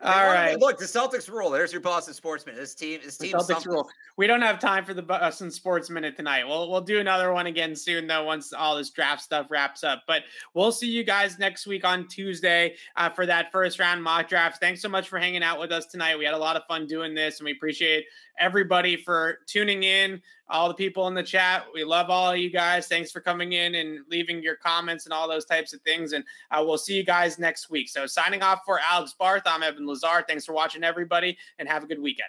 All 0.00 0.26
right. 0.26 0.58
Look, 0.58 0.78
the 0.78 0.84
Celtics 0.84 1.28
rule. 1.28 1.50
There's 1.50 1.72
your 1.72 1.80
Boston 1.80 2.14
Sportsman. 2.14 2.54
This 2.54 2.74
team, 2.74 3.00
this 3.02 3.18
team. 3.18 3.32
Celtics 3.32 3.66
rule. 3.66 3.88
We 4.16 4.26
don't 4.26 4.42
have 4.42 4.60
time 4.60 4.84
for 4.84 4.94
the 4.94 5.02
Boston 5.02 5.50
Sports 5.50 5.90
Minute 5.90 6.16
tonight. 6.16 6.46
We'll 6.46 6.70
we'll 6.70 6.80
do 6.80 7.00
another 7.00 7.32
one 7.32 7.46
again 7.46 7.74
soon, 7.74 8.06
though, 8.06 8.24
once 8.24 8.52
all 8.52 8.76
this 8.76 8.90
draft 8.90 9.22
stuff 9.22 9.46
wraps 9.50 9.82
up. 9.82 10.04
But 10.06 10.22
we'll 10.54 10.72
see 10.72 10.88
you 10.88 11.02
guys 11.02 11.38
next 11.38 11.66
week 11.66 11.84
on 11.84 12.06
Tuesday 12.06 12.76
uh, 12.96 13.10
for 13.10 13.26
that 13.26 13.50
first 13.50 13.78
round 13.78 14.02
mock 14.02 14.28
draft. 14.28 14.60
Thanks 14.60 14.80
so 14.80 14.88
much 14.88 15.08
for 15.08 15.18
hanging 15.18 15.42
out 15.42 15.58
with 15.58 15.72
us 15.72 15.86
tonight. 15.86 16.18
We 16.18 16.24
had 16.24 16.34
a 16.34 16.38
lot 16.38 16.56
of 16.56 16.62
fun 16.66 16.86
doing 16.86 17.14
this, 17.14 17.40
and 17.40 17.44
we 17.44 17.52
appreciate 17.52 18.04
everybody 18.38 18.96
for 18.96 19.38
tuning 19.46 19.84
in. 19.84 20.20
All 20.48 20.68
the 20.68 20.74
people 20.74 21.08
in 21.08 21.14
the 21.14 21.22
chat, 21.22 21.64
we 21.72 21.84
love 21.84 22.10
all 22.10 22.32
of 22.32 22.38
you 22.38 22.50
guys. 22.50 22.86
Thanks 22.86 23.10
for 23.10 23.20
coming 23.20 23.52
in 23.52 23.74
and 23.76 24.00
leaving 24.10 24.42
your 24.42 24.56
comments 24.56 25.06
and 25.06 25.12
all 25.12 25.28
those 25.28 25.44
types 25.44 25.72
of 25.72 25.80
things. 25.82 26.12
And 26.12 26.24
uh, 26.50 26.62
we'll 26.66 26.78
see 26.78 26.94
you 26.94 27.04
guys 27.04 27.38
next 27.38 27.70
week. 27.70 27.88
So 27.88 28.06
signing 28.06 28.42
off 28.42 28.60
for 28.66 28.78
Alex 28.80 29.14
Barth, 29.18 29.42
I'm 29.46 29.62
Evan 29.62 29.86
Lazar. 29.86 30.24
Thanks 30.26 30.44
for 30.44 30.52
watching, 30.52 30.84
everybody, 30.84 31.38
and 31.58 31.68
have 31.68 31.84
a 31.84 31.86
good 31.86 32.02
weekend. 32.02 32.28